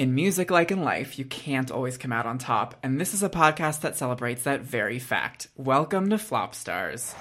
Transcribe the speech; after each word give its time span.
In 0.00 0.14
music, 0.14 0.50
like 0.50 0.70
in 0.70 0.82
life, 0.82 1.18
you 1.18 1.26
can't 1.26 1.70
always 1.70 1.98
come 1.98 2.10
out 2.10 2.24
on 2.24 2.38
top, 2.38 2.74
and 2.82 2.98
this 2.98 3.12
is 3.12 3.22
a 3.22 3.28
podcast 3.28 3.82
that 3.82 3.98
celebrates 3.98 4.44
that 4.44 4.62
very 4.62 4.98
fact. 4.98 5.48
Welcome 5.58 6.08
to 6.08 6.16
Flop 6.16 6.54
Stars. 6.54 7.14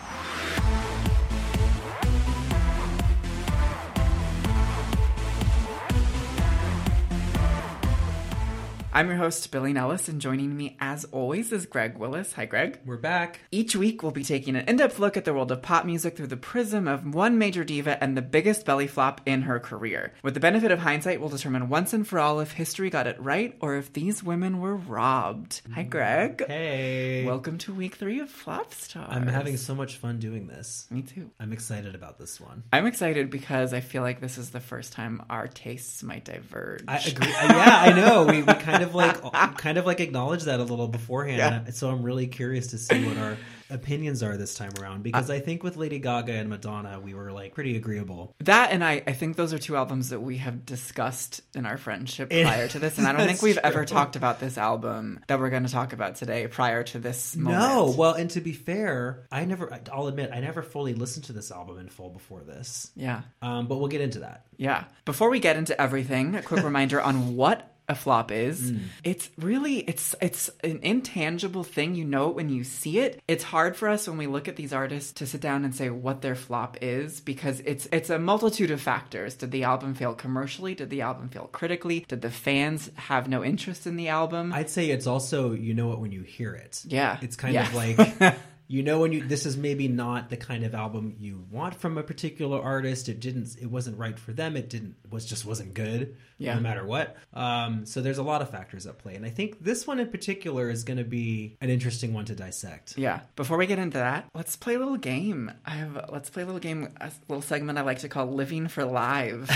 I'm 9.00 9.07
your 9.07 9.16
host, 9.16 9.50
Billy 9.50 9.71
Nilles, 9.71 10.09
and 10.09 10.20
joining 10.20 10.57
me, 10.57 10.75
as 10.82 11.05
always, 11.05 11.54
is 11.54 11.65
Greg 11.65 11.97
Willis. 11.97 12.34
Hi, 12.34 12.43
Greg. 12.43 12.79
We're 12.86 12.97
back. 12.97 13.39
Each 13.50 13.73
week, 13.73 14.04
we'll 14.04 14.11
be 14.11 14.25
taking 14.25 14.57
an 14.57 14.68
in 14.68 14.75
depth 14.75 15.00
look 15.00 15.15
at 15.15 15.23
the 15.23 15.33
world 15.33 15.54
of 15.54 15.61
pop 15.61 15.86
music 15.86 16.18
through 16.18 16.27
the 16.27 16.36
prism 16.36 16.86
of 16.86 17.15
one 17.15 17.38
major 17.38 17.64
diva 17.64 18.04
and 18.04 18.18
the 18.18 18.21
biggest 18.21 18.65
belly 18.65 18.88
flop 18.88 19.21
in 19.25 19.43
her 19.43 19.57
career. 19.57 20.11
With 20.21 20.33
the 20.33 20.41
benefit 20.41 20.71
of 20.71 20.79
hindsight, 20.79 21.21
we'll 21.21 21.29
determine 21.29 21.70
once 21.70 21.93
and 21.93 22.05
for 22.05 22.20
all 22.20 22.41
if 22.41 22.51
history 22.51 22.89
got 22.89 23.07
it 23.07 23.15
right 23.21 23.55
or 23.61 23.77
if 23.77 23.93
these 23.93 24.21
women 24.21 24.59
were 24.59 24.75
robbed. 24.75 25.61
Hi, 25.73 25.84
Greg. 25.84 26.45
Hey. 26.45 27.23
Welcome 27.25 27.57
to 27.59 27.73
week 27.73 27.95
three 27.95 28.20
of 28.20 28.29
Flop 28.29 28.73
Stars. 28.73 29.07
I'm 29.09 29.28
having 29.28 29.56
so 29.56 29.75
much 29.75 29.95
fun 29.95 30.20
doing 30.20 30.47
this. 30.47 30.87
Me 30.89 31.04
too. 31.04 31.31
I'm 31.39 31.54
excited 31.54 31.95
about 31.95 32.20
this 32.20 32.42
one. 32.42 32.64
I'm 32.73 32.86
excited 32.86 33.30
because 33.30 33.73
I 33.73 33.80
feel 33.80 34.02
like 34.02 34.20
this 34.20 34.38
is 34.38 34.50
the 34.50 34.59
first 34.59 34.92
time 34.92 35.23
our 35.30 35.48
tastes 35.48 36.04
might 36.04 36.26
diverge. 36.26 36.84
I 36.86 36.98
agree. 36.98 37.31
Uh, 37.31 37.54
yeah, 37.54 37.81
I 37.86 37.94
know. 37.94 38.26
We, 38.26 38.44
we 38.44 38.54
kind 38.56 38.84
of 38.84 38.89
like 38.96 39.22
kind 39.58 39.78
of 39.78 39.86
like 39.86 40.00
acknowledge 40.00 40.44
that 40.44 40.60
a 40.60 40.64
little 40.64 40.88
beforehand. 40.88 41.38
Yeah. 41.66 41.72
So 41.74 41.90
I'm 41.90 42.04
really 42.04 42.28
curious 42.28 42.68
to 42.68 42.78
see 42.78 43.06
what 43.06 43.18
our 43.18 43.38
opinions 43.72 44.24
are 44.24 44.36
this 44.36 44.56
time 44.56 44.72
around 44.82 45.04
because 45.04 45.30
I 45.30 45.40
think 45.40 45.62
with 45.62 45.78
Lady 45.78 46.00
Gaga 46.00 46.34
and 46.34 46.50
Madonna, 46.50 47.00
we 47.00 47.14
were 47.14 47.32
like 47.32 47.54
pretty 47.54 47.76
agreeable. 47.78 48.34
That 48.40 48.72
and 48.72 48.84
I, 48.84 49.04
I 49.06 49.14
think 49.14 49.36
those 49.36 49.54
are 49.54 49.60
two 49.60 49.76
albums 49.76 50.10
that 50.10 50.20
we 50.22 50.38
have 50.38 50.66
discussed 50.66 51.42
in 51.56 51.66
our 51.66 51.78
friendship 51.78 52.30
prior 52.32 52.68
to 52.70 52.80
this, 52.80 52.98
and 52.98 53.08
I 53.08 53.12
don't 53.14 53.28
think 53.28 53.42
we've 53.42 53.54
true. 53.56 53.62
ever 53.64 53.86
talked 53.86 54.16
about 54.16 54.40
this 54.40 54.58
album 54.58 55.20
that 55.28 55.40
we're 55.40 55.50
going 55.52 55.66
to 55.66 55.72
talk 55.72 55.94
about 55.94 56.16
today 56.16 56.48
prior 56.48 56.84
to 56.84 57.00
this 57.00 57.36
moment. 57.36 57.62
No, 57.62 57.94
well, 57.96 58.14
and 58.14 58.30
to 58.31 58.42
be 58.42 58.53
fair, 58.53 59.28
I 59.31 59.46
never. 59.46 59.72
I'll 59.92 60.08
admit, 60.08 60.31
I 60.34 60.40
never 60.40 60.62
fully 60.64 60.94
listened 60.96 61.26
to 61.26 61.34
this 61.34 61.52
album 61.52 61.78
in 61.80 61.90
full 61.90 62.09
before 62.09 62.42
this. 62.42 62.92
yeah, 62.96 63.22
Um, 63.42 63.68
but 63.68 63.78
we'll 63.78 63.88
get 63.88 64.02
into 64.02 64.20
that. 64.20 64.46
yeah. 64.58 64.86
Before 65.06 65.30
we 65.30 65.40
get 65.40 65.58
into 65.58 65.80
everything, 65.80 66.36
a 66.36 66.42
quick 66.42 66.64
reminder 66.72 67.02
on 67.02 67.36
what 67.36 67.76
a 67.90 67.95
flop 67.95 68.32
is. 68.32 68.72
Mm. 68.72 68.80
It's 69.04 69.30
really 69.38 69.80
it's 69.80 70.16
it's 70.22 70.50
an 70.64 70.80
intangible 70.84 71.64
thing. 71.64 71.96
You 71.96 72.06
know 72.06 72.30
it 72.30 72.36
when 72.36 72.50
you 72.50 72.64
see 72.64 73.00
it. 73.00 73.22
It's 73.28 73.44
hard 73.44 73.76
for 73.76 73.90
us 73.90 74.08
when 74.08 74.18
we 74.18 74.28
look 74.28 74.48
at 74.48 74.56
these 74.56 74.72
artists 74.72 75.12
to 75.14 75.26
sit 75.26 75.42
down 75.42 75.66
and 75.66 75.76
say 75.76 75.90
what 75.90 76.22
their 76.22 76.36
flop 76.36 76.78
is 76.81 77.20
because 77.20 77.59
it's 77.62 77.88
it's 77.92 78.09
a 78.09 78.20
multitude 78.20 78.72
of 78.72 78.80
factors. 78.80 79.36
Did 79.36 79.52
the 79.52 79.64
album 79.64 79.96
fail 79.96 80.14
commercially? 80.14 80.76
Did 80.76 80.92
the 80.92 81.02
album 81.02 81.30
fail 81.30 81.50
critically? 81.52 82.06
Did 82.08 82.22
the 82.22 82.30
fans 82.30 82.92
have 82.96 83.28
no 83.28 83.44
interest 83.44 83.88
in 83.88 83.96
the 83.96 84.09
album? 84.09 84.53
I'd 84.53 84.70
say 84.70 84.92
it's 84.92 85.08
also 85.08 85.52
you 85.52 85.74
know 85.74 85.92
it 85.92 86.00
when 86.00 86.12
you 86.12 86.22
hear 86.22 86.53
it. 86.53 86.84
Yeah. 86.86 87.18
It's 87.22 87.36
kind 87.36 87.58
of 87.58 87.74
like 87.74 88.38
you 88.72 88.84
know 88.84 89.00
when 89.00 89.12
you 89.12 89.28
this 89.28 89.48
is 89.48 89.58
maybe 89.58 89.88
not 89.88 90.30
the 90.30 90.38
kind 90.38 90.64
of 90.64 90.75
album 90.75 91.16
you 91.17 91.44
want 91.50 91.73
from 91.73 91.98
a 91.98 92.03
particular 92.03 92.62
artist. 92.62 93.09
It 93.09 93.20
didn't 93.20 93.58
it 93.59 93.66
wasn't 93.66 93.98
right 93.98 94.17
for 94.17 94.31
them. 94.31 94.56
It 94.56 94.70
didn't 94.70 94.95
it 95.03 95.12
was 95.12 95.25
just 95.25 95.44
wasn't 95.44 95.73
good. 95.73 96.16
Yeah. 96.38 96.53
No 96.53 96.62
matter 96.62 96.86
what. 96.86 97.17
Um 97.34 97.88
so 97.88 98.00
there's 98.00 98.20
a 98.20 98.23
lot 98.23 98.44
of 98.44 98.52
factors 98.52 98.86
at 98.86 99.00
play. 99.00 99.16
And 99.16 99.25
I 99.25 99.31
think 99.31 99.64
this 99.64 99.88
one 99.88 100.00
in 100.00 100.09
particular 100.09 100.70
is 100.70 100.84
gonna 100.84 101.03
be 101.03 101.58
an 101.62 101.72
interesting 101.72 102.14
one 102.14 102.25
to 102.25 102.36
dissect. 102.36 102.95
Yeah. 102.95 103.22
Before 103.36 103.58
we 103.58 103.66
get 103.66 103.80
into 103.80 103.97
that, 103.97 104.30
let's 104.36 104.56
play 104.56 104.75
a 104.75 104.80
little 104.80 104.97
game. 104.97 105.52
I 105.66 105.72
have 105.72 106.06
let's 106.09 106.30
play 106.30 106.44
a 106.44 106.45
little 106.45 106.62
game, 106.62 106.90
a 107.02 107.12
little 107.28 107.42
segment 107.42 107.80
I 107.80 107.81
like 107.81 108.00
to 108.00 108.09
call 108.09 108.28
"Living 108.28 108.67
for 108.67 108.86
Live." 108.86 109.50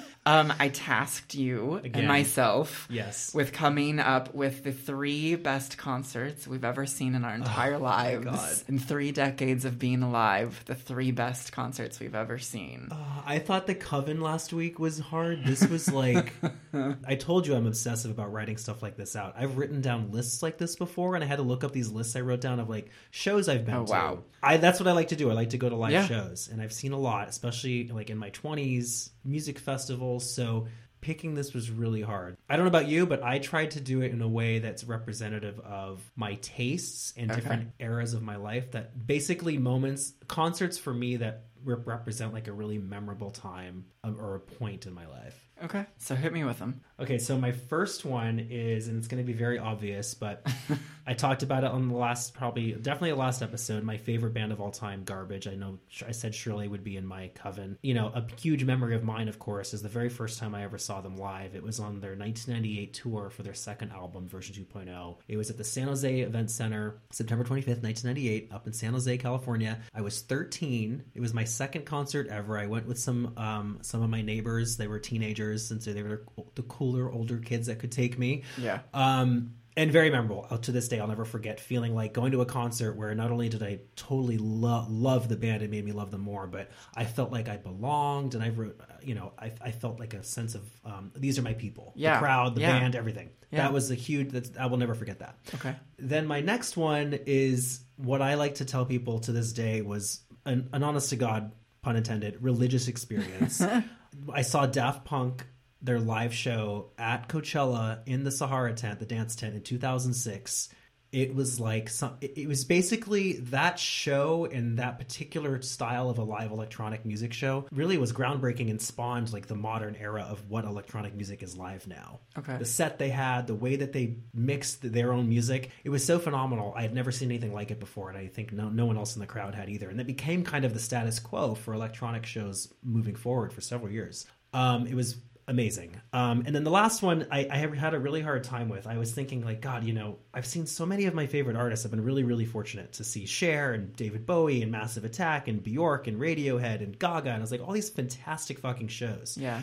um, 0.26 0.52
I 0.58 0.68
tasked 0.68 1.34
you 1.34 1.76
Again. 1.76 1.92
and 2.00 2.08
myself 2.08 2.86
Yes. 2.90 3.32
with 3.32 3.52
coming 3.52 3.98
up 4.00 4.34
with 4.34 4.64
the 4.64 4.72
three 4.72 5.36
best 5.36 5.78
concerts 5.78 6.46
we've 6.48 6.64
ever 6.64 6.84
seen 6.84 7.14
in 7.14 7.24
our 7.24 7.34
entire 7.34 7.78
lives. 7.78 8.24
God. 8.24 8.56
In 8.68 8.78
three 8.78 9.12
decades 9.12 9.64
of 9.64 9.78
being 9.78 10.02
alive, 10.02 10.62
the 10.66 10.74
three 10.74 11.12
best 11.12 11.52
concerts 11.52 12.00
we've 12.00 12.14
ever 12.14 12.38
seen. 12.38 12.88
Uh, 12.90 12.96
I 13.24 13.38
thought 13.38 13.66
the 13.66 13.74
coven 13.74 14.20
last 14.20 14.52
week 14.52 14.78
was 14.78 14.98
hard. 14.98 15.44
This 15.44 15.66
was 15.66 15.90
like 15.92 16.32
I 17.06 17.14
told 17.14 17.46
you 17.46 17.54
I'm 17.54 17.66
obsessive 17.66 18.10
about 18.10 18.32
writing 18.32 18.56
stuff 18.56 18.82
like 18.82 18.96
this 18.96 19.14
out. 19.16 19.34
I've 19.38 19.56
written 19.56 19.80
down 19.80 20.10
lists 20.10 20.42
like 20.42 20.58
this 20.58 20.76
before 20.76 21.14
and 21.14 21.22
I 21.22 21.26
had 21.26 21.36
to 21.36 21.42
look 21.42 21.62
up 21.64 21.72
these 21.72 21.88
lists 21.90 22.16
I 22.16 22.20
wrote 22.20 22.40
down 22.40 22.60
of 22.60 22.68
like 22.68 22.90
shows 23.10 23.48
I've 23.48 23.64
been 23.64 23.74
Oh, 23.76 23.86
to. 23.86 23.92
wow. 23.92 24.18
I 24.42 24.56
that's 24.56 24.80
what 24.80 24.88
I 24.88 24.92
like 24.92 25.08
to 25.08 25.16
do. 25.16 25.30
I 25.30 25.34
like 25.34 25.50
to 25.50 25.58
go 25.58 25.68
to 25.68 25.76
live 25.76 25.92
Yeah. 25.92 26.06
shows 26.06 26.48
and 26.50 26.60
I've 26.60 26.72
seen 26.72 26.92
a 26.92 26.98
lot, 26.98 27.28
especially 27.28 27.88
like 27.88 28.10
in 28.10 28.18
my 28.18 28.30
20s, 28.30 29.10
music 29.24 29.58
festivals, 29.58 30.15
so 30.20 30.66
Picking 31.02 31.34
this 31.34 31.52
was 31.54 31.70
really 31.70 32.00
hard. 32.02 32.36
I 32.48 32.56
don't 32.56 32.64
know 32.64 32.68
about 32.68 32.88
you, 32.88 33.06
but 33.06 33.22
I 33.22 33.38
tried 33.38 33.72
to 33.72 33.80
do 33.80 34.00
it 34.00 34.10
in 34.10 34.22
a 34.22 34.26
way 34.26 34.58
that's 34.58 34.82
representative 34.82 35.60
of 35.60 36.00
my 36.16 36.34
tastes 36.36 37.12
and 37.16 37.30
Okay. 37.30 37.40
different 37.40 37.70
eras 37.78 38.12
of 38.12 38.22
my 38.22 38.34
life. 38.36 38.72
That 38.72 39.06
basically 39.06 39.56
moments, 39.56 40.14
concerts 40.26 40.78
for 40.78 40.92
me 40.92 41.16
that 41.18 41.44
rep- 41.62 41.86
represent 41.86 42.32
like 42.32 42.48
a 42.48 42.52
really 42.52 42.78
memorable 42.78 43.30
time 43.30 43.84
or 44.02 44.34
a 44.34 44.40
point 44.40 44.86
in 44.86 44.94
my 44.94 45.06
life. 45.06 45.38
Okay, 45.62 45.84
so 45.98 46.16
hit 46.16 46.32
me 46.32 46.42
with 46.42 46.58
them. 46.58 46.80
Okay, 46.98 47.18
so 47.18 47.36
my 47.36 47.52
first 47.52 48.06
one 48.06 48.46
is, 48.50 48.88
and 48.88 48.96
it's 48.96 49.06
going 49.06 49.22
to 49.22 49.26
be 49.26 49.36
very 49.36 49.58
obvious, 49.58 50.14
but 50.14 50.46
I 51.06 51.12
talked 51.12 51.42
about 51.42 51.62
it 51.62 51.70
on 51.70 51.88
the 51.88 51.94
last, 51.94 52.32
probably, 52.32 52.72
definitely 52.72 53.10
the 53.10 53.16
last 53.16 53.42
episode. 53.42 53.84
My 53.84 53.98
favorite 53.98 54.32
band 54.32 54.50
of 54.50 54.62
all 54.62 54.70
time, 54.70 55.04
Garbage. 55.04 55.46
I 55.46 55.54
know 55.54 55.78
I 56.06 56.12
said 56.12 56.34
Shirley 56.34 56.68
would 56.68 56.82
be 56.82 56.96
in 56.96 57.06
my 57.06 57.30
coven. 57.34 57.76
You 57.82 57.92
know, 57.92 58.10
a 58.14 58.24
huge 58.40 58.64
memory 58.64 58.96
of 58.96 59.04
mine, 59.04 59.28
of 59.28 59.38
course, 59.38 59.74
is 59.74 59.82
the 59.82 59.90
very 59.90 60.08
first 60.08 60.38
time 60.38 60.54
I 60.54 60.64
ever 60.64 60.78
saw 60.78 61.02
them 61.02 61.16
live. 61.16 61.54
It 61.54 61.62
was 61.62 61.80
on 61.80 62.00
their 62.00 62.16
1998 62.16 62.94
tour 62.94 63.28
for 63.28 63.42
their 63.42 63.52
second 63.52 63.92
album, 63.92 64.26
version 64.26 64.54
2.0. 64.54 65.16
It 65.28 65.36
was 65.36 65.50
at 65.50 65.58
the 65.58 65.64
San 65.64 65.88
Jose 65.88 66.20
Event 66.20 66.50
Center, 66.50 67.02
September 67.10 67.44
25th, 67.44 67.82
1998, 67.82 68.52
up 68.52 68.66
in 68.66 68.72
San 68.72 68.94
Jose, 68.94 69.18
California. 69.18 69.78
I 69.94 70.00
was 70.00 70.22
13. 70.22 71.04
It 71.14 71.20
was 71.20 71.34
my 71.34 71.44
second 71.44 71.84
concert 71.84 72.28
ever. 72.28 72.58
I 72.58 72.64
went 72.64 72.86
with 72.86 72.98
some 72.98 73.34
um, 73.36 73.80
some 73.82 74.02
of 74.02 74.08
my 74.08 74.22
neighbors. 74.22 74.78
They 74.78 74.88
were 74.88 74.98
teenagers 74.98 75.66
since 75.66 75.84
they 75.84 76.02
were 76.02 76.24
the 76.54 76.62
cooler 76.86 77.10
older 77.10 77.38
kids 77.38 77.66
that 77.66 77.78
could 77.78 77.92
take 77.92 78.18
me. 78.18 78.42
Yeah. 78.58 78.80
Um, 78.94 79.52
and 79.78 79.92
very 79.92 80.08
memorable. 80.08 80.46
Uh, 80.48 80.56
To 80.58 80.72
this 80.72 80.88
day, 80.88 81.00
I'll 81.00 81.06
never 81.08 81.26
forget 81.26 81.60
feeling 81.60 81.94
like 81.94 82.14
going 82.14 82.32
to 82.32 82.40
a 82.40 82.46
concert 82.46 82.96
where 82.96 83.14
not 83.14 83.30
only 83.30 83.50
did 83.50 83.62
I 83.62 83.80
totally 83.94 84.38
lo- 84.38 84.86
love 84.88 85.28
the 85.28 85.36
band, 85.36 85.62
it 85.62 85.70
made 85.70 85.84
me 85.84 85.92
love 85.92 86.10
them 86.10 86.22
more, 86.22 86.46
but 86.46 86.70
I 86.94 87.04
felt 87.04 87.30
like 87.30 87.48
I 87.50 87.58
belonged, 87.58 88.34
and 88.34 88.42
I 88.42 88.48
wrote, 88.50 88.80
you 89.02 89.14
know, 89.14 89.32
I, 89.38 89.52
I 89.60 89.72
felt 89.72 90.00
like 90.00 90.14
a 90.14 90.22
sense 90.22 90.54
of 90.54 90.62
um, 90.84 91.12
these 91.14 91.38
are 91.38 91.42
my 91.42 91.52
people, 91.52 91.92
Yeah. 91.94 92.14
the 92.14 92.20
crowd, 92.20 92.54
the 92.54 92.62
Yeah. 92.62 92.78
band, 92.78 92.96
everything. 92.96 93.28
Yeah. 93.50 93.64
That 93.64 93.72
was 93.74 93.90
a 93.90 93.94
huge. 93.94 94.30
That's, 94.30 94.50
I 94.58 94.64
will 94.66 94.78
never 94.78 94.94
forget 94.94 95.18
that. 95.18 95.36
Okay. 95.56 95.74
Then 95.98 96.26
my 96.26 96.40
next 96.40 96.76
one 96.78 97.18
is 97.26 97.80
what 97.96 98.22
I 98.22 98.34
like 98.34 98.54
to 98.56 98.64
tell 98.64 98.86
people 98.86 99.18
to 99.20 99.32
this 99.32 99.52
day 99.52 99.82
was 99.82 100.20
an, 100.46 100.70
an 100.72 100.82
honest 100.82 101.10
to 101.10 101.16
God, 101.16 101.52
pun 101.82 101.96
intended, 101.96 102.38
religious 102.40 102.88
experience. 102.88 103.62
I 104.32 104.40
saw 104.42 104.64
Daft 104.64 105.04
Punk 105.04 105.46
their 105.82 106.00
live 106.00 106.34
show 106.34 106.90
at 106.98 107.28
Coachella 107.28 108.00
in 108.06 108.24
the 108.24 108.30
Sahara 108.30 108.72
tent, 108.74 108.98
the 108.98 109.06
dance 109.06 109.36
tent 109.36 109.54
in 109.54 109.62
2006. 109.62 110.68
It 111.12 111.34
was 111.34 111.60
like 111.60 111.88
some, 111.88 112.16
it 112.20 112.48
was 112.48 112.64
basically 112.64 113.34
that 113.34 113.78
show 113.78 114.44
and 114.44 114.78
that 114.80 114.98
particular 114.98 115.62
style 115.62 116.10
of 116.10 116.18
a 116.18 116.24
live 116.24 116.50
electronic 116.50 117.06
music 117.06 117.32
show 117.32 117.64
really 117.70 117.96
was 117.96 118.12
groundbreaking 118.12 118.68
and 118.70 118.82
spawned 118.82 119.32
like 119.32 119.46
the 119.46 119.54
modern 119.54 119.94
era 119.96 120.26
of 120.28 120.50
what 120.50 120.64
electronic 120.64 121.14
music 121.14 121.42
is 121.44 121.56
live 121.56 121.86
now 121.86 122.18
Okay. 122.36 122.58
the 122.58 122.64
set 122.66 122.98
they 122.98 123.08
had, 123.08 123.46
the 123.46 123.54
way 123.54 123.76
that 123.76 123.92
they 123.92 124.16
mixed 124.34 124.82
their 124.92 125.12
own 125.12 125.28
music, 125.28 125.70
it 125.84 125.90
was 125.90 126.04
so 126.04 126.18
phenomenal. 126.18 126.74
I 126.76 126.82
had 126.82 126.92
never 126.92 127.12
seen 127.12 127.30
anything 127.30 127.54
like 127.54 127.70
it 127.70 127.80
before, 127.80 128.10
and 128.10 128.18
I 128.18 128.26
think 128.26 128.52
no, 128.52 128.68
no 128.68 128.84
one 128.84 128.98
else 128.98 129.14
in 129.14 129.20
the 129.20 129.26
crowd 129.26 129.54
had 129.54 129.70
either. 129.70 129.88
And 129.88 130.00
it 130.00 130.06
became 130.08 130.42
kind 130.42 130.64
of 130.66 130.74
the 130.74 130.80
status 130.80 131.18
quo 131.20 131.54
for 131.54 131.72
electronic 131.72 132.26
shows 132.26 132.70
moving 132.82 133.14
forward 133.14 133.52
for 133.54 133.60
several 133.62 133.90
years. 133.90 134.26
Um, 134.52 134.86
it 134.86 134.94
was 134.94 135.16
amazing. 135.48 136.00
Um, 136.12 136.42
and 136.46 136.54
then 136.54 136.64
the 136.64 136.70
last 136.70 137.02
one 137.02 137.26
I, 137.30 137.46
I 137.50 137.56
had 137.56 137.94
a 137.94 137.98
really 137.98 138.20
hard 138.20 138.44
time 138.44 138.68
with. 138.68 138.86
I 138.86 138.98
was 138.98 139.12
thinking 139.12 139.44
like, 139.44 139.60
God, 139.60 139.84
you 139.84 139.92
know, 139.92 140.18
I've 140.34 140.46
seen 140.46 140.66
so 140.66 140.84
many 140.84 141.06
of 141.06 141.14
my 141.14 141.26
favorite 141.26 141.56
artists. 141.56 141.84
I've 141.84 141.90
been 141.90 142.04
really, 142.04 142.24
really 142.24 142.44
fortunate 142.44 142.94
to 142.94 143.04
see 143.04 143.26
Cher 143.26 143.72
and 143.72 143.94
David 143.94 144.26
Bowie 144.26 144.62
and 144.62 144.72
Massive 144.72 145.04
Attack 145.04 145.48
and 145.48 145.62
Bjork 145.62 146.08
and 146.08 146.20
Radiohead 146.20 146.82
and 146.82 146.98
Gaga. 146.98 147.30
And 147.30 147.38
I 147.38 147.40
was 147.40 147.50
like, 147.50 147.60
all 147.60 147.72
these 147.72 147.90
fantastic 147.90 148.58
fucking 148.58 148.88
shows. 148.88 149.36
Yeah. 149.40 149.60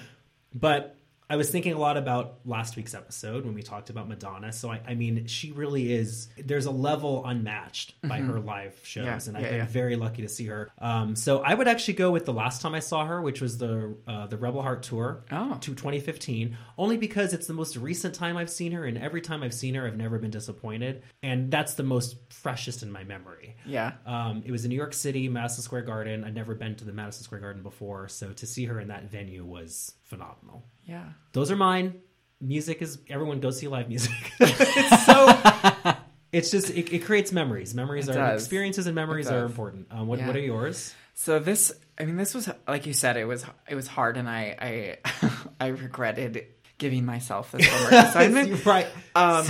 But 0.54 0.96
I 1.34 1.36
was 1.36 1.50
thinking 1.50 1.74
a 1.74 1.80
lot 1.80 1.98
about 1.98 2.38
last 2.46 2.76
week's 2.76 2.94
episode 2.94 3.44
when 3.44 3.56
we 3.56 3.64
talked 3.64 3.90
about 3.90 4.08
Madonna. 4.08 4.54
So 4.54 4.70
I, 4.70 4.82
I 4.88 4.94
mean, 4.94 5.26
she 5.26 5.52
really 5.52 5.92
is. 5.92 6.28
There's 6.38 6.68
a 6.68 6.72
level 6.72 7.26
unmatched 7.26 7.96
by 8.04 8.20
her 8.20 8.40
live 8.40 8.80
shows, 8.84 9.04
Mm-hmm. 9.06 9.08
Yeah, 9.08 9.28
and 9.30 9.38
I've 9.38 9.44
yeah, 9.44 9.50
been 9.50 9.58
yeah. 9.60 9.66
very 9.66 9.96
lucky 9.96 10.22
to 10.22 10.30
see 10.30 10.46
her. 10.46 10.70
Um, 10.78 11.16
so 11.16 11.40
I 11.40 11.56
would 11.56 11.68
actually 11.68 11.96
go 11.96 12.12
with 12.12 12.26
the 12.26 12.34
last 12.34 12.62
time 12.62 12.76
I 12.76 12.80
saw 12.82 13.04
her, 13.06 13.20
which 13.20 13.42
was 13.42 13.58
the 13.58 13.96
uh, 14.08 14.28
the 14.28 14.38
Rebel 14.38 14.62
Heart 14.62 14.84
tour 14.84 15.24
Oh. 15.32 15.58
to 15.60 15.74
2015, 15.74 16.56
only 16.78 16.98
because 16.98 17.34
it's 17.34 17.48
the 17.48 17.54
most 17.54 17.76
recent 17.78 18.14
time 18.14 18.38
I've 18.38 18.50
seen 18.52 18.72
her, 18.74 18.86
and 18.86 18.98
every 18.98 19.22
time 19.22 19.42
I've 19.42 19.54
seen 19.56 19.74
her, 19.74 19.88
I've 19.88 19.98
never 19.98 20.20
been 20.20 20.30
disappointed, 20.32 21.02
and 21.24 21.50
that's 21.50 21.74
the 21.74 21.84
most 21.84 22.18
freshest 22.32 22.84
in 22.84 22.92
my 22.92 23.04
memory. 23.04 23.56
Yeah. 23.66 23.94
Um, 24.06 24.44
it 24.46 24.52
was 24.52 24.66
in 24.66 24.70
New 24.70 24.76
York 24.76 24.94
City, 24.94 25.28
Madison 25.30 25.64
Square 25.64 25.84
Garden. 25.84 26.24
I'd 26.24 26.36
never 26.36 26.54
been 26.54 26.76
to 26.76 26.86
the 26.86 26.94
Madison 26.94 27.24
Square 27.24 27.42
Garden 27.42 27.64
before, 27.64 28.08
so 28.08 28.32
to 28.34 28.46
see 28.46 28.66
her 28.66 28.80
in 28.80 28.90
that 28.90 29.10
venue 29.10 29.44
was 29.46 29.96
phenomenal. 30.14 30.66
Yeah. 30.86 31.06
Those 31.34 31.52
are 31.52 31.56
mine. 31.56 31.96
music 32.42 32.82
is 32.82 33.00
everyone 33.10 33.40
go 33.40 33.52
see 33.52 33.68
live 33.68 33.88
music. 33.88 34.12
it's 34.40 35.06
so 35.06 35.94
it's 36.32 36.52
just 36.52 36.70
it, 36.72 36.92
it 36.94 37.06
creates 37.06 37.32
memories. 37.32 37.74
Memories 37.74 38.08
It 38.10 38.16
are 38.16 38.32
does. 38.32 38.42
experiences 38.42 38.86
and 38.88 38.96
memories 38.96 39.30
are 39.30 39.46
important. 39.46 39.88
Um, 39.92 40.08
what 40.08 40.20
Yeah. 40.20 40.28
what 40.28 40.36
are 40.36 40.40
yours? 40.40 40.94
So 41.16 41.38
this, 41.40 41.72
I 42.00 42.06
mean, 42.06 42.18
this 42.18 42.34
was 42.34 42.50
like 42.68 42.86
you 42.88 42.94
said, 42.94 43.18
it 43.18 43.26
was 43.26 43.46
it 43.70 43.76
was 43.76 43.88
hard, 43.88 44.18
and 44.18 44.28
I 44.30 44.98
I 45.20 45.30
I 45.60 45.68
regretted 45.68 46.46
giving 46.80 47.06
myself 47.06 47.52
this 47.52 47.66
homework 47.68 47.92
assignment. 48.10 48.66
right. 48.66 48.88
Um, 49.16 49.46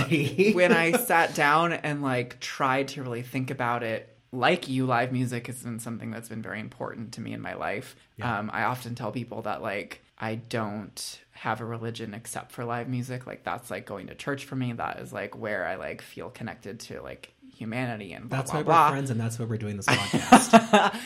when 0.54 0.72
I 0.72 0.92
sat 0.92 1.34
down 1.34 1.72
and 1.72 2.02
like 2.02 2.38
tried 2.38 2.88
to 2.88 3.02
really 3.02 3.22
think 3.22 3.50
about 3.50 3.82
it, 3.82 4.14
like 4.30 4.68
you, 4.68 4.84
live 4.86 5.10
music 5.10 5.46
has 5.48 5.62
been 5.62 5.80
something 5.80 6.10
that's 6.10 6.28
been 6.28 6.42
very 6.42 6.60
important 6.60 7.12
to 7.14 7.22
me 7.22 7.32
in 7.32 7.40
my 7.40 7.54
life. 7.54 7.96
Yeah. 8.18 8.38
Um, 8.38 8.50
I 8.52 8.64
often 8.64 8.94
tell 8.94 9.10
people 9.10 9.42
that 9.42 9.62
like 9.62 10.03
I 10.24 10.36
don't 10.36 11.20
have 11.32 11.60
a 11.60 11.66
religion 11.66 12.14
except 12.14 12.52
for 12.52 12.64
live 12.64 12.88
music. 12.88 13.26
Like 13.26 13.44
that's 13.44 13.70
like 13.70 13.84
going 13.84 14.06
to 14.06 14.14
church 14.14 14.46
for 14.46 14.56
me. 14.56 14.72
That 14.72 15.00
is 15.00 15.12
like 15.12 15.36
where 15.38 15.66
I 15.66 15.74
like 15.74 16.00
feel 16.00 16.30
connected 16.30 16.80
to 16.80 17.02
like 17.02 17.34
humanity 17.54 18.14
and 18.14 18.30
blah 18.30 18.38
that's 18.38 18.50
blah 18.50 18.60
why 18.60 18.64
blah. 18.64 18.86
we're 18.86 18.90
friends, 18.92 19.10
and 19.10 19.20
that's 19.20 19.38
why 19.38 19.44
we're 19.44 19.58
doing 19.58 19.76
this 19.76 19.84
podcast. 19.90 20.98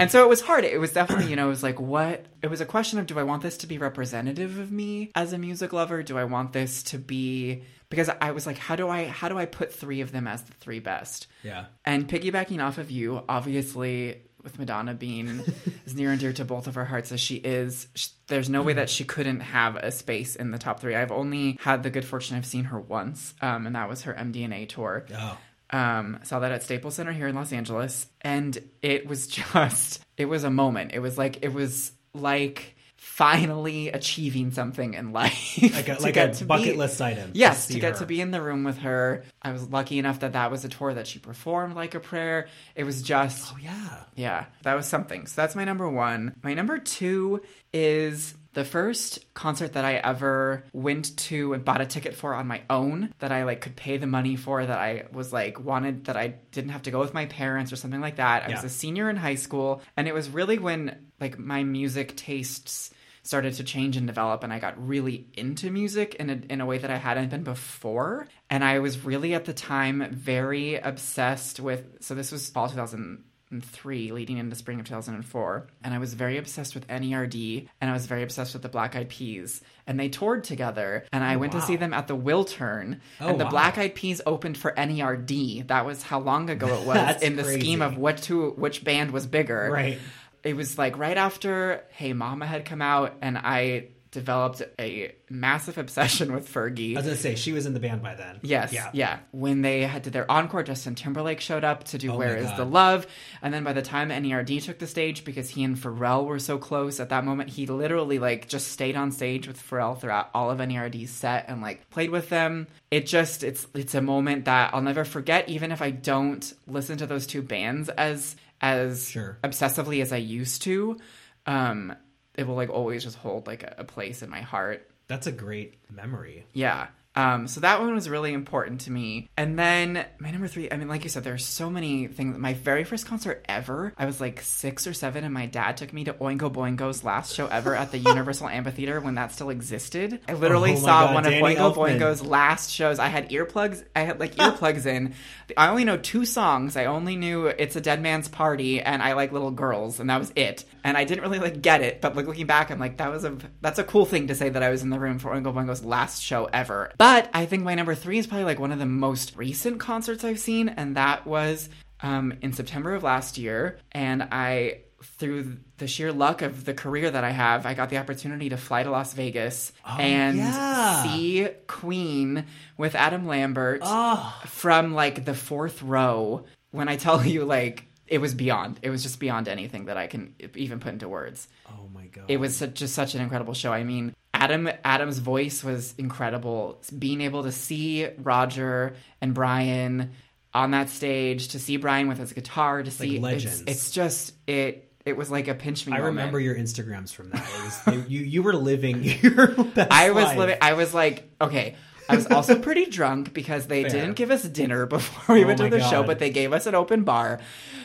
and 0.00 0.10
so 0.10 0.24
it 0.24 0.28
was 0.30 0.40
hard. 0.40 0.64
It 0.64 0.80
was 0.80 0.90
definitely, 0.92 1.28
you 1.28 1.36
know, 1.36 1.44
it 1.48 1.50
was 1.50 1.62
like, 1.62 1.78
what? 1.78 2.24
It 2.40 2.48
was 2.48 2.62
a 2.62 2.64
question 2.64 2.98
of 2.98 3.06
do 3.06 3.18
I 3.18 3.24
want 3.24 3.42
this 3.42 3.58
to 3.58 3.66
be 3.66 3.76
representative 3.76 4.58
of 4.58 4.72
me 4.72 5.10
as 5.14 5.34
a 5.34 5.38
music 5.38 5.74
lover? 5.74 6.02
Do 6.02 6.16
I 6.16 6.24
want 6.24 6.54
this 6.54 6.82
to 6.84 6.98
be 6.98 7.62
because 7.90 8.08
I 8.22 8.30
was 8.30 8.46
like, 8.46 8.56
how 8.56 8.74
do 8.76 8.88
I 8.88 9.04
how 9.04 9.28
do 9.28 9.36
I 9.36 9.44
put 9.44 9.70
three 9.70 10.00
of 10.00 10.12
them 10.12 10.26
as 10.26 10.40
the 10.40 10.54
three 10.54 10.80
best? 10.80 11.26
yeah. 11.42 11.66
And 11.84 12.08
piggybacking 12.08 12.64
off 12.64 12.78
of 12.78 12.90
you, 12.90 13.22
obviously, 13.28 14.22
with 14.46 14.60
Madonna 14.60 14.94
being 14.94 15.42
as 15.84 15.94
near 15.96 16.12
and 16.12 16.20
dear 16.20 16.32
to 16.32 16.44
both 16.44 16.68
of 16.68 16.76
our 16.76 16.84
hearts 16.84 17.10
as 17.10 17.20
she 17.20 17.34
is, 17.34 17.88
sh- 17.96 18.08
there's 18.28 18.48
no 18.48 18.62
way 18.62 18.74
that 18.74 18.88
she 18.88 19.02
couldn't 19.04 19.40
have 19.40 19.74
a 19.74 19.90
space 19.90 20.36
in 20.36 20.52
the 20.52 20.58
top 20.58 20.78
three. 20.78 20.94
I've 20.94 21.10
only 21.10 21.58
had 21.60 21.82
the 21.82 21.90
good 21.90 22.04
fortune 22.04 22.36
of 22.36 22.46
seeing 22.46 22.64
her 22.64 22.78
once, 22.78 23.34
um, 23.42 23.66
and 23.66 23.74
that 23.74 23.88
was 23.88 24.02
her 24.02 24.14
MDNA 24.14 24.68
tour. 24.68 25.04
Oh. 25.12 25.38
Um, 25.70 26.20
saw 26.22 26.38
that 26.38 26.52
at 26.52 26.62
Staples 26.62 26.94
Center 26.94 27.10
here 27.10 27.26
in 27.26 27.34
Los 27.34 27.52
Angeles, 27.52 28.06
and 28.20 28.56
it 28.82 29.08
was 29.08 29.26
just, 29.26 30.00
it 30.16 30.26
was 30.26 30.44
a 30.44 30.50
moment. 30.50 30.92
It 30.94 31.00
was 31.00 31.18
like, 31.18 31.42
it 31.42 31.52
was 31.52 31.90
like 32.14 32.75
finally 33.16 33.88
achieving 33.88 34.50
something 34.50 34.92
in 34.92 35.10
life. 35.10 35.58
Like 35.62 35.88
a, 35.88 35.96
To 35.96 36.02
like 36.02 36.16
a 36.18 36.34
to 36.34 36.44
bucket 36.44 36.72
be- 36.74 36.78
list 36.78 37.00
item. 37.00 37.30
Yes, 37.32 37.64
see 37.64 37.74
to 37.74 37.80
get 37.80 37.94
her. 37.94 37.98
to 38.00 38.06
be 38.06 38.20
in 38.20 38.30
the 38.30 38.42
room 38.42 38.62
with 38.62 38.76
her. 38.78 39.24
I 39.40 39.52
was 39.52 39.66
lucky 39.70 39.98
enough 39.98 40.20
that 40.20 40.34
that 40.34 40.50
was 40.50 40.66
a 40.66 40.68
tour 40.68 40.92
that 40.92 41.06
she 41.06 41.18
performed 41.18 41.74
like 41.74 41.94
a 41.94 42.00
prayer. 42.00 42.48
It 42.74 42.84
was 42.84 43.00
just, 43.00 43.54
Oh 43.54 43.56
yeah. 43.58 44.02
yeah, 44.16 44.44
that 44.64 44.74
was 44.74 44.84
something. 44.84 45.26
So 45.26 45.40
that's 45.40 45.56
my 45.56 45.64
number 45.64 45.88
one. 45.88 46.34
My 46.42 46.52
number 46.52 46.76
two 46.76 47.40
is 47.72 48.34
the 48.52 48.64
first 48.66 49.32
concert 49.32 49.72
that 49.72 49.84
I 49.86 49.94
ever 49.94 50.64
went 50.74 51.16
to 51.28 51.54
and 51.54 51.64
bought 51.64 51.80
a 51.80 51.86
ticket 51.86 52.14
for 52.14 52.34
on 52.34 52.46
my 52.46 52.60
own 52.68 53.14
that 53.20 53.32
I 53.32 53.44
like 53.44 53.62
could 53.62 53.76
pay 53.76 53.96
the 53.96 54.06
money 54.06 54.36
for 54.36 54.64
that 54.64 54.78
I 54.78 55.04
was 55.10 55.32
like 55.32 55.58
wanted 55.58 56.04
that 56.06 56.18
I 56.18 56.34
didn't 56.52 56.70
have 56.70 56.82
to 56.82 56.90
go 56.90 57.00
with 57.00 57.14
my 57.14 57.24
parents 57.26 57.72
or 57.72 57.76
something 57.76 58.00
like 58.02 58.16
that. 58.16 58.44
I 58.44 58.50
was 58.50 58.64
a 58.64 58.68
senior 58.68 59.08
in 59.08 59.16
high 59.16 59.34
school 59.36 59.80
and 59.96 60.06
it 60.06 60.12
was 60.14 60.28
really 60.28 60.58
when 60.58 61.06
like 61.18 61.38
my 61.38 61.64
music 61.64 62.14
tastes 62.16 62.90
started 63.26 63.54
to 63.54 63.64
change 63.64 63.96
and 63.96 64.06
develop 64.06 64.44
and 64.44 64.52
I 64.52 64.58
got 64.60 64.74
really 64.86 65.26
into 65.34 65.70
music 65.70 66.14
in 66.14 66.30
a, 66.30 66.40
in 66.48 66.60
a 66.60 66.66
way 66.66 66.78
that 66.78 66.90
I 66.90 66.96
hadn't 66.96 67.30
been 67.30 67.42
before. 67.42 68.28
And 68.48 68.62
I 68.62 68.78
was 68.78 69.04
really 69.04 69.34
at 69.34 69.44
the 69.44 69.52
time 69.52 70.06
very 70.12 70.76
obsessed 70.76 71.58
with 71.58 71.84
so 72.00 72.14
this 72.14 72.30
was 72.30 72.48
fall 72.48 72.68
2003 72.68 74.12
leading 74.12 74.38
into 74.38 74.54
spring 74.54 74.78
of 74.78 74.86
2004 74.86 75.66
and 75.82 75.94
I 75.94 75.98
was 75.98 76.14
very 76.14 76.38
obsessed 76.38 76.74
with 76.74 76.86
NERD 76.86 77.68
and 77.80 77.90
I 77.90 77.92
was 77.92 78.06
very 78.06 78.22
obsessed 78.22 78.52
with 78.52 78.62
the 78.62 78.68
Black 78.68 78.94
Eyed 78.94 79.08
Peas. 79.08 79.60
And 79.88 79.98
they 79.98 80.08
toured 80.08 80.44
together 80.44 81.04
and 81.12 81.24
I 81.24 81.36
went 81.36 81.52
to 81.52 81.60
see 81.60 81.74
them 81.76 81.92
at 81.92 82.06
the 82.06 82.16
Wiltern 82.16 83.00
Oh, 83.20 83.28
and 83.28 83.40
the 83.40 83.44
wow. 83.44 83.50
Black 83.50 83.78
Eyed 83.78 83.96
Peas 83.96 84.20
opened 84.24 84.56
for 84.56 84.72
NERD 84.72 85.66
that 85.66 85.84
was 85.84 86.02
how 86.02 86.20
long 86.20 86.48
ago 86.48 86.68
it 86.68 86.86
was 86.86 87.22
in 87.22 87.34
the 87.34 87.44
scheme 87.44 87.82
of 87.82 87.98
what 87.98 88.18
to 88.22 88.50
which 88.50 88.84
band 88.84 89.10
was 89.10 89.26
bigger. 89.26 89.68
Right. 89.72 89.98
It 90.46 90.54
was 90.56 90.78
like 90.78 90.96
right 90.98 91.16
after 91.16 91.84
Hey 91.90 92.12
Mama 92.12 92.46
had 92.46 92.64
come 92.64 92.80
out, 92.82 93.14
and 93.20 93.36
I 93.36 93.88
developed 94.12 94.62
a 94.78 95.14
massive 95.28 95.76
obsession 95.84 96.32
with 96.32 96.50
Fergie. 96.50 96.94
I 96.94 97.00
was 97.00 97.04
gonna 97.04 97.16
say 97.18 97.34
she 97.34 97.52
was 97.52 97.66
in 97.66 97.74
the 97.74 97.80
band 97.80 98.02
by 98.02 98.14
then. 98.14 98.38
Yes, 98.42 98.72
Yeah. 98.72 98.88
yeah. 98.94 99.18
When 99.32 99.60
they 99.60 99.82
had 99.82 100.04
to 100.04 100.10
their 100.10 100.30
encore, 100.30 100.62
Justin 100.62 100.94
Timberlake 100.94 101.40
showed 101.40 101.64
up 101.64 101.84
to 101.84 101.98
do 101.98 102.12
Oh 102.12 102.16
"Where 102.16 102.36
Is 102.36 102.50
the 102.56 102.64
Love," 102.64 103.06
and 103.42 103.52
then 103.52 103.62
by 103.62 103.74
the 103.74 103.82
time 103.82 104.08
NERD 104.08 104.62
took 104.62 104.78
the 104.78 104.86
stage, 104.86 105.24
because 105.24 105.50
he 105.50 105.64
and 105.64 105.76
Pharrell 105.76 106.24
were 106.24 106.38
so 106.38 106.56
close 106.56 106.98
at 106.98 107.10
that 107.10 107.24
moment, 107.26 107.50
he 107.50 107.66
literally 107.66 108.18
like 108.18 108.48
just 108.48 108.68
stayed 108.68 108.96
on 108.96 109.10
stage 109.12 109.46
with 109.46 109.60
Pharrell 109.60 110.00
throughout 110.00 110.30
all 110.32 110.50
of 110.50 110.60
NERD's 110.60 111.10
set 111.10 111.44
and 111.48 111.60
like 111.60 111.90
played 111.90 112.10
with 112.10 112.30
them. 112.30 112.68
It 112.90 113.04
just 113.06 113.42
it's 113.44 113.66
it's 113.74 113.94
a 113.94 114.00
moment 114.00 114.46
that 114.46 114.72
I'll 114.72 114.80
never 114.80 115.04
forget, 115.04 115.48
even 115.50 115.72
if 115.72 115.82
I 115.82 115.90
don't 115.90 116.54
listen 116.66 116.96
to 116.98 117.06
those 117.06 117.26
two 117.26 117.42
bands 117.42 117.90
as 117.90 118.36
as 118.60 119.08
Sure. 119.08 119.38
obsessively 119.44 120.02
as 120.02 120.12
I 120.12 120.16
used 120.18 120.62
to. 120.62 120.98
Um, 121.46 121.94
it 122.34 122.46
will 122.46 122.54
like 122.56 122.70
always 122.70 123.02
just 123.04 123.16
hold 123.18 123.46
like 123.46 123.62
a, 123.62 123.74
a 123.78 123.84
place 123.84 124.22
in 124.22 124.30
my 124.30 124.40
heart. 124.40 124.90
That's 125.08 125.26
a 125.26 125.32
great 125.32 125.74
memory. 125.90 126.46
Yeah. 126.52 126.88
Um, 127.16 127.48
so 127.48 127.60
that 127.60 127.80
one 127.80 127.94
was 127.94 128.08
really 128.08 128.32
important 128.34 128.82
to 128.82 128.92
me. 128.92 129.28
And 129.36 129.58
then 129.58 130.04
my 130.18 130.30
number 130.30 130.46
three, 130.48 130.70
I 130.70 130.76
mean, 130.76 130.88
like 130.88 131.02
you 131.02 131.08
said, 131.10 131.24
there's 131.24 131.44
so 131.44 131.70
many 131.70 132.06
things. 132.08 132.36
My 132.38 132.52
very 132.52 132.84
first 132.84 133.06
concert 133.06 133.44
ever, 133.48 133.94
I 133.96 134.04
was 134.04 134.20
like 134.20 134.42
six 134.42 134.86
or 134.86 134.92
seven, 134.92 135.24
and 135.24 135.32
my 135.32 135.46
dad 135.46 135.78
took 135.78 135.92
me 135.92 136.04
to 136.04 136.12
Oingo 136.12 136.52
Boingo's 136.52 137.02
last 137.04 137.34
show 137.34 137.46
ever 137.46 137.74
at 137.74 137.90
the 137.90 137.98
Universal 137.98 138.48
Amphitheater 138.50 139.00
when 139.00 139.14
that 139.14 139.32
still 139.32 139.50
existed. 139.50 140.20
I 140.28 140.34
literally 140.34 140.72
Oh 140.72 140.76
saw 140.76 141.06
God, 141.06 141.14
one 141.14 141.22
Danny 141.24 141.38
of 141.38 141.42
Oingo 141.42 141.74
Elfman. 141.74 141.98
Boingo's 141.98 142.22
last 142.22 142.70
shows. 142.70 142.98
I 142.98 143.08
had 143.08 143.30
earplugs, 143.30 143.82
I 143.96 144.00
had 144.00 144.20
like 144.20 144.34
earplugs 144.36 144.84
in. 144.84 145.14
I 145.56 145.68
only 145.68 145.84
know 145.84 145.96
two 145.96 146.26
songs. 146.26 146.76
I 146.76 146.84
only 146.84 147.16
knew 147.16 147.46
It's 147.46 147.76
a 147.76 147.80
Dead 147.80 148.02
Man's 148.02 148.28
Party 148.28 148.82
and 148.82 149.02
I 149.02 149.14
Like 149.14 149.32
Little 149.32 149.50
Girls, 149.52 150.00
and 150.00 150.10
that 150.10 150.18
was 150.18 150.32
it. 150.36 150.64
And 150.84 150.96
I 150.98 151.04
didn't 151.04 151.22
really 151.22 151.38
like 151.38 151.62
get 151.62 151.80
it, 151.80 152.00
but 152.02 152.14
like 152.14 152.26
looking 152.26 152.46
back, 152.46 152.70
I'm 152.70 152.78
like, 152.78 152.98
that 152.98 153.10
was 153.10 153.24
a 153.24 153.36
that's 153.62 153.78
a 153.78 153.84
cool 153.84 154.04
thing 154.04 154.26
to 154.26 154.34
say 154.34 154.50
that 154.50 154.62
I 154.62 154.68
was 154.68 154.82
in 154.82 154.90
the 154.90 155.00
room 155.00 155.18
for 155.18 155.30
Oingo 155.30 155.54
Boingo's 155.54 155.82
last 155.84 156.22
show 156.22 156.44
ever. 156.52 156.92
But 156.98 157.05
I 157.32 157.46
think 157.46 157.62
my 157.62 157.74
number 157.74 157.94
three 157.94 158.18
is 158.18 158.26
probably 158.26 158.44
like 158.44 158.58
one 158.60 158.72
of 158.72 158.78
the 158.78 158.86
most 158.86 159.36
recent 159.36 159.80
concerts 159.80 160.24
I've 160.24 160.38
seen, 160.38 160.68
and 160.68 160.96
that 160.96 161.26
was 161.26 161.68
um, 162.00 162.34
in 162.42 162.52
September 162.52 162.94
of 162.94 163.02
last 163.02 163.38
year. 163.38 163.78
And 163.92 164.22
I 164.30 164.80
through 165.02 165.58
the 165.76 165.86
sheer 165.86 166.10
luck 166.12 166.42
of 166.42 166.64
the 166.64 166.74
career 166.74 167.10
that 167.10 167.22
I 167.22 167.30
have, 167.30 167.64
I 167.66 167.74
got 167.74 167.90
the 167.90 167.98
opportunity 167.98 168.48
to 168.48 168.56
fly 168.56 168.82
to 168.82 168.90
Las 168.90 169.12
Vegas 169.12 169.72
and 169.98 170.40
Oh, 170.40 170.42
yeah. 170.42 171.02
see 171.04 171.48
Queen 171.66 172.46
with 172.76 172.94
Adam 172.94 173.26
Lambert 173.26 173.80
Oh, 173.84 174.34
from 174.46 174.94
like 174.94 175.24
the 175.24 175.34
fourth 175.34 175.82
row. 175.82 176.44
When 176.70 176.88
I 176.88 176.96
tell 176.96 177.24
you, 177.34 177.44
like, 177.44 177.86
it 178.08 178.18
was 178.18 178.34
beyond. 178.34 178.78
It 178.82 178.90
was 178.90 179.02
just 179.02 179.18
beyond 179.20 179.48
anything 179.48 179.86
that 179.86 179.96
I 179.96 180.06
can 180.06 180.34
even 180.54 180.80
put 180.80 180.92
into 180.92 181.08
words. 181.08 181.48
oh 181.68 181.88
my 181.94 182.06
god. 182.06 182.24
It 182.28 182.38
was 182.38 182.56
such, 182.56 182.74
just 182.74 182.94
such 182.94 183.14
an 183.14 183.20
incredible 183.20 183.54
show. 183.54 183.72
I 183.72 183.84
mean, 183.84 184.14
Adam 184.32 184.68
Adam's 184.84 185.18
voice 185.18 185.64
was 185.64 185.94
incredible. 185.98 186.80
Being 186.96 187.20
able 187.20 187.44
to 187.44 187.52
see 187.52 188.06
Roger 188.18 188.94
and 189.20 189.34
Brian 189.34 190.12
on 190.54 190.70
that 190.70 190.88
stage, 190.88 191.48
to 191.48 191.58
see 191.58 191.76
Brian 191.76 192.08
with 192.08 192.18
his 192.18 192.32
guitar, 192.32 192.82
to 192.82 192.90
see 192.90 193.18
legends. 193.18 193.62
It's, 193.62 193.70
it's 193.70 193.90
just 193.90 194.34
it. 194.46 194.82
It 195.04 195.16
was 195.16 195.30
like 195.30 195.46
a 195.46 195.54
pinch 195.54 195.86
me. 195.86 195.92
I 195.92 195.98
moment. 195.98 196.16
remember 196.16 196.40
your 196.40 196.56
Instagrams 196.56 197.12
from 197.12 197.30
that. 197.30 197.48
It 197.86 197.94
was 197.94 198.10
you. 198.10 198.20
You 198.20 198.42
were 198.42 198.54
living 198.54 199.02
your 199.22 199.48
best 199.48 199.92
I 199.92 200.10
was 200.10 200.24
life. 200.24 200.38
living. 200.38 200.58
I 200.60 200.72
was 200.72 200.92
like, 200.92 201.30
okay. 201.40 201.76
I 202.08 202.16
was 202.16 202.26
also 202.28 202.58
pretty 202.58 202.86
drunk 202.86 203.32
because 203.34 203.66
they 203.66 203.82
Fair. 203.82 203.90
didn't 203.90 204.14
give 204.14 204.30
us 204.30 204.42
dinner 204.44 204.86
before 204.86 205.34
we 205.34 205.44
Oh 205.44 205.46
went 205.46 205.58
to 205.60 205.68
the 205.70 205.80
show, 205.80 206.02
but 206.02 206.18
they 206.18 206.30
gave 206.30 206.52
us 206.52 206.66
an 206.66 206.74
open 206.74 207.04
bar. 207.04 207.40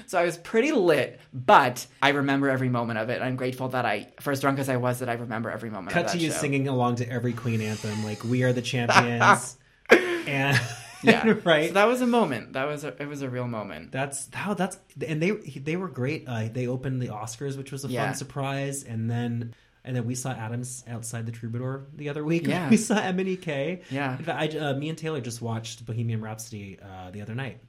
So 0.07 0.19
I 0.19 0.25
was 0.25 0.37
pretty 0.37 0.71
lit, 0.71 1.19
but 1.33 1.85
I 2.01 2.09
remember 2.09 2.49
every 2.49 2.69
moment 2.69 2.99
of 2.99 3.09
it. 3.09 3.21
I'm 3.21 3.35
grateful 3.35 3.69
that 3.69 3.85
I, 3.85 4.07
for 4.19 4.31
as 4.31 4.41
drunk 4.41 4.59
as 4.59 4.67
I 4.69 4.77
was, 4.77 4.99
that 4.99 5.09
I 5.09 5.13
remember 5.13 5.49
every 5.49 5.69
moment 5.69 5.93
Cut 5.93 6.05
of 6.05 6.11
to 6.11 6.17
you 6.17 6.29
show. 6.31 6.37
singing 6.37 6.67
along 6.67 6.95
to 6.97 7.09
every 7.09 7.33
Queen 7.33 7.61
anthem, 7.61 8.03
like 8.03 8.23
"We 8.23 8.43
Are 8.43 8.51
the 8.53 8.61
Champions," 8.61 9.57
and 10.27 10.59
Yeah, 11.03 11.33
right. 11.45 11.69
So 11.69 11.73
that 11.73 11.87
was 11.87 12.01
a 12.01 12.07
moment. 12.07 12.53
That 12.53 12.67
was 12.67 12.83
a, 12.83 12.89
it 13.01 13.07
was 13.07 13.23
a 13.23 13.29
real 13.29 13.47
moment. 13.47 13.91
That's 13.91 14.29
how 14.33 14.53
that's 14.53 14.77
and 15.07 15.19
they 15.21 15.31
they 15.31 15.75
were 15.75 15.87
great. 15.87 16.25
Uh, 16.27 16.47
they 16.51 16.67
opened 16.67 17.01
the 17.01 17.07
Oscars, 17.07 17.57
which 17.57 17.71
was 17.71 17.85
a 17.85 17.87
Yeah. 17.87 18.05
fun 18.05 18.13
surprise, 18.15 18.83
and 18.83 19.09
then 19.09 19.55
and 19.83 19.95
then 19.95 20.05
we 20.05 20.15
saw 20.15 20.31
Adams 20.31 20.83
outside 20.87 21.25
the 21.25 21.31
Troubadour 21.31 21.87
the 21.95 22.09
other 22.09 22.23
week. 22.23 22.47
Yeah. 22.47 22.69
we 22.69 22.77
saw 22.77 22.95
MNEK. 22.95 23.81
Yeah. 23.89 24.17
in 24.17 24.23
fact, 24.23 24.55
I, 24.55 24.57
uh, 24.57 24.73
me 24.75 24.89
and 24.89 24.97
Taylor 24.97 25.21
just 25.21 25.41
watched 25.41 25.85
Bohemian 25.85 26.21
Rhapsody 26.21 26.77
uh, 26.81 27.11
the 27.11 27.21
other 27.21 27.35
night. 27.35 27.59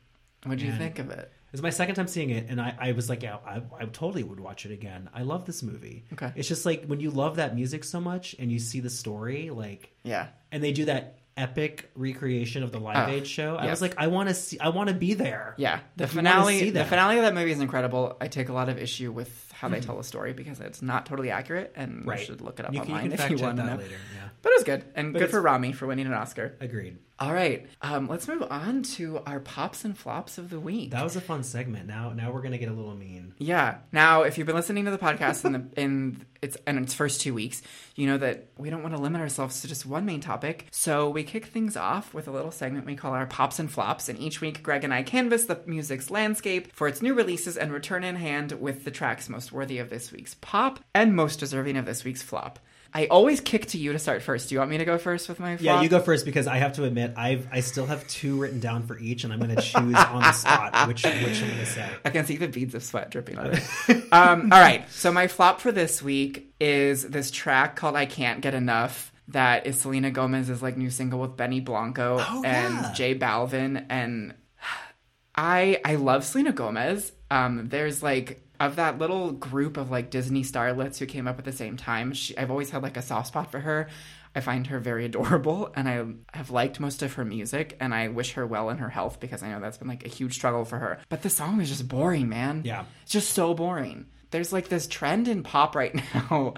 What 0.45 0.59
do 0.59 0.67
you 0.67 0.73
think 0.73 0.99
of 0.99 1.11
it? 1.11 1.19
It 1.21 1.53
was 1.53 1.63
my 1.63 1.71
second 1.71 1.95
time 1.97 2.09
seeing 2.09 2.31
it, 2.31 2.47
and 2.49 2.59
I, 2.61 2.75
I 2.81 2.93
was 2.93 3.11
like, 3.11 3.23
yeah, 3.23 3.37
I, 3.47 3.61
I 3.79 3.85
totally 3.85 4.23
would 4.23 4.41
watch 4.41 4.65
it 4.65 4.73
again. 4.73 5.11
I 5.15 5.23
love 5.23 5.45
this 5.45 5.63
movie. 5.63 6.05
Okay. 6.15 6.33
It's 6.35 6.49
just 6.49 6.65
like 6.65 6.87
when 6.87 6.99
you 6.99 7.11
love 7.11 7.37
that 7.37 7.55
music 7.55 7.85
so 7.85 8.01
much 8.01 8.35
and 8.39 8.51
you 8.51 8.59
see 8.59 8.81
the 8.81 8.89
story, 8.91 9.51
like, 9.51 9.93
Yeah, 10.03 10.29
and 10.51 10.65
they 10.65 10.73
do 10.73 10.87
that 10.87 11.19
epic 11.37 11.91
recreation 11.95 12.63
of 12.63 12.73
the 12.73 12.79
Live 12.79 13.09
Oh, 13.09 13.13
Aid 13.13 13.27
show. 13.27 13.57
I 13.57 13.65
yes. 13.65 13.71
was 13.73 13.83
like, 13.83 13.95
I 13.99 14.07
want 14.09 14.29
to 14.29 14.35
see, 14.35 14.59
I 14.61 14.69
want 14.69 14.89
to 14.89 14.95
be 14.95 15.15
there. 15.15 15.55
Yeah, 15.57 15.81
the 15.97 16.07
finale. 16.07 16.59
see 16.61 16.71
The 16.71 16.85
finale 16.85 17.17
of 17.17 17.23
that 17.23 17.35
movie 17.35 17.53
is 17.53 17.61
incredible. 17.61 18.17
I 18.21 18.29
take 18.29 18.49
a 18.49 18.53
lot 18.53 18.69
of 18.69 18.79
issue 18.79 19.11
with 19.13 19.31
how 19.55 19.69
they 19.69 19.81
tell 19.81 19.97
the 19.97 20.05
story 20.05 20.33
because 20.33 20.59
it's 20.61 20.83
not 20.83 21.07
totally 21.07 21.31
accurate, 21.31 21.73
and 21.77 22.05
Right. 22.07 22.19
you 22.21 22.27
should 22.27 22.41
look 22.41 22.59
it 22.59 22.67
up 22.67 22.75
You 22.75 22.81
can, 22.81 22.89
you 22.91 22.95
online 22.97 23.11
can 23.17 23.21
if 23.21 23.31
you 23.39 23.45
want 23.45 23.57
to 23.59 23.65
know. 23.65 23.77
later. 23.77 23.91
Yeah, 23.91 24.29
But 24.43 24.51
it 24.51 24.55
was 24.57 24.65
good, 24.65 24.85
and 24.97 25.13
But 25.13 25.21
good 25.21 25.31
for 25.31 25.41
Rami 25.41 25.73
for 25.73 25.87
winning 25.87 26.07
an 26.07 26.13
Oscar. 26.15 26.57
agreed. 26.61 26.99
All 27.23 27.33
right, 27.33 27.69
um, 27.83 28.09
let's 28.09 28.27
move 28.27 28.43
on 28.51 28.83
to 28.83 29.21
our 29.25 29.39
pops 29.39 29.85
and 29.85 29.97
flops 29.97 30.39
of 30.39 30.51
the 30.51 30.59
week. 30.59 30.91
That 30.91 31.05
was 31.05 31.15
a 31.15 31.21
fun 31.21 31.45
segment. 31.45 31.87
Now, 31.87 32.13
now 32.13 32.33
we're 32.33 32.43
gonna 32.43 32.59
get 32.59 32.69
a 32.69 32.73
little 32.73 32.97
mean. 32.97 33.33
Yeah. 33.39 33.77
Now, 33.93 34.23
if 34.23 34.39
you've 34.39 34.47
been 34.49 34.57
listening 34.57 34.87
to 34.87 34.91
the 34.91 34.99
podcast 34.99 35.45
in 35.45 35.53
the 35.53 35.65
in 35.81 36.27
its 36.43 36.57
in 36.67 36.79
its 36.79 36.95
first 36.95 37.21
two 37.21 37.33
weeks, 37.33 37.63
you 37.95 38.09
know 38.09 38.19
that 38.19 38.49
we 38.59 38.71
don't 38.71 38.83
want 38.83 38.97
to 38.97 39.01
limit 39.01 39.21
ourselves 39.21 39.61
to 39.61 39.69
just 39.69 39.87
one 39.87 40.05
main 40.05 40.21
topic. 40.21 40.67
So 40.73 41.11
we 41.11 41.23
kick 41.23 41.47
things 41.47 41.77
off 41.77 42.13
with 42.13 42.27
a 42.27 42.33
little 42.33 42.51
segment 42.51 42.87
we 42.87 42.97
call 42.97 43.13
our 43.13 43.27
pops 43.27 43.61
and 43.61 43.71
flops. 43.71 44.09
And 44.09 44.19
each 44.19 44.41
week, 44.41 44.61
Greg 44.61 44.83
and 44.83 44.93
I 44.93 45.05
canvass 45.05 45.45
the 45.45 45.61
music's 45.65 46.11
landscape 46.11 46.75
for 46.75 46.89
its 46.89 47.03
new 47.03 47.15
releases 47.15 47.57
and 47.57 47.73
return 47.73 48.03
in 48.03 48.17
hand 48.17 48.51
with 48.51 48.85
the 48.85 48.91
tracks 48.91 49.29
most 49.29 49.53
worthy 49.53 49.79
of 49.79 49.91
this 49.91 50.11
week's 50.11 50.35
pop 50.41 50.81
and 50.93 51.15
most 51.15 51.39
deserving 51.39 51.77
of 51.77 51.87
this 51.87 52.03
week's 52.03 52.23
flop. 52.23 52.59
I 52.95 53.07
always 53.07 53.41
kick 53.41 53.67
to 53.67 53.79
you 53.79 53.93
to 53.93 53.99
start 53.99 54.23
first. 54.23 54.49
Do 54.49 54.55
you 54.55 54.59
want 54.59 54.71
me 54.71 54.79
to 54.79 54.85
go 54.85 54.99
first 54.99 55.29
with 55.29 55.41
my 55.41 55.57
flop? 55.57 55.65
Yeah, 55.65 55.81
you 55.83 55.89
go 55.89 56.01
first 56.01 56.27
because 56.27 56.47
I 56.47 56.57
have 56.59 56.75
to 56.75 56.85
admit 56.85 57.15
I've 57.17 57.49
I 57.51 57.61
still 57.61 57.87
have 57.87 58.07
two 58.07 58.39
written 58.39 58.61
down 58.61 58.87
for 58.87 58.99
each, 58.99 59.25
and 59.25 59.33
I'm 59.33 59.41
gonna 59.41 59.61
choose 59.63 59.95
on 59.95 60.21
the 60.21 60.33
spot 60.33 60.73
which 60.89 61.03
which 61.05 61.43
I'm 61.43 61.51
gonna 61.51 61.65
say. 61.67 61.89
I 62.05 62.11
can 62.11 62.27
see 62.27 62.37
the 62.37 62.49
beads 62.49 62.75
of 62.75 62.85
sweat 62.85 63.11
dripping 63.11 63.39
on 63.39 63.55
it. 63.55 63.63
um, 64.13 64.53
all 64.53 64.61
right. 64.61 64.89
So 64.91 65.11
my 65.11 65.27
flop 65.27 65.61
for 65.61 65.73
this 65.73 66.03
week 66.03 66.53
is 66.61 67.03
this 67.09 67.31
track 67.31 67.77
called 67.77 67.97
"I 67.97 68.05
Can't 68.07 68.41
Get 68.43 68.53
Enough." 68.55 69.11
That 69.29 69.67
is 69.67 69.81
Selena 69.81 70.11
Gomez's 70.11 70.61
like 70.61 70.77
new 70.77 70.91
single 70.91 71.21
with 71.21 71.37
Benny 71.37 71.61
Blanco 71.61 72.19
Oh, 72.21 72.43
and 72.45 72.75
yeah. 72.75 72.93
J 72.93 73.19
Balvin, 73.19 73.87
and 73.89 74.35
I 75.35 75.81
I 75.85 75.95
love 75.95 76.25
Selena 76.25 76.53
Gomez. 76.53 77.13
Um, 77.31 77.69
there's 77.69 78.03
like 78.03 78.43
of 78.63 78.77
that 78.77 78.99
little 78.99 79.33
group 79.33 79.77
of 79.77 79.91
like 79.91 80.11
Disney 80.11 80.43
starlets 80.43 80.99
who 80.99 81.07
came 81.07 81.27
up 81.27 81.39
at 81.39 81.45
the 81.45 81.53
same 81.53 81.77
time. 81.77 82.13
She, 82.13 82.37
I've 82.39 82.51
always 82.51 82.71
had 82.71 82.83
like 82.83 82.97
a 82.97 83.03
soft 83.03 83.29
spot 83.29 83.51
for 83.51 83.61
her. 83.61 83.89
I 84.35 84.41
find 84.41 84.69
her 84.69 84.79
very 84.79 85.05
adorable, 85.11 85.73
and 85.75 85.89
I 85.89 86.37
have 86.37 86.51
liked 86.51 86.79
most 86.81 87.03
of 87.03 87.15
her 87.15 87.25
music, 87.25 87.77
and 87.81 87.93
I 87.93 88.09
wish 88.09 88.33
her 88.33 88.47
well 88.47 88.71
in 88.71 88.79
her 88.79 88.89
health 88.89 89.19
because 89.21 89.43
I 89.43 89.51
know 89.51 89.61
that's 89.61 89.79
been 89.79 89.89
like 89.89 90.07
a 90.07 90.09
huge 90.09 90.35
struggle 90.35 90.65
for 90.65 90.79
her. 90.79 91.01
But 91.09 91.23
the 91.23 91.29
song 91.29 91.61
is 91.61 91.69
just 91.69 91.89
boring, 91.89 92.29
man. 92.29 92.63
Yeah. 92.65 92.85
it's 93.03 93.13
just 93.13 93.31
so 93.31 93.53
boring. 93.53 94.07
There's 94.31 94.53
like 94.53 94.69
this 94.69 94.87
trend 94.87 95.27
in 95.29 95.43
pop 95.43 95.75
right 95.75 95.95
now 96.15 96.55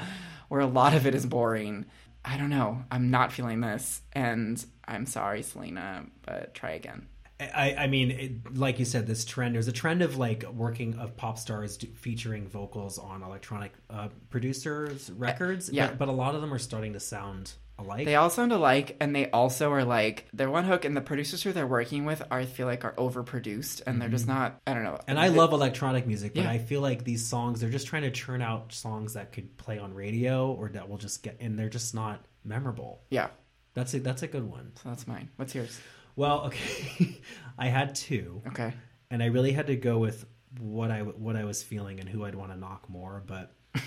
where 0.48 0.60
a 0.60 0.66
lot 0.66 0.94
of 0.94 1.06
it 1.06 1.14
is 1.14 1.24
boring. 1.26 1.86
I 2.24 2.36
don't 2.36 2.50
know. 2.50 2.84
I'm 2.90 3.10
not 3.10 3.32
feeling 3.32 3.60
this, 3.60 4.02
and 4.12 4.62
I'm 4.86 5.06
sorry, 5.06 5.42
Selena, 5.42 6.04
but 6.24 6.54
try 6.54 6.72
again. 6.72 7.08
I, 7.40 7.74
I 7.80 7.86
mean, 7.88 8.10
it, 8.12 8.56
like 8.56 8.78
you 8.78 8.84
said, 8.84 9.06
this 9.06 9.24
trend. 9.24 9.54
There's 9.54 9.68
a 9.68 9.72
trend 9.72 10.02
of 10.02 10.16
like 10.16 10.44
working 10.52 10.94
of 10.98 11.16
pop 11.16 11.38
stars 11.38 11.76
do, 11.78 11.88
featuring 11.88 12.46
vocals 12.48 12.98
on 12.98 13.22
electronic 13.22 13.72
uh, 13.90 14.08
producers' 14.30 15.10
records. 15.10 15.68
yeah. 15.70 15.88
but, 15.88 15.98
but 15.98 16.08
a 16.08 16.12
lot 16.12 16.34
of 16.34 16.40
them 16.40 16.54
are 16.54 16.58
starting 16.60 16.92
to 16.92 17.00
sound 17.00 17.52
alike. 17.76 18.04
They 18.04 18.14
all 18.14 18.30
sound 18.30 18.52
alike, 18.52 18.96
and 19.00 19.16
they 19.16 19.30
also 19.32 19.72
are 19.72 19.84
like 19.84 20.28
they're 20.32 20.48
one 20.50 20.64
hook, 20.64 20.84
and 20.84 20.96
the 20.96 21.00
producers 21.00 21.42
who 21.42 21.52
they're 21.52 21.66
working 21.66 22.04
with 22.04 22.22
are 22.30 22.38
I 22.38 22.44
feel 22.46 22.68
like 22.68 22.84
are 22.84 22.92
overproduced, 22.92 23.82
and 23.84 24.00
they're 24.00 24.08
just 24.08 24.28
not. 24.28 24.60
I 24.66 24.74
don't 24.74 24.84
know. 24.84 25.00
and 25.08 25.18
I 25.18 25.28
love 25.28 25.52
electronic 25.52 26.06
music, 26.06 26.34
but 26.34 26.44
Yeah. 26.44 26.50
I 26.50 26.58
feel 26.58 26.82
like 26.82 27.02
these 27.02 27.26
songs 27.26 27.60
they're 27.60 27.68
just 27.70 27.88
trying 27.88 28.02
to 28.02 28.12
churn 28.12 28.42
out 28.42 28.72
songs 28.72 29.14
that 29.14 29.32
could 29.32 29.56
play 29.56 29.78
on 29.80 29.92
radio 29.92 30.52
or 30.52 30.68
that 30.70 30.88
will 30.88 30.98
just 30.98 31.24
get, 31.24 31.38
and 31.40 31.58
they're 31.58 31.68
just 31.68 31.94
not 31.96 32.24
memorable. 32.44 33.02
Yeah, 33.10 33.28
That's 33.74 33.92
a 33.94 33.98
that's 33.98 34.22
a 34.22 34.28
good 34.28 34.48
one. 34.48 34.70
so 34.80 34.88
that's 34.88 35.08
mine. 35.08 35.30
What's 35.34 35.54
yours? 35.54 35.80
Well, 36.16 36.46
okay, 36.46 37.20
I 37.58 37.68
had 37.68 37.94
two. 37.94 38.42
Okay. 38.48 38.72
and 39.10 39.22
I 39.22 39.26
really 39.26 39.52
had 39.52 39.66
to 39.68 39.76
go 39.76 39.98
with 39.98 40.26
what 40.60 40.90
I 40.90 41.02
what 41.02 41.36
I 41.36 41.44
was 41.44 41.62
feeling 41.62 42.00
and 42.00 42.08
who 42.08 42.24
I'd 42.24 42.34
want 42.34 42.52
to 42.52 42.58
knock 42.58 42.88
more. 42.88 43.22
But 43.26 43.52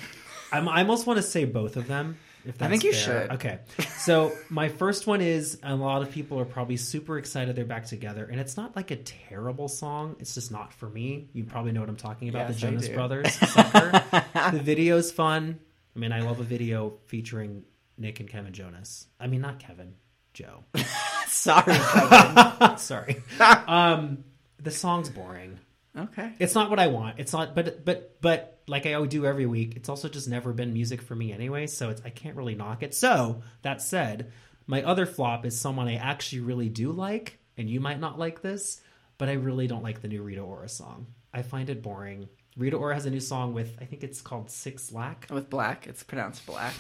I'm, 0.52 0.68
I 0.68 0.82
almost 0.82 1.08
want 1.08 1.18
to 1.18 1.24
say 1.24 1.46
both 1.46 1.78
of 1.78 1.88
them. 1.88 2.18
If 2.46 2.58
that's 2.58 2.72
think 2.72 2.84
you 2.86 2.94
fair. 2.94 3.24
should. 3.24 3.32
Okay, 3.32 3.60
so 3.98 4.32
my 4.50 4.70
first 4.70 5.06
one 5.06 5.20
is 5.20 5.60
a 5.64 5.76
lot 5.76 6.02
of 6.02 6.12
people 6.12 6.40
are 6.40 6.46
probably 6.46 6.78
super 6.78 7.18
excited 7.18 7.58
they're 7.58 7.66
back 7.66 7.86
together, 7.86 8.26
and 8.32 8.40
it's 8.40 8.56
not 8.56 8.74
like 8.74 8.90
a 8.92 8.96
terrible 8.96 9.68
song. 9.68 10.16
It's 10.20 10.34
just 10.34 10.50
not 10.50 10.72
for 10.72 10.88
me. 10.88 11.30
You 11.34 11.44
probably 11.44 11.74
know 11.74 11.82
what 11.82 11.90
I'm 11.90 11.98
talking 11.98 12.30
about. 12.30 12.48
Yes, 12.48 12.56
the 12.56 12.68
Jonas. 12.68 12.88
Brothers. 12.88 13.34
Sucker. 13.34 13.92
the 14.54 14.62
video's 14.62 15.12
fun. 15.12 15.60
I 15.94 16.00
mean, 16.00 16.14
I 16.14 16.22
love 16.22 16.40
a 16.40 16.44
video 16.44 16.94
featuring 17.08 17.64
Nick 17.98 18.22
and 18.22 18.30
Kevin 18.30 18.54
Jonas. 18.54 19.08
I 19.20 19.28
mean, 19.28 19.42
not 19.42 19.60
Kevin, 19.60 19.96
Joe. 20.38 20.64
Sorry. 21.28 21.74
Sorry. 22.78 23.24
um, 23.68 24.24
the 24.60 24.70
song's 24.70 25.10
boring. 25.10 25.58
okay. 25.98 26.34
It's 26.38 26.54
not 26.54 26.70
what 26.70 26.78
I 26.78 26.88
want. 26.88 27.20
It's 27.20 27.34
not, 27.34 27.56
but 27.56 27.84
but 27.84 28.22
but 28.22 28.60
like 28.68 28.86
I 28.86 29.04
do 29.08 29.26
every 29.26 29.48
week, 29.48 29.76
it's 29.76 29.90
also 29.90 30.08
just 30.08 30.30
never 30.30 30.54
been 30.54 30.74
music 30.74 31.02
for 31.02 31.16
me 31.16 31.34
anyway. 31.34 31.66
So 31.66 31.90
it's 31.90 32.04
I 32.06 32.12
can't 32.12 32.36
really 32.36 32.54
knock 32.54 32.84
it. 32.84 32.94
So 32.94 33.42
that 33.64 33.82
said, 33.82 34.32
my 34.68 34.84
other 34.84 35.08
flop 35.08 35.44
is 35.44 35.60
someone 35.60 35.88
I 35.88 35.96
actually 35.96 36.42
really 36.42 36.70
do 36.70 36.92
like, 36.92 37.40
and 37.58 37.68
you 37.68 37.80
might 37.80 38.00
not 38.00 38.20
like 38.20 38.44
this, 38.44 38.82
but 39.18 39.30
I 39.30 39.34
really 39.34 39.66
don't 39.66 39.84
like 39.84 40.02
the 40.02 40.08
new 40.08 40.22
Rita 40.22 40.42
Ora 40.42 40.70
song. 40.70 41.08
I 41.34 41.42
find 41.42 41.68
it 41.68 41.82
boring. 41.82 42.30
Rita 42.56 42.78
Ora 42.78 42.94
has 42.94 43.08
a 43.08 43.10
new 43.10 43.20
song 43.20 43.56
with 43.56 43.76
I 43.82 43.86
think 43.86 44.04
it's 44.04 44.22
called 44.22 44.52
Six 44.52 44.92
Lack. 44.92 45.26
With 45.32 45.50
black, 45.50 45.88
it's 45.88 46.04
pronounced 46.04 46.46
black. 46.46 46.76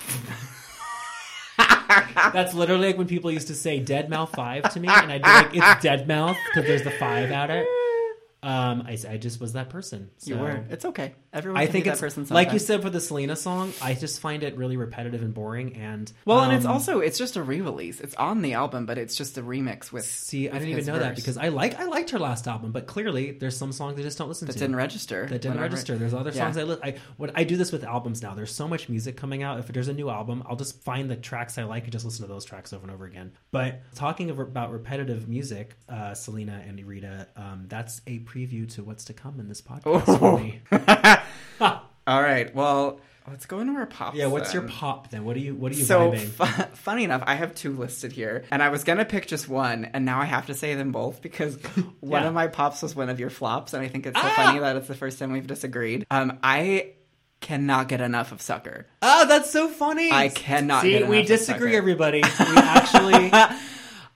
That's 2.34 2.53
literally 2.53 2.88
like 2.88 2.98
when 2.98 3.08
people 3.08 3.32
used 3.32 3.48
to 3.48 3.56
say 3.56 3.79
Dead 3.79 4.10
Mouth 4.10 4.32
Five 4.36 4.72
to 4.74 4.79
me, 4.79 4.88
and 4.88 5.12
I'd 5.12 5.24
be 5.24 5.29
like, 5.29 5.56
"It's 5.56 5.84
Dead 5.84 6.08
Mouth" 6.08 6.38
because 6.48 6.67
there's 6.67 6.84
the 6.84 6.91
five 6.91 7.32
at 7.32 7.50
it. 7.50 7.67
Um, 8.44 8.84
I, 8.88 8.98
I 9.10 9.17
just 9.17 9.41
was 9.41 9.53
that 9.53 9.70
person. 9.70 10.10
So. 10.17 10.32
You 10.32 10.39
were. 10.39 10.63
It's 10.70 10.86
okay. 10.86 11.15
Everyone. 11.38 11.62
I 11.62 11.65
can 11.65 11.72
think 11.74 11.84
be 11.86 11.89
it's 11.91 12.00
that 12.01 12.06
person. 12.06 12.25
like 12.29 12.51
you 12.51 12.60
said 12.60 12.82
for 12.82 12.89
the 12.89 13.00
Selena 13.00 13.36
song. 13.36 13.72
I 13.82 13.94
just 13.94 14.20
find 14.20 14.41
it 14.44 14.58
really 14.58 14.75
repetitive 14.75 15.22
and 15.22 15.34
boring. 15.34 15.75
And 15.75 16.12
Well, 16.25 16.41
and 16.41 16.51
it's 16.53 16.65
um, 16.65 16.72
also 16.72 17.00
it's 17.00 17.17
just 17.17 17.36
a 17.38 17.44
re-release. 17.44 18.00
It's 18.01 18.15
on 18.15 18.41
the 18.41 18.53
album, 18.53 18.86
but 18.88 18.98
it's 18.98 19.15
just 19.15 19.38
a 19.38 19.44
remix 19.44 19.91
with. 19.91 20.06
see. 20.06 20.50
I 20.50 20.53
didn't 20.53 20.70
even 20.70 20.77
his 20.79 20.88
know 20.88 21.00
that 21.00 21.15
because 21.15 21.38
I 21.38 21.50
like 21.50 21.79
I 21.79 21.86
liked 21.86 22.10
her 22.10 22.20
last 22.20 22.48
album, 22.48 22.72
but 22.72 22.88
clearly 22.88 23.32
there's 23.32 23.56
some 23.56 23.72
songs 23.72 24.00
I 24.00 24.01
just 24.01 24.17
don't 24.17 24.27
listen 24.29 24.48
that 24.48 24.53
to. 24.53 24.60
That 24.60 24.65
didn't 24.65 24.75
register. 24.77 25.22
that 25.27 25.29
didn't 25.41 25.51
whenever- 25.56 25.63
register. 25.75 25.98
There's 25.98 26.13
other 26.13 26.32
Yeah. 26.32 26.51
songs 26.51 26.58
I 26.58 26.63
li- 26.63 26.79
I 26.84 26.96
what 27.17 27.32
I 27.36 27.44
do 27.44 27.56
this 27.56 27.72
with 27.72 27.84
albums 27.84 28.22
now. 28.24 28.34
There's 28.34 28.53
so 28.53 28.67
much 28.67 28.89
music 28.89 29.15
coming 29.15 29.44
out. 29.44 29.60
If 29.60 29.67
there's 29.67 29.88
a 29.89 29.94
new 29.94 30.10
album, 30.10 30.44
I'll 30.50 30.56
just 30.56 30.82
find 30.84 31.10
the 31.10 31.15
tracks 31.15 31.58
I 31.58 31.63
like 31.65 31.84
and 31.84 31.91
just 31.91 32.03
listen 32.06 32.25
to 32.25 32.27
those 32.34 32.46
tracks 32.46 32.74
over 32.74 32.84
and 32.84 32.91
over 32.91 33.06
again. 33.06 33.32
But 33.51 33.82
talking 33.96 34.29
about 34.32 34.72
repetitive 34.72 35.27
music, 35.27 35.75
uh, 35.88 36.13
Selena 36.13 36.63
and 36.67 36.84
Rita, 36.86 37.27
um, 37.36 37.65
that's 37.67 38.01
a 38.08 38.20
preview 38.20 38.67
to 38.75 38.84
what's 38.84 39.06
to 39.06 39.13
come 39.13 39.39
in 39.39 39.48
this 39.48 39.62
podcast 39.62 40.06
Oh. 40.72 41.17
All 41.62 42.22
right. 42.22 42.53
Well, 42.55 43.01
let's 43.29 43.46
go 43.46 43.60
into 43.60 43.74
our 43.74 43.86
pop. 43.86 44.15
Yeah, 44.15 44.27
what's 44.27 44.53
your 44.53 44.63
pop 44.63 45.10
then? 45.10 45.25
What 45.25 45.36
are 45.36 45.39
you 45.39 45.53
what 45.55 45.72
are 45.72 45.75
you 45.75 45.84
So 45.84 46.15
funny 46.74 47.03
enough, 47.03 47.24
I 47.25 47.36
have 47.36 47.53
two 47.55 47.74
listed 47.75 48.12
here, 48.13 48.46
and 48.51 48.63
I 48.63 48.69
was 48.69 48.84
gonna 48.84 49.05
pick 49.05 49.27
just 49.27 49.50
one, 49.50 49.86
and 49.86 50.05
now 50.05 50.19
I 50.22 50.25
have 50.25 50.46
to 50.48 50.53
say 50.53 50.75
them 50.75 50.91
both 50.91 51.22
because 51.22 51.55
one 52.00 52.22
Yeah. 52.24 52.27
of 52.29 52.34
my 52.34 52.48
pops 52.48 52.81
was 52.81 52.96
one 52.96 53.10
of 53.10 53.19
your 53.19 53.29
flops, 53.29 53.74
and 53.74 53.84
I 53.84 53.88
think 53.89 54.05
it's 54.05 54.19
so 54.19 54.25
Ah! 54.27 54.34
funny 54.36 54.60
that 54.60 54.75
it's 54.77 54.88
the 54.88 54.96
first 54.96 55.19
time 55.19 55.34
we've 55.34 55.48
disagreed. 55.48 56.05
Um, 56.10 56.39
I 56.41 56.91
cannot 57.41 57.88
get 57.88 58.01
enough 58.01 58.31
of 58.31 58.41
Sucker. 58.41 58.88
Oh, 59.01 59.27
that's 59.27 59.51
so 59.51 59.67
funny. 59.67 60.12
I 60.12 60.29
cannot 60.29 60.81
See, 60.81 60.91
get 60.91 61.07
we 61.07 61.17
enough 61.17 61.24
of 61.25 61.27
disagree, 61.38 61.75
everybody. 61.75 62.22
We 62.39 62.57
actually 62.57 63.31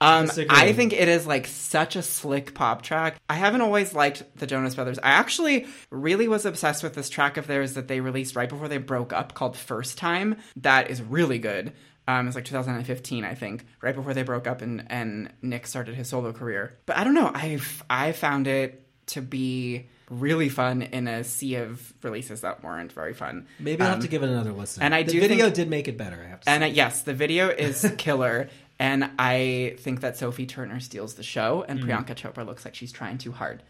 Um. 0.01 0.29
I 0.49 0.73
think 0.73 0.93
it 0.93 1.07
is 1.07 1.25
like 1.27 1.47
such 1.47 1.95
a 1.95 2.01
slick 2.01 2.53
pop 2.53 2.81
track. 2.81 3.17
I 3.29 3.35
haven't 3.35 3.61
always 3.61 3.93
liked 3.93 4.23
the 4.35 4.47
Jonas 4.47 4.75
Brothers. 4.75 4.99
I 4.99 5.11
actually 5.11 5.67
really 5.91 6.27
was 6.27 6.45
obsessed 6.45 6.83
with 6.83 6.93
this 6.95 7.07
track 7.09 7.37
of 7.37 7.47
theirs 7.47 7.75
that 7.75 7.87
they 7.87 8.01
released 8.01 8.35
right 8.35 8.49
before 8.49 8.67
they 8.67 8.79
broke 8.79 9.13
up 9.13 9.33
called 9.33 9.55
First 9.55 9.97
Time. 9.97 10.37
That 10.57 10.89
is 10.89 11.01
really 11.01 11.39
good. 11.39 11.73
Um, 12.07 12.25
it's 12.27 12.35
like 12.35 12.45
2015, 12.45 13.23
I 13.23 13.35
think, 13.35 13.63
right 13.79 13.95
before 13.95 14.13
they 14.15 14.23
broke 14.23 14.47
up 14.47 14.61
and, 14.63 14.85
and 14.89 15.31
Nick 15.43 15.67
started 15.67 15.93
his 15.95 16.09
solo 16.09 16.33
career. 16.33 16.75
But 16.87 16.97
I 16.97 17.03
don't 17.03 17.13
know. 17.13 17.31
I 17.33 17.59
I 17.89 18.11
found 18.11 18.47
it 18.47 18.85
to 19.07 19.21
be 19.21 19.87
really 20.09 20.49
fun 20.49 20.81
in 20.81 21.07
a 21.07 21.23
sea 21.23 21.55
of 21.55 21.93
releases 22.03 22.41
that 22.41 22.63
weren't 22.63 22.91
very 22.91 23.13
fun. 23.13 23.47
maybe 23.59 23.81
I'll 23.81 23.89
have 23.89 23.95
Um, 23.97 24.01
to 24.01 24.07
give 24.09 24.23
it 24.23 24.29
another 24.29 24.51
listen. 24.51 24.83
and 24.83 24.93
I 24.95 25.03
the 25.03 25.11
do 25.13 25.19
video 25.21 25.45
think- 25.45 25.55
did 25.55 25.69
make 25.69 25.87
it 25.87 25.97
better. 25.97 26.21
I 26.25 26.29
have 26.29 26.41
to 26.41 26.49
and 26.49 26.63
uh, 26.63 26.67
yes, 26.67 27.03
the 27.03 27.13
video 27.13 27.49
is 27.49 27.89
killer. 27.97 28.49
And 28.81 29.11
I 29.19 29.75
think 29.77 30.01
that 30.01 30.17
Sophie 30.17 30.47
Turner 30.47 30.79
steals 30.79 31.13
the 31.13 31.21
show, 31.21 31.63
and 31.67 31.79
Priyanka 31.79 32.15
Chopra 32.15 32.43
looks 32.43 32.65
like 32.65 32.73
she's 32.73 32.91
trying 32.91 33.19
too 33.19 33.31
hard. 33.31 33.61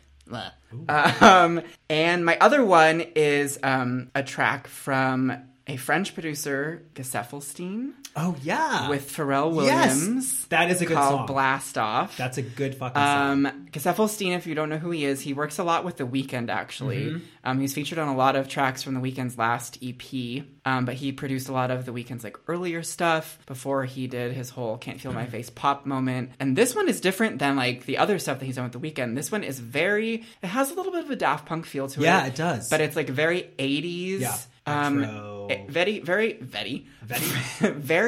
Um, 0.87 1.61
and 1.89 2.23
my 2.23 2.37
other 2.39 2.63
one 2.63 3.01
is 3.01 3.59
um, 3.61 4.09
a 4.15 4.23
track 4.23 4.67
from 4.67 5.33
a 5.67 5.77
French 5.77 6.13
producer, 6.13 6.83
Gesaffelstein, 6.95 7.93
Oh 8.15 8.35
yeah, 8.41 8.89
with 8.89 9.09
Pharrell 9.09 9.53
Williams. 9.53 10.15
Yes! 10.15 10.45
That 10.49 10.69
is 10.69 10.81
a 10.81 10.85
good 10.85 10.97
called 10.97 11.19
song. 11.19 11.25
Blast 11.27 11.77
Off. 11.77 12.17
that's 12.17 12.37
a 12.37 12.41
good 12.41 12.75
fucking 12.75 12.95
song. 13.01 13.45
Um, 13.45 13.67
Gesaffelstein, 13.71 14.35
if 14.35 14.45
you 14.45 14.53
don't 14.53 14.67
know 14.67 14.77
who 14.77 14.91
he 14.91 15.05
is, 15.05 15.21
he 15.21 15.33
works 15.33 15.59
a 15.59 15.63
lot 15.63 15.85
with 15.85 15.95
The 15.95 16.05
Weeknd, 16.05 16.49
actually. 16.49 17.05
Mm-hmm. 17.05 17.25
Um, 17.45 17.59
he's 17.61 17.73
featured 17.73 17.99
on 17.99 18.09
a 18.09 18.15
lot 18.15 18.35
of 18.35 18.49
tracks 18.49 18.83
from 18.83 18.95
The 18.95 18.99
Weeknd's 18.99 19.37
last 19.37 19.77
EP, 19.81 20.43
um, 20.65 20.83
but 20.83 20.95
he 20.95 21.13
produced 21.13 21.47
a 21.47 21.53
lot 21.53 21.71
of 21.71 21.85
The 21.85 21.93
Weeknd's 21.93 22.25
like 22.25 22.37
earlier 22.47 22.83
stuff 22.83 23.39
before 23.45 23.85
he 23.85 24.07
did 24.07 24.33
his 24.33 24.49
whole 24.49 24.77
Can't 24.77 24.99
Feel 24.99 25.13
My 25.13 25.25
Face 25.25 25.49
pop 25.49 25.85
moment. 25.85 26.31
And 26.39 26.57
this 26.57 26.75
one 26.75 26.89
is 26.89 26.99
different 26.99 27.39
than 27.39 27.55
like 27.55 27.85
the 27.85 27.97
other 27.97 28.19
stuff 28.19 28.39
that 28.39 28.45
he's 28.45 28.55
done 28.57 28.69
with 28.69 28.73
The 28.73 28.91
Weeknd. 28.91 29.15
This 29.15 29.31
one 29.31 29.43
is 29.43 29.59
very, 29.59 30.25
it 30.41 30.47
has 30.47 30.69
a 30.69 30.73
little 30.73 30.91
bit 30.91 31.05
of 31.05 31.11
a 31.11 31.15
Daft 31.15 31.45
Punk 31.45 31.65
feel 31.65 31.87
to 31.87 32.01
it. 32.01 32.03
Yeah, 32.03 32.25
it 32.25 32.35
does. 32.35 32.69
But 32.69 32.81
it's 32.81 32.97
like 32.97 33.07
very 33.07 33.49
80s. 33.57 34.19
Yeah. 34.19 34.35
Um, 34.65 35.47
eh, 35.49 35.65
very, 35.67 35.99
very, 35.99 36.33
very, 36.33 36.85
Very? 37.01 37.19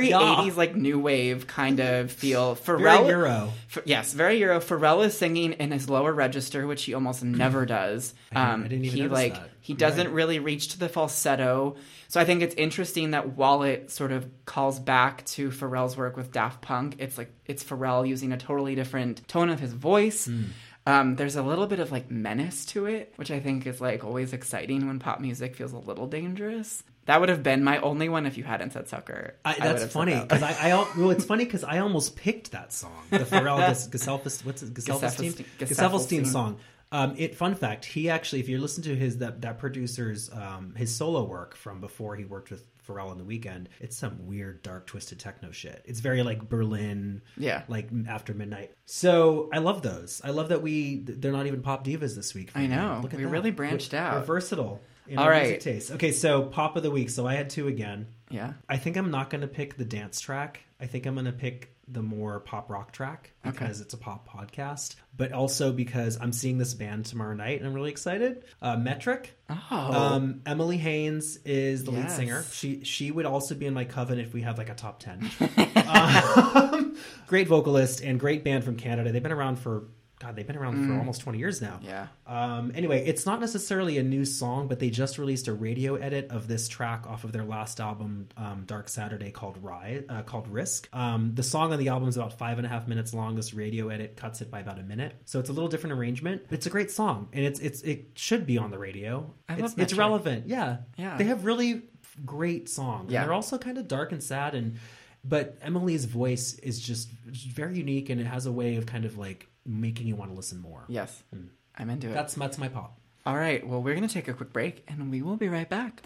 80s, 0.09 0.55
like 0.55 0.75
new 0.75 0.99
wave 0.99 1.47
kind 1.47 1.79
of 1.79 2.11
feel. 2.11 2.55
Pharrell, 2.55 2.79
Very 2.79 3.07
Euro. 3.07 3.53
F- 3.75 3.83
yes, 3.85 4.13
very 4.13 4.39
Euro. 4.39 4.59
Pharrell 4.59 5.03
is 5.05 5.17
singing 5.17 5.53
in 5.53 5.71
his 5.71 5.89
lower 5.89 6.13
register, 6.13 6.67
which 6.67 6.83
he 6.83 6.93
almost 6.93 7.23
never 7.23 7.65
does. 7.65 8.13
Um, 8.35 8.65
I 8.65 8.67
didn't 8.67 8.85
even 8.85 8.97
he 8.97 9.07
like 9.07 9.33
that. 9.33 9.49
he 9.61 9.73
doesn't 9.73 10.07
right. 10.07 10.13
really 10.13 10.39
reach 10.39 10.69
to 10.69 10.79
the 10.79 10.89
falsetto. 10.89 11.75
So 12.07 12.21
I 12.21 12.25
think 12.25 12.43
it's 12.43 12.55
interesting 12.55 13.11
that 13.11 13.35
while 13.35 13.63
it 13.63 13.89
sort 13.89 14.11
of 14.11 14.29
calls 14.45 14.79
back 14.79 15.25
to 15.25 15.49
Pharrell's 15.49 15.97
work 15.97 16.15
with 16.15 16.31
Daft 16.31 16.61
Punk, 16.61 16.97
it's 16.99 17.17
like 17.17 17.31
it's 17.47 17.63
Pharrell 17.63 18.07
using 18.07 18.31
a 18.31 18.37
totally 18.37 18.75
different 18.75 19.27
tone 19.27 19.49
of 19.49 19.59
his 19.59 19.73
voice. 19.73 20.27
Hmm. 20.27 20.43
Um, 20.85 21.15
there's 21.15 21.35
a 21.35 21.43
little 21.43 21.67
bit 21.67 21.79
of 21.79 21.91
like 21.91 22.11
menace 22.11 22.65
to 22.67 22.85
it, 22.87 23.13
which 23.15 23.31
I 23.31 23.39
think 23.39 23.65
is 23.65 23.79
like 23.79 24.03
always 24.03 24.33
exciting 24.33 24.85
when 24.87 24.99
pop 24.99 25.19
music 25.19 25.55
feels 25.55 25.71
a 25.71 25.77
little 25.77 26.07
dangerous. 26.07 26.83
That 27.05 27.19
would 27.19 27.29
have 27.29 27.43
been 27.43 27.63
my 27.63 27.79
only 27.79 28.09
one 28.09 28.25
if 28.25 28.37
you 28.37 28.43
hadn't 28.43 28.71
said 28.73 28.87
sucker. 28.87 29.35
I, 29.43 29.55
that's 29.59 29.81
said 29.81 29.91
funny 29.91 30.13
that. 30.13 30.27
because 30.27 30.43
I, 30.43 30.69
I 30.71 30.87
well, 30.97 31.11
it's 31.11 31.25
funny 31.33 31.45
because 31.45 31.63
I 31.63 31.79
almost 31.79 32.15
picked 32.15 32.51
that 32.51 32.73
song, 32.73 33.03
the 33.09 33.19
Pharrell 33.19 33.67
Ges- 33.67 33.87
Geselfest, 33.91 34.45
what's 34.45 34.63
it, 34.63 34.73
Geselfestein 34.73 35.47
Geselfestein. 35.59 36.27
song. 36.27 36.59
Um, 36.91 37.15
it 37.17 37.35
fun 37.35 37.55
fact, 37.55 37.85
he 37.85 38.09
actually, 38.09 38.39
if 38.41 38.49
you 38.49 38.59
listen 38.59 38.83
to 38.83 38.95
his 38.95 39.17
that 39.17 39.41
that 39.41 39.57
producer's 39.57 40.31
um, 40.31 40.75
his 40.75 40.93
solo 40.95 41.23
work 41.23 41.55
from 41.55 41.81
before 41.81 42.15
he 42.15 42.23
worked 42.23 42.51
with 42.51 42.63
Pharrell 42.87 43.09
on 43.09 43.17
the 43.17 43.23
weekend, 43.23 43.69
it's 43.79 43.95
some 43.97 44.25
weird, 44.25 44.61
dark, 44.61 44.85
twisted 44.87 45.19
techno 45.19 45.51
shit. 45.51 45.81
It's 45.85 45.99
very 45.99 46.23
like 46.23 46.47
Berlin, 46.49 47.21
Yeah. 47.37 47.63
like 47.67 47.89
after 48.07 48.33
midnight. 48.33 48.71
So 48.85 49.49
I 49.53 49.59
love 49.59 49.81
those. 49.81 50.21
I 50.23 50.31
love 50.31 50.49
that 50.49 50.61
we 50.61 50.97
they're 51.05 51.31
not 51.31 51.47
even 51.47 51.61
pop 51.61 51.85
divas 51.85 52.15
this 52.15 52.33
week. 52.33 52.51
I 52.55 52.67
know. 52.67 52.99
Look 53.01 53.13
at 53.13 53.17
We 53.19 53.25
that. 53.25 53.29
really 53.31 53.51
branched 53.51 53.93
We're- 53.93 54.03
out. 54.03 54.15
We're 54.19 54.25
versatile. 54.25 54.81
In 55.07 55.17
All 55.17 55.27
right. 55.29 55.59
taste. 55.59 55.91
Okay, 55.91 56.13
so 56.13 56.43
pop 56.43 56.77
of 56.77 56.83
the 56.83 56.89
week. 56.91 57.09
So 57.09 57.27
I 57.27 57.33
had 57.35 57.49
two 57.49 57.67
again. 57.67 58.07
yeah. 58.29 58.53
I 58.69 58.77
think 58.77 58.95
I'm 58.95 59.11
not 59.11 59.29
going 59.29 59.41
to 59.41 59.47
pick 59.49 59.75
the 59.75 59.83
dance 59.83 60.21
track. 60.21 60.61
I 60.79 60.85
think 60.85 61.05
I'm 61.05 61.13
going 61.15 61.25
to 61.25 61.33
pick 61.33 61.75
the 61.93 62.01
more 62.01 62.39
pop 62.39 62.69
rock 62.69 62.91
track 62.91 63.31
because 63.43 63.81
it's 63.81 63.93
a 63.93 63.97
pop 63.97 64.27
podcast, 64.27 64.95
but 65.15 65.31
also 65.31 65.71
because 65.71 66.17
I'm 66.19 66.33
seeing 66.33 66.57
this 66.57 66.73
band 66.73 67.05
tomorrow 67.05 67.35
night 67.35 67.59
and 67.59 67.67
I'm 67.67 67.73
really 67.73 67.91
excited. 67.91 68.43
Uh, 68.61 68.75
Metric. 68.77 69.33
Oh. 69.49 69.55
Um, 69.71 70.41
Emily 70.45 70.77
Haines 70.77 71.37
is 71.45 71.83
the 71.83 71.91
lead 71.91 72.09
singer. 72.09 72.43
She 72.51 72.83
she 72.83 73.11
would 73.11 73.25
also 73.25 73.55
be 73.55 73.65
in 73.67 73.73
my 73.73 73.85
coven 73.85 74.19
if 74.19 74.33
we 74.33 74.41
have 74.41 74.57
like 74.57 74.69
a 74.69 74.75
top 74.75 74.99
ten. 74.99 75.29
um, 75.87 76.97
great 77.27 77.47
vocalist 77.47 78.01
and 78.01 78.19
great 78.19 78.43
band 78.43 78.63
from 78.63 78.75
Canada. 78.75 79.11
They've 79.11 79.21
been 79.21 79.31
around 79.31 79.57
for 79.59 79.85
God. 80.23 80.35
They've 80.35 80.47
been 80.47 80.57
around 80.57 80.87
for 80.87 80.97
almost 80.97 81.21
twenty 81.21 81.39
years 81.39 81.61
now. 81.61 81.79
Mm. 81.83 81.85
Yeah. 81.85 82.07
Um, 82.27 82.71
anyway, 82.75 83.05
it's 83.05 83.25
not 83.25 83.39
necessarily 83.39 83.97
a 83.97 84.03
new 84.03 84.25
song, 84.25 84.67
but 84.67 84.79
they 84.79 84.89
just 84.89 85.17
released 85.17 85.47
a 85.47 85.53
radio 85.53 85.95
edit 85.95 86.31
of 86.31 86.47
this 86.47 86.67
track 86.67 87.05
off 87.07 87.23
of 87.23 87.31
their 87.31 87.43
last 87.43 87.79
album, 87.79 88.27
um, 88.37 88.63
Dark 88.65 88.89
Saturday, 88.89 89.31
called 89.31 89.57
Rise, 89.61 90.03
uh, 90.09 90.21
called 90.23 90.47
Risk. 90.47 90.87
Um, 90.93 91.31
the 91.35 91.43
song 91.43 91.73
on 91.73 91.79
the 91.79 91.89
album 91.89 92.07
is 92.09 92.17
about 92.17 92.37
five 92.37 92.57
and 92.57 92.65
a 92.65 92.69
half 92.69 92.87
minutes 92.87 93.13
long. 93.13 93.35
This 93.35 93.53
radio 93.53 93.89
edit 93.89 94.15
cuts 94.15 94.41
it 94.41 94.49
by 94.49 94.59
about 94.61 94.79
a 94.79 94.83
minute, 94.83 95.13
so 95.25 95.39
it's 95.39 95.49
a 95.49 95.53
little 95.53 95.69
different 95.69 95.97
arrangement. 95.99 96.43
It's 96.49 96.65
a 96.65 96.69
great 96.69 96.91
song, 96.91 97.29
and 97.33 97.45
it's 97.45 97.59
it's 97.59 97.81
it 97.81 98.11
should 98.15 98.45
be 98.45 98.57
on 98.57 98.71
the 98.71 98.77
radio. 98.79 99.33
I 99.49 99.53
it's, 99.53 99.61
love 99.61 99.71
it's 99.71 99.77
Metric. 99.77 99.99
relevant. 99.99 100.47
Yeah, 100.47 100.77
Yeah. 100.97 101.17
They 101.17 101.25
have 101.25 101.45
really 101.45 101.83
great 102.25 102.69
songs. 102.69 103.11
Yeah. 103.11 103.21
and 103.21 103.27
they're 103.27 103.33
also 103.33 103.57
kind 103.57 103.77
of 103.77 103.87
dark 103.87 104.11
and 104.11 104.23
sad 104.23 104.55
and. 104.55 104.77
But 105.25 105.57
Emily's 105.61 106.03
voice 106.03 106.55
is 106.55 106.81
just 106.81 107.09
very 107.09 107.77
unique, 107.77 108.09
and 108.09 108.19
it 108.19 108.25
has 108.25 108.45
a 108.45 108.51
way 108.51 108.75
of 108.75 108.85
kind 108.85 109.05
of 109.05 109.17
like 109.17 109.47
making 109.65 110.07
you 110.07 110.15
want 110.15 110.31
to 110.31 110.35
listen 110.35 110.59
more. 110.59 110.85
Yes. 110.87 111.23
Mm. 111.33 111.49
I'm 111.77 111.89
into 111.89 112.09
it. 112.09 112.13
That's 112.13 112.35
that's 112.35 112.57
my 112.57 112.67
pop. 112.67 112.99
All 113.25 113.35
right. 113.35 113.65
Well, 113.65 113.81
we're 113.81 113.95
going 113.95 114.07
to 114.07 114.13
take 114.13 114.27
a 114.27 114.33
quick 114.33 114.51
break 114.51 114.83
and 114.87 115.09
we 115.09 115.21
will 115.21 115.37
be 115.37 115.47
right 115.47 115.69
back. 115.69 116.03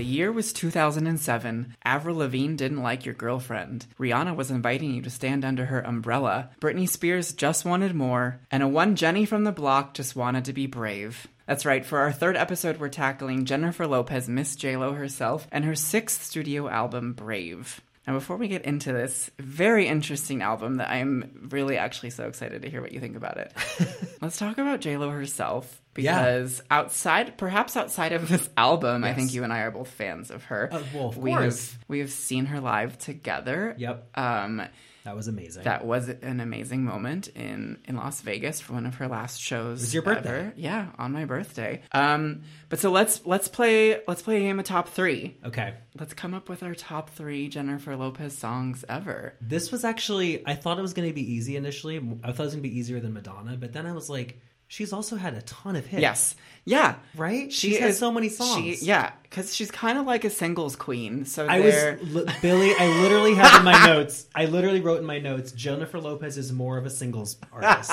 The 0.00 0.06
year 0.06 0.32
was 0.32 0.54
2007. 0.54 1.76
Avril 1.84 2.16
Lavigne 2.16 2.56
didn't 2.56 2.82
like 2.82 3.04
your 3.04 3.14
girlfriend. 3.14 3.84
Rihanna 3.98 4.34
was 4.34 4.50
inviting 4.50 4.94
you 4.94 5.02
to 5.02 5.10
stand 5.10 5.44
under 5.44 5.66
her 5.66 5.82
umbrella. 5.82 6.48
Britney 6.58 6.88
Spears 6.88 7.34
just 7.34 7.66
wanted 7.66 7.94
more. 7.94 8.40
And 8.50 8.62
a 8.62 8.66
one 8.66 8.96
Jenny 8.96 9.26
from 9.26 9.44
the 9.44 9.52
block 9.52 9.92
just 9.92 10.16
wanted 10.16 10.46
to 10.46 10.54
be 10.54 10.66
brave. 10.66 11.28
That's 11.44 11.66
right, 11.66 11.84
for 11.84 11.98
our 11.98 12.12
third 12.12 12.38
episode, 12.38 12.78
we're 12.80 12.88
tackling 12.88 13.44
Jennifer 13.44 13.86
Lopez, 13.86 14.26
Miss 14.26 14.56
JLo 14.56 14.96
herself, 14.96 15.46
and 15.52 15.66
her 15.66 15.74
sixth 15.74 16.22
studio 16.22 16.66
album, 16.70 17.12
Brave. 17.12 17.82
Now, 18.06 18.14
before 18.14 18.38
we 18.38 18.48
get 18.48 18.64
into 18.64 18.94
this 18.94 19.30
very 19.38 19.86
interesting 19.86 20.40
album 20.40 20.76
that 20.76 20.88
I'm 20.88 21.48
really 21.50 21.76
actually 21.76 22.10
so 22.10 22.26
excited 22.26 22.62
to 22.62 22.70
hear 22.70 22.80
what 22.80 22.92
you 22.92 23.00
think 23.00 23.16
about 23.16 23.36
it, 23.36 23.52
let's 24.22 24.38
talk 24.38 24.56
about 24.56 24.80
JLo 24.80 25.12
herself. 25.12 25.82
Yeah. 26.02 26.22
Because 26.24 26.62
outside, 26.70 27.36
perhaps 27.38 27.76
outside 27.76 28.12
of 28.12 28.28
this 28.28 28.48
album, 28.56 29.04
I 29.04 29.14
think 29.14 29.32
you 29.34 29.44
and 29.44 29.52
I 29.52 29.60
are 29.60 29.70
both 29.70 29.88
fans 29.88 30.30
of 30.30 30.44
her. 30.44 30.68
Uh, 30.72 30.82
well, 30.94 31.08
of 31.08 31.16
we 31.18 31.30
course. 31.32 31.72
have 31.72 31.84
we 31.88 31.98
have 32.00 32.10
seen 32.10 32.46
her 32.46 32.60
live 32.60 32.98
together. 32.98 33.74
Yep. 33.78 34.10
Um, 34.18 34.62
That 35.04 35.16
was 35.16 35.28
amazing. 35.28 35.64
that 35.64 35.86
was 35.86 36.08
an 36.10 36.40
amazing 36.40 36.84
moment 36.84 37.28
in 37.28 37.78
in 37.86 37.96
Las 37.96 38.20
Vegas 38.20 38.60
for 38.60 38.74
one 38.74 38.84
of 38.86 38.96
her 38.96 39.08
last 39.08 39.40
shows. 39.40 39.80
It 39.80 39.84
was 39.84 39.94
your 39.94 40.02
birthday. 40.02 40.28
Ever. 40.40 40.52
Yeah, 40.56 40.88
on 40.98 41.12
my 41.12 41.24
birthday. 41.24 41.80
Um, 41.92 42.42
but 42.68 42.80
so 42.80 42.90
let's 42.90 43.24
let's 43.24 43.48
play 43.48 44.00
let's 44.06 44.20
play 44.22 44.36
a 44.36 44.40
game 44.40 44.58
of 44.58 44.66
top 44.66 44.90
three. 44.90 45.38
okay. 45.44 45.74
Let's 45.98 46.12
come 46.14 46.34
up 46.34 46.48
with 46.48 46.62
our 46.62 46.74
top 46.74 47.10
three 47.10 47.48
Jennifer 47.48 47.96
Lopez 47.96 48.36
songs 48.36 48.84
ever. 48.88 49.34
This 49.40 49.72
was 49.72 49.84
actually 49.84 50.46
I 50.46 50.54
thought 50.54 50.78
it 50.78 50.82
was 50.82 50.92
going 50.92 51.08
to 51.08 51.14
be 51.14 51.32
easy 51.32 51.56
initially. 51.56 51.96
I 52.22 52.32
thought 52.32 52.42
it 52.42 52.46
was 52.46 52.54
going 52.54 52.62
to 52.62 52.68
be 52.68 52.78
easier 52.78 53.00
than 53.00 53.12
Madonna, 53.14 53.56
but 53.56 53.72
then 53.72 53.86
I 53.86 53.92
was 53.92 54.08
like, 54.10 54.38
she's 54.70 54.92
also 54.92 55.16
had 55.16 55.34
a 55.34 55.42
ton 55.42 55.74
of 55.76 55.84
hits. 55.84 56.00
Yes. 56.00 56.36
Yeah. 56.64 56.96
Right? 57.16 57.52
She 57.52 57.70
She's 57.70 57.78
had 57.78 57.90
is- 57.90 57.98
so 57.98 58.12
many 58.12 58.28
songs. 58.28 58.80
She, 58.80 58.84
yeah, 58.86 59.12
because 59.22 59.54
she's 59.54 59.70
kind 59.70 59.98
of 59.98 60.06
like 60.06 60.24
a 60.24 60.30
singles 60.30 60.76
queen. 60.76 61.24
So 61.24 61.46
I 61.48 61.60
there, 61.62 61.98
was 62.00 62.14
li- 62.14 62.32
Billy. 62.42 62.72
I 62.78 62.86
literally 63.02 63.34
have 63.34 63.58
in 63.60 63.64
my 63.64 63.86
notes. 63.86 64.26
I 64.34 64.44
literally 64.44 64.80
wrote 64.80 64.98
in 64.98 65.04
my 65.04 65.18
notes. 65.18 65.52
Jennifer 65.52 65.98
Lopez 65.98 66.36
is 66.38 66.52
more 66.52 66.76
of 66.78 66.86
a 66.86 66.90
singles 66.90 67.36
artist. 67.52 67.90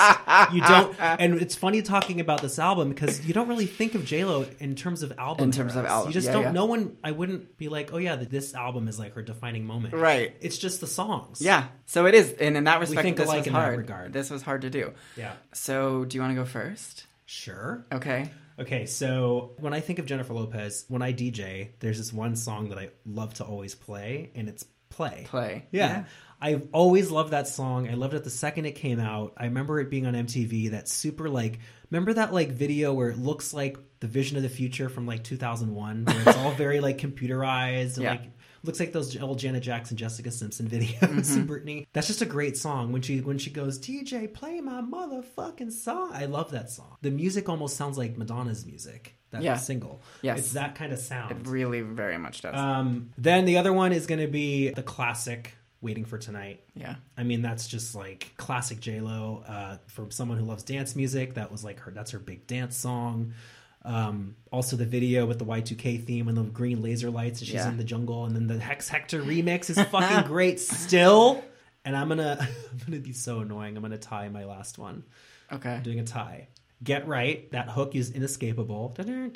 you 0.53 0.61
don't, 0.61 0.95
and 0.99 1.41
it's 1.41 1.55
funny 1.55 1.81
talking 1.81 2.19
about 2.19 2.41
this 2.41 2.59
album 2.59 2.89
because 2.89 3.25
you 3.25 3.33
don't 3.33 3.47
really 3.47 3.65
think 3.67 3.95
of 3.95 4.05
J 4.05 4.25
Lo 4.25 4.45
in 4.59 4.75
terms 4.75 5.01
of 5.01 5.13
album. 5.17 5.45
In 5.45 5.51
terms 5.51 5.75
of 5.75 5.85
album, 5.85 6.09
you 6.09 6.13
just 6.13 6.27
yeah, 6.27 6.33
don't. 6.33 6.43
yeah. 6.43 6.51
No 6.51 6.65
one. 6.65 6.97
I 7.03 7.11
wouldn't 7.11 7.57
be 7.57 7.69
like, 7.69 7.93
oh 7.93 7.97
yeah, 7.97 8.15
this 8.17 8.53
album 8.53 8.87
is 8.87 8.99
like 8.99 9.13
her 9.15 9.21
defining 9.21 9.65
moment. 9.65 9.93
Right. 9.93 10.35
It's 10.41 10.57
just 10.57 10.81
the 10.81 10.87
songs. 10.87 11.41
yeah. 11.41 11.67
So 11.85 12.05
it 12.05 12.13
is, 12.13 12.33
and 12.33 12.57
in 12.57 12.65
that 12.65 12.79
respect, 12.81 12.97
we 12.97 13.03
think 13.03 13.17
this 13.17 13.27
alike 13.27 13.37
was 13.39 13.47
in 13.47 13.53
that 13.53 13.59
hard. 13.59 13.77
regard. 13.77 14.13
This 14.13 14.29
was 14.29 14.41
hard 14.41 14.61
to 14.63 14.69
do. 14.69 14.91
Yeah. 15.15 15.33
So 15.53 16.03
do 16.05 16.15
you 16.17 16.21
want 16.21 16.31
to 16.31 16.35
go 16.35 16.45
first? 16.45 17.05
Sure. 17.25 17.85
Okay. 17.91 18.29
Okay, 18.59 18.85
so 18.87 19.51
when 19.59 19.73
I 19.73 19.79
think 19.81 19.99
of 19.99 20.05
Jennifer 20.05 20.33
Lopez, 20.33 20.85
when 20.87 21.01
I 21.01 21.13
DJ, 21.13 21.69
there's 21.79 21.97
this 21.97 22.11
one 22.11 22.35
song 22.35 22.69
that 22.69 22.79
I 22.79 22.89
love 23.05 23.35
to 23.35 23.43
always 23.45 23.75
play, 23.75 24.31
and 24.35 24.49
it's 24.49 24.65
Play. 24.89 25.25
Play. 25.27 25.65
Yeah. 25.71 25.87
Yeah. 25.89 26.03
I've 26.39 26.67
always 26.71 27.11
loved 27.11 27.31
that 27.31 27.47
song. 27.47 27.89
I 27.89 27.93
loved 27.95 28.13
it 28.13 28.23
the 28.23 28.29
second 28.29 28.65
it 28.65 28.71
came 28.73 28.99
out. 28.99 29.33
I 29.37 29.45
remember 29.45 29.79
it 29.79 29.89
being 29.89 30.05
on 30.05 30.13
MTV. 30.13 30.71
That 30.71 30.87
super 30.87 31.29
like, 31.29 31.59
remember 31.91 32.13
that 32.13 32.33
like 32.33 32.51
video 32.51 32.93
where 32.93 33.09
it 33.09 33.17
looks 33.17 33.53
like 33.53 33.77
the 33.99 34.07
Vision 34.07 34.37
of 34.37 34.43
the 34.43 34.49
Future 34.49 34.87
from 34.89 35.05
like 35.05 35.23
2001, 35.23 36.05
where 36.05 36.15
it's 36.25 36.37
all 36.37 36.51
very 36.51 36.79
like 36.79 36.99
computerized 36.99 37.95
and 37.95 38.03
Yeah. 38.03 38.11
like 38.11 38.31
looks 38.67 38.79
like 38.79 38.91
those 38.93 39.19
old 39.21 39.39
Janet 39.39 39.63
Jackson, 39.63 39.97
Jessica 39.97 40.29
Simpson 40.31 40.67
videos 40.69 40.99
Mm-hmm. 40.99 41.39
and 41.39 41.49
Britney. 41.49 41.87
That's 41.93 42.07
just 42.07 42.21
a 42.21 42.25
great 42.25 42.55
song. 42.57 42.91
When 42.91 43.01
she 43.01 43.21
when 43.21 43.37
she 43.39 43.49
goes, 43.49 43.79
DJ, 43.79 44.31
play 44.31 44.61
my 44.61 44.81
motherfucking 44.81 45.71
song. 45.71 46.11
I 46.13 46.25
love 46.25 46.51
that 46.51 46.69
song. 46.69 46.97
The 47.01 47.11
music 47.11 47.49
almost 47.49 47.75
sounds 47.77 47.97
like 47.97 48.17
Madonna's 48.17 48.65
music. 48.65 49.15
That 49.31 49.41
Yeah. 49.41 49.57
single. 49.57 50.01
Yes. 50.21 50.39
it's 50.39 50.51
that 50.53 50.75
kind 50.75 50.93
of 50.93 50.99
sound. 50.99 51.31
It 51.31 51.47
really 51.49 51.81
very 51.81 52.17
much 52.17 52.41
does. 52.41 52.55
Um, 52.55 53.09
then 53.17 53.45
the 53.45 53.57
other 53.57 53.73
one 53.73 53.91
is 53.91 54.05
going 54.07 54.21
to 54.21 54.27
be 54.27 54.69
the 54.69 54.83
classic 54.83 55.53
"Waiting 55.81 56.05
for 56.05 56.17
Tonight." 56.17 56.61
yeah. 56.75 56.95
I 57.17 57.23
mean, 57.23 57.41
that's 57.41 57.67
just 57.67 57.93
like 57.93 58.33
classic 58.37 58.79
J 58.79 58.99
Lo. 59.01 59.43
Uh, 59.47 59.77
from 59.87 60.11
someone 60.11 60.37
who 60.37 60.45
loves 60.45 60.63
dance 60.63 60.95
music, 60.95 61.33
that 61.33 61.51
was 61.51 61.63
like 61.63 61.79
her. 61.81 61.91
That's 61.91 62.11
her 62.11 62.19
big 62.19 62.47
dance 62.47 62.77
song. 62.77 63.33
Um, 63.83 64.35
also, 64.51 64.75
the 64.75 64.85
video 64.85 65.25
with 65.25 65.39
the 65.39 65.45
Y2K 65.45 66.03
theme 66.05 66.27
and 66.27 66.37
the 66.37 66.43
green 66.43 66.81
laser 66.81 67.09
lights, 67.09 67.39
and 67.39 67.47
she's 67.47 67.55
Yeah. 67.55 67.69
in 67.69 67.77
the 67.77 67.83
jungle, 67.83 68.25
and 68.25 68.35
then 68.35 68.47
the 68.47 68.59
Hex 68.59 68.89
Hector 68.89 69.21
remix 69.21 69.69
is 69.69 69.81
fucking 69.91 70.27
great 70.27 70.59
still. 70.59 71.43
and 71.85 71.95
I'm 71.95 72.09
gonna 72.09 72.37
I'm 72.71 72.77
gonna 72.85 72.99
be 72.99 73.13
so 73.13 73.39
annoying. 73.39 73.77
I'm 73.77 73.83
gonna 73.83 73.97
tie 73.97 74.27
my 74.29 74.43
last 74.45 74.77
one. 74.77 75.03
Okay. 75.51 75.69
I'm 75.75 75.83
doing 75.83 75.99
a 75.99 76.03
tie. 76.03 76.49
Get 76.83 77.07
right. 77.07 77.49
That 77.51 77.69
hook 77.69 77.95
is 77.95 78.11
inescapable, 78.11 78.93
and 78.97 79.33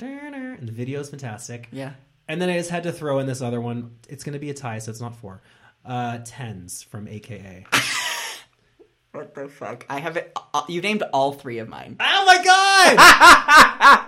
the 0.68 0.72
video 0.72 1.00
is 1.00 1.08
fantastic. 1.10 1.68
Yeah. 1.72 1.92
And 2.28 2.40
then 2.40 2.50
I 2.50 2.56
just 2.58 2.70
had 2.70 2.82
to 2.84 2.92
throw 2.92 3.18
in 3.18 3.26
this 3.26 3.40
other 3.42 3.60
one. 3.60 3.96
It's 4.08 4.22
to 4.34 4.38
be 4.38 4.50
a 4.50 4.54
tie, 4.54 4.78
so 4.78 4.90
it's 4.90 5.00
not 5.00 5.16
four. 5.16 5.42
Uh, 5.84 6.20
tens 6.24 6.82
from 6.82 7.08
AKA. 7.08 7.66
What 9.12 9.34
the 9.34 9.46
fuck? 9.48 9.84
I 9.90 10.00
have 10.00 10.16
it. 10.16 10.32
Uh, 10.54 10.62
you 10.68 10.80
named 10.80 11.02
all 11.12 11.32
three 11.34 11.58
of 11.58 11.68
mine. 11.68 11.96
Oh 12.00 12.24
my 12.26 12.42
god! 12.42 12.96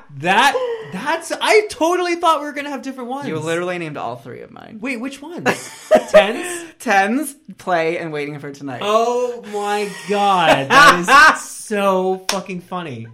that 0.20 0.88
that's. 0.94 1.30
I 1.30 1.66
totally 1.68 2.16
thought 2.16 2.40
we 2.40 2.46
were 2.46 2.52
gonna 2.54 2.70
have 2.70 2.80
different 2.80 3.10
ones. 3.10 3.28
You 3.28 3.38
literally 3.38 3.76
named 3.76 3.98
all 3.98 4.16
three 4.16 4.40
of 4.40 4.50
mine. 4.50 4.78
Wait, 4.80 4.98
which 4.98 5.20
ones? 5.20 5.44
Tens. 6.10 6.72
Tens, 6.78 7.34
play, 7.58 7.98
and 7.98 8.14
waiting 8.14 8.38
for 8.38 8.50
tonight. 8.50 8.80
Oh 8.82 9.42
my 9.52 9.90
god, 10.08 10.70
that 10.70 11.34
is 11.36 11.40
so 11.50 12.24
fucking 12.30 12.62
funny. 12.62 13.06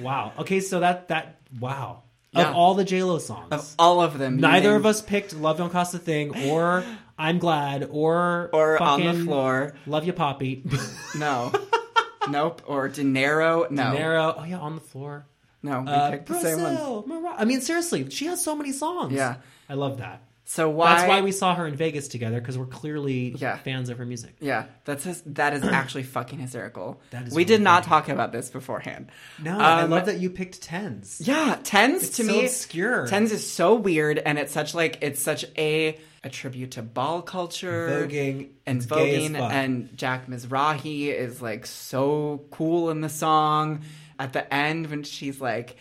Wow. 0.00 0.32
Okay, 0.40 0.58
so 0.58 0.80
that 0.80 1.06
that 1.08 1.38
wow. 1.60 2.02
Yeah. 2.32 2.50
Of 2.50 2.56
all 2.56 2.74
the 2.74 2.84
J 2.84 3.02
Lo 3.04 3.18
songs, 3.18 3.48
Of 3.52 3.74
all 3.78 4.02
of 4.02 4.18
them, 4.18 4.38
neither 4.38 4.70
named- 4.70 4.80
of 4.80 4.86
us 4.86 5.02
picked 5.02 5.34
"Love 5.36 5.58
Don't 5.58 5.70
Cost 5.70 5.94
a 5.94 5.98
Thing" 6.00 6.50
or 6.50 6.84
"I'm 7.18 7.38
Glad" 7.38 7.88
or 7.90 8.50
or 8.52 8.82
on 8.82 9.02
the 9.04 9.24
floor. 9.24 9.74
"Love 9.86 10.04
You, 10.04 10.12
Poppy." 10.12 10.62
No. 11.18 11.50
nope. 12.30 12.62
Or 12.66 12.88
Dinero. 12.88 13.66
No. 13.70 13.92
Narrow. 13.94 14.34
Oh 14.38 14.44
yeah, 14.44 14.58
on 14.58 14.74
the 14.74 14.80
floor. 14.82 15.26
No. 15.62 15.80
We 15.80 15.88
Uh, 15.88 16.10
picked 16.10 16.26
the 16.26 16.40
same 16.40 16.60
ones. 16.62 16.76
Brazil, 16.78 17.34
I 17.36 17.44
mean, 17.44 17.60
seriously, 17.62 18.10
she 18.10 18.26
has 18.26 18.42
so 18.44 18.54
many 18.54 18.72
songs. 18.72 19.12
Yeah. 19.12 19.36
I 19.68 19.74
love 19.74 19.98
that. 19.98 20.22
So 20.48 20.70
why? 20.70 20.94
That's 20.94 21.08
why 21.08 21.20
we 21.22 21.32
saw 21.32 21.56
her 21.56 21.66
in 21.66 21.74
Vegas 21.74 22.06
together 22.06 22.38
because 22.40 22.56
we're 22.56 22.66
clearly 22.66 23.34
Yeah. 23.36 23.56
fans 23.58 23.88
of 23.90 23.98
her 23.98 24.06
music. 24.06 24.36
Yeah, 24.40 24.66
that's 24.84 25.02
his, 25.02 25.20
that 25.26 25.54
is 25.54 25.64
actually 25.64 26.04
fucking 26.04 26.38
hysterical. 26.38 27.00
That 27.10 27.26
is 27.26 27.34
we 27.34 27.44
did 27.44 27.60
not 27.60 27.82
talk 27.82 28.08
about 28.08 28.30
this 28.30 28.48
beforehand. 28.48 29.10
No, 29.42 29.58
I 29.58 29.82
Um, 29.82 29.90
love 29.90 30.06
that 30.06 30.18
you 30.20 30.30
picked 30.30 30.62
tens. 30.62 31.20
Yeah, 31.24 31.58
tens 31.64 32.04
It's 32.04 32.16
to 32.18 32.24
so 32.24 32.32
me 32.32 32.44
obscure. 32.44 33.06
Tens 33.08 33.32
is 33.32 33.48
so 33.50 33.74
weird, 33.74 34.18
and 34.18 34.38
it's 34.38 34.52
such 34.52 34.72
like 34.72 34.98
it's 35.02 35.20
such 35.20 35.44
a 35.58 35.98
a 36.24 36.28
tribute 36.30 36.72
to 36.72 36.82
ball 36.82 37.22
culture, 37.22 38.06
Voguing. 38.08 38.48
and 38.66 38.80
voguing, 38.82 39.36
and 39.38 39.96
Jack 39.96 40.26
Mizrahi 40.28 41.08
is 41.08 41.42
like 41.42 41.66
so 41.66 42.44
cool 42.52 42.90
in 42.90 43.00
the 43.00 43.08
song. 43.08 43.82
At 44.18 44.32
the 44.32 44.52
end, 44.52 44.88
when 44.90 45.02
she's 45.02 45.40
like, 45.40 45.76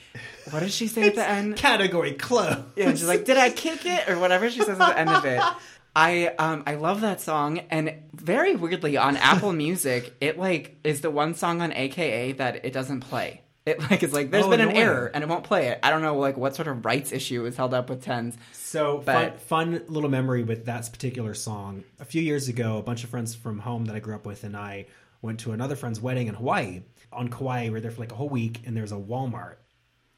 "What 0.52 0.60
does 0.60 0.74
she 0.76 0.88
say 0.88 1.08
at 1.08 1.16
the 1.16 1.28
end?" 1.28 1.56
Category 1.56 2.14
close. 2.14 2.58
Yeah, 2.76 2.92
she's 2.92 3.08
like, 3.08 3.26
"Did 3.26 3.38
I 3.38 3.50
kick 3.50 3.86
it?" 3.86 4.10
or 4.10 4.20
whatever 4.20 4.50
she 4.50 4.60
says 4.60 4.80
at 4.80 4.90
the 4.90 5.00
end 5.00 5.10
of 5.10 5.26
it. 5.26 5.42
I 5.98 6.28
um 6.38 6.64
I 6.68 6.76
love 6.76 7.02
that 7.02 7.22
song, 7.22 7.60
and 7.70 7.94
very 8.14 8.56
weirdly 8.56 8.98
on 8.98 9.16
Apple 9.16 9.54
Music, 9.66 10.14
it 10.20 10.38
like 10.38 10.78
is 10.84 11.00
the 11.02 11.10
one 11.10 11.34
song 11.36 11.62
on 11.62 11.72
AKA 11.72 12.34
that 12.34 12.66
it 12.66 12.74
doesn't 12.74 13.00
play. 13.02 13.42
It 13.66 13.80
like 13.80 14.04
is 14.04 14.12
like 14.14 14.30
there's 14.30 14.44
Oh, 14.46 14.50
been 14.50 14.60
an 14.62 14.72
error 14.74 15.10
and 15.14 15.24
it 15.24 15.28
won't 15.30 15.44
play 15.46 15.70
it. 15.70 15.80
I 15.82 15.90
don't 15.90 16.02
know 16.02 16.18
like 16.18 16.36
what 16.38 16.54
sort 16.56 16.68
of 16.68 16.84
rights 16.86 17.12
issue 17.14 17.46
is 17.46 17.56
held 17.56 17.74
up 17.74 17.90
with 17.90 18.04
tens. 18.04 18.36
So 18.52 19.00
fun, 19.02 19.38
fun 19.38 19.82
little 19.88 20.10
memory 20.10 20.44
with 20.44 20.66
that 20.66 20.88
particular 20.92 21.34
song. 21.34 21.84
A 22.00 22.06
few 22.06 22.22
years 22.22 22.48
ago, 22.50 22.78
a 22.78 22.84
bunch 22.84 23.04
of 23.06 23.10
friends 23.10 23.34
from 23.34 23.58
home 23.60 23.86
that 23.86 23.96
I 23.96 24.00
grew 24.00 24.14
up 24.14 24.26
with 24.26 24.44
and 24.44 24.56
I 24.56 24.86
went 25.22 25.40
to 25.40 25.52
another 25.54 25.76
friend's 25.76 26.00
wedding 26.00 26.28
in 26.28 26.36
Hawaii. 26.36 26.84
On 27.16 27.30
Kauai, 27.30 27.64
we 27.66 27.70
were 27.72 27.80
there 27.80 27.92
for 27.92 28.02
like 28.02 28.12
a 28.12 28.16
whole 28.16 28.30
week, 28.30 28.62
and 28.66 28.76
there's 28.76 28.92
a 28.92 28.96
Walmart. 28.96 29.56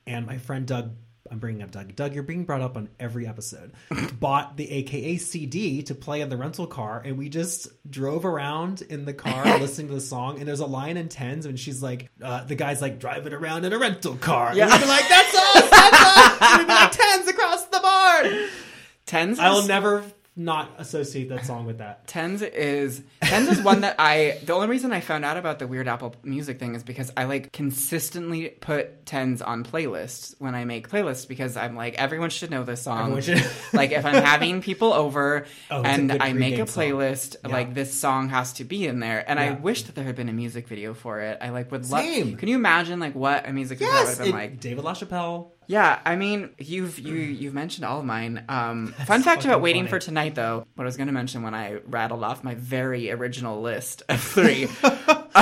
And 0.05 0.25
my 0.25 0.37
friend 0.37 0.65
Doug, 0.65 0.91
I'm 1.29 1.39
bringing 1.39 1.61
up 1.61 1.71
Doug. 1.71 1.95
Doug, 1.95 2.13
you're 2.13 2.23
being 2.23 2.45
brought 2.45 2.61
up 2.61 2.77
on 2.77 2.89
every 2.99 3.27
episode. 3.27 3.73
bought 4.19 4.57
the 4.57 4.69
AKA 4.71 5.17
CD 5.17 5.83
to 5.83 5.95
play 5.95 6.21
in 6.21 6.29
the 6.29 6.37
rental 6.37 6.67
car, 6.67 7.01
and 7.03 7.17
we 7.17 7.29
just 7.29 7.67
drove 7.89 8.25
around 8.25 8.81
in 8.81 9.05
the 9.05 9.13
car 9.13 9.45
listening 9.59 9.87
to 9.89 9.93
the 9.93 10.01
song. 10.01 10.39
And 10.39 10.47
there's 10.47 10.59
a 10.59 10.65
line 10.65 10.97
in 10.97 11.09
tens, 11.09 11.45
and 11.45 11.59
she's 11.59 11.83
like, 11.83 12.09
uh, 12.21 12.43
the 12.45 12.55
guy's 12.55 12.81
like 12.81 12.99
driving 12.99 13.33
around 13.33 13.65
in 13.65 13.73
a 13.73 13.77
rental 13.77 14.15
car. 14.15 14.55
Yeah. 14.55 14.63
And 14.63 14.73
we'd 14.73 14.81
be 14.81 14.87
like, 14.87 15.09
that's 15.09 15.35
us, 15.35 15.69
that's 15.69 16.01
us. 16.01 16.37
And 16.41 16.57
we'd 16.59 16.67
be 16.67 16.73
like 16.73 16.91
tens 16.91 17.27
across 17.27 17.65
the 17.65 17.79
board. 17.79 18.49
Tens. 19.05 19.39
I 19.39 19.51
will 19.51 19.67
never 19.67 20.03
not 20.37 20.69
associate 20.77 21.29
that 21.29 21.45
song 21.45 21.65
with 21.65 21.79
that. 21.79 22.07
Tens 22.07 22.41
is 22.41 23.01
Tens 23.21 23.49
is 23.49 23.61
one 23.61 23.81
that 23.81 23.95
I 23.99 24.39
the 24.45 24.53
only 24.53 24.67
reason 24.67 24.93
I 24.93 24.99
found 25.01 25.25
out 25.25 25.35
about 25.35 25.57
the 25.59 25.65
Weird 25.67 25.87
Apple 25.87 26.15
music 26.23 26.59
thing 26.59 26.75
is 26.75 26.83
because 26.83 27.11
I 27.17 27.23
like 27.25 27.51
consistently 27.51 28.49
put 28.49 29.05
Tens 29.05 29.41
on 29.41 29.63
playlists 29.63 30.35
when 30.39 30.53
I 30.55 30.65
make 30.65 30.89
playlists 30.89 31.27
because 31.27 31.57
I'm 31.57 31.75
like 31.75 31.95
everyone 31.95 32.29
should 32.29 32.51
know 32.51 32.63
this 32.63 32.81
song. 32.83 33.19
Like 33.73 33.91
if 33.91 34.05
I'm 34.05 34.23
having 34.23 34.61
people 34.61 34.93
over 34.93 35.45
Oh, 35.71 35.81
and 35.83 36.11
I 36.11 36.33
make 36.33 36.57
a 36.59 36.63
playlist, 36.63 37.35
Yeah. 37.43 37.51
like 37.51 37.73
this 37.73 37.93
song 37.93 38.29
has 38.29 38.53
to 38.53 38.63
be 38.63 38.87
in 38.87 38.99
there. 38.99 39.23
And 39.29 39.39
I 39.39 39.51
wish 39.51 39.83
that 39.83 39.95
there 39.95 40.03
had 40.05 40.15
been 40.15 40.29
a 40.29 40.33
music 40.33 40.67
video 40.67 40.93
for 40.93 41.19
it. 41.21 41.37
I 41.41 41.49
like 41.49 41.71
would 41.71 41.89
love. 41.89 42.03
Can 42.03 42.47
you 42.47 42.55
imagine 42.55 42.99
like 42.99 43.15
what 43.15 43.47
a 43.47 43.53
music 43.53 43.79
video 43.79 43.93
would 43.93 44.07
have 44.07 44.17
been 44.19 44.27
it- 44.27 44.33
like? 44.33 44.59
David 44.59 44.83
LaChapelle. 44.83 45.51
Yeah, 45.67 45.99
I 46.05 46.15
mean, 46.15 46.49
you've 46.57 46.97
you 46.97 47.15
you've 47.15 47.53
mentioned 47.53 47.85
all 47.85 47.99
of 47.99 48.05
mine. 48.05 48.43
Um, 48.49 48.87
fun 49.05 49.21
fact 49.21 49.45
about 49.45 49.61
waiting 49.61 49.83
funny. 49.83 49.89
for 49.89 49.99
tonight, 49.99 50.35
though, 50.35 50.65
what 50.75 50.83
I 50.83 50.85
was 50.85 50.97
going 50.97 51.07
to 51.07 51.13
mention 51.13 51.43
when 51.43 51.53
I 51.53 51.79
rattled 51.85 52.23
off 52.23 52.43
my 52.43 52.55
very 52.55 53.11
original 53.11 53.61
list 53.61 54.03
of 54.09 54.21
three. 54.21 54.67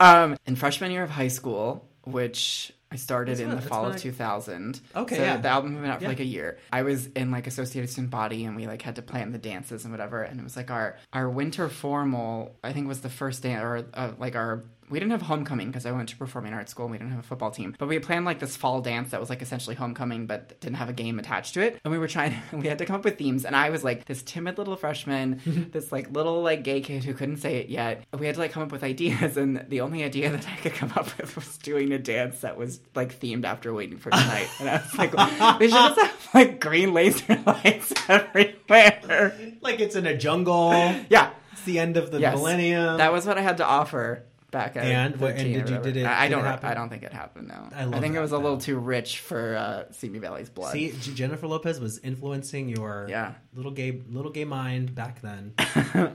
um, 0.00 0.36
in 0.46 0.56
freshman 0.56 0.90
year 0.90 1.02
of 1.02 1.10
high 1.10 1.28
school, 1.28 1.88
which 2.04 2.72
I 2.92 2.96
started 2.96 3.38
That's 3.38 3.40
in 3.40 3.50
the 3.50 3.60
fall 3.62 3.86
of 3.86 3.96
2000. 3.96 4.80
Okay, 4.96 5.16
so 5.16 5.22
yeah. 5.22 5.36
the 5.36 5.48
album 5.48 5.74
had 5.74 5.82
been 5.82 5.90
out 5.90 5.98
for 5.98 6.04
Yeah. 6.04 6.08
like 6.08 6.20
a 6.20 6.24
year. 6.24 6.58
I 6.72 6.82
was 6.82 7.06
in 7.08 7.30
like 7.30 7.46
Associated 7.46 7.88
Student 7.88 8.10
Body, 8.10 8.44
and 8.44 8.56
we 8.56 8.66
like 8.66 8.82
had 8.82 8.96
to 8.96 9.02
plan 9.02 9.32
the 9.32 9.38
dances 9.38 9.84
and 9.84 9.92
whatever. 9.92 10.22
And 10.22 10.40
it 10.40 10.42
was 10.42 10.56
like 10.56 10.70
our 10.70 10.96
our 11.12 11.28
winter 11.30 11.68
formal. 11.68 12.56
I 12.64 12.72
think 12.72 12.88
was 12.88 13.00
the 13.00 13.08
first 13.08 13.42
day, 13.42 13.54
or 13.54 13.84
uh, 13.94 14.12
like 14.18 14.34
our 14.36 14.64
we 14.90 14.98
didn't 14.98 15.12
have 15.12 15.22
homecoming 15.22 15.68
because 15.68 15.86
I 15.86 15.92
went 15.92 16.08
to 16.10 16.16
performing 16.16 16.52
arts 16.52 16.70
school 16.72 16.86
and 16.86 16.92
we 16.92 16.98
didn't 16.98 17.10
have 17.12 17.20
a 17.20 17.26
football 17.26 17.50
team. 17.50 17.74
But 17.78 17.88
we 17.88 17.98
planned 18.00 18.24
like 18.24 18.38
this 18.40 18.56
fall 18.56 18.80
dance 18.80 19.10
that 19.12 19.20
was 19.20 19.30
like 19.30 19.40
essentially 19.42 19.76
homecoming 19.76 20.26
but 20.26 20.60
didn't 20.60 20.76
have 20.76 20.88
a 20.88 20.92
game 20.92 21.18
attached 21.18 21.54
to 21.54 21.60
it. 21.60 21.80
And 21.84 21.92
we 21.92 21.98
were 21.98 22.08
trying, 22.08 22.34
we 22.52 22.66
had 22.66 22.78
to 22.78 22.86
come 22.86 22.96
up 22.96 23.04
with 23.04 23.16
themes. 23.18 23.44
And 23.44 23.54
I 23.56 23.70
was 23.70 23.84
like 23.84 24.04
this 24.06 24.22
timid 24.22 24.58
little 24.58 24.76
freshman, 24.76 25.40
this 25.72 25.92
like 25.92 26.10
little 26.10 26.42
like 26.42 26.64
gay 26.64 26.80
kid 26.80 27.04
who 27.04 27.14
couldn't 27.14 27.38
say 27.38 27.56
it 27.56 27.68
yet. 27.68 28.04
We 28.18 28.26
had 28.26 28.34
to 28.34 28.40
like 28.40 28.52
come 28.52 28.62
up 28.62 28.72
with 28.72 28.82
ideas. 28.82 29.36
And 29.36 29.64
the 29.68 29.80
only 29.80 30.02
idea 30.04 30.30
that 30.30 30.46
I 30.48 30.56
could 30.56 30.74
come 30.74 30.92
up 30.96 31.16
with 31.18 31.34
was 31.36 31.56
doing 31.58 31.92
a 31.92 31.98
dance 31.98 32.40
that 32.40 32.56
was 32.58 32.80
like 32.94 33.18
themed 33.20 33.44
after 33.44 33.72
Waiting 33.72 33.98
for 33.98 34.10
Tonight. 34.10 34.48
and 34.60 34.68
I 34.68 34.76
was 34.82 34.98
like, 34.98 35.12
they 35.58 35.66
should 35.68 35.74
just 35.74 36.00
have 36.00 36.28
like 36.34 36.60
green 36.60 36.92
laser 36.92 37.40
lights 37.46 37.92
everywhere. 38.08 39.32
Like 39.60 39.80
it's 39.80 39.96
in 39.96 40.06
a 40.06 40.16
jungle. 40.16 40.72
Yeah. 41.08 41.30
It's 41.52 41.62
the 41.62 41.78
end 41.78 41.96
of 41.96 42.10
the 42.10 42.20
Yes. 42.20 42.36
millennium. 42.36 42.98
That 42.98 43.12
was 43.12 43.26
what 43.26 43.38
I 43.38 43.42
had 43.42 43.58
to 43.58 43.64
offer 43.66 44.24
back 44.50 44.76
at 44.76 44.84
And 44.84 45.16
what- 45.20 45.30
and 45.30 45.38
13 45.38 45.56
or 45.56 45.64
did 45.64 45.70
you- 45.70 45.82
did 45.82 45.96
it- 45.98 46.06
I 46.06 46.24
I 46.24 46.28
did 46.28 46.34
don't. 46.34 46.44
happen? 46.44 46.68
I 46.70 46.74
don't 46.74 46.88
think 46.88 47.02
it 47.02 47.12
happened. 47.12 47.48
No. 47.48 47.68
I 47.74 47.84
love 47.84 48.00
think 48.00 48.14
it 48.14 48.20
was 48.20 48.32
a 48.32 48.36
little 48.38 48.56
though. 48.56 48.60
too 48.64 48.78
rich 48.78 49.20
for 49.20 49.56
uh, 49.56 49.92
Simi 49.92 50.18
Valley's 50.18 50.50
blood. 50.50 50.72
See, 50.72 50.92
Jennifer 51.14 51.46
Lopez 51.46 51.78
was 51.80 51.98
influencing 51.98 52.68
your 52.68 53.06
Yeah. 53.08 53.34
little 53.54 53.72
gay 53.72 54.00
little 54.08 54.30
gay 54.32 54.44
mind 54.44 54.94
back 54.94 55.20
then. 55.22 55.54
All 55.94 56.08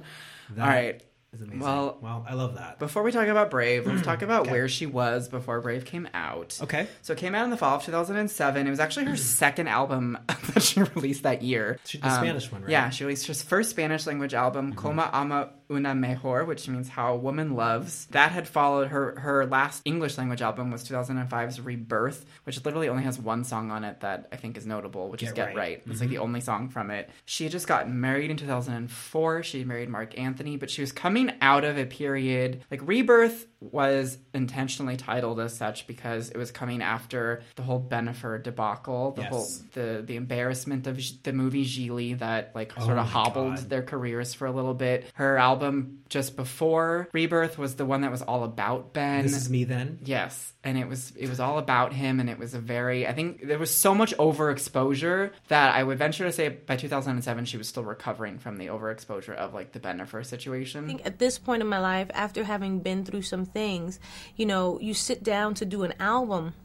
right. 0.58 1.02
Is 1.34 1.42
amazing. 1.42 1.60
Well- 1.60 1.98
well, 2.02 2.26
I 2.30 2.34
love 2.34 2.56
that. 2.56 2.80
Before 2.80 3.04
we 3.04 3.12
talk 3.12 3.28
about 3.28 3.52
Brave, 3.52 3.86
let's 3.86 4.04
talk 4.04 4.22
about 4.22 4.42
Okay. 4.44 4.52
where 4.52 4.70
she 4.70 4.86
was 4.86 5.28
before 5.28 5.60
Brave 5.60 5.84
came 5.84 6.08
out. 6.14 6.58
Okay. 6.64 6.88
So 7.02 7.12
it 7.12 7.20
came 7.20 7.36
out 7.36 7.44
in 7.44 7.50
the 7.50 7.58
fall 7.58 7.76
of 7.76 7.84
2007. 7.84 8.66
It 8.66 8.70
was 8.70 8.80
actually 8.80 9.08
her 9.08 9.18
second 9.18 9.68
album 9.68 10.18
that 10.54 10.64
she 10.64 10.82
released 10.82 11.24
that 11.24 11.42
year. 11.42 11.78
She 11.84 11.98
did 11.98 12.06
the 12.06 12.16
Spanish 12.16 12.50
one, 12.50 12.62
right? 12.62 12.66
Mm-hmm. 12.68 12.72
Yeah, 12.72 12.90
she 12.90 13.04
released 13.04 13.28
her 13.28 13.34
first 13.34 13.72
Spanish 13.72 14.08
language 14.08 14.34
album, 14.34 14.76
Como 14.76 15.02
Ama 15.12 15.50
Una 15.72 15.96
Mujer, 15.96 16.46
which 16.46 16.68
means 16.68 16.90
How 16.90 17.14
a 17.14 17.18
Woman 17.18 17.56
Loves. 17.56 18.06
That 18.08 18.32
had 18.32 18.48
followed 18.48 18.90
her 18.90 19.20
her 19.20 19.46
last 19.46 19.82
English 19.86 20.18
language 20.18 20.42
album 20.42 20.72
was 20.72 20.88
2005's 20.88 21.62
Rebirth, 21.62 22.26
which 22.44 22.64
literally 22.66 22.90
only 22.90 23.04
has 23.04 23.20
one 23.20 23.44
song 23.44 23.72
on 23.72 23.84
it 23.84 24.02
that 24.02 24.28
I 24.32 24.36
think 24.36 24.58
is 24.58 24.66
notable, 24.66 25.10
which 25.10 25.24
is 25.24 25.30
Get 25.30 25.48
Get 25.48 25.56
Right. 25.56 25.66
Right. 25.66 25.82
It's 25.88 26.00
like 26.00 26.10
mm-hmm. 26.10 26.16
the 26.16 26.22
only 26.22 26.42
song 26.42 26.70
from 26.70 26.92
it. 26.92 27.10
She 27.26 27.44
had 27.46 27.52
just 27.52 27.68
gotten 27.68 28.00
married 28.00 28.32
in 28.32 28.38
2004. 28.38 29.44
She 29.44 29.64
married 29.64 29.90
Marc 29.90 30.18
Anthony, 30.18 30.58
but 30.58 30.70
she 30.70 30.82
was 30.82 30.92
coming 30.92 31.32
out 31.42 31.64
of 31.64 31.78
a 31.78 31.86
period 31.86 32.64
like 32.70 32.82
Rebirth 32.84 33.48
was 33.72 34.18
intentionally 34.34 34.98
titled 34.98 35.40
as 35.40 35.56
such 35.56 35.88
because 35.88 36.30
it 36.30 36.38
was 36.38 36.52
coming 36.52 36.82
after 36.82 37.42
the 37.56 37.64
whole 37.64 37.80
Bennifer 37.82 38.42
debacle, 38.42 39.12
the 39.12 39.22
Yes. 39.24 39.30
whole 39.32 39.48
the 39.74 40.04
the 40.06 40.16
embarrassment 40.16 40.88
of 40.88 41.00
the 41.24 41.34
movie 41.34 41.66
Gigli 41.66 42.18
that 42.20 42.52
like 42.56 42.74
Oh 42.78 42.86
sort 42.86 42.98
of 42.98 43.06
hobbled 43.08 43.56
God. 43.56 43.70
their 43.70 43.84
careers 43.84 44.34
for 44.34 44.46
a 44.48 44.52
little 44.52 44.74
bit. 44.74 45.06
Her 45.16 45.38
album 45.38 46.00
just 46.10 46.36
before 46.36 47.10
Rebirth 47.14 47.58
was 47.58 47.76
the 47.76 47.86
one 47.86 48.02
that 48.02 48.12
was 48.12 48.22
all 48.22 48.44
about 48.44 48.94
Ben. 48.94 49.24
This 49.24 49.36
is 49.36 49.50
me 49.50 49.64
then. 49.64 50.00
Yes, 50.04 50.54
and 50.66 50.80
it 50.80 50.90
was 50.90 51.14
it 51.16 51.30
was 51.30 51.40
all 51.40 51.60
about 51.60 51.94
him, 51.94 52.20
and 52.20 52.30
it 52.30 52.40
was 52.40 52.56
a 52.56 52.60
very 52.60 53.08
I 53.08 53.14
think 53.14 53.46
there 53.46 53.60
was 53.60 53.70
so 53.70 53.94
much 53.94 54.16
overexposure 54.18 55.32
that 55.48 55.76
I 55.76 55.84
would 55.84 56.00
venture 56.00 56.26
to 56.26 56.32
say 56.32 56.50
by 56.50 56.76
2007 56.76 57.46
she 57.46 57.58
was 57.58 57.68
still 57.68 57.84
recovering 57.84 58.40
from 58.40 58.58
the 58.58 58.68
overexposure 58.68 59.36
of 59.36 59.54
like 59.54 59.72
the 59.72 59.80
Bennifer 59.80 60.26
situation. 60.26 60.84
I 60.84 60.88
think 60.88 61.06
at 61.06 61.20
this 61.20 61.38
point 61.38 61.62
in 61.62 61.68
my 61.68 61.80
life, 61.80 62.10
after 62.14 62.44
having 62.44 62.80
been 62.80 63.06
through 63.06 63.22
some 63.22 63.46
things, 63.46 64.00
you 64.36 64.48
know, 64.48 64.80
you 64.82 64.96
sit 64.96 65.24
down 65.24 65.54
to 65.56 65.66
do 65.66 65.84
an 65.84 65.94
album 66.00 66.56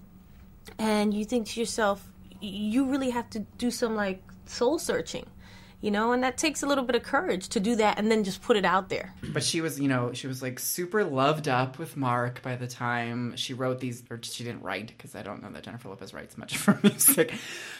and 0.78 1.12
you 1.12 1.26
think 1.26 1.48
to 1.48 1.60
yourself, 1.60 2.10
you 2.40 2.86
really 2.86 3.10
have 3.10 3.28
to 3.30 3.40
do 3.58 3.70
some 3.70 3.94
like 3.94 4.22
soul 4.46 4.78
searching. 4.78 5.26
You 5.80 5.90
know, 5.90 6.12
and 6.12 6.22
that 6.22 6.36
takes 6.36 6.62
a 6.62 6.66
little 6.66 6.84
bit 6.84 6.96
of 6.96 7.02
courage 7.02 7.48
to 7.48 7.60
do 7.60 7.76
that 7.76 7.98
and 7.98 8.10
then 8.10 8.24
just 8.24 8.42
put 8.42 8.56
it 8.56 8.64
out 8.64 8.88
there. 8.88 9.14
But 9.32 9.42
she 9.42 9.60
was, 9.60 9.80
you 9.80 9.88
know, 9.88 10.12
she 10.12 10.26
was 10.26 10.42
like 10.42 10.58
super 10.58 11.04
loved 11.04 11.48
up 11.48 11.78
with 11.78 11.96
Mark 11.96 12.42
by 12.42 12.56
the 12.56 12.66
time 12.66 13.36
she 13.36 13.54
wrote 13.54 13.80
these, 13.80 14.02
or 14.10 14.18
she 14.22 14.44
didn't 14.44 14.62
write 14.62 14.88
because 14.88 15.14
I 15.14 15.22
don't 15.22 15.42
know 15.42 15.50
that 15.50 15.62
Jennifer 15.62 15.88
Lopez 15.88 16.12
writes 16.12 16.36
much 16.36 16.56
for 16.58 16.78
music. 16.82 17.32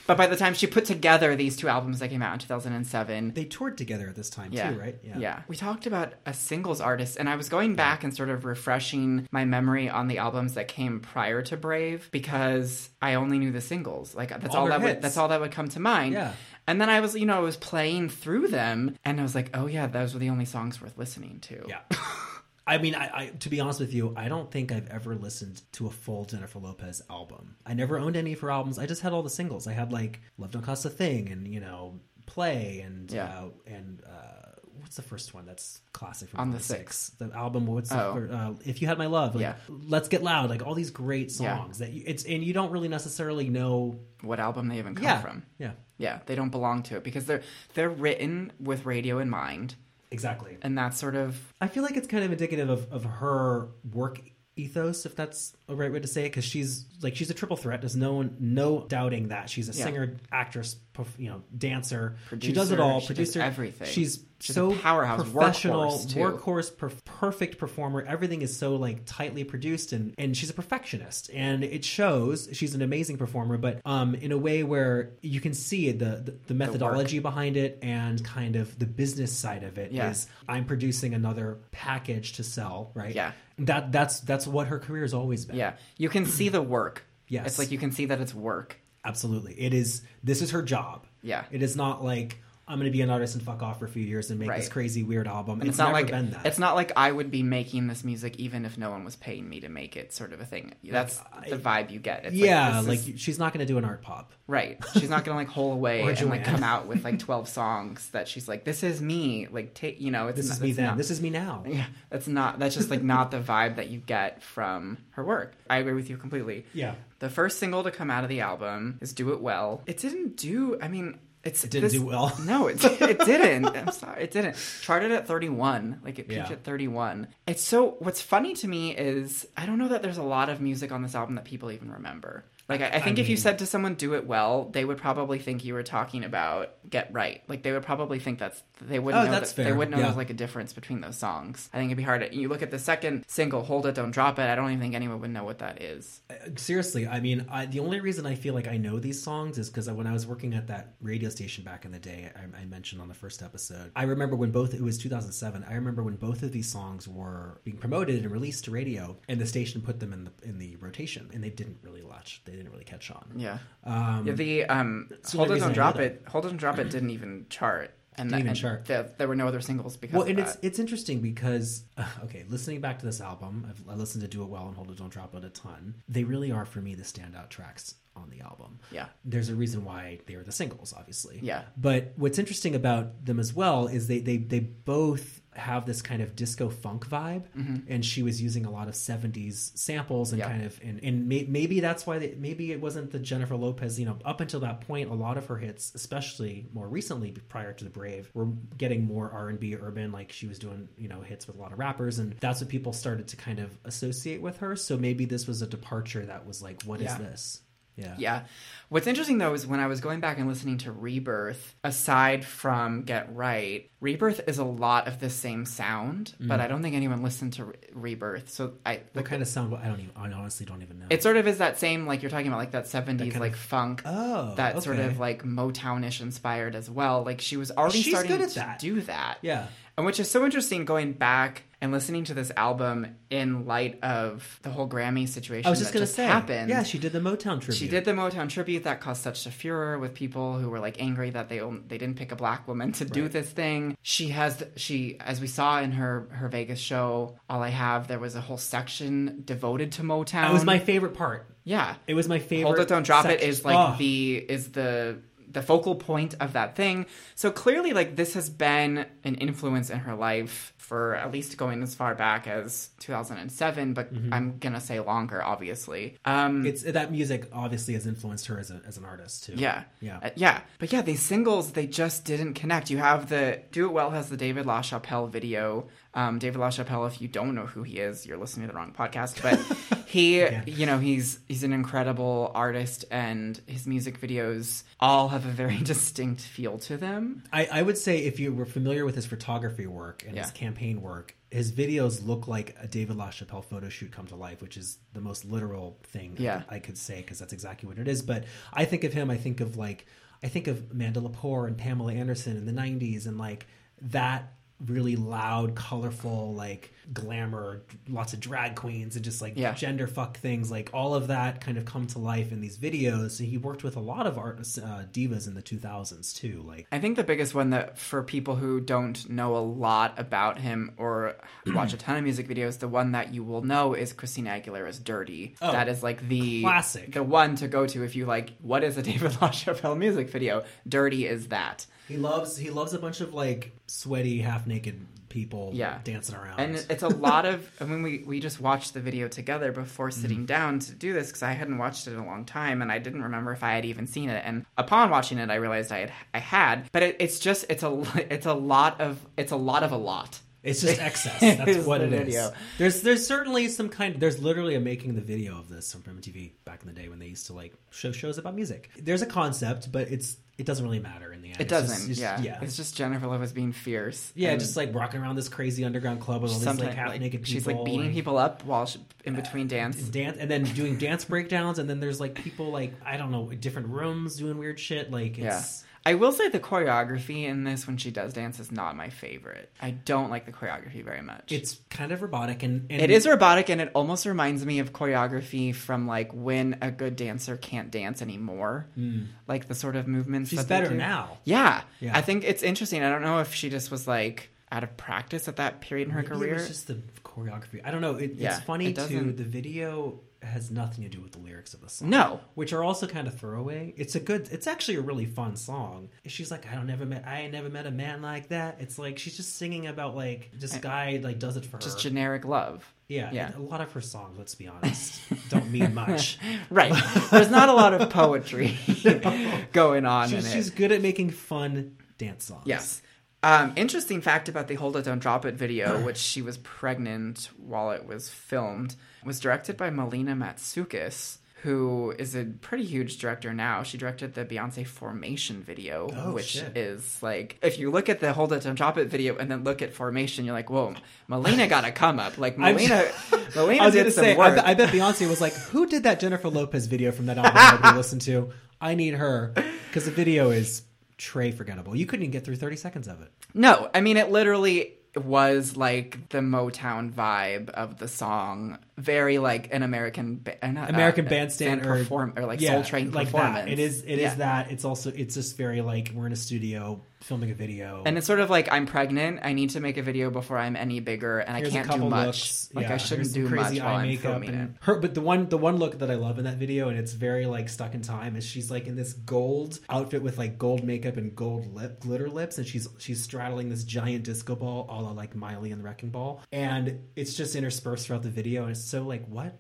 But 0.07 0.17
by 0.17 0.27
the 0.27 0.37
time 0.37 0.55
she 0.55 0.67
put 0.67 0.85
together 0.85 1.37
these 1.37 1.57
two 1.57 1.69
albums 1.69 1.99
that 2.01 2.09
came 2.09 2.23
out 2.23 2.33
in 2.33 2.39
2007, 2.39 3.35
They 3.35 3.45
toured 3.45 3.77
together 3.77 4.09
at 4.09 4.17
this 4.17 4.31
time 4.31 4.53
yeah. 4.53 4.71
too, 4.71 4.79
right? 4.79 4.97
Yeah. 5.03 5.19
yeah 5.19 5.43
We 5.49 5.57
talked 5.57 5.87
about 5.87 6.15
a 6.27 6.35
singles 6.35 6.81
artist, 6.81 7.17
and 7.19 7.29
I 7.29 7.37
was 7.37 7.49
going 7.49 7.75
back 7.75 8.05
and 8.05 8.15
sort 8.15 8.31
of 8.31 8.45
refreshing 8.45 9.29
my 9.31 9.45
memory 9.45 9.89
on 9.89 10.09
the 10.09 10.19
albums 10.19 10.55
that 10.55 10.69
came 10.69 11.01
prior 11.01 11.43
to 11.43 11.57
Brave 11.57 12.09
because 12.11 12.91
I 13.03 13.15
only 13.15 13.39
knew 13.39 13.53
the 13.53 13.61
singles. 13.61 14.15
Like 14.15 14.31
that's 14.31 14.55
All 14.55 14.63
all, 14.63 14.67
her 14.67 14.71
that 14.71 14.83
would 14.83 15.03
that's 15.03 15.17
all 15.17 15.29
that 15.29 15.41
would 15.41 15.53
come 15.53 15.69
to 15.69 15.81
mind. 15.81 16.15
Yeah. 16.15 16.33
And 16.67 16.81
then 16.81 16.89
I 16.91 17.01
was, 17.01 17.15
you 17.17 17.27
know, 17.27 17.37
I 17.37 17.41
was 17.41 17.57
playing 17.57 18.09
through 18.11 18.49
them, 18.49 18.97
and 19.05 19.19
I 19.19 19.23
was 19.23 19.35
like, 19.35 19.51
oh 19.55 19.67
yeah, 19.67 19.87
those 19.87 20.13
were 20.15 20.21
the 20.21 20.29
only 20.31 20.45
songs 20.45 20.81
worth 20.81 20.97
listening 20.99 21.39
to. 21.43 21.65
Yeah. 21.69 21.81
I 22.67 22.79
mean, 22.79 22.95
I, 22.95 23.11
I 23.13 23.27
to 23.41 23.49
be 23.49 23.59
honest 23.59 23.81
with 23.81 23.93
you, 23.93 24.13
I 24.17 24.29
don't 24.29 24.49
think 24.51 24.71
I've 24.71 24.87
ever 24.89 25.17
listened 25.17 25.63
to 25.73 25.89
a 25.89 25.91
full 25.91 26.25
Jennifer 26.25 26.61
Lopez 26.61 27.03
album. 27.11 27.57
I 27.67 27.75
never 27.75 27.99
owned 27.99 28.17
any 28.17 28.33
of 28.35 28.41
her 28.41 28.51
albums. 28.51 28.79
I 28.79 28.87
just 28.87 29.03
had 29.03 29.13
all 29.13 29.23
the 29.23 29.31
singles. 29.31 29.67
I 29.67 29.73
had 29.73 29.93
like 29.93 30.21
"Love 30.39 30.53
Don't 30.53 30.63
Cost 30.63 30.85
a 30.85 30.91
Thing" 30.91 31.31
and 31.33 31.49
you 31.49 31.59
know 31.59 31.99
"Play" 32.27 32.81
and 32.87 33.11
Yeah. 33.11 33.25
uh, 33.25 33.49
and 33.67 34.03
uh, 34.07 34.40
what's 34.81 34.97
the 34.97 35.03
first 35.03 35.35
one 35.35 35.47
that's 35.47 35.81
classic 35.93 36.29
from 36.31 36.41
On 36.41 36.51
the 36.51 36.61
six, 36.61 37.11
The 37.19 37.31
album. 37.35 37.67
What's 37.67 37.91
the 37.91 38.05
Oh. 38.07 38.15
fir- 38.15 38.31
uh, 38.33 38.55
"If 38.65 38.81
You 38.83 38.89
Had 38.89 38.99
My 38.99 39.07
Love"? 39.07 39.35
Like, 39.35 39.43
Yeah. 39.43 39.55
"Let's 39.69 40.09
Get 40.09 40.23
Loud." 40.23 40.51
Like 40.51 40.67
all 40.67 40.75
these 40.75 40.91
great 40.91 41.29
Yeah. 41.41 41.57
songs 41.57 41.79
that 41.79 41.93
you, 41.93 42.03
it's 42.07 42.25
and 42.25 42.43
you 42.45 42.53
don't 42.53 42.71
really 42.71 42.89
necessarily 42.89 43.49
know. 43.49 44.01
What 44.23 44.39
album 44.41 44.69
they 44.69 44.79
even 44.79 44.95
come 44.95 45.05
Yeah, 45.05 45.21
from? 45.21 45.45
yeah, 45.59 45.73
Yeah, 45.97 46.21
they 46.27 46.35
don't 46.35 46.51
belong 46.51 46.83
to 46.85 46.97
it 46.97 47.05
because 47.05 47.25
they're 47.27 47.43
they're 47.75 47.89
written 47.91 48.53
with 48.61 48.85
radio 48.87 49.19
in 49.19 49.31
mind, 49.31 49.77
exactly. 50.11 50.59
and 50.63 50.77
that's 50.77 50.99
sort 50.99 51.15
of 51.17 51.55
I 51.61 51.69
feel 51.69 51.83
like 51.83 51.97
it's 51.97 52.07
kind 52.09 52.25
of 52.25 52.33
indicative 52.33 52.69
of, 52.69 52.91
of 52.93 53.05
her 53.05 53.69
work 53.91 54.21
ethos, 54.57 55.07
if 55.07 55.17
that's 55.17 55.57
a 55.69 55.75
right 55.75 55.91
way 55.91 56.01
to 56.01 56.07
say 56.09 56.23
it, 56.27 56.31
because 56.31 56.45
she's 56.45 56.85
like 57.01 57.17
she's 57.17 57.31
a 57.31 57.35
triple 57.35 57.57
threat. 57.57 57.81
There's 57.81 57.97
no 57.97 58.15
one, 58.15 58.37
no 58.41 58.85
doubting 58.87 59.29
that 59.29 59.49
she's 59.49 59.69
a 59.71 59.73
Yeah. 59.79 59.85
singer, 59.85 60.17
actress, 60.31 60.77
you 61.17 61.31
know, 61.31 61.43
dancer. 61.57 62.17
she 62.41 62.53
does 62.53 62.71
it 62.71 62.79
all. 62.81 63.01
Producer, 63.01 63.41
everything. 63.41 63.87
She's, 63.89 64.23
She's 64.41 64.57
a 64.57 64.61
so 64.61 64.75
powerhouse, 64.75 65.23
professional, 65.31 65.91
workhorse, 65.93 66.39
workhorse, 66.41 66.77
per- 66.77 66.91
perfect 67.05 67.59
performer. 67.59 68.03
Everything 68.03 68.43
is 68.43 68.57
so 68.57 68.77
like 68.77 69.03
tightly 69.05 69.45
produced, 69.45 69.93
and 69.93 70.15
and 70.19 70.37
she's 70.37 70.51
a 70.51 70.55
perfectionist, 70.55 71.31
and 71.35 71.63
it 71.63 71.85
shows. 71.85 72.49
She's 72.53 72.75
an 72.75 72.83
amazing 72.83 73.19
performer, 73.19 73.59
but 73.59 73.81
um, 73.85 74.15
in 74.15 74.33
a 74.33 74.39
way 74.39 74.63
where 74.63 75.11
you 75.21 75.41
can 75.41 75.53
see 75.55 75.93
the 75.93 76.05
the, 76.25 76.35
the 76.49 76.55
methodology 76.55 77.19
behind 77.19 77.57
it 77.57 77.79
and 77.83 78.25
kind 78.25 78.57
of 78.57 78.79
the 78.79 78.87
business 78.87 79.31
side 79.37 79.63
of 79.63 79.77
it 79.79 79.91
is 79.93 79.97
Yeah. 79.97 80.15
I'm 80.49 80.65
producing 80.65 81.15
another 81.15 81.59
package 81.71 82.33
to 82.35 82.43
sell, 82.43 82.91
right? 82.95 83.15
Yeah. 83.15 83.33
That 83.59 83.93
that's 83.93 84.21
that's 84.21 84.47
what 84.47 84.69
her 84.69 84.79
career 84.79 85.03
has 85.03 85.13
always 85.13 85.45
been. 85.45 85.57
yeah. 85.57 85.75
You 85.99 86.09
can 86.09 86.25
see 86.27 86.49
the 86.49 86.63
work. 86.63 87.05
Yes. 87.29 87.47
it's 87.47 87.59
like 87.61 87.71
you 87.71 87.79
can 87.79 87.93
see 87.93 88.07
that 88.07 88.21
it's 88.21 88.35
work. 88.35 88.77
Absolutely. 89.05 89.55
It 89.55 89.73
is 89.73 90.03
this 90.25 90.43
is 90.43 90.51
her 90.51 90.63
job. 90.63 91.07
Yeah. 91.23 91.45
It 91.53 91.63
is 91.63 91.77
not 91.77 92.03
like 92.03 92.41
I'm 92.71 92.79
going 92.79 92.85
to 92.91 92.97
be 92.97 93.03
an 93.03 93.11
artist 93.11 93.35
and 93.35 93.43
fuck 93.43 93.63
off 93.63 93.81
for 93.81 93.85
a 93.85 93.89
few 93.89 94.05
years 94.05 94.31
and 94.31 94.39
make 94.39 94.49
this 94.49 94.69
crazy 94.69 95.03
weird 95.03 95.27
album. 95.27 95.55
And 95.61 95.63
it's, 95.69 95.71
it's, 95.71 95.79
not 95.79 95.87
never 95.87 95.93
like 95.95 96.07
been 96.07 96.31
that. 96.31 96.47
it's 96.47 96.59
not 96.59 96.77
like 96.77 96.93
I 96.97 97.11
would 97.11 97.31
be 97.31 97.43
making 97.43 97.89
this 97.89 98.05
music 98.05 98.37
even 98.39 98.65
if 98.65 98.79
no 98.79 98.91
one 98.91 99.05
was 99.05 99.17
paying 99.17 99.49
me 99.49 99.59
to 99.61 99.69
make 99.69 99.97
it, 99.97 100.13
sort 100.15 100.33
of 100.33 100.41
a 100.41 100.45
thing. 100.45 100.75
That's 100.85 101.19
the 101.49 101.57
vibe 101.57 101.91
you 101.91 101.99
get. 101.99 102.27
It's 102.27 102.35
yeah, 102.37 102.81
this 102.81 102.89
like, 102.89 103.15
is- 103.15 103.21
she's 103.21 103.41
not 103.41 103.53
going 103.53 103.67
to 103.67 103.71
do 103.71 103.77
an 103.77 103.85
art 103.85 104.03
pop. 104.03 104.33
right. 104.47 104.79
She's 104.95 105.11
not 105.11 105.25
gonna 105.25 105.37
like 105.37 105.49
hole 105.49 105.73
away 105.81 106.03
and 106.03 106.31
like 106.31 106.45
come 106.45 106.63
out 106.63 106.87
with 106.87 107.03
like 107.03 107.19
twelve 107.27 107.49
songs 107.49 108.09
that 108.11 108.29
she's 108.29 108.47
like, 108.47 108.63
this 108.65 108.83
is 108.85 109.03
me. 109.03 109.49
Like 109.51 109.75
take, 109.75 110.01
you 110.01 110.13
know, 110.13 110.29
it's 110.29 110.37
This 110.37 110.49
not, 110.49 110.55
is 110.57 110.61
me 110.63 110.73
then. 110.73 110.85
not- 110.87 110.97
This 110.97 111.11
is 111.11 111.21
me 111.21 111.31
now. 111.31 111.65
yeah, 111.69 111.87
that's 112.09 112.29
not. 112.29 112.61
That's 112.61 112.77
just 112.77 112.89
like 112.89 113.03
not 113.03 113.31
the 113.33 113.41
vibe 113.41 113.77
that 113.77 113.89
you 113.89 113.99
get 113.99 114.43
from 114.45 114.99
her 115.11 115.25
work. 115.25 115.55
I 115.69 115.79
agree 115.79 115.95
with 115.95 116.09
you 116.09 116.17
completely. 116.17 116.67
Yeah. 116.73 116.95
The 117.19 117.29
first 117.31 117.59
single 117.59 117.83
to 117.83 117.91
come 117.91 118.11
out 118.11 118.23
of 118.23 118.31
the 118.31 118.41
album 118.41 118.99
is 119.01 119.13
"Do 119.13 119.33
It 119.33 119.41
Well." 119.41 119.83
It 119.87 119.99
didn't 119.99 120.37
do. 120.37 120.79
I 120.81 120.89
mean, 120.89 121.19
it's 121.45 121.65
It 121.65 121.71
didn't 121.71 121.91
do 121.91 122.03
well. 122.05 122.37
No, 122.45 122.67
it, 122.67 122.85
it 122.85 123.19
didn't. 123.21 123.67
I'm 123.67 123.93
sorry, 123.93 124.25
it 124.25 124.31
didn't. 124.31 124.57
Charted 124.83 125.11
at 125.13 125.27
31, 125.27 126.01
like 126.05 126.19
it 126.19 126.29
peaked 126.29 126.49
Yeah. 126.49 126.53
at 126.53 126.65
31. 126.65 127.29
It's 127.47 127.63
so. 127.63 127.97
What's 128.01 128.21
funny 128.21 128.55
to 128.55 128.69
me 128.69 128.95
is 128.95 129.47
I 129.57 129.67
don't 129.67 129.79
know 129.79 129.89
that 129.89 130.03
there's 130.03 130.19
a 130.19 130.23
lot 130.23 130.49
of 130.49 130.61
music 130.61 130.93
on 130.93 131.03
this 131.03 131.15
album 131.15 131.37
that 131.37 131.45
people 131.45 131.71
even 131.71 131.91
remember. 131.93 132.45
Like 132.71 132.81
I, 132.81 132.89
I 132.97 133.01
think 133.01 133.19
if 133.19 133.29
you 133.29 133.37
said 133.37 133.59
to 133.59 133.67
someone 133.67 133.95
"Do 133.97 134.15
It 134.15 134.27
Well," 134.27 134.71
they 134.73 134.85
would 134.85 134.97
probably 134.99 135.39
think 135.39 135.65
you 135.65 135.75
were 135.75 135.83
talking 135.83 136.25
about 136.25 136.75
"Get 136.89 137.13
Right." 137.13 137.43
Like 137.49 137.63
they 137.63 137.73
would 137.73 137.83
probably 137.83 138.19
think 138.21 138.39
that's 138.39 138.63
they 138.81 138.99
wouldn't 138.99 139.23
Oh, 139.23 139.27
know 139.27 139.33
that's 139.33 139.53
that, 139.53 139.65
they 139.65 139.73
wouldn't 139.73 139.91
know 139.91 139.99
Yeah. 139.99 140.05
there's 140.05 140.17
like 140.17 140.31
a 140.31 140.35
difference 140.35 140.73
between 140.73 141.01
those 141.03 141.19
songs. 141.19 141.69
I 141.75 141.79
think 141.79 141.89
it'd 141.89 141.97
be 141.99 142.03
hard. 142.05 142.23
To, 142.23 142.35
you 142.35 142.49
look 142.49 142.63
at 142.63 142.71
the 142.71 142.79
second 142.79 143.25
single, 143.29 143.63
"Hold 143.63 143.87
It, 143.87 143.95
Don't 143.97 144.13
Drop 144.13 144.39
It." 144.39 144.43
I 144.49 144.55
don't 144.55 144.69
even 144.69 144.81
think 144.81 144.95
anyone 144.95 145.21
would 145.21 145.31
know 145.31 145.45
what 145.45 145.59
that 145.59 145.83
is. 145.83 146.21
Uh, 146.31 146.35
Seriously, 146.57 147.07
I 147.07 147.21
mean, 147.21 147.47
I, 147.51 147.67
the 147.67 147.81
only 147.81 148.01
reason 148.01 148.25
I 148.25 148.37
feel 148.37 148.55
like 148.55 148.69
I 148.69 148.77
know 148.77 148.99
these 148.99 149.21
songs 149.23 149.59
is 149.59 149.69
because 149.69 149.91
when 149.91 150.07
I 150.07 150.13
was 150.13 150.27
working 150.27 150.55
at 150.55 150.69
that 150.69 150.95
radio 151.01 151.29
station 151.29 151.65
back 151.65 151.85
in 151.85 151.91
the 151.91 151.99
day, 151.99 152.31
I, 152.37 152.61
I 152.61 152.65
mentioned 152.67 153.03
on 153.03 153.09
the 153.09 153.15
first 153.15 153.43
episode. 153.43 153.91
I 153.97 154.05
remember 154.05 154.37
when 154.37 154.53
both 154.53 154.75
it 154.75 154.81
was 154.81 154.97
2007. 154.99 155.65
I 155.69 155.75
remember 155.75 156.03
when 156.05 156.15
both 156.17 156.43
of 156.45 156.53
these 156.53 156.71
songs 156.71 157.09
were 157.09 157.61
being 157.65 157.77
promoted 157.79 158.23
and 158.23 158.31
released 158.31 158.65
to 158.67 158.71
radio, 158.71 159.17
and 159.29 159.41
the 159.41 159.47
station 159.47 159.81
put 159.83 159.99
them 160.01 160.13
in 160.13 160.25
the 160.25 160.33
in 160.45 160.59
the 160.59 160.77
rotation, 160.77 161.29
and 161.35 161.43
they 161.43 161.51
didn't 161.51 161.79
really 161.83 162.03
latch. 162.03 162.43
They 162.45 162.60
didn't 162.63 162.73
really 162.73 162.85
catch 162.85 163.11
on. 163.11 163.25
Yeah. 163.37 163.59
Um, 163.85 164.27
yeah 164.27 164.33
the 164.35 164.65
um, 164.67 165.09
the 165.11 165.37
"Hold 165.37 165.49
Don't 165.49 165.73
Drop 165.73 165.99
It," 165.99 166.23
"Hold 166.29 166.45
It, 166.45 166.49
Don't 166.49 166.57
Drop 166.59 166.79
It" 166.79 166.91
didn't 166.91 167.11
even 167.11 167.47
chart. 167.49 167.95
And, 168.19 168.29
Didn't 168.29 168.43
even 168.45 168.55
chart. 168.55 168.85
There, 168.85 169.09
there 169.17 169.29
were 169.29 169.37
no 169.37 169.47
other 169.49 169.63
singles 169.63 169.97
because 169.97 170.19
Well, 170.19 170.27
and 170.29 170.37
that. 170.39 170.49
it's 170.49 170.59
it's 170.63 170.79
interesting 170.79 171.21
because 171.21 171.85
okay, 172.25 172.45
listening 172.51 172.81
back 172.81 172.99
to 172.99 173.07
this 173.07 173.21
album, 173.21 173.67
I've, 173.71 173.83
I 173.89 173.95
listened 173.95 174.23
to 174.23 174.29
"Do 174.29 174.43
It 174.43 174.49
Well" 174.49 174.67
and 174.67 174.77
"Hold 174.77 174.91
It, 174.91 174.99
Don't 174.99 175.11
Drop 175.11 175.35
It" 175.35 175.45
a 175.45 175.49
ton. 175.49 175.95
They 176.09 176.25
really 176.25 176.51
are 176.53 176.67
for 176.67 176.81
me 176.81 176.95
the 176.95 177.05
standout 177.05 177.49
tracks 177.49 177.95
on 178.17 178.29
the 178.29 178.41
album. 178.41 178.81
Yeah. 178.91 179.07
there's 179.25 179.49
a 179.49 179.55
reason 179.55 179.85
why 179.85 180.19
they 180.27 180.35
are 180.35 180.43
the 180.43 180.53
singles, 180.53 180.93
obviously. 180.95 181.39
Yeah. 181.41 181.63
but 181.79 182.13
what's 182.17 182.39
interesting 182.39 182.75
about 182.75 183.25
them 183.25 183.39
as 183.39 183.55
well 183.55 183.87
is 183.87 184.09
they 184.09 184.19
they 184.19 184.37
they 184.37 184.61
both 184.61 185.40
have 185.55 185.85
this 185.85 186.01
kind 186.01 186.23
of 186.23 186.37
disco 186.37 186.69
funk 186.69 187.07
vibe, 187.09 187.45
and 187.89 188.05
she 188.05 188.23
was 188.23 188.41
using 188.41 188.65
a 188.67 188.71
lot 188.71 188.89
of 188.89 188.95
'70s 188.95 189.77
samples 189.77 190.33
and 190.33 190.41
Mm-hmm. 190.41 190.51
Kind 190.51 190.65
of 190.65 190.81
and 190.83 191.01
and 191.03 191.29
may, 191.29 191.45
maybe 191.49 191.81
that's 191.81 192.07
why 192.07 192.19
they, 192.19 192.35
maybe 192.39 192.73
it 192.73 192.81
wasn't 192.81 193.11
the 193.11 193.19
Jennifer 193.19 193.57
Lopez. 193.57 193.99
You 194.01 194.07
know, 194.07 194.17
up 194.25 194.41
until 194.41 194.61
that 194.61 194.81
point, 194.83 195.11
a 195.11 195.15
lot 195.15 195.37
of 195.37 195.47
her 195.47 195.57
hits, 195.59 195.93
especially 195.95 196.67
more 196.73 196.89
recently 196.89 197.33
prior 197.49 197.73
to 197.75 197.85
the 197.85 197.91
Brave, 197.91 198.31
were 198.33 198.47
getting 198.79 199.05
more 199.07 199.31
R 199.31 199.49
and 199.49 199.61
B 199.61 199.77
urban. 199.77 200.13
Like 200.13 200.33
she 200.33 200.47
was 200.47 200.59
doing 200.59 200.89
you 200.97 201.09
know 201.09 201.21
hits 201.21 201.47
with 201.47 201.57
a 201.57 201.61
lot 201.61 201.73
of 201.73 201.79
rappers, 201.79 202.19
and 202.19 202.35
that's 202.41 202.61
what 202.61 202.71
people 202.71 202.93
started 202.93 203.29
to 203.29 203.37
kind 203.37 203.59
of 203.59 203.77
associate 203.85 204.41
with 204.41 204.59
her. 204.59 204.77
So 204.77 204.97
maybe 204.97 205.25
this 205.27 205.47
was 205.47 205.63
a 205.63 205.67
departure 205.67 206.25
that 206.27 206.47
was 206.47 206.63
like, 206.63 206.83
what 206.85 207.01
is 207.01 207.07
Yeah. 207.07 207.19
this? 207.19 207.61
Yeah. 207.97 208.15
Yeah. 208.19 208.43
What's 208.89 209.07
interesting 209.07 209.39
though 209.39 209.53
is 209.55 209.67
when 209.67 209.79
I 209.79 209.87
was 209.87 210.01
going 210.01 210.21
back 210.21 210.39
and 210.39 210.49
listening 210.49 210.79
to 210.79 210.93
Rebirth, 210.93 211.75
aside 211.85 212.45
from 212.45 213.03
Get 213.03 213.35
Right, 213.35 213.91
Rebirth 214.01 214.41
is 214.49 214.59
a 214.59 214.65
lot 214.65 215.07
of 215.07 215.21
the 215.21 215.29
same 215.31 215.65
sound, 215.65 216.35
but 216.41 216.61
I 216.61 216.67
don't 216.67 216.83
think 216.83 216.97
anyone 216.97 217.23
listened 217.23 217.53
to 217.55 217.67
Re- 217.67 217.75
Rebirth. 217.93 218.51
So 218.51 218.73
I 218.87 218.97
Mm. 218.97 219.01
What 219.13 219.25
kind 219.27 219.43
of 219.43 219.49
sound? 219.49 219.75
I 219.77 219.87
don't 219.87 220.01
even. 220.01 220.11
I 220.17 220.31
honestly 220.33 220.65
don't 220.67 220.83
even 220.83 220.99
know. 220.99 221.07
it 221.11 221.23
sort 221.23 221.37
of 221.37 221.47
is 221.47 221.59
that 221.59 221.79
same 221.79 222.07
like 222.07 222.23
you're 222.23 222.31
talking 222.31 222.49
about 222.49 222.59
like 222.59 222.73
that 222.73 222.85
70s 222.87 223.39
like 223.39 223.53
of- 223.53 223.59
funk 223.59 224.03
Oh, 224.05 224.55
that 224.57 224.83
sort 224.83 224.99
of 224.99 225.19
like 225.21 225.45
Motownish 225.45 226.21
inspired 226.21 226.75
as 226.75 226.89
well. 226.91 227.23
Like 227.23 227.41
she 227.41 227.57
was 227.57 227.71
already 227.71 228.01
She's 228.03 228.13
starting 228.15 228.39
to 228.39 228.55
that. 228.55 228.79
do 228.79 229.01
that. 229.03 229.39
yeah. 229.43 229.67
And 230.01 230.07
which 230.07 230.19
is 230.21 230.31
so 230.31 230.45
interesting 230.45 230.85
going 230.85 231.13
back 231.13 231.63
and 231.83 231.93
listening 231.93 232.25
to 232.25 232.35
this 232.35 232.51
album 232.59 233.17
in 233.31 233.65
light 233.65 233.99
of 234.03 234.59
the 234.63 234.69
whole 234.71 234.87
Grammy 234.89 235.27
situation 235.27 235.67
I 235.67 235.71
was 235.71 235.79
just 235.79 235.93
gonna 235.95 236.05
just 236.05 236.15
say. 236.15 236.25
happened. 236.27 236.69
Yeah, 236.69 236.83
she 236.83 236.99
did 236.99 237.13
the 237.13 237.21
Motown 237.21 237.61
tribute. 237.61 237.75
She 237.77 237.89
did 237.89 238.05
the 238.05 238.13
Motown 238.13 238.49
tribute 238.51 238.85
that 238.85 239.01
caused 239.01 239.23
such 239.23 239.47
a 239.47 239.51
furor 239.51 239.99
with 239.99 240.13
people 240.15 240.59
who 240.59 240.69
were 240.69 240.79
like 240.81 241.01
angry 241.01 241.31
that 241.31 241.49
they 241.49 241.59
they 241.89 241.97
didn't 241.97 242.17
pick 242.17 242.33
a 242.33 242.37
black 242.37 242.69
woman 242.69 242.93
to 242.93 243.05
do 243.07 243.29
this 243.29 243.49
thing. 243.51 243.97
She 244.03 244.29
has 244.29 244.63
she 244.77 245.17
as 245.21 245.41
we 245.41 245.47
saw 245.47 245.81
in 245.81 245.93
her 245.93 246.29
her 246.33 246.49
Vegas 246.49 246.79
show, 246.81 247.37
All 247.49 247.63
I 247.63 247.69
Have, 247.71 248.09
there 248.09 248.19
was 248.19 248.35
a 248.35 248.41
whole 248.43 248.59
section 248.59 249.43
devoted 249.45 249.93
to 249.93 250.03
Motown. 250.03 250.43
That 250.43 250.53
was 250.53 250.65
my 250.65 250.79
favorite 250.79 251.15
part. 251.15 251.47
yeah. 251.65 251.95
It 252.07 252.15
was 252.15 252.29
my 252.29 252.39
favorite. 252.41 252.67
Hold 252.67 252.79
it, 252.81 252.89
don't 252.89 253.05
drop 253.07 253.25
it 253.25 253.33
section. 253.41 253.49
is 253.49 253.65
like 253.65 253.77
Oh. 253.95 253.97
the 253.99 254.37
is 254.37 254.73
the 254.73 255.19
the 255.53 255.63
focal 255.63 255.95
point 255.97 256.35
of 256.41 256.53
that 256.53 256.77
thing. 256.77 257.07
So 257.35 257.51
clearly, 257.51 257.93
like 257.93 258.17
this 258.17 258.35
has 258.35 258.49
been 258.51 259.07
an 259.25 259.35
influence 259.37 259.91
in 259.91 260.01
her 260.01 260.15
life 260.15 260.73
for 260.77 261.15
at 261.17 261.31
least 261.33 261.57
going 261.57 261.83
as 261.83 261.95
far 261.95 262.15
back 262.15 262.47
as 262.47 262.91
2007, 263.01 263.95
but 263.95 264.13
Mm-hmm. 264.13 264.33
I'm 264.35 264.59
gonna 264.59 264.81
say 264.81 264.99
longer, 265.01 265.43
obviously. 265.43 266.17
Um, 266.25 266.67
It's 266.67 266.83
that 266.83 267.13
music 267.13 267.49
obviously 267.53 267.95
has 267.95 268.07
influenced 268.07 268.47
her 268.47 268.59
as, 268.59 268.71
a, 268.71 268.81
as 268.87 268.97
an 268.99 269.05
artist 269.05 269.45
too. 269.45 269.55
yeah, 269.57 269.85
Yeah. 270.01 270.19
Uh, 270.23 270.31
yeah. 270.35 270.61
But 270.79 270.93
yeah, 270.93 271.03
these 271.03 271.21
singles 271.23 271.73
they 271.73 271.87
just 271.87 272.25
didn't 272.25 272.55
connect. 272.55 272.91
You 272.91 272.99
have 272.99 273.29
the 273.29 273.61
"Do 273.71 273.87
It 273.87 273.93
Well" 273.93 274.11
has 274.11 274.29
the 274.31 274.37
David 274.37 274.67
LaChapelle 274.67 275.31
video. 275.31 275.89
Um, 276.13 276.41
David 276.41 276.59
LaChapelle, 276.61 277.07
if 277.07 277.21
you 277.23 277.29
don't 277.29 277.55
know 277.55 277.67
who 277.67 277.85
he 277.85 277.99
is, 277.99 278.27
you're 278.27 278.37
listening 278.37 278.67
to 278.67 278.73
the 278.73 278.77
wrong 278.77 278.93
podcast. 278.93 279.41
But 279.43 279.99
he, 280.09 280.45
you 280.67 280.85
know, 280.87 280.99
he's 280.99 281.39
he's 281.47 281.63
an 281.63 281.73
incredible 281.73 282.51
artist, 282.55 283.05
and 283.13 283.61
his 283.67 283.87
music 283.87 284.21
videos 284.21 284.83
all 284.99 285.29
have 285.29 285.47
a 285.47 285.51
very 285.51 285.77
distinct 285.85 286.41
feel 286.41 286.79
to 286.81 286.97
them. 286.97 287.45
I, 287.53 287.69
I 287.71 287.83
would 287.83 287.97
say 287.97 288.19
if 288.25 288.41
you 288.41 288.53
were 288.53 288.67
familiar 288.67 289.05
with 289.05 289.15
his 289.15 289.27
photography 289.27 289.87
work 289.87 290.25
and 290.27 290.37
his 290.37 290.51
campaign 290.51 291.01
work, 291.01 291.37
his 291.53 291.71
videos 291.71 292.27
look 292.27 292.49
like 292.49 292.75
a 292.81 292.89
David 292.89 293.17
LaChapelle 293.17 293.65
photo 293.65 293.89
shoot 293.89 294.11
come 294.11 294.27
to 294.27 294.37
life, 294.37 294.61
which 294.63 294.77
is 294.77 294.99
the 295.13 295.21
most 295.21 295.45
literal 295.45 295.97
thing 296.05 296.35
I 296.39 296.43
Yeah. 296.43 296.61
could- 296.63 296.75
I 296.75 296.79
could 296.81 296.99
say 296.99 297.21
because 297.21 297.39
that's 297.39 297.53
exactly 297.53 297.89
what 297.89 297.99
it 297.99 298.09
is. 298.09 298.23
But 298.23 298.45
I 298.73 298.85
think 298.85 299.05
of 299.05 299.13
him, 299.13 299.31
I 299.31 299.37
think 299.37 299.61
of 299.61 299.77
like, 299.77 300.07
I 300.43 300.49
think 300.49 300.67
of 300.67 300.91
Amanda 300.91 301.21
Lepore 301.21 301.69
and 301.69 301.79
Pamela 301.79 302.15
Anderson 302.15 302.57
in 302.57 302.67
the 302.67 302.73
90s 302.73 303.27
and 303.27 303.39
like 303.39 303.67
that 304.03 304.55
really 304.87 305.17
loud, 305.17 305.75
colorful, 305.75 306.55
like 306.55 306.93
glamour, 307.13 307.83
lots 308.09 308.33
of 308.33 308.41
drag 308.41 308.77
queens 308.77 309.17
and 309.17 309.25
just 309.25 309.43
like 309.43 309.55
Yeah. 309.57 309.75
gender 309.75 310.07
fuck 310.07 310.37
things, 310.39 310.71
like 310.71 310.91
all 310.95 311.15
of 311.15 311.27
that 311.29 311.61
kind 311.61 311.77
of 311.77 311.85
come 311.85 312.07
to 312.09 312.19
life 312.19 312.53
in 312.53 312.61
these 312.61 312.79
videos. 312.79 313.33
So 313.33 313.45
he 313.45 313.59
worked 313.59 313.83
with 313.85 313.97
a 313.97 314.01
lot 314.01 314.27
of 314.27 314.39
artists, 314.39 314.79
uh, 314.79 315.05
divas 315.13 315.47
in 315.47 315.55
the 315.55 315.63
2000s 315.63 316.33
too. 316.33 316.63
Like, 316.67 316.87
I 316.93 316.99
think 316.99 317.17
the 317.17 317.25
biggest 317.25 317.55
one 317.55 317.71
that 317.71 317.99
for 317.99 318.23
people 318.23 318.57
who 318.57 318.81
don't 318.81 319.29
know 319.29 319.57
a 319.57 319.59
lot 319.59 320.19
about 320.19 320.59
him 320.61 320.93
or 320.97 321.35
watch 321.67 321.93
a 321.93 321.97
ton 321.97 322.17
of 322.17 322.25
music 322.25 322.49
videos, 322.49 322.79
the 322.79 322.89
one 322.89 323.13
that 323.13 323.35
you 323.35 323.43
will 323.45 323.63
know 323.63 323.95
is 323.95 324.13
Christina 324.13 324.51
Aguilera's 324.51 324.99
"Dirty." 324.99 325.57
Oh, 325.61 325.73
that 325.73 325.89
is 325.89 326.03
like 326.03 326.27
the 326.29 326.63
classic. 326.63 327.13
the 327.13 327.23
one 327.23 327.57
to 327.57 327.69
go 327.69 327.87
to 327.87 328.05
if 328.05 328.15
you 328.17 328.25
like. 328.27 328.53
What 328.63 328.85
is 328.85 328.97
a 328.97 329.03
David 329.11 329.33
LaChapelle 329.33 329.99
music 329.99 330.31
video? 330.31 330.65
"Dirty" 330.89 331.27
is 331.27 331.49
that. 331.49 331.87
He 332.11 332.17
loves 332.17 332.57
he 332.57 332.71
loves 332.71 332.93
a 332.93 332.99
bunch 332.99 333.21
of 333.21 333.33
like 333.35 333.71
sweaty, 333.87 334.41
half 334.41 334.67
naked 334.67 335.07
people 335.29 335.71
Yeah. 335.73 335.99
dancing 336.03 336.35
around. 336.35 336.59
And 336.59 336.75
it's 336.91 337.05
a 337.05 337.09
lot 337.09 337.47
of. 337.47 337.71
I 337.81 337.85
mean, 337.85 338.03
we 338.03 338.25
we 338.27 338.41
just 338.41 338.61
watched 338.61 338.95
the 338.95 339.01
video 339.01 339.29
together 339.29 339.71
before 339.71 340.09
Mm-hmm. 340.11 340.21
sitting 340.21 340.45
down 340.47 340.81
to 340.81 340.93
do 340.93 341.13
this 341.13 341.29
because 341.29 341.45
I 341.45 341.53
hadn't 341.53 341.79
watched 341.79 342.09
it 342.09 342.15
in 342.15 342.19
a 342.19 342.27
long 342.27 342.45
time 342.45 342.83
and 342.83 342.91
I 342.91 342.99
didn't 342.99 343.23
remember 343.23 343.53
if 343.53 343.63
I 343.63 343.75
had 343.75 343.85
even 343.85 344.09
seen 344.09 344.29
it. 344.29 344.43
And 344.45 344.67
upon 344.77 345.09
watching 345.11 345.39
it, 345.39 345.51
I 345.51 345.55
realized 345.55 345.93
I 345.93 345.99
had. 346.01 346.13
I 346.35 346.39
had, 346.41 346.89
but 346.91 347.05
it, 347.05 347.17
it's 347.21 347.39
just 347.39 347.65
it's 347.71 347.85
a 347.85 348.03
it's 348.35 348.47
a 348.47 348.55
lot 348.55 349.01
of 349.01 349.25
it's 349.37 349.53
a 349.53 349.57
lot 349.57 349.85
of 349.85 349.93
a 349.93 349.97
lot. 349.97 350.41
It's 350.63 350.81
just 350.83 351.01
excess. 351.01 351.41
That's 351.41 351.87
what 351.87 352.01
it 352.03 352.13
is. 352.13 352.19
video. 352.19 352.53
There's 352.79 353.03
there's 353.03 353.27
certainly 353.27 353.69
some 353.69 353.89
kind. 353.89 354.21
There's 354.21 354.43
literally 354.43 354.75
a 354.75 354.81
making 354.81 355.15
the 355.15 355.21
video 355.23 355.59
of 355.59 355.69
this 355.69 355.93
from 355.93 356.03
MTV 356.03 356.53
back 356.65 356.83
in 356.83 356.89
the 356.89 356.93
day 356.95 357.09
when 357.09 357.19
they 357.19 357.27
used 357.29 357.47
to 357.47 357.55
like 357.55 357.73
show 357.91 358.13
shows 358.13 358.37
about 358.39 358.55
music. 358.55 358.91
There's 359.01 359.23
a 359.23 359.27
concept, 359.27 359.91
but 359.91 360.09
it's 360.11 360.37
it 360.59 360.67
doesn't 360.67 360.85
really 360.85 360.99
matter 360.99 361.33
in 361.33 361.41
the 361.41 361.49
end. 361.49 361.57
It 361.57 361.63
It's 361.63 361.71
doesn't. 361.71 362.09
just- 362.09 362.21
yeah. 362.21 362.39
yeah. 362.43 362.59
It's 362.61 362.77
just 362.77 362.95
Jennifer 362.95 363.27
Lopez 363.27 363.51
being 363.55 363.73
fierce. 363.73 364.31
yeah, 364.35 364.55
just 364.57 364.77
like 364.77 364.95
rocking 364.95 365.23
around 365.23 365.37
this 365.37 365.49
crazy 365.49 365.87
underground 365.87 366.21
club 366.21 366.43
with 366.43 366.53
all 366.53 366.59
these 366.59 366.67
like 366.79 366.93
half 366.93 367.19
naked 367.19 367.41
people. 367.43 367.45
She's 367.47 367.67
like 367.67 367.83
beating 367.83 368.03
and- 368.07 368.13
people 368.15 368.37
up 368.37 368.63
while 368.67 368.85
she, 368.85 368.99
in 369.25 369.35
between 369.35 369.69
uh, 369.69 369.71
dance. 369.71 369.97
dance 369.97 370.37
and 370.39 370.51
then 370.51 370.65
doing 370.65 370.99
dance 370.99 371.25
breakdowns 371.25 371.79
and 371.79 371.89
then 371.89 371.99
there's 372.01 372.21
like 372.21 372.35
people 372.35 372.71
like 372.71 372.93
I 373.03 373.17
don't 373.17 373.31
know 373.31 373.47
different 373.53 373.89
rooms 373.89 374.37
doing 374.37 374.59
weird 374.59 374.79
shit 374.79 375.11
like 375.11 375.39
Yeah. 375.39 375.63
It's 376.01 376.07
I 376.07 376.15
will 376.15 376.33
say 376.33 376.49
the 376.49 376.61
choreography 376.61 377.45
in 377.45 377.65
this 377.65 377.87
when 377.87 377.97
she 377.97 378.11
does 378.11 378.33
dance 378.33 378.59
is 378.59 378.73
not 378.73 378.97
my 378.97 379.11
favorite. 379.11 379.71
I 379.81 379.91
don't 379.91 380.31
like 380.31 380.47
the 380.47 380.53
choreography 380.53 381.05
very 381.05 381.23
much. 381.23 381.53
it's 381.53 381.79
kind 381.91 382.13
of 382.13 382.23
robotic 382.23 382.63
and, 382.63 382.87
and 382.91 383.03
It 383.03 383.11
is 383.11 383.27
robotic 383.27 383.69
and 383.69 383.81
it 383.81 383.91
almost 383.95 384.27
reminds 384.27 384.65
me 384.65 384.79
of 384.79 384.93
choreography 384.93 385.75
from 385.75 386.07
like 386.07 386.33
when 386.33 386.79
a 386.81 386.91
good 386.91 387.17
dancer 387.17 387.57
can't 387.57 387.91
dance 387.91 388.23
anymore. 388.23 388.87
Hmm. 388.95 389.25
Like 389.47 389.69
the 389.69 389.75
sort 389.75 389.97
of 389.97 390.09
movements. 390.09 390.51
She's 390.51 390.65
better 390.65 390.91
now. 390.91 391.39
Yeah. 391.45 391.83
Yeah. 392.01 392.17
I 392.17 392.23
think 392.23 392.45
it's 392.45 392.63
interesting. 392.63 393.03
I 393.03 393.11
don't 393.11 393.23
know 393.23 393.41
if 393.41 393.55
she 393.55 393.71
just 393.71 393.91
was 393.91 394.09
like 394.09 394.51
out 394.73 394.85
of 394.85 394.97
practice 394.97 395.49
at 395.49 395.57
that 395.57 395.81
period 395.81 396.09
in 396.09 396.15
her 396.15 396.23
Maybe 396.23 396.35
career. 396.35 396.55
It 396.55 396.59
was 396.59 396.69
just 396.69 396.87
the 396.87 397.03
choreography. 397.25 397.81
I 397.85 397.91
don't 397.91 398.01
know. 398.01 398.15
It, 398.17 398.35
Yeah, 398.35 398.57
it's 398.57 398.65
funny 398.65 398.89
it 398.89 398.97
too. 399.09 399.33
The 399.33 399.45
video 399.45 400.21
has 400.43 400.71
nothing 400.71 401.05
to 401.05 401.11
do 401.11 401.21
with 401.21 401.33
the 401.33 401.39
lyrics 401.39 401.75
of 401.75 401.81
the 401.81 401.89
song. 401.89 402.11
No. 402.11 402.41
which 402.55 402.73
are 402.73 402.83
also 402.83 403.07
kind 403.07 403.27
of 403.27 403.39
throwaway. 403.39 403.93
It's 403.97 404.15
a 404.15 404.21
good. 404.21 404.49
It's 404.51 404.67
actually 404.67 404.97
a 404.97 405.01
really 405.01 405.27
fun 405.27 405.57
song. 405.57 406.09
She's 406.27 406.51
like, 406.51 406.71
I 406.71 406.75
don't 406.75 406.87
never 406.87 407.05
met. 407.05 407.27
I 407.27 407.47
never 407.49 407.69
met 407.69 407.87
a 407.87 407.91
man 407.91 408.23
like 408.23 408.49
that. 408.49 408.77
It's 408.81 408.99
like 408.99 409.19
she's 409.19 409.37
just 409.37 409.57
singing 409.57 409.87
about 409.87 410.17
like 410.17 410.51
this 410.59 410.77
guy 410.77 411.21
like 411.23 411.39
does 411.39 411.57
it 411.57 411.65
for 411.65 411.77
her. 411.77 411.83
just 411.83 412.03
her. 412.03 412.09
generic 412.09 412.45
love. 412.45 412.93
yeah, 413.09 413.31
yeah. 413.33 413.57
A 413.57 413.61
lot 413.61 413.81
of 413.81 413.93
her 413.93 414.01
songs, 414.01 414.39
let's 414.39 414.55
be 414.55 414.69
honest, 414.69 415.21
don't 415.49 415.71
mean 415.71 415.95
much. 415.95 416.39
Right. 416.71 416.93
There's 417.31 417.51
not 417.51 417.69
a 417.69 417.73
lot 417.73 417.95
of 417.95 418.11
poetry 418.11 418.79
going 419.73 420.07
on 420.07 420.29
She's, 420.29 420.53
she's 420.53 420.71
good 420.71 420.93
at 420.93 421.03
making 421.03 421.31
fun 421.31 421.97
dance 422.19 422.45
songs. 422.45 422.63
Yes. 422.65 423.03
Um, 423.43 423.73
interesting 423.77 424.21
fact 424.21 424.49
about 424.49 424.69
the 424.69 424.75
Hold 424.75 424.97
It 424.97 425.05
Don't 425.05 425.19
Drop 425.19 425.45
It 425.45 425.55
video, 425.55 426.01
which 426.05 426.19
she 426.19 426.43
was 426.43 426.59
pregnant 426.59 427.51
while 427.57 427.91
it 427.91 428.07
was 428.07 428.29
filmed, 428.29 428.97
was 429.25 429.41
directed 429.41 429.77
by 429.77 429.91
Melina 429.91 430.35
Matsoukas, 430.35 431.39
who 431.63 432.15
is 432.19 432.35
a 432.35 432.45
pretty 432.45 432.85
huge 432.85 433.19
director 433.19 433.53
now. 433.53 433.83
She 433.83 433.99
directed 433.99 434.33
the 434.35 434.45
Beyonce 434.47 434.87
Formation 434.87 435.63
video, 435.63 436.09
Oh, 436.17 436.33
which 436.33 436.47
shit. 436.47 436.75
is 436.77 437.23
like, 437.23 437.59
if 437.63 437.79
you 437.79 437.91
look 437.91 438.09
at 438.09 438.21
the 438.21 438.33
Hold 438.33 438.53
It 438.55 438.63
Don't 438.63 438.77
Drop 438.77 438.97
It 438.97 439.09
video 439.09 439.37
and 439.37 439.51
then 439.51 439.63
look 439.63 439.83
at 439.83 439.93
Formation, 439.93 440.45
you're 440.47 440.55
like, 440.55 440.71
whoa, 440.71 440.95
Melina 441.29 441.69
got 441.69 441.85
a 441.85 441.93
come 441.93 442.19
up. 442.19 442.39
Like, 442.39 442.57
Melina, 442.59 443.05
Melina 443.55 443.83
I 443.83 443.87
was 443.87 443.95
did 443.95 444.01
gonna 444.05 444.11
say, 444.11 444.37
I, 444.37 444.71
I 444.71 444.75
bet 444.75 444.89
Beyonce 444.89 445.29
was 445.29 445.41
like, 445.43 445.53
"Who 445.53 445.87
did 445.87 446.05
that 446.05 446.19
Jennifer 446.19 446.49
Lopez 446.49 446.87
video 446.87 447.13
from 447.13 447.27
that 447.27 447.37
album 447.37 447.53
that 447.55 447.75
nobody 447.75 447.97
listened 447.97 448.23
to? 448.23 448.51
I 448.81 448.95
need 448.95 449.15
her 449.15 449.53
because 449.89 450.07
the 450.07 450.11
video 450.13 450.49
is 450.51 450.83
tray 451.19 451.51
forgettable. 451.51 451.95
You 451.95 452.07
couldn't 452.07 452.23
even 452.23 452.31
get 452.33 452.47
through 452.47 452.57
thirty 452.57 452.77
seconds 452.77 453.07
of 453.07 453.21
it. 453.21 453.29
No, 453.53 453.91
I 453.93 454.01
mean 454.01 454.17
it 454.17 454.31
literally 454.31 454.95
was 455.15 455.77
like 455.77 456.29
the 456.31 456.39
Motown 456.39 457.11
vibe 457.13 457.69
of 457.71 457.99
the 457.99 458.09
song, 458.09 458.79
very 459.01 459.39
like 459.39 459.69
an 459.73 459.83
American 459.83 460.41
ba- 460.43 460.65
uh, 460.65 460.71
not, 460.71 460.91
American 460.91 461.27
uh, 461.27 461.31
Bandstand 461.31 461.83
band 461.83 461.91
or 461.91 461.99
perform 461.99 462.33
or 462.37 462.45
like 462.47 462.61
yeah, 462.61 462.73
Soul 462.73 462.85
Train 462.85 463.11
like 463.13 463.27
performance. 463.29 463.57
that. 463.67 463.69
It 463.69 463.79
is. 463.79 464.03
It 464.03 464.13
is 464.15 464.21
Yeah. 464.21 464.35
that. 464.37 464.71
It's 464.71 464.85
also. 464.85 465.11
It's 465.11 465.35
just 465.35 465.57
very 465.57 465.81
like 465.81 466.13
we're 466.15 466.27
in 466.27 466.33
a 466.33 466.37
studio 466.37 467.03
filming 467.23 467.51
a 467.51 467.55
video. 467.55 468.03
And 468.07 468.17
it's 468.17 468.27
sort 468.27 468.41
of 468.41 468.49
like 468.49 468.73
I'm 468.73 468.87
pregnant. 468.87 469.41
I 469.43 469.53
need 469.53 469.71
to 469.71 469.81
make 469.81 469.99
a 469.99 470.03
video 470.03 470.31
before 470.31 470.57
I'm 470.57 470.75
any 470.75 471.01
bigger, 471.01 471.39
and 471.41 471.59
Here's 471.59 471.75
I 471.75 471.83
can't 471.83 471.91
do 472.01 472.09
much. 472.09 472.27
looks. 472.27 472.71
Like 472.73 472.87
Yeah, 472.89 472.95
I 472.95 472.97
shouldn't 472.97 473.35
do 473.35 473.47
crazy 473.47 473.75
much 473.75 473.85
while 473.85 473.97
eye 473.97 474.01
I'm 474.03 474.09
makeup 474.09 474.23
filming 474.33 474.49
it. 474.51 474.55
and 474.55 474.75
her. 474.81 474.95
But 474.97 475.15
the 475.15 475.21
one, 475.21 475.49
the 475.49 475.59
one 475.59 475.77
look 475.77 475.99
that 475.99 476.11
I 476.11 476.15
love 476.15 476.39
in 476.39 476.45
that 476.45 476.57
video, 476.57 476.89
and 476.89 476.99
it's 476.99 477.13
very 477.13 477.45
like 477.47 477.69
stuck 477.69 477.95
in 477.95 478.01
time, 478.01 478.37
is 478.37 478.47
she's 478.47 478.71
like 478.71 478.87
in 478.87 478.97
this 478.97 479.13
gold 479.13 479.81
outfit 479.91 480.23
with 480.23 480.39
like 480.39 480.57
gold 480.59 480.83
makeup 480.83 481.19
and 481.19 481.35
gold 481.37 481.75
lip 481.75 482.01
glitter 482.01 482.29
lips, 482.31 482.57
and 482.57 482.67
she's 482.67 482.89
she's 482.99 483.23
straddling 483.23 483.69
this 483.69 483.85
giant 483.85 484.25
disco 484.25 484.55
ball, 484.57 484.87
a 484.89 485.03
la 485.03 485.11
like 485.13 485.35
Miley 485.37 485.73
and 485.73 485.81
the 485.81 485.85
Wrecking 485.85 486.09
Ball, 486.11 486.41
and 486.53 487.01
it's 487.17 487.35
just 487.35 487.55
interspersed 487.55 488.07
throughout 488.07 488.23
the 488.23 488.31
video, 488.31 488.63
and 488.63 488.71
it's 488.71 488.81
so 488.91 489.03
like 489.05 489.27
what? 489.27 489.59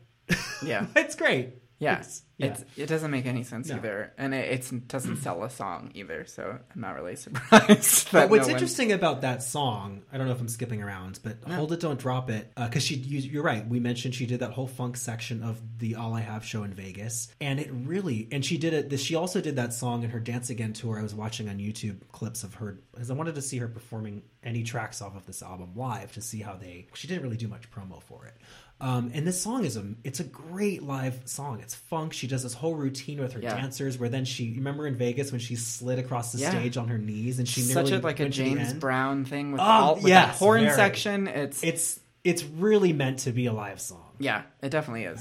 Yeah. 0.62 0.86
it's 0.96 1.14
great. 1.14 1.54
Yeah. 1.78 1.94
It's- 1.94 2.22
yeah. 2.36 2.46
It's, 2.46 2.64
it 2.78 2.86
doesn't 2.86 3.10
make 3.10 3.26
any 3.26 3.42
sense 3.42 3.68
No. 3.68 3.76
either, 3.76 4.14
and 4.16 4.32
it 4.32 4.50
it's, 4.50 4.70
doesn't 4.70 5.18
sell 5.18 5.44
a 5.44 5.50
song 5.50 5.90
either. 5.92 6.24
So 6.24 6.58
I'm 6.74 6.80
not 6.80 6.94
really 6.94 7.14
surprised. 7.16 8.10
But 8.12 8.30
what's 8.30 8.46
no 8.46 8.46
one- 8.46 8.50
interesting 8.52 8.92
about 8.92 9.20
that 9.20 9.42
song, 9.42 10.04
I 10.10 10.16
don't 10.16 10.26
know 10.26 10.32
if 10.32 10.40
I'm 10.40 10.48
skipping 10.48 10.82
around, 10.82 11.20
but 11.22 11.36
"Hold 11.46 11.70
It, 11.72 11.80
Don't 11.80 12.00
Drop 12.00 12.30
It," 12.30 12.50
uh, 12.56 12.66
because 12.66 12.82
she, 12.82 12.94
you, 12.94 13.18
you're 13.18 13.42
right. 13.42 13.68
We 13.68 13.78
mentioned 13.78 14.14
she 14.14 14.24
did 14.24 14.40
that 14.40 14.52
whole 14.52 14.66
funk 14.68 14.96
section 14.96 15.42
of 15.42 15.60
the 15.78 15.96
All 15.96 16.14
I 16.14 16.20
Have 16.22 16.42
show 16.42 16.62
in 16.62 16.72
Vegas, 16.72 17.28
and 17.42 17.60
it 17.60 17.68
really, 17.72 18.26
and 18.32 18.42
she 18.42 18.56
did 18.56 18.72
it. 18.72 18.98
She 18.98 19.14
also 19.16 19.42
did 19.42 19.56
that 19.56 19.74
song 19.74 20.02
in 20.02 20.08
her 20.08 20.20
Dance 20.20 20.48
Again 20.48 20.72
tour. 20.72 20.98
I 20.98 21.02
was 21.02 21.14
watching 21.14 21.50
on 21.50 21.58
YouTube 21.58 22.08
clips 22.10 22.42
of 22.42 22.54
her 22.54 22.78
because 22.92 23.10
I 23.10 23.14
wanted 23.14 23.34
to 23.34 23.42
see 23.42 23.58
her 23.58 23.68
performing 23.68 24.22
any 24.42 24.62
tracks 24.62 25.02
off 25.02 25.14
of 25.14 25.26
this 25.26 25.42
album 25.42 25.72
live 25.76 26.12
to 26.12 26.22
see 26.22 26.40
how 26.40 26.54
they. 26.56 26.86
She 26.94 27.06
didn't 27.06 27.22
really 27.22 27.36
do 27.36 27.48
much 27.48 27.70
promo 27.70 28.02
for 28.02 28.24
it. 28.24 28.34
Um, 28.82 29.10
and 29.12 29.26
this 29.26 29.38
song 29.40 29.64
is 29.66 29.76
a 29.76 29.84
it's 30.04 30.20
a 30.20 30.24
great 30.24 30.82
live 30.82 31.20
song. 31.26 31.60
It's 31.60 31.74
funk. 31.74 32.14
She 32.14 32.26
does 32.26 32.42
this 32.42 32.54
whole 32.54 32.74
routine 32.74 33.20
with 33.20 33.34
her 33.34 33.40
Yeah. 33.40 33.54
dancers 33.54 33.98
where 33.98 34.08
then 34.08 34.24
she 34.24 34.54
remember 34.56 34.86
in 34.86 34.94
Vegas 34.96 35.30
when 35.32 35.40
she 35.40 35.54
slid 35.56 35.98
across 35.98 36.32
the 36.32 36.38
Yeah. 36.38 36.50
stage 36.50 36.76
on 36.78 36.88
her 36.88 36.96
knees 36.96 37.38
and 37.38 37.46
she 37.46 37.60
such 37.60 37.86
nearly 37.86 37.98
a 38.00 38.00
like 38.00 38.20
a 38.20 38.22
went 38.24 38.34
to 38.34 38.42
the 38.42 38.54
James. 38.54 38.72
Brown 38.72 39.24
thing 39.26 39.52
with 39.52 39.60
Oh, 39.60 39.64
all 39.64 39.94
with 39.96 40.06
yes, 40.06 40.28
that 40.28 40.36
horn 40.38 40.62
very. 40.64 40.74
section. 40.76 41.28
It's 41.28 41.62
It's 41.62 42.00
it's 42.24 42.42
really 42.44 42.92
meant 42.94 43.20
to 43.20 43.32
be 43.32 43.46
a 43.46 43.52
live 43.52 43.80
song. 43.80 44.12
yeah, 44.18 44.42
it 44.62 44.70
definitely 44.70 45.04
is. 45.04 45.20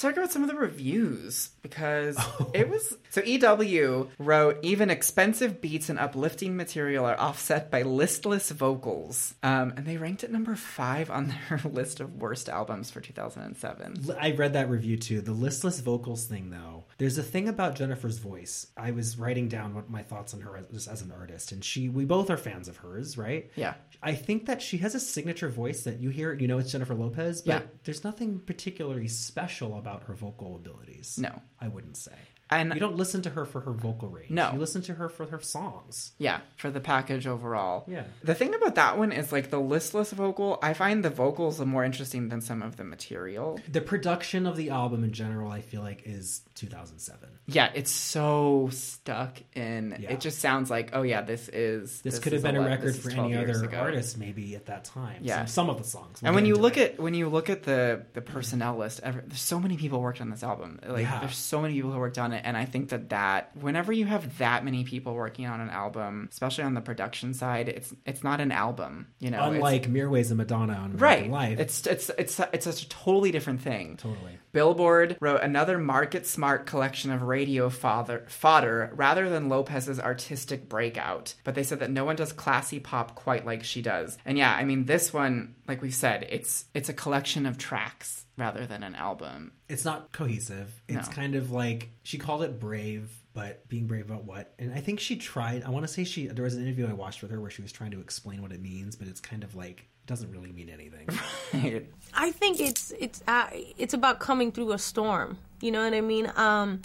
Talk 0.00 0.16
about 0.16 0.32
some 0.32 0.42
of 0.42 0.48
the 0.48 0.54
reviews 0.54 1.50
because 1.62 2.18
it 2.54 2.68
was 2.68 2.96
so 3.10 3.22
EW 3.22 4.08
wrote 4.18 4.58
even 4.62 4.90
expensive 4.90 5.60
beats 5.60 5.88
and 5.88 5.98
uplifting 5.98 6.56
material 6.56 7.04
are 7.04 7.18
offset 7.18 7.70
by 7.70 7.82
listless 7.82 8.50
vocals, 8.50 9.34
um, 9.42 9.72
and 9.76 9.86
they 9.86 9.96
ranked 9.96 10.24
it 10.24 10.30
number 10.30 10.54
five 10.56 11.10
on 11.10 11.34
their 11.48 11.60
list 11.70 12.00
of 12.00 12.16
worst 12.16 12.48
albums 12.48 12.90
for 12.90 13.00
2007. 13.00 14.16
I 14.20 14.32
read 14.32 14.52
that 14.54 14.70
review 14.70 14.96
too. 14.96 15.20
The 15.20 15.32
listless 15.32 15.80
vocals 15.80 16.24
thing, 16.24 16.50
though, 16.50 16.77
there's 16.98 17.16
a 17.16 17.22
thing 17.22 17.48
about 17.48 17.76
Jennifer's 17.76 18.18
voice. 18.18 18.66
I 18.76 18.90
was 18.90 19.18
writing 19.18 19.48
down 19.48 19.74
what 19.74 19.88
my 19.88 20.02
thoughts 20.02 20.34
on 20.34 20.40
her 20.40 20.56
as, 20.56 20.66
just 20.68 20.88
as 20.88 21.00
an 21.02 21.12
artist, 21.12 21.52
and 21.52 21.64
she, 21.64 21.88
we 21.88 22.04
both 22.04 22.28
are 22.28 22.36
fans 22.36 22.68
of 22.68 22.76
hers, 22.78 23.16
right? 23.16 23.50
Yeah. 23.56 23.74
I 24.02 24.14
think 24.14 24.46
that 24.46 24.60
she 24.60 24.78
has 24.78 24.94
a 24.94 25.00
signature 25.00 25.48
voice 25.48 25.84
that 25.84 26.00
you 26.00 26.10
hear, 26.10 26.32
you 26.34 26.48
know, 26.48 26.58
it's 26.58 26.72
Jennifer 26.72 26.94
Lopez, 26.94 27.42
but 27.42 27.62
Yeah. 27.62 27.68
there's 27.84 28.04
nothing 28.04 28.40
particularly 28.40 29.08
special 29.08 29.78
about 29.78 30.02
her 30.04 30.14
vocal 30.14 30.56
abilities. 30.56 31.18
No. 31.18 31.40
I 31.60 31.68
wouldn't 31.68 31.96
say. 31.96 32.12
And- 32.50 32.72
you 32.74 32.80
don't 32.80 32.96
listen 32.96 33.22
to 33.22 33.30
her 33.30 33.44
for 33.44 33.60
her 33.60 33.72
vocal 33.72 34.08
range. 34.08 34.30
No. 34.30 34.52
you 34.52 34.58
listen 34.58 34.82
to 34.82 34.94
her 34.94 35.08
for 35.08 35.26
her 35.26 35.40
songs. 35.40 36.12
Yeah, 36.18 36.40
for 36.56 36.70
the 36.70 36.80
package 36.80 37.26
overall. 37.26 37.84
Yeah. 37.88 38.04
The 38.22 38.34
thing 38.34 38.54
about 38.54 38.74
that 38.76 38.96
one 38.98 39.12
is 39.12 39.32
like 39.32 39.50
the 39.50 39.60
listless 39.60 40.12
vocal, 40.12 40.58
I 40.62 40.72
find 40.74 41.04
the 41.04 41.10
vocals 41.10 41.60
are 41.60 41.66
more 41.66 41.84
interesting 41.84 42.28
than 42.28 42.40
some 42.40 42.62
of 42.62 42.76
the 42.76 42.84
material. 42.84 43.60
The 43.70 43.80
production 43.80 44.46
of 44.46 44.56
the 44.56 44.70
album 44.70 45.04
in 45.04 45.12
general, 45.12 45.50
I 45.50 45.60
feel 45.60 45.82
like, 45.82 46.02
is 46.06 46.42
2007. 46.54 47.28
Yeah, 47.46 47.70
it's 47.74 47.90
so 47.90 48.68
stuck 48.72 49.38
in. 49.54 49.96
Yeah. 50.00 50.12
It 50.12 50.20
just 50.20 50.38
sounds 50.40 50.70
like, 50.70 50.90
oh 50.92 51.02
yeah, 51.02 51.22
this 51.22 51.48
is. 51.48 52.00
This, 52.02 52.18
could 52.18 52.32
have 52.32 52.42
been 52.42 52.56
a 52.56 52.60
11 52.60 52.78
record 52.78 52.96
for 52.96 53.10
any 53.10 53.36
other 53.36 53.64
ago. 53.64 53.78
artist, 53.78 54.18
maybe 54.18 54.54
at 54.54 54.66
that 54.66 54.84
time. 54.84 55.20
Yeah. 55.22 55.44
some, 55.44 55.68
some 55.68 55.70
of 55.70 55.78
the 55.78 55.84
songs. 55.84 56.20
We'll 56.22 56.28
And 56.28 56.34
when 56.34 56.46
you 56.46 56.56
look 56.56 56.76
it. 56.76 56.94
at 56.94 57.00
when 57.00 57.14
you 57.14 57.28
look 57.28 57.50
at 57.50 57.62
the 57.62 58.04
the 58.14 58.20
personnel 58.20 58.76
list, 58.76 59.00
ever, 59.02 59.22
there's 59.26 59.40
so 59.40 59.58
many 59.60 59.76
people 59.76 60.00
worked 60.00 60.20
on 60.20 60.30
this 60.30 60.42
album. 60.42 60.80
Like 60.86 61.02
Yeah. 61.02 61.20
there's 61.20 61.36
so 61.36 61.60
many 61.60 61.74
people 61.74 61.92
who 61.92 61.98
worked 61.98 62.18
on 62.18 62.32
it, 62.32 62.37
and 62.44 62.56
I 62.56 62.64
think 62.64 62.90
that 62.90 63.10
that 63.10 63.50
whenever 63.56 63.92
you 63.92 64.06
have 64.06 64.38
that 64.38 64.64
many 64.64 64.84
people 64.84 65.14
working 65.14 65.46
on 65.46 65.60
an 65.60 65.70
album, 65.70 66.28
especially 66.32 66.64
on 66.64 66.74
the 66.74 66.80
production 66.80 67.34
side, 67.34 67.68
it's 67.68 67.94
it's 68.06 68.22
not 68.24 68.40
an 68.40 68.52
album. 68.52 69.06
You 69.20 69.30
know, 69.30 69.38
It's- 69.38 69.54
unlike 69.56 69.84
Mirwais 69.90 70.28
and 70.28 70.36
Madonna 70.38 70.74
on 70.74 70.92
American 70.92 70.98
right? 71.00 71.30
Life, 71.30 71.58
It's 71.60 71.86
it's 71.86 72.10
it's 72.18 72.40
it's 72.52 72.64
such 72.64 72.82
a 72.82 72.88
totally 72.88 73.30
different 73.30 73.60
thing. 73.60 73.96
totally. 73.96 74.38
Billboard 74.52 75.16
wrote 75.20 75.42
another 75.42 75.78
market 75.78 76.26
smart 76.26 76.66
collection 76.66 77.10
of 77.12 77.22
radio 77.22 77.68
fodder, 77.68 78.24
fodder 78.28 78.90
rather 78.94 79.28
than 79.28 79.48
Lopez's 79.48 80.00
artistic 80.00 80.68
breakout. 80.68 81.34
But 81.44 81.54
they 81.54 81.62
said 81.62 81.80
that 81.80 81.90
no 81.90 82.04
one 82.04 82.16
does 82.16 82.32
classy 82.32 82.80
pop 82.80 83.14
quite 83.14 83.44
like 83.46 83.62
she 83.64 83.82
does. 83.82 84.16
And 84.24 84.38
yeah, 84.38 84.52
I 84.54 84.64
mean 84.64 84.86
this 84.86 85.12
one, 85.12 85.54
like 85.66 85.82
we 85.82 85.90
said, 85.90 86.26
it's 86.30 86.64
it's 86.74 86.88
a 86.88 86.94
collection 86.94 87.46
of 87.46 87.58
tracks 87.58 88.24
rather 88.38 88.66
than 88.66 88.82
an 88.82 88.94
album. 88.94 89.52
It's 89.68 89.84
not 89.84 90.12
cohesive. 90.12 90.80
It's 90.88 91.08
No. 91.08 91.14
kind 91.14 91.34
of 91.34 91.50
like 91.50 91.90
she 92.04 92.16
called 92.16 92.42
it 92.44 92.58
brave, 92.58 93.10
but 93.34 93.68
being 93.68 93.86
brave 93.86 94.06
about 94.10 94.24
what? 94.24 94.54
And 94.58 94.72
I 94.72 94.80
think 94.80 95.00
she 95.00 95.16
tried. 95.16 95.64
I 95.64 95.70
want 95.70 95.86
to 95.86 95.92
say 95.92 96.04
she. 96.04 96.28
There 96.28 96.44
was 96.44 96.54
an 96.54 96.62
interview 96.62 96.86
I 96.88 96.92
watched 96.92 97.20
with 97.20 97.30
her 97.30 97.40
where 97.40 97.50
she 97.50 97.60
was 97.62 97.72
trying 97.72 97.90
to 97.90 98.00
explain 98.00 98.40
what 98.40 98.52
it 98.52 98.62
means, 98.62 98.96
but 98.96 99.08
it's 99.08 99.20
kind 99.20 99.44
of 99.44 99.54
like 99.54 99.80
it 99.80 100.06
doesn't 100.06 100.30
really 100.30 100.52
mean 100.52 100.70
anything. 100.70 101.08
I 102.14 102.30
think 102.30 102.60
it's 102.60 102.92
it's 102.98 103.22
uh, 103.26 103.48
it's 103.76 103.92
about 103.94 104.20
coming 104.20 104.52
through 104.52 104.72
a 104.72 104.78
storm. 104.78 105.36
You 105.60 105.72
know 105.72 105.82
what 105.84 105.92
I 105.94 106.00
mean? 106.00 106.32
Um, 106.36 106.82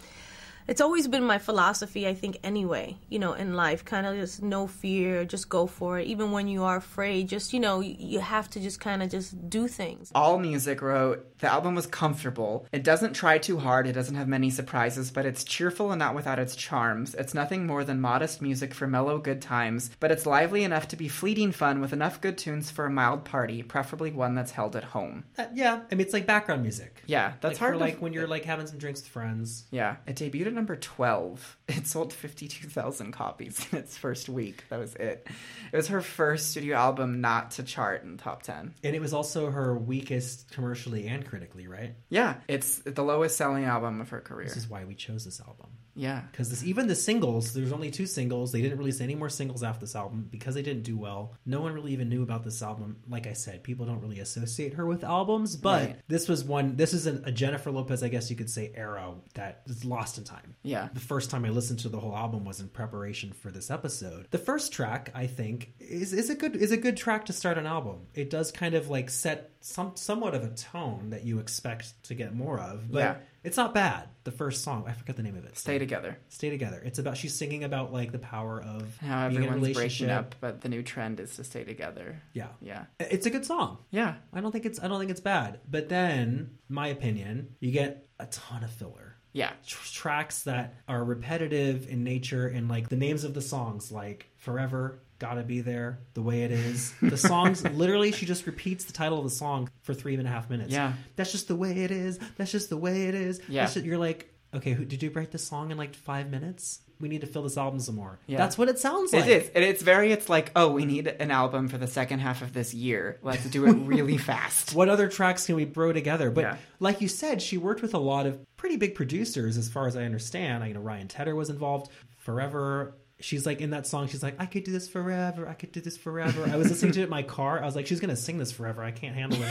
it's 0.68 0.82
always 0.82 1.08
been 1.08 1.24
my 1.24 1.38
philosophy. 1.40 2.08
I 2.08 2.14
think 2.14 2.38
anyway. 2.44 2.98
You 3.10 3.20
know, 3.20 3.34
in 3.34 3.54
life, 3.56 3.84
kind 3.86 4.06
of 4.06 4.16
just 4.16 4.42
no 4.42 4.68
fear, 4.68 5.26
just 5.26 5.50
go 5.50 5.68
for 5.68 6.00
it. 6.00 6.08
Even 6.08 6.32
when 6.32 6.48
you 6.48 6.64
are 6.64 6.78
afraid, 6.78 7.28
just 7.30 7.54
you 7.54 7.60
know, 7.60 7.80
you, 7.82 7.96
you 7.98 8.20
have 8.20 8.50
to 8.52 8.60
just 8.60 8.80
kind 8.80 9.04
of 9.04 9.10
just 9.10 9.50
do 9.50 9.68
things. 9.68 10.12
All 10.16 10.38
Music 10.40 10.82
wrote, 10.82 11.40
the 11.40 11.52
album 11.52 11.76
was 11.76 11.88
comfortable. 11.88 12.66
It 12.72 12.84
doesn't 12.84 13.14
try 13.14 13.38
too 13.38 13.58
hard, 13.60 13.88
it 13.88 13.94
doesn't 13.94 14.16
have 14.16 14.28
many 14.28 14.50
surprises, 14.50 15.12
but 15.12 15.26
it's 15.26 15.44
cheerful 15.44 15.92
and 15.92 16.00
not 16.00 16.16
without 16.16 16.40
its 16.40 16.56
charms. 16.56 17.16
It's 17.16 17.34
nothing 17.34 17.66
more 17.68 17.84
than 17.84 18.00
modest 18.02 18.42
music 18.42 18.74
for 18.74 18.88
mellow 18.88 19.18
good 19.20 19.42
times, 19.42 19.90
but 20.00 20.12
it's 20.12 20.26
lively 20.26 20.64
enough 20.64 20.88
to 20.90 20.96
be 20.96 21.08
fleeting 21.08 21.52
fun 21.52 21.82
with 21.82 21.94
enough 21.94 22.22
good 22.22 22.38
tunes 22.38 22.72
for 22.72 22.86
a 22.86 22.90
mild 22.90 23.26
party, 23.26 23.62
preferably 23.64 24.12
one 24.12 24.36
that's 24.36 24.52
held 24.52 24.76
at 24.76 24.84
home. 24.84 25.24
Uh, 25.38 25.46
yeah, 25.54 25.82
I 25.92 25.96
mean 25.96 26.06
it's 26.06 26.14
like 26.14 26.26
background 26.26 26.62
music. 26.62 27.04
Yeah, 27.08 27.34
that's 27.42 27.54
like 27.54 27.58
hard 27.60 27.74
for 27.74 27.80
to- 27.80 27.86
like 27.86 28.02
when 28.02 28.14
you're 28.14 28.28
like 28.28 28.46
having 28.46 28.68
some 28.68 28.78
drinks 28.78 29.02
with 29.02 29.10
friends. 29.10 29.66
Yeah, 29.72 29.98
it 30.06 30.16
debuted 30.16 30.53
at 30.54 30.56
number 30.56 30.76
12. 30.76 31.58
It 31.70 31.88
sold 31.88 32.14
52,000 32.14 33.12
copies 33.12 33.66
in 33.72 33.80
its 33.80 33.98
first 33.98 34.30
week. 34.30 34.64
That 34.70 34.80
was 34.80 34.96
it. 34.96 35.28
It 35.72 35.76
was 35.76 35.88
her 35.88 36.02
first 36.02 36.52
studio 36.52 36.78
album 36.78 37.20
not 37.20 37.52
to 37.52 37.64
chart 37.64 38.04
in 38.04 38.16
the 38.16 38.22
top 38.22 38.44
10. 38.44 38.76
And 38.84 38.96
it 38.96 39.02
was 39.02 39.14
also 39.14 39.50
her 39.50 39.76
weakest 39.76 40.52
commercially 40.52 41.08
and 41.08 41.26
critically, 41.26 41.68
right? 41.68 41.96
Yeah, 42.10 42.36
it's 42.48 42.80
the 42.80 43.04
lowest 43.04 43.38
selling 43.38 43.64
album 43.64 44.02
of 44.02 44.10
her 44.10 44.22
career. 44.22 44.48
This 44.48 44.58
is 44.58 44.70
why 44.70 44.86
we 44.86 44.94
chose 44.94 45.26
this 45.26 45.42
album. 45.42 45.70
Yeah. 45.96 46.22
Because 46.32 46.50
this, 46.50 46.64
even 46.64 46.88
the 46.88 46.96
singles, 46.96 47.54
there's 47.54 47.72
only 47.72 47.92
two 47.92 48.06
singles. 48.06 48.52
They 48.52 48.62
didn't 48.62 48.78
release 48.80 49.00
any 49.02 49.16
more 49.16 49.30
singles 49.30 49.62
after 49.64 49.82
this 49.82 49.96
album 49.96 50.28
because 50.32 50.56
they 50.56 50.62
didn't 50.64 50.84
do 50.84 50.98
well. 50.98 51.36
No 51.46 51.62
one 51.62 51.74
really 51.74 51.94
even 51.94 52.10
knew 52.10 52.24
about 52.24 52.44
this 52.44 52.62
album. 52.64 52.98
Like 53.08 53.28
I 53.28 53.34
said, 53.34 53.64
people 53.64 53.86
don't 53.86 54.02
really 54.02 54.20
associate 54.20 54.74
her 54.74 54.86
with 54.86 55.04
albums, 55.04 55.56
but 55.56 55.82
Right. 55.82 55.96
this 56.08 56.28
was 56.28 56.44
one. 56.44 56.76
This 56.76 56.94
is 56.94 57.06
a, 57.06 57.22
a 57.26 57.32
Jennifer 57.32 57.70
Lopez, 57.72 58.02
I 58.04 58.08
guess 58.08 58.30
you 58.30 58.36
could 58.36 58.50
say, 58.50 58.72
era 58.76 59.14
that 59.36 59.62
is 59.68 59.86
lost 59.86 60.18
in 60.18 60.24
time. 60.24 60.56
Yeah. 60.64 60.90
The 60.94 61.00
first 61.00 61.30
time 61.30 61.46
I 61.46 61.50
listened 61.50 61.80
to 61.80 61.90
the 61.90 62.00
whole 62.00 62.16
album 62.16 62.44
was 62.46 62.60
in 62.60 62.70
preparation 62.70 63.32
for 63.34 63.52
this 63.52 63.70
episode. 63.70 64.28
The 64.32 64.38
first 64.40 64.72
track, 64.74 65.12
I 65.14 65.28
think, 65.28 65.74
is 65.80 66.14
is 66.14 66.30
a 66.30 66.36
good 66.36 66.56
is 66.56 66.72
a 66.72 66.78
good 66.78 66.98
track 66.98 67.26
to 67.26 67.34
start 67.34 67.58
an 67.58 67.66
album. 67.68 68.08
It 68.16 68.30
does 68.30 68.52
kind 68.52 68.74
of 68.74 68.90
like 68.90 69.10
set 69.10 69.52
some 69.62 69.92
somewhat 69.96 70.34
of 70.34 70.44
a 70.44 70.50
tone 70.50 71.12
that 71.12 71.24
you 71.24 71.40
expect 71.40 72.02
to 72.06 72.16
get 72.16 72.34
more 72.34 72.60
of, 72.60 72.92
but 72.92 73.00
Yeah. 73.00 73.16
It's 73.44 73.58
not 73.58 73.74
bad. 73.74 74.10
The 74.24 74.32
first 74.32 74.64
song, 74.64 74.86
I 74.88 74.94
forget 74.94 75.18
the 75.18 75.24
name 75.24 75.36
of 75.36 75.44
it. 75.46 75.58
Stay 75.58 75.78
together. 75.78 76.18
Stay 76.30 76.50
together. 76.50 76.82
It's 76.86 76.98
about 77.00 77.18
she's 77.18 77.36
singing 77.36 77.64
about 77.64 77.92
like 77.92 78.12
the 78.12 78.20
power 78.20 78.62
of 78.62 78.98
How 79.00 79.28
being 79.30 79.44
in 79.44 79.50
a 79.50 79.52
everyone's 79.52 79.76
breaking 79.76 80.10
up, 80.10 80.36
but 80.40 80.62
the 80.62 80.70
new 80.70 80.82
trend 80.82 81.20
is 81.20 81.36
to 81.36 81.44
stay 81.44 81.64
together. 81.64 82.22
Yeah, 82.34 82.48
Yeah. 82.62 82.86
it's 83.00 83.26
a 83.26 83.30
good 83.30 83.46
song. 83.46 83.80
Yeah. 83.92 84.16
I 84.32 84.40
don't 84.42 84.52
think 84.52 84.66
it's 84.66 84.82
I 84.82 84.88
don't 84.88 85.00
think 85.00 85.12
it's 85.12 85.20
bad. 85.20 85.60
But 85.70 85.90
then, 85.90 86.58
my 86.70 86.88
opinion, 86.88 87.56
you 87.60 87.72
get 87.72 88.08
a 88.20 88.26
ton 88.28 88.64
of 88.64 88.72
filler. 88.72 89.18
Yeah. 89.34 89.52
Tr- 89.66 89.92
tracks 89.94 90.44
that 90.44 90.76
are 90.88 91.04
repetitive 91.04 91.90
in 91.90 92.04
nature 92.04 92.48
and 92.48 92.70
like 92.70 92.88
the 92.90 92.96
names 92.96 93.24
of 93.24 93.34
the 93.34 93.42
songs 93.42 93.92
like 93.92 94.30
forever 94.38 95.00
gotta 95.20 95.44
be 95.44 95.62
there 95.62 96.00
the 96.16 96.22
way 96.22 96.44
it 96.44 96.52
is 96.52 96.94
the 97.02 97.16
songs 97.18 97.64
literally 97.74 98.12
she 98.12 98.26
just 98.26 98.46
repeats 98.46 98.86
the 98.86 98.94
title 98.94 99.18
of 99.20 99.24
the 99.24 99.30
song 99.30 99.70
for 99.82 99.94
three 99.94 100.16
and 100.16 100.28
a 100.28 100.30
half 100.30 100.50
minutes 100.50 100.72
Yeah. 100.72 100.94
that's 101.16 101.32
just 101.32 101.48
the 101.48 101.56
way 101.56 101.84
it 101.84 101.92
is 101.92 102.20
that's 102.38 102.52
just 102.52 102.70
the 102.70 102.78
way 102.78 103.08
it 103.08 103.16
is 103.16 103.40
Yeah. 103.48 103.64
Just- 103.66 103.78
you're 103.86 103.98
like 103.98 104.34
okay 104.54 104.74
who, 104.74 104.86
did 104.86 105.02
you 105.02 105.10
write 105.12 105.32
this 105.32 105.44
song 105.48 105.72
in 105.72 105.78
like 105.78 105.96
five 105.96 106.30
minutes 106.30 106.80
we 107.00 107.10
need 107.10 107.22
to 107.22 107.28
fill 107.28 107.44
this 107.44 107.58
album 107.58 107.80
some 107.80 107.96
more 107.96 108.20
Yeah. 108.28 108.38
that's 108.38 108.58
what 108.58 108.70
it 108.70 108.80
sounds 108.80 109.12
like 109.14 109.26
It 109.26 109.44
is. 109.44 109.52
And 109.56 109.64
it's 109.66 109.82
very, 109.82 110.12
it's 110.14 110.30
like, 110.30 110.52
oh, 110.56 110.70
we 110.72 110.86
need 110.86 111.08
an 111.08 111.32
album 111.32 111.68
for 111.68 111.78
the 111.78 111.88
second 111.88 112.20
half 112.20 112.42
of 112.42 112.54
this 112.54 112.74
year. 112.74 113.20
Let's 113.22 113.44
do 113.50 113.66
it 113.66 113.74
really 113.74 114.18
fast. 114.32 114.74
what 114.74 114.88
other 114.88 115.10
tracks 115.10 115.46
can 115.48 115.56
we 115.56 115.66
throw 115.66 115.92
together? 115.92 116.32
But 116.32 116.42
Yeah. 116.42 116.58
like 116.80 117.02
you 117.02 117.10
said, 117.10 117.42
she 117.42 117.58
worked 117.58 117.82
with 117.82 117.94
a 117.94 117.98
lot 118.00 118.26
of 118.26 118.40
pretty 118.56 118.78
big 118.78 118.96
producers, 118.96 119.58
as 119.58 119.68
far 119.70 119.86
as 119.88 119.98
I 119.98 120.04
understand. 120.04 120.66
You 120.66 120.76
know, 120.76 120.80
Ryan 120.80 121.10
Tedder 121.10 121.36
was 121.36 121.50
involved. 121.50 121.92
Forever, 122.20 122.96
she's 123.20 123.46
like 123.46 123.62
in 123.62 123.72
that 123.72 123.88
song. 123.88 124.08
She's 124.08 124.24
like, 124.24 124.36
I 124.40 124.46
could 124.46 124.64
do 124.64 124.72
this 124.72 124.88
forever. 124.88 125.48
I 125.48 125.54
could 125.54 125.72
do 125.72 125.82
this 125.82 125.98
forever. 125.98 126.50
I 126.52 126.58
was 126.58 126.70
listening 126.70 126.92
to 126.94 127.02
it 127.02 127.06
in 127.06 127.10
my 127.10 127.24
car. 127.38 127.62
I 127.62 127.66
was 127.66 127.76
like, 127.76 127.88
she's 127.88 128.00
gonna 128.00 128.16
sing 128.16 128.38
this 128.38 128.52
forever. 128.52 128.84
I 128.84 128.92
can't 128.92 129.16
handle 129.16 129.40
it 129.42 129.50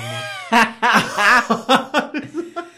anymore. 0.52 2.62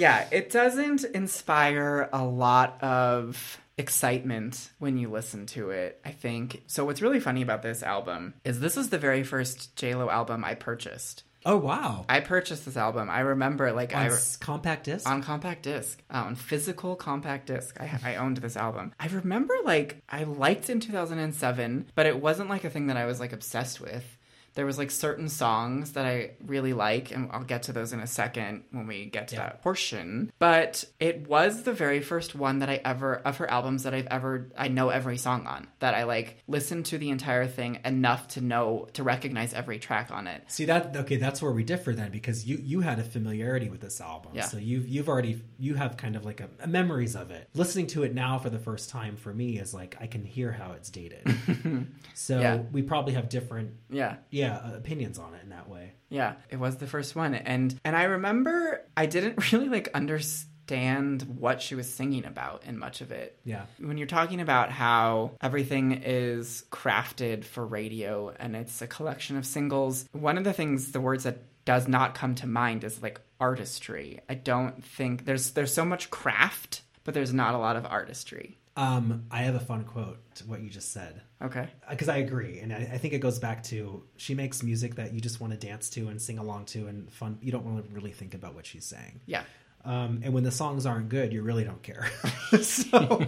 Yeah, 0.00 0.26
it 0.30 0.50
doesn't 0.50 1.04
inspire 1.04 2.08
a 2.10 2.24
lot 2.24 2.82
of 2.82 3.60
excitement 3.76 4.70
when 4.78 4.96
you 4.96 5.10
listen 5.10 5.44
to 5.46 5.70
it, 5.70 6.00
I 6.06 6.12
think. 6.12 6.62
So 6.68 6.86
what's 6.86 7.02
really 7.02 7.20
funny 7.20 7.42
about 7.42 7.62
this 7.62 7.82
album 7.82 8.32
is 8.42 8.60
this 8.60 8.78
is 8.78 8.88
the 8.88 8.98
very 8.98 9.22
first 9.22 9.76
JLo 9.76 10.10
album 10.10 10.42
I 10.42 10.54
purchased. 10.54 11.24
Oh 11.46 11.56
wow! 11.56 12.04
I 12.08 12.20
purchased 12.20 12.64
this 12.64 12.76
album. 12.76 13.08
I 13.10 13.20
remember 13.20 13.72
like 13.72 13.94
On 13.94 14.06
I 14.06 14.16
compact 14.40 14.84
disc. 14.84 15.08
on 15.08 15.22
compact 15.22 15.62
disc, 15.62 16.02
uh, 16.12 16.24
on 16.26 16.34
physical 16.34 16.96
compact 16.96 17.46
disc. 17.46 17.80
I, 17.80 17.98
I 18.04 18.16
owned 18.16 18.38
this 18.38 18.56
album. 18.56 18.92
I 18.98 19.06
remember 19.08 19.54
like 19.64 20.02
I 20.08 20.24
liked 20.24 20.70
in 20.70 20.80
2007, 20.80 21.86
but 21.94 22.06
it 22.06 22.20
wasn't 22.20 22.50
like 22.50 22.64
a 22.64 22.70
thing 22.70 22.86
that 22.88 22.96
I 22.96 23.06
was 23.06 23.20
like 23.20 23.32
obsessed 23.32 23.80
with. 23.80 24.16
There 24.54 24.66
was 24.66 24.78
like 24.78 24.90
certain 24.90 25.28
songs 25.28 25.92
that 25.92 26.04
I 26.06 26.32
really 26.44 26.72
like, 26.72 27.12
and 27.12 27.30
I'll 27.32 27.44
get 27.44 27.64
to 27.64 27.72
those 27.72 27.92
in 27.92 28.00
a 28.00 28.06
second 28.06 28.64
when 28.72 28.86
we 28.86 29.06
get 29.06 29.28
to 29.28 29.36
Yeah. 29.36 29.42
that 29.42 29.62
portion. 29.62 30.32
But 30.38 30.84
it 30.98 31.28
was 31.28 31.62
the 31.62 31.72
very 31.72 32.00
first 32.00 32.34
one 32.34 32.58
that 32.58 32.68
I 32.68 32.80
ever 32.84 33.16
of 33.16 33.36
her 33.38 33.48
albums 33.50 33.84
that 33.84 33.94
I've 33.94 34.06
ever 34.08 34.50
I 34.58 34.68
know 34.68 34.88
every 34.88 35.18
song 35.18 35.46
on. 35.46 35.68
That 35.78 35.94
I 35.94 36.02
like 36.04 36.38
listened 36.48 36.86
to 36.86 36.98
the 36.98 37.10
entire 37.10 37.46
thing 37.46 37.78
enough 37.84 38.28
to 38.28 38.40
know 38.40 38.88
to 38.94 39.02
recognize 39.02 39.54
every 39.54 39.78
track 39.78 40.10
on 40.10 40.26
it. 40.26 40.42
See 40.48 40.64
that 40.66 40.96
okay? 40.96 41.16
That's 41.16 41.40
where 41.40 41.52
we 41.52 41.62
differ 41.64 41.94
then, 41.94 42.10
because 42.10 42.44
you 42.46 42.58
you 42.62 42.80
had 42.80 42.98
a 42.98 43.04
familiarity 43.04 43.68
with 43.70 43.80
this 43.80 44.00
album, 44.00 44.32
Yeah. 44.34 44.46
so 44.46 44.56
you've 44.58 44.88
you've 44.88 45.08
already 45.08 45.42
you 45.58 45.74
have 45.74 45.96
kind 45.96 46.16
of 46.16 46.24
like 46.24 46.40
a, 46.40 46.48
a 46.60 46.66
memories 46.66 47.14
of 47.14 47.30
it. 47.30 47.48
Listening 47.54 47.86
to 47.88 48.02
it 48.02 48.14
now 48.14 48.38
for 48.38 48.50
the 48.50 48.58
first 48.58 48.90
time 48.90 49.16
for 49.16 49.32
me 49.32 49.58
is 49.58 49.72
like 49.72 49.96
I 50.00 50.06
can 50.06 50.24
hear 50.24 50.50
how 50.50 50.72
it's 50.72 50.90
dated. 50.90 51.22
so 52.14 52.40
Yeah. 52.40 52.56
we 52.72 52.82
probably 52.82 53.14
have 53.14 53.28
different. 53.28 53.74
Yeah. 53.90 54.16
Yeah, 54.30 54.39
yeah 54.40 54.56
uh, 54.56 54.76
opinions 54.76 55.18
on 55.18 55.34
it 55.34 55.42
in 55.42 55.50
that 55.50 55.68
way. 55.68 55.92
Yeah, 56.08 56.34
it 56.50 56.58
was 56.58 56.76
the 56.76 56.86
first 56.86 57.14
one. 57.16 57.34
And 57.34 57.78
and 57.84 57.96
I 57.96 58.04
remember 58.04 58.84
I 58.96 59.06
didn't 59.06 59.52
really 59.52 59.68
like 59.68 59.88
understand 59.94 61.22
what 61.22 61.60
she 61.62 61.74
was 61.74 61.92
singing 61.92 62.24
about 62.24 62.64
in 62.64 62.78
much 62.78 63.00
of 63.00 63.10
it. 63.10 63.38
Yeah. 63.44 63.64
When 63.78 63.96
you're 63.96 64.06
talking 64.06 64.40
about 64.40 64.70
how 64.70 65.32
everything 65.40 66.02
is 66.04 66.64
crafted 66.70 67.44
for 67.44 67.66
radio 67.66 68.32
and 68.38 68.54
it's 68.54 68.80
a 68.80 68.86
collection 68.86 69.36
of 69.36 69.44
singles, 69.46 70.06
one 70.12 70.38
of 70.38 70.44
the 70.44 70.52
things 70.52 70.92
the 70.92 71.00
words 71.00 71.24
that 71.24 71.38
does 71.64 71.88
not 71.88 72.14
come 72.14 72.34
to 72.36 72.46
mind 72.46 72.84
is 72.84 73.02
like 73.02 73.20
artistry. 73.40 74.20
I 74.28 74.34
don't 74.34 74.84
think 74.84 75.24
there's 75.24 75.52
there's 75.52 75.74
so 75.74 75.84
much 75.84 76.10
craft, 76.10 76.82
but 77.04 77.14
there's 77.14 77.32
not 77.32 77.54
a 77.54 77.58
lot 77.58 77.76
of 77.76 77.86
artistry. 77.86 78.59
Um, 78.76 79.24
I 79.30 79.42
have 79.42 79.54
a 79.54 79.60
fun 79.60 79.84
quote 79.84 80.18
to 80.36 80.44
what 80.46 80.60
you 80.60 80.70
just 80.70 80.92
said. 80.92 81.22
Okay. 81.42 81.68
because 81.88 82.08
I 82.08 82.18
agree, 82.18 82.60
and 82.60 82.72
I, 82.72 82.90
I 82.92 82.98
think 82.98 83.14
it 83.14 83.18
goes 83.18 83.38
back 83.38 83.62
to 83.64 84.04
she 84.16 84.34
makes 84.34 84.62
music 84.62 84.96
that 84.96 85.12
you 85.12 85.20
just 85.20 85.40
want 85.40 85.52
to 85.52 85.58
dance 85.58 85.90
to 85.90 86.08
and 86.08 86.20
sing 86.20 86.38
along 86.38 86.66
to 86.66 86.86
and 86.86 87.10
fun. 87.12 87.38
You 87.42 87.52
don't 87.52 87.64
want 87.64 87.84
to 87.86 87.94
really 87.94 88.12
think 88.12 88.34
about 88.34 88.54
what 88.54 88.66
she's 88.66 88.84
saying. 88.84 89.20
Yeah. 89.26 89.42
Um, 89.84 90.20
and 90.22 90.34
when 90.34 90.44
the 90.44 90.50
songs 90.50 90.84
aren't 90.84 91.08
good, 91.08 91.32
you 91.32 91.42
really 91.42 91.64
don't 91.64 91.82
care. 91.82 92.06
so 92.62 93.26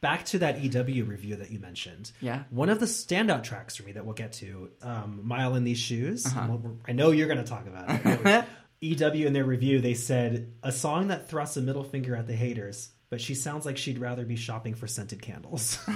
back 0.00 0.26
to 0.26 0.40
that 0.40 0.62
EW 0.62 1.04
review 1.04 1.36
that 1.36 1.50
you 1.50 1.58
mentioned. 1.58 2.12
Yeah. 2.20 2.42
One 2.50 2.68
of 2.68 2.80
the 2.80 2.86
standout 2.86 3.44
tracks 3.44 3.76
for 3.76 3.84
me 3.84 3.92
that 3.92 4.04
we'll 4.04 4.14
get 4.14 4.32
to, 4.34 4.70
um, 4.82 5.20
"Mile 5.24 5.54
in 5.54 5.64
These 5.64 5.78
Shoes." 5.78 6.26
Well, 6.34 6.76
I 6.86 6.92
know 6.92 7.10
you're 7.12 7.28
going 7.28 7.42
to 7.42 7.44
talk 7.44 7.66
about 7.66 7.86
it. 7.88 8.44
EW 8.80 9.26
in 9.26 9.32
their 9.32 9.44
review, 9.44 9.80
they 9.80 9.94
said 9.94 10.52
a 10.62 10.70
song 10.70 11.08
that 11.08 11.30
thrusts 11.30 11.56
a 11.56 11.62
middle 11.62 11.84
finger 11.84 12.14
at 12.14 12.26
the 12.26 12.34
haters, 12.34 12.90
but 13.10 13.20
she 13.20 13.34
sounds 13.34 13.66
like 13.66 13.76
she'd 13.76 13.98
rather 13.98 14.24
be 14.24 14.36
shopping 14.36 14.74
for 14.74 14.86
scented 14.86 15.22
candles. 15.22 15.78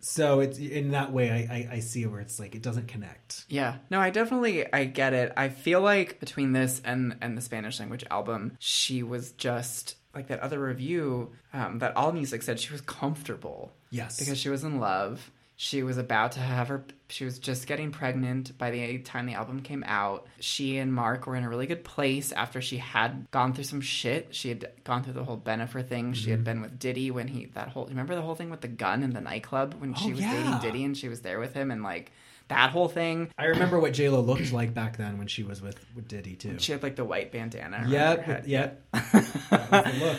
so 0.00 0.40
it's 0.40 0.58
in 0.58 0.92
that 0.92 1.12
way 1.12 1.30
I, 1.30 1.54
I, 1.54 1.68
I 1.76 1.80
see 1.80 2.06
where 2.06 2.20
it's 2.20 2.38
like 2.38 2.54
it 2.54 2.62
doesn't 2.62 2.88
connect. 2.88 3.44
Yeah. 3.48 3.76
No, 3.90 4.00
I 4.00 4.10
definitely 4.10 4.72
I 4.72 4.84
get 4.84 5.12
it. 5.12 5.32
I 5.36 5.48
feel 5.48 5.80
like 5.80 6.20
between 6.20 6.52
this 6.52 6.80
and 6.84 7.16
and 7.20 7.36
the 7.36 7.42
Spanish 7.42 7.80
language 7.80 8.04
album, 8.10 8.56
she 8.58 9.02
was 9.02 9.32
just 9.32 9.96
like 10.14 10.28
that 10.28 10.40
other 10.40 10.60
review 10.60 11.32
um, 11.52 11.78
that 11.78 11.96
All 11.96 12.12
Music 12.12 12.42
said 12.42 12.60
she 12.60 12.72
was 12.72 12.80
comfortable. 12.80 13.72
Yes. 13.90 14.18
Because 14.18 14.38
she 14.38 14.48
was 14.48 14.64
in 14.64 14.78
love. 14.80 15.30
She 15.56 15.82
was 15.82 15.98
about 15.98 16.32
to 16.32 16.40
have 16.40 16.68
her 16.68 16.84
she 17.10 17.24
was 17.24 17.38
just 17.38 17.66
getting 17.66 17.90
pregnant 17.90 18.56
by 18.56 18.70
the 18.70 18.98
time 18.98 19.26
the 19.26 19.34
album 19.34 19.60
came 19.60 19.84
out. 19.86 20.26
She 20.40 20.78
and 20.78 20.92
Marc 20.92 21.26
were 21.26 21.36
in 21.36 21.44
a 21.44 21.48
really 21.48 21.66
good 21.66 21.84
place 21.84 22.32
after 22.32 22.60
she 22.60 22.78
had 22.78 23.30
gone 23.30 23.52
through 23.52 23.64
some 23.64 23.80
shit. 23.80 24.28
She 24.30 24.48
had 24.48 24.70
gone 24.84 25.02
through 25.02 25.14
the 25.14 25.24
whole 25.24 25.38
Bennifer 25.38 25.86
thing. 25.86 26.12
She 26.14 26.22
Mm-hmm. 26.22 26.30
had 26.30 26.44
been 26.44 26.60
with 26.60 26.78
Diddy 26.78 27.10
when 27.10 27.28
he 27.28 27.46
that 27.54 27.68
whole 27.68 27.86
remember 27.86 28.14
the 28.14 28.22
whole 28.22 28.34
thing 28.34 28.50
with 28.50 28.60
the 28.60 28.68
gun 28.68 29.02
in 29.02 29.12
the 29.12 29.20
nightclub 29.20 29.74
when 29.80 29.94
she 29.94 30.08
Oh, 30.08 30.10
was 30.12 30.20
yeah. 30.20 30.32
dating 30.32 30.58
Diddy 30.60 30.84
and 30.84 30.96
she 30.96 31.08
was 31.08 31.20
there 31.22 31.38
with 31.40 31.52
him 31.54 31.70
and 31.70 31.82
like 31.82 32.12
that 32.48 32.70
whole 32.70 32.88
thing. 32.88 33.30
I 33.38 33.44
remember 33.44 33.78
what 33.78 33.92
J 33.92 34.08
Lo 34.08 34.20
looked 34.20 34.52
like 34.52 34.74
back 34.74 34.96
then 34.96 35.18
when 35.18 35.26
she 35.28 35.42
was 35.44 35.62
with, 35.62 35.78
with 35.94 36.08
Diddy 36.08 36.34
too. 36.34 36.56
She 36.58 36.72
had 36.72 36.82
like 36.82 36.96
the 36.96 37.04
white 37.04 37.30
bandana. 37.30 37.84
Yep. 37.88 38.44
Yep. 38.46 38.82
Look. 40.00 40.16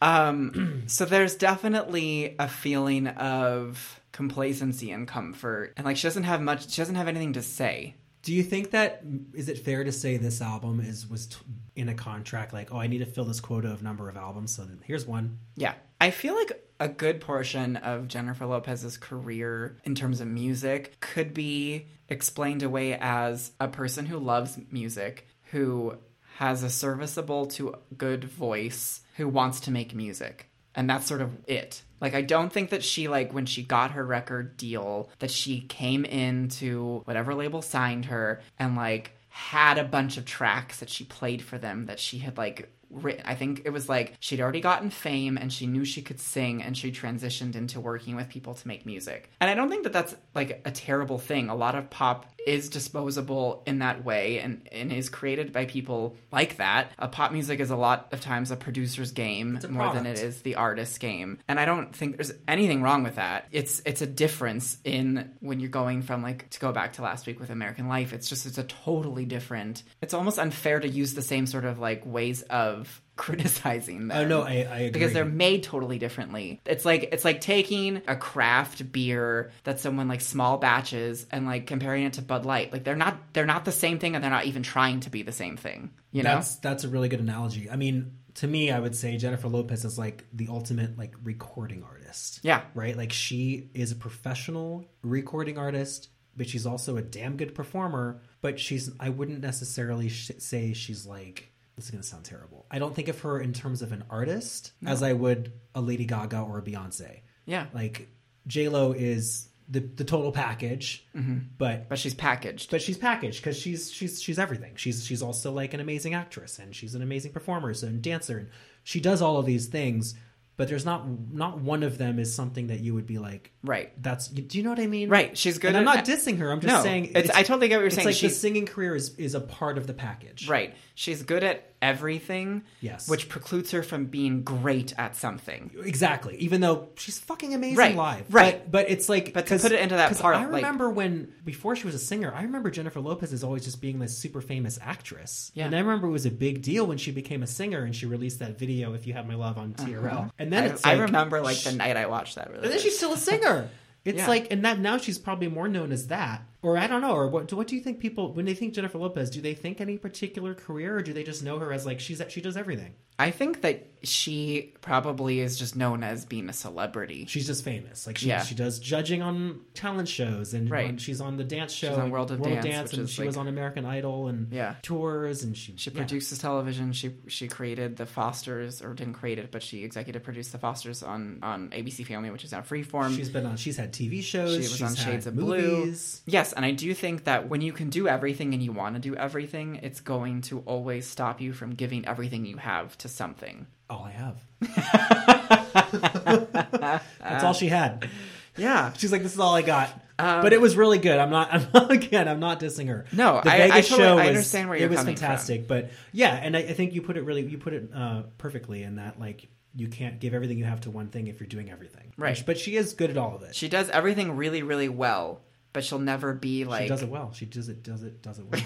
Um, 0.00 0.82
so 0.86 1.04
there's 1.04 1.34
definitely 1.36 2.34
a 2.38 2.48
feeling 2.48 3.06
of 3.08 4.00
complacency 4.12 4.90
and 4.90 5.08
comfort, 5.08 5.72
and 5.76 5.84
like 5.84 5.96
she 5.96 6.06
doesn't 6.06 6.24
have 6.24 6.40
much. 6.40 6.70
She 6.70 6.80
doesn't 6.80 6.94
have 6.94 7.08
anything 7.08 7.32
to 7.34 7.42
say. 7.42 7.96
Do 8.22 8.32
you 8.32 8.44
think 8.44 8.70
that 8.70 9.02
is 9.34 9.48
it 9.48 9.58
fair 9.58 9.82
to 9.82 9.90
say 9.90 10.16
this 10.16 10.40
album 10.40 10.80
is 10.80 11.08
was 11.08 11.26
t- 11.26 11.36
in 11.74 11.88
a 11.88 11.94
contract 11.94 12.52
like 12.52 12.72
oh 12.72 12.78
I 12.78 12.86
need 12.86 12.98
to 12.98 13.06
fill 13.06 13.24
this 13.24 13.40
quota 13.40 13.72
of 13.72 13.82
number 13.82 14.08
of 14.08 14.16
albums 14.16 14.54
so 14.54 14.62
then 14.62 14.80
here's 14.84 15.06
one 15.06 15.38
Yeah, 15.56 15.74
I 16.00 16.12
feel 16.12 16.36
like 16.36 16.52
a 16.78 16.88
good 16.88 17.20
portion 17.20 17.76
of 17.76 18.08
Jennifer 18.08 18.46
Lopez's 18.46 18.96
career 18.96 19.76
in 19.84 19.94
terms 19.94 20.20
of 20.20 20.28
music 20.28 21.00
could 21.00 21.34
be 21.34 21.86
explained 22.08 22.62
away 22.62 22.96
as 23.00 23.52
a 23.60 23.68
person 23.68 24.06
who 24.06 24.18
loves 24.18 24.58
music, 24.70 25.26
who 25.50 25.96
has 26.36 26.62
a 26.62 26.70
serviceable 26.70 27.46
to 27.46 27.76
good 27.96 28.24
voice, 28.24 29.00
who 29.16 29.28
wants 29.28 29.60
to 29.60 29.70
make 29.70 29.94
music. 29.94 30.48
And 30.74 30.88
that's 30.88 31.06
sort 31.06 31.20
of 31.20 31.30
it. 31.46 31.82
Like 32.02 32.14
I 32.14 32.20
don't 32.20 32.52
think 32.52 32.70
that 32.70 32.82
she 32.82 33.06
like 33.08 33.32
when 33.32 33.46
she 33.46 33.62
got 33.62 33.92
her 33.92 34.04
record 34.04 34.56
deal 34.56 35.08
that 35.20 35.30
she 35.30 35.60
came 35.60 36.04
into 36.04 37.00
whatever 37.04 37.32
label 37.32 37.62
signed 37.62 38.06
her 38.06 38.42
and 38.58 38.74
like 38.74 39.12
had 39.28 39.78
a 39.78 39.84
bunch 39.84 40.18
of 40.18 40.26
tracks 40.26 40.80
that 40.80 40.90
she 40.90 41.04
played 41.04 41.40
for 41.40 41.56
them 41.56 41.86
that 41.86 42.00
she 42.00 42.18
had 42.18 42.36
like 42.36 42.68
written. 42.92 43.22
I 43.24 43.34
think 43.34 43.62
it 43.64 43.70
was 43.70 43.88
like 43.88 44.14
she'd 44.20 44.40
already 44.40 44.60
gotten 44.60 44.90
fame 44.90 45.36
and 45.36 45.52
she 45.52 45.66
knew 45.66 45.84
she 45.84 46.02
could 46.02 46.20
sing 46.20 46.62
and 46.62 46.76
she 46.76 46.92
transitioned 46.92 47.56
into 47.56 47.80
working 47.80 48.16
with 48.16 48.28
people 48.28 48.54
to 48.54 48.68
make 48.68 48.86
music. 48.86 49.30
And 49.40 49.50
I 49.50 49.54
don't 49.54 49.68
think 49.68 49.84
that 49.84 49.92
that's 49.92 50.14
like 50.34 50.62
a 50.64 50.70
terrible 50.70 51.18
thing. 51.18 51.48
A 51.48 51.54
lot 51.54 51.74
of 51.74 51.90
pop 51.90 52.26
is 52.46 52.68
disposable 52.68 53.62
in 53.66 53.78
that 53.78 54.04
way 54.04 54.40
and, 54.40 54.68
and 54.72 54.92
is 54.92 55.08
created 55.08 55.52
by 55.52 55.64
people 55.64 56.16
like 56.32 56.56
that. 56.56 56.90
A 56.98 57.08
pop 57.08 57.32
music 57.32 57.60
is 57.60 57.70
a 57.70 57.76
lot 57.76 58.08
of 58.12 58.20
times 58.20 58.50
a 58.50 58.56
producer's 58.56 59.12
game 59.12 59.58
a 59.62 59.68
more 59.68 59.92
than 59.92 60.06
it 60.06 60.18
is 60.18 60.42
the 60.42 60.56
artist's 60.56 60.98
game. 60.98 61.38
And 61.48 61.60
I 61.60 61.64
don't 61.64 61.94
think 61.94 62.16
there's 62.16 62.32
anything 62.48 62.82
wrong 62.82 63.02
with 63.02 63.16
that. 63.16 63.46
It's 63.52 63.80
it's 63.86 64.02
a 64.02 64.06
difference 64.06 64.78
in 64.84 65.32
when 65.40 65.60
you're 65.60 65.70
going 65.70 66.02
from 66.02 66.22
like 66.22 66.50
to 66.50 66.60
go 66.60 66.72
back 66.72 66.94
to 66.94 67.02
last 67.02 67.26
week 67.26 67.38
with 67.38 67.50
American 67.50 67.88
Life. 67.88 68.12
It's 68.12 68.28
just 68.28 68.46
it's 68.46 68.58
a 68.58 68.64
totally 68.64 69.24
different. 69.24 69.82
It's 70.00 70.14
almost 70.14 70.38
unfair 70.38 70.80
to 70.80 70.88
use 70.88 71.14
the 71.14 71.22
same 71.22 71.46
sort 71.46 71.64
of 71.64 71.78
like 71.78 72.04
ways 72.04 72.42
of 72.42 72.81
criticizing 73.16 74.08
them. 74.08 74.10
oh 74.12 74.26
no 74.26 74.42
I, 74.42 74.66
I 74.70 74.78
agree 74.78 74.90
because 74.90 75.12
they're 75.12 75.24
made 75.24 75.62
totally 75.62 75.98
differently. 75.98 76.60
It's 76.66 76.84
like 76.84 77.10
it's 77.12 77.24
like 77.24 77.40
taking 77.40 78.02
a 78.08 78.16
craft 78.16 78.90
beer 78.92 79.50
that 79.64 79.80
someone 79.80 80.08
like 80.08 80.20
small 80.20 80.58
batches 80.58 81.26
and 81.30 81.46
like 81.46 81.66
comparing 81.66 82.04
it 82.04 82.14
to 82.14 82.22
Bud 82.22 82.44
Light. 82.46 82.72
Like 82.72 82.84
they're 82.84 82.96
not 82.96 83.16
they're 83.32 83.46
not 83.46 83.64
the 83.64 83.72
same 83.72 83.98
thing 83.98 84.14
and 84.14 84.22
they're 84.24 84.30
not 84.30 84.46
even 84.46 84.62
trying 84.62 85.00
to 85.00 85.10
be 85.10 85.22
the 85.22 85.32
same 85.32 85.56
thing. 85.56 85.90
You 86.10 86.22
know? 86.22 86.34
that's 86.34 86.56
that's 86.56 86.84
a 86.84 86.88
really 86.88 87.08
good 87.08 87.20
analogy 87.20 87.70
I 87.70 87.76
mean 87.76 88.18
to 88.34 88.46
me 88.46 88.70
I 88.70 88.80
would 88.80 88.94
say 88.96 89.16
Jennifer 89.16 89.48
Lopez 89.48 89.84
is 89.84 89.98
like 89.98 90.24
the 90.32 90.48
ultimate 90.50 90.98
like 90.98 91.14
recording 91.22 91.82
artist 91.84 92.40
Yeah. 92.42 92.62
right 92.74 92.96
like 92.96 93.12
she 93.12 93.70
is 93.74 93.92
a 93.92 93.96
professional 93.96 94.84
recording 95.02 95.58
artist 95.58 96.08
but 96.36 96.48
she's 96.48 96.66
also 96.66 96.96
a 96.96 97.02
damn 97.02 97.36
good 97.36 97.54
performer 97.54 98.20
but 98.40 98.58
she's 98.58 98.90
I 98.98 99.10
wouldn't 99.10 99.40
necessarily 99.40 100.08
sh- 100.08 100.32
say 100.38 100.72
she's 100.72 101.06
like 101.06 101.51
this 101.76 101.86
is 101.86 101.90
going 101.90 102.02
to 102.02 102.08
sound 102.08 102.24
terrible. 102.24 102.66
I 102.70 102.78
don't 102.78 102.94
think 102.94 103.08
of 103.08 103.20
her 103.20 103.40
in 103.40 103.52
terms 103.52 103.82
of 103.82 103.92
an 103.92 104.04
artist 104.10 104.72
as 104.86 105.02
I 105.02 105.12
would 105.12 105.52
a 105.74 105.80
Lady 105.80 106.04
Gaga 106.04 106.40
or 106.40 106.58
a 106.58 106.62
Beyonce. 106.62 107.20
Yeah. 107.46 107.66
Like 107.72 108.08
J 108.46 108.68
Lo 108.68 108.92
is 108.92 109.48
the 109.68 109.80
the 109.80 110.04
total 110.04 110.32
package, 110.32 111.06
mm-hmm. 111.16 111.38
but 111.56 111.88
But 111.88 111.98
she's 111.98 112.14
packaged. 112.14 112.70
but 112.70 112.82
she's 112.82 112.98
packaged 112.98 113.40
because 113.42 113.56
she's 113.56 113.90
she's 113.90 114.20
she's 114.22 114.38
everything. 114.38 114.72
She's 114.76 115.04
she's 115.04 115.22
also 115.22 115.50
like 115.52 115.72
an 115.72 115.80
amazing 115.80 116.14
actress 116.14 116.58
and 116.58 116.74
she's 116.74 116.94
an 116.94 117.02
amazing 117.02 117.32
performer 117.32 117.72
and 117.82 118.02
dancer 118.02 118.38
and 118.38 118.48
she 118.84 119.00
does 119.00 119.22
all 119.22 119.38
of 119.38 119.46
these 119.46 119.66
things. 119.66 120.14
But 120.62 120.68
there's 120.68 120.84
not 120.84 121.04
not 121.32 121.60
one 121.60 121.82
of 121.82 121.98
them 121.98 122.20
is 122.20 122.32
something 122.32 122.68
that 122.68 122.78
you 122.78 122.94
would 122.94 123.04
be 123.04 123.18
like 123.18 123.50
Right. 123.64 123.90
That's 124.00 124.28
do 124.28 124.56
you 124.56 124.62
know 124.62 124.70
what 124.70 124.78
I 124.78 124.86
mean? 124.86 125.08
Right. 125.08 125.36
She's 125.36 125.58
good 125.58 125.74
And 125.74 125.76
I'm 125.78 125.84
not 125.84 126.04
dissing 126.04 126.38
her. 126.38 126.52
I'm 126.52 126.60
just 126.60 126.72
No, 126.72 126.84
saying 126.84 127.06
it's- 127.06 127.30
I 127.34 127.42
totally 127.42 127.66
get 127.66 127.78
what 127.78 127.80
you're 127.80 127.86
it's 127.88 127.96
saying. 127.96 128.06
Like 128.06 128.16
the 128.20 128.28
singing 128.28 128.66
career 128.66 128.94
is 128.94 129.16
is 129.16 129.34
a 129.34 129.40
part 129.40 129.76
of 129.76 129.88
the 129.88 129.92
package. 129.92 130.48
Right. 130.48 130.76
She's 130.94 131.24
good 131.24 131.42
at 131.42 131.71
everything. 131.82 132.62
Yes. 132.80 133.08
Which 133.08 133.28
precludes 133.28 133.70
her 133.72 133.82
from 133.82 134.06
being 134.06 134.42
great 134.42 134.94
at 134.96 135.16
something. 135.16 135.70
Exactly. 135.84 136.36
Even 136.36 136.60
though 136.60 136.88
she's 136.96 137.18
fucking 137.18 137.52
amazing 137.52 137.76
Right, 137.76 137.96
live. 137.96 138.32
right. 138.32 138.62
But, 138.62 138.70
but 138.86 138.90
it's 138.90 139.08
like 139.08 139.32
But 139.34 139.46
to 139.48 139.58
put 139.58 139.72
it 139.72 139.80
into 139.80 139.96
that 139.96 140.16
part, 140.18 140.36
I 140.36 140.44
like- 140.46 140.62
remember 140.64 140.88
when 140.90 141.32
before 141.44 141.76
she 141.76 141.84
was 141.84 141.94
a 141.94 141.98
singer, 141.98 142.32
I 142.34 142.42
remember 142.44 142.70
Jennifer 142.70 143.00
Lopez 143.00 143.32
is 143.32 143.44
always 143.44 143.64
just 143.64 143.80
being 143.80 143.98
this 143.98 144.16
super 144.16 144.40
famous 144.40 144.78
actress. 144.80 145.50
Yeah. 145.54 145.66
And 145.66 145.74
I 145.74 145.80
remember 145.80 146.06
it 146.06 146.12
was 146.12 146.24
a 146.26 146.30
big 146.30 146.62
deal 146.62 146.86
when 146.86 146.98
she 146.98 147.10
became 147.10 147.42
a 147.42 147.46
singer 147.46 147.82
and 147.84 147.94
she 147.94 148.06
released 148.06 148.38
that 148.38 148.58
video 148.58 148.94
"If 148.94 149.06
You 149.06 149.12
Have 149.14 149.26
My 149.26 149.34
Love" 149.34 149.58
on 149.58 149.74
TRL. 149.74 150.30
And 150.38 150.52
then 150.52 150.64
Uh-huh. 150.64 150.70
I, 150.70 150.74
it's 150.74 150.86
I 150.86 150.92
remember 150.94 151.40
like 151.42 151.58
the 151.58 151.72
night 151.72 151.96
I 151.96 152.06
watched 152.06 152.36
that. 152.36 152.48
Really 152.50 152.62
and 152.64 152.72
then 152.72 152.80
she's 152.80 152.96
still 152.96 153.12
a 153.12 153.18
singer. 153.18 153.68
It's 154.04 154.18
Yeah. 154.18 154.26
like, 154.26 154.48
and 154.50 154.64
that 154.64 154.80
now 154.80 154.98
she's 154.98 155.16
probably 155.16 155.46
more 155.46 155.68
known 155.68 155.92
as 155.92 156.08
that, 156.08 156.42
or 156.62 156.78
I 156.78 156.86
don't 156.86 157.00
know, 157.00 157.14
or 157.14 157.28
what? 157.28 157.52
What 157.52 157.66
do 157.66 157.74
you 157.76 157.82
think 157.82 157.98
people 158.00 158.32
when 158.32 158.44
they 158.44 158.54
think 158.54 158.74
Jennifer 158.74 158.98
Lopez? 158.98 159.30
Do 159.30 159.40
they 159.40 159.54
think 159.54 159.80
any 159.80 159.98
particular 159.98 160.54
career, 160.54 160.96
or 160.96 161.02
do 161.02 161.12
they 161.12 161.24
just 161.24 161.42
know 161.42 161.58
her 161.58 161.72
as 161.72 161.84
like 161.86 162.00
she's 162.00 162.18
that 162.18 162.30
she 162.32 162.40
does 162.40 162.56
everything? 162.56 162.94
I 163.18 163.30
think 163.30 163.60
that 163.60 163.86
she 164.02 164.74
probably 164.80 165.40
is 165.40 165.58
just 165.58 165.76
known 165.76 166.02
as 166.02 166.24
being 166.24 166.48
a 166.48 166.52
celebrity. 166.52 167.26
She's 167.28 167.46
just 167.46 167.62
famous. 167.62 168.06
Like 168.06 168.18
she 168.18 168.28
Yeah. 168.28 168.42
she 168.42 168.54
does 168.54 168.78
judging 168.78 169.22
on 169.22 169.60
talent 169.74 170.08
shows 170.08 170.54
and 170.54 170.68
Right. 170.70 170.88
on- 170.88 170.96
she's 170.98 171.20
on 171.20 171.36
the 171.36 171.44
dance 171.44 171.72
show, 171.72 171.94
on 171.94 172.10
World 172.10 172.30
of 172.32 172.42
Dance, 172.42 172.90
which 172.90 172.98
and 172.98 173.08
she 173.10 173.22
was 173.24 173.36
on 173.36 173.48
American 173.48 173.84
Idol 173.84 174.28
and 174.28 174.48
Yeah. 174.50 174.76
tours 174.82 175.44
and 175.44 175.56
she 175.56 175.74
She 175.76 175.90
yeah. 175.90 175.96
produces 175.98 176.38
television. 176.38 176.92
She 176.92 177.12
she 177.28 177.48
created 177.48 177.96
the 177.96 178.06
Fosters, 178.06 178.82
or 178.82 178.94
didn't 178.94 179.14
create 179.14 179.38
it, 179.38 179.50
but 179.52 179.62
she 179.62 179.84
executive 179.84 180.22
produced 180.22 180.52
the 180.52 180.58
Fosters 180.58 181.02
on 181.02 181.38
on 181.42 181.68
ABC 181.72 182.04
Family, 182.04 182.30
which 182.30 182.44
is 182.44 182.52
now 182.52 182.60
Freeform. 182.62 183.14
She's 183.14 183.28
been 183.30 183.46
on. 183.46 183.56
She's 183.56 183.76
had 183.76 183.92
TV 183.92 184.22
shows. 184.22 184.52
She 184.54 184.58
was 184.58 184.70
she's 184.72 184.82
on 184.82 184.88
had 184.96 184.98
Shades 184.98 185.26
of 185.26 185.36
Blue. 185.36 185.76
movies. 185.84 186.22
Yes, 186.52 186.56
and 186.56 186.64
I 186.64 186.72
do 186.72 186.92
think 186.94 187.24
that 187.24 187.48
when 187.48 187.60
you 187.62 187.72
can 187.72 187.90
do 187.90 188.06
everything 188.08 188.52
and 188.54 188.62
you 188.62 188.72
want 188.72 188.94
to 188.96 189.00
do 189.00 189.14
everything, 189.16 189.76
it's 189.82 190.00
going 190.00 190.42
to 190.42 190.60
always 190.60 191.06
stop 191.06 191.40
you 191.40 191.52
from 191.52 191.74
giving 191.74 192.06
everything 192.06 192.44
you 192.44 192.56
have 192.58 192.96
to 192.98 193.08
something. 193.08 193.66
All 193.88 194.04
I 194.04 194.10
have. 194.12 194.36
That's 197.20 197.44
all 197.44 197.54
she 197.54 197.68
had. 197.68 198.08
Yeah. 198.56 198.92
She's 198.94 199.12
like, 199.12 199.22
this 199.22 199.34
is 199.34 199.40
all 199.40 199.54
I 199.54 199.62
got. 199.62 199.90
but 200.18 200.52
it 200.52 200.60
was 200.60 200.76
really 200.76 200.98
good. 200.98 201.18
I'm 201.18 201.30
not. 201.30 201.48
I'm 201.52 201.66
not 201.72 201.90
again. 201.90 202.28
I'm 202.28 202.40
not 202.40 202.60
dissing 202.60 202.88
her. 202.88 203.06
No, 203.12 203.40
the 203.42 203.50
I- 203.50 203.54
I 203.54 203.58
Vegas 203.70 203.88
totally- 203.88 204.08
show 204.08 204.18
I 204.18 204.26
understand 204.28 204.68
where 204.68 204.78
you're 204.78 204.88
it 204.88 204.90
was 204.90 204.98
coming 205.00 205.16
from. 205.16 205.20
fantastic. 205.26 205.66
But 205.68 205.90
yeah, 206.12 206.34
and 206.34 206.56
I, 206.56 206.60
I 206.60 206.72
think 206.74 206.92
you 206.94 207.02
put 207.02 207.16
it 207.16 207.24
really. 207.24 207.42
You 207.46 207.58
put 207.58 207.72
it 207.72 207.90
uh, 207.94 208.22
perfectly 208.38 208.82
in 208.82 208.96
that 208.96 209.18
like 209.18 209.48
you 209.74 209.88
can't 209.88 210.20
give 210.20 210.34
everything 210.34 210.58
you 210.58 210.64
have 210.64 210.82
to 210.82 210.90
one 210.90 211.08
thing 211.08 211.28
if 211.28 211.40
you're 211.40 211.46
doing 211.48 211.70
everything. 211.70 212.12
Right. 212.18 212.40
But 212.44 212.58
she 212.58 212.76
is 212.76 212.92
good 212.92 213.08
at 213.10 213.16
all 213.16 213.34
of 213.34 213.42
it. 213.42 213.54
She 213.54 213.68
does 213.68 213.88
everything 213.88 214.36
really, 214.36 214.62
really 214.62 214.90
well, 214.90 215.40
but 215.72 215.84
she'll 215.84 215.98
never 215.98 216.32
be 216.34 216.64
like. 216.64 216.82
She 216.82 216.88
does 216.88 217.02
it 217.02 217.08
well. 217.08 217.32
She 217.32 217.46
does 217.46 217.68
it. 217.68 217.82
Does 217.82 218.02
it. 218.02 218.22
Does 218.22 218.38
it 218.38 218.46
well. 218.50 218.62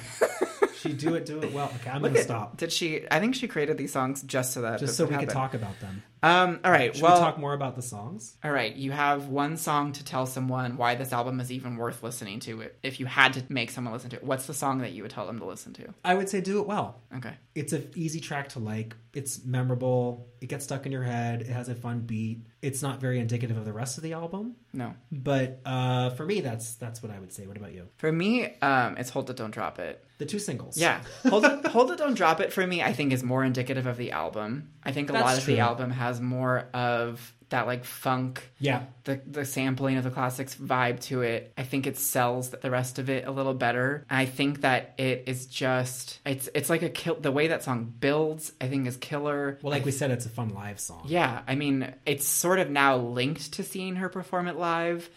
she 0.80 0.92
do 0.92 1.14
it. 1.14 1.26
Do 1.26 1.40
it 1.40 1.52
well. 1.52 1.72
Okay, 1.80 1.90
I'm 1.90 2.02
gonna 2.02 2.18
at- 2.18 2.24
stop. 2.24 2.56
Did 2.56 2.72
she? 2.72 3.04
I 3.10 3.20
think 3.20 3.34
she 3.34 3.48
created 3.48 3.78
these 3.78 3.92
songs 3.92 4.22
just 4.22 4.52
so 4.52 4.62
that 4.62 4.80
Just 4.80 4.96
so 4.96 5.04
we 5.04 5.10
could 5.10 5.20
happen. 5.20 5.34
talk 5.34 5.54
about 5.54 5.78
them. 5.80 6.02
Um. 6.22 6.60
All 6.64 6.70
right. 6.70 6.94
Should 6.94 7.02
well, 7.02 7.14
we 7.14 7.20
talk 7.20 7.38
more 7.38 7.52
about 7.52 7.76
the 7.76 7.82
songs? 7.82 8.36
all 8.42 8.50
right. 8.50 8.74
You 8.74 8.90
have 8.92 9.28
one 9.28 9.56
song 9.56 9.92
to 9.92 10.04
tell 10.04 10.26
someone 10.26 10.76
why 10.76 10.94
this 10.94 11.12
album 11.12 11.40
is 11.40 11.52
even 11.52 11.76
worth 11.76 12.02
listening 12.02 12.40
to. 12.40 12.64
If 12.82 12.98
you 13.00 13.06
had 13.06 13.34
to 13.34 13.44
make 13.48 13.70
someone 13.70 13.92
listen 13.92 14.10
to 14.10 14.16
it, 14.16 14.24
what's 14.24 14.46
the 14.46 14.54
song 14.54 14.78
that 14.78 14.92
you 14.92 15.02
would 15.02 15.10
tell 15.12 15.26
them 15.26 15.38
to 15.38 15.44
listen 15.44 15.72
to? 15.74 15.94
I 16.04 16.14
would 16.14 16.28
say 16.28 16.40
do 16.40 16.60
it 16.60 16.66
well. 16.66 17.00
Okay. 17.16 17.34
it's 17.54 17.72
an 17.72 17.90
easy 17.94 18.20
track 18.20 18.48
to 18.50 18.58
like. 18.58 18.94
It's 19.14 19.44
memorable. 19.44 20.28
It 20.42 20.48
gets 20.50 20.64
stuck 20.64 20.84
in 20.84 20.92
your 20.92 21.02
head. 21.02 21.40
It 21.42 21.48
has 21.48 21.70
a 21.70 21.74
fun 21.74 22.00
beat. 22.00 22.40
It's 22.60 22.82
not 22.82 23.00
very 23.00 23.18
indicative 23.18 23.56
of 23.56 23.64
the 23.64 23.72
rest 23.72 23.96
of 23.96 24.02
the 24.02 24.12
album, 24.12 24.56
No. 24.74 24.92
but 25.10 25.60
uh, 25.64 26.10
for 26.10 26.26
me, 26.26 26.40
that's 26.42 26.74
that's 26.74 27.02
what 27.02 27.10
I 27.12 27.18
would 27.18 27.32
say. 27.32 27.46
What 27.46 27.56
about 27.56 27.72
you? 27.72 27.88
For 27.96 28.12
me, 28.12 28.54
um, 28.60 28.98
it's 28.98 29.08
Hold 29.10 29.30
It, 29.30 29.36
Don't 29.36 29.52
Drop 29.52 29.78
It. 29.78 30.04
The 30.18 30.26
two 30.26 30.38
singles. 30.38 30.76
Yeah. 30.76 31.00
Hold 31.28 31.44
It, 31.46 31.66
Hold 31.68 31.90
It, 31.92 31.98
Don't 31.98 32.14
Drop 32.14 32.40
It 32.40 32.52
for 32.52 32.66
me, 32.66 32.82
I 32.82 32.92
think 32.92 33.12
is 33.14 33.22
more 33.22 33.42
indicative 33.44 33.86
of 33.86 33.96
the 33.96 34.10
album. 34.12 34.70
I 34.82 34.92
think 34.92 35.08
a 35.08 35.12
That's 35.14 35.24
lot 35.24 35.38
of 35.38 35.44
true. 35.44 35.54
the 35.54 35.60
album 35.60 35.90
has 35.90 36.05
more 36.20 36.68
of 36.72 37.32
that 37.48 37.66
like 37.66 37.84
funk 37.84 38.50
yeah. 38.58 38.84
the 39.04 39.20
the 39.26 39.44
sampling 39.44 39.96
of 39.96 40.04
the 40.04 40.10
classics 40.10 40.54
vibe 40.56 41.00
to 41.00 41.22
it. 41.22 41.52
I 41.56 41.62
think 41.62 41.86
it 41.86 41.96
sells 41.96 42.50
the 42.50 42.70
rest 42.70 42.98
of 42.98 43.08
it 43.08 43.26
a 43.26 43.30
little 43.30 43.54
better. 43.54 44.04
I 44.10 44.26
think 44.26 44.62
that 44.62 44.94
it 44.98 45.24
is 45.26 45.46
just 45.46 46.18
it's 46.26 46.48
it's 46.54 46.68
like 46.68 46.82
a 46.82 46.88
kill 46.88 47.14
the 47.14 47.30
way 47.30 47.48
that 47.48 47.62
song 47.62 47.92
builds. 48.00 48.52
I 48.60 48.66
think 48.66 48.86
is 48.86 48.96
killer. 48.96 49.58
Well, 49.62 49.70
like 49.70 49.84
we 49.84 49.92
said, 49.92 50.10
it's 50.10 50.26
a 50.26 50.30
fun 50.30 50.50
live 50.54 50.80
song. 50.80 51.02
Yeah, 51.06 51.42
I 51.46 51.54
mean 51.54 51.94
it's 52.04 52.26
sort 52.26 52.58
of 52.58 52.68
now 52.70 52.96
linked 52.96 53.52
to 53.52 53.62
seeing 53.62 53.96
her 53.96 54.08
perform 54.08 54.48
it 54.48 54.56
live. 54.56 55.08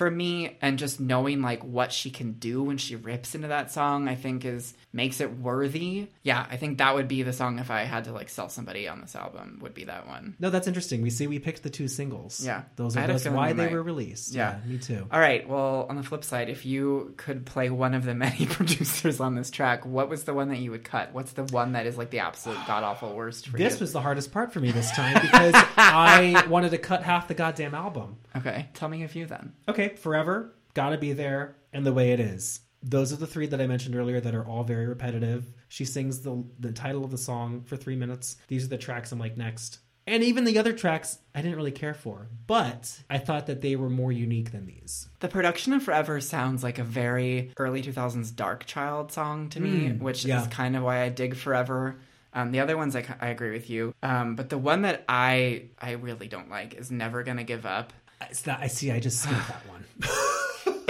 For 0.00 0.10
me, 0.10 0.56
and 0.62 0.78
just 0.78 0.98
knowing 0.98 1.42
like 1.42 1.62
what 1.62 1.92
she 1.92 2.08
can 2.08 2.32
do 2.32 2.62
when 2.62 2.78
she 2.78 2.96
rips 2.96 3.34
into 3.34 3.48
that 3.48 3.70
song, 3.70 4.08
I 4.08 4.14
think 4.14 4.46
is 4.46 4.72
makes 4.94 5.20
it 5.20 5.38
worthy. 5.38 6.08
Yeah, 6.22 6.46
I 6.50 6.56
think 6.56 6.78
that 6.78 6.94
would 6.94 7.06
be 7.06 7.22
the 7.22 7.34
song 7.34 7.58
if 7.58 7.70
I 7.70 7.82
had 7.82 8.04
to 8.04 8.12
like 8.12 8.30
sell 8.30 8.48
somebody 8.48 8.88
on 8.88 9.02
this 9.02 9.14
album. 9.14 9.58
Would 9.60 9.74
be 9.74 9.84
that 9.84 10.08
one. 10.08 10.36
No, 10.40 10.48
that's 10.48 10.66
interesting. 10.66 11.02
We 11.02 11.10
see 11.10 11.26
we 11.26 11.38
picked 11.38 11.62
the 11.62 11.68
two 11.68 11.86
singles. 11.86 12.42
Yeah. 12.42 12.62
Those 12.76 12.96
are 12.96 13.06
that's 13.06 13.26
why 13.26 13.52
they 13.52 13.64
might. 13.64 13.72
were 13.72 13.82
released. 13.82 14.32
Yeah. 14.32 14.60
me 14.64 14.78
too. 14.78 15.06
All 15.12 15.20
right. 15.20 15.46
Well, 15.46 15.84
on 15.90 15.96
the 15.96 16.02
flip 16.02 16.24
side, 16.24 16.48
if 16.48 16.64
you 16.64 17.12
could 17.18 17.44
play 17.44 17.68
one 17.68 17.92
of 17.92 18.06
the 18.06 18.14
many 18.14 18.46
producers 18.50 19.20
on 19.20 19.34
this 19.34 19.50
track, 19.50 19.84
what 19.84 20.08
was 20.08 20.24
the 20.24 20.32
one 20.32 20.48
that 20.48 20.60
you 20.60 20.70
would 20.70 20.82
cut? 20.84 21.12
What's 21.12 21.32
the 21.32 21.44
one 21.44 21.72
that 21.72 21.84
is 21.84 21.98
like 21.98 22.08
the 22.08 22.20
absolute 22.20 22.58
god 22.66 22.84
awful 22.84 23.14
worst 23.14 23.48
for 23.48 23.58
you? 23.58 23.64
This 23.64 23.74
you? 23.74 23.80
was 23.80 23.92
the 23.92 24.00
hardest 24.00 24.32
part 24.32 24.50
for 24.50 24.60
me 24.60 24.70
this 24.70 24.90
time 24.92 25.20
because 25.20 25.52
I 25.76 26.46
wanted 26.48 26.70
to 26.70 26.78
cut 26.78 27.02
half 27.02 27.28
the 27.28 27.34
goddamn 27.34 27.74
album. 27.74 28.16
okay. 28.34 28.70
Tell 28.72 28.88
me 28.88 29.04
a 29.04 29.08
few 29.08 29.26
then. 29.26 29.52
Okay, 29.68 29.89
Forever, 29.98 30.54
Gotta 30.74 30.98
Be 30.98 31.12
There, 31.12 31.56
and 31.72 31.84
The 31.84 31.92
Way 31.92 32.12
It 32.12 32.20
Is. 32.20 32.60
Those 32.82 33.12
are 33.12 33.16
the 33.16 33.26
three 33.26 33.46
that 33.46 33.60
I 33.60 33.66
mentioned 33.66 33.94
earlier 33.94 34.20
that 34.20 34.34
are 34.34 34.46
all 34.46 34.64
very 34.64 34.86
repetitive. 34.86 35.44
She 35.68 35.84
sings 35.84 36.20
the 36.22 36.42
the 36.58 36.72
title 36.72 37.04
of 37.04 37.10
the 37.10 37.18
song 37.18 37.62
for 37.62 37.76
three 37.76 37.96
minutes. 37.96 38.36
These 38.48 38.64
are 38.64 38.68
the 38.68 38.78
tracks 38.78 39.12
I'm 39.12 39.18
like 39.18 39.36
next. 39.36 39.80
And 40.06 40.24
even 40.24 40.44
the 40.44 40.58
other 40.58 40.72
tracks 40.72 41.18
I 41.34 41.42
didn't 41.42 41.58
really 41.58 41.70
care 41.72 41.92
for, 41.94 42.26
but 42.46 43.00
I 43.10 43.18
thought 43.18 43.46
that 43.46 43.60
they 43.60 43.76
were 43.76 43.90
more 43.90 44.10
unique 44.10 44.50
than 44.50 44.66
these. 44.66 45.08
The 45.20 45.28
production 45.28 45.72
of 45.74 45.82
Forever 45.82 46.20
sounds 46.20 46.62
like 46.64 46.78
a 46.78 46.84
very 46.84 47.52
early 47.58 47.82
2000s 47.82 48.32
Darkchild 48.32 49.10
song 49.12 49.50
to 49.50 49.60
me, 49.60 49.90
Mm, 49.90 50.00
which 50.00 50.24
yeah. 50.24 50.40
is 50.40 50.48
kind 50.48 50.74
of 50.74 50.82
why 50.82 51.02
I 51.02 51.10
dig 51.10 51.36
Forever. 51.36 51.96
Um, 52.32 52.50
the 52.52 52.60
other 52.60 52.76
ones, 52.76 52.94
I, 52.96 53.04
I 53.20 53.28
agree 53.28 53.50
with 53.50 53.68
you. 53.68 53.92
Um, 54.04 54.36
but 54.36 54.48
the 54.50 54.58
one 54.58 54.82
that 54.82 55.04
I 55.08 55.64
I 55.80 55.92
really 55.92 56.28
don't 56.28 56.48
like 56.48 56.74
is 56.74 56.90
Never 56.90 57.22
Gonna 57.22 57.44
Give 57.44 57.66
Up. 57.66 57.92
It's 58.28 58.46
not, 58.46 58.60
I 58.60 58.66
see. 58.66 58.90
I 58.90 59.00
just 59.00 59.22
skipped 59.22 59.48
that 59.48 59.68
one. 59.68 59.84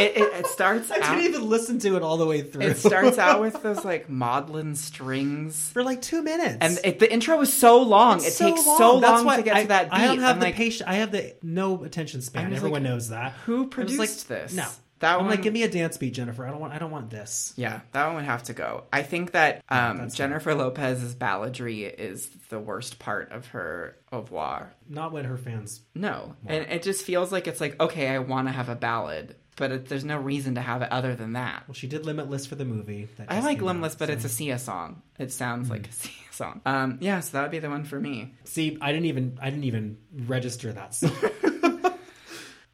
It, 0.00 0.16
it, 0.16 0.32
it 0.32 0.46
starts 0.46 0.90
I 0.90 0.96
out. 0.96 1.14
didn't 1.14 1.26
even 1.26 1.48
listen 1.50 1.78
to 1.80 1.96
it 1.96 2.02
all 2.02 2.16
the 2.16 2.24
way 2.24 2.40
through. 2.40 2.62
It 2.62 2.78
starts 2.78 3.18
out 3.18 3.42
with 3.42 3.62
those 3.62 3.84
like 3.84 4.08
maudlin 4.08 4.74
strings. 4.74 5.68
for 5.72 5.82
like 5.82 6.00
two 6.00 6.22
minutes, 6.22 6.56
And 6.62 6.78
it, 6.84 7.00
the 7.00 7.12
intro 7.12 7.38
is 7.42 7.52
so 7.52 7.82
long. 7.82 8.16
It's 8.16 8.40
it 8.40 8.44
takes 8.44 8.64
so 8.64 8.96
long 8.96 9.28
to 9.36 9.42
get 9.42 9.54
I, 9.54 9.62
to 9.62 9.68
that 9.68 9.90
beat. 9.90 9.96
I 9.98 10.06
don't 10.06 10.20
have 10.20 10.36
I'm 10.36 10.40
the 10.40 10.46
like, 10.46 10.54
patience. 10.54 10.88
I 10.88 10.94
have 10.94 11.12
the 11.12 11.36
no 11.42 11.84
attention 11.84 12.22
span. 12.22 12.50
Everyone 12.54 12.82
like, 12.82 12.90
knows 12.90 13.10
that. 13.10 13.32
who 13.44 13.66
produced 13.66 13.98
like, 13.98 14.10
this? 14.40 14.54
No, 14.54 14.68
That 15.00 15.14
I'm 15.14 15.20
one, 15.22 15.30
like, 15.30 15.42
give 15.42 15.54
me 15.54 15.62
a 15.62 15.68
dance 15.68 15.96
beat, 15.96 16.12
Jennifer. 16.14 16.46
I 16.46 16.50
don't 16.50 16.60
want. 16.60 16.74
I 16.74 16.78
don't 16.78 16.90
want 16.90 17.08
this. 17.10 17.54
Yeah, 17.56 17.80
that 17.92 18.06
one 18.06 18.16
would 18.16 18.24
have 18.24 18.42
to 18.44 18.52
go. 18.52 18.84
I 18.92 19.02
think 19.02 19.32
that 19.32 19.64
um, 19.70 20.08
Jennifer 20.10 20.54
Lopez's 20.54 21.14
balladry 21.14 21.92
is 21.92 22.28
the 22.50 22.58
worst 22.60 22.98
part 22.98 23.32
of 23.32 23.46
her 23.48 23.96
oeuvre. 24.12 24.70
Not 24.88 25.12
what 25.12 25.24
her 25.24 25.38
fans. 25.38 25.80
No, 25.94 26.34
and 26.46 26.66
it 26.70 26.82
just 26.82 27.04
feels 27.04 27.32
like 27.32 27.48
it's 27.48 27.60
like 27.62 27.80
okay, 27.80 28.08
I 28.08 28.18
want 28.18 28.48
to 28.48 28.52
have 28.52 28.68
a 28.68 28.74
ballad, 28.74 29.36
but 29.56 29.72
it, 29.72 29.88
there's 29.88 30.04
no 30.04 30.18
reason 30.18 30.56
to 30.56 30.60
have 30.60 30.82
it 30.82 30.92
other 30.92 31.14
than 31.16 31.32
that. 31.32 31.64
Well, 31.66 31.74
she 31.74 31.86
did 31.86 32.04
Limitless 32.04 32.44
for 32.44 32.56
the 32.56 32.66
movie. 32.66 33.08
That 33.16 33.32
I 33.32 33.40
like 33.40 33.62
Limitless, 33.62 33.94
out, 33.94 33.98
but 34.00 34.06
so- 34.08 34.12
it's 34.12 34.24
a 34.26 34.28
Sia 34.28 34.58
song. 34.58 35.00
It 35.18 35.32
sounds 35.32 35.70
like 35.70 35.88
a 35.88 35.92
Sia 35.92 36.12
song. 36.30 36.60
Um, 36.66 36.98
yeah, 37.00 37.20
so 37.20 37.32
that 37.38 37.42
would 37.42 37.50
be 37.50 37.58
the 37.58 37.70
one 37.70 37.84
for 37.84 37.98
me. 37.98 38.34
See, 38.44 38.76
I 38.82 38.92
didn't 38.92 39.06
even. 39.06 39.38
I 39.40 39.48
didn't 39.48 39.64
even 39.64 39.96
register 40.26 40.72
that 40.74 40.94
song. 40.94 41.16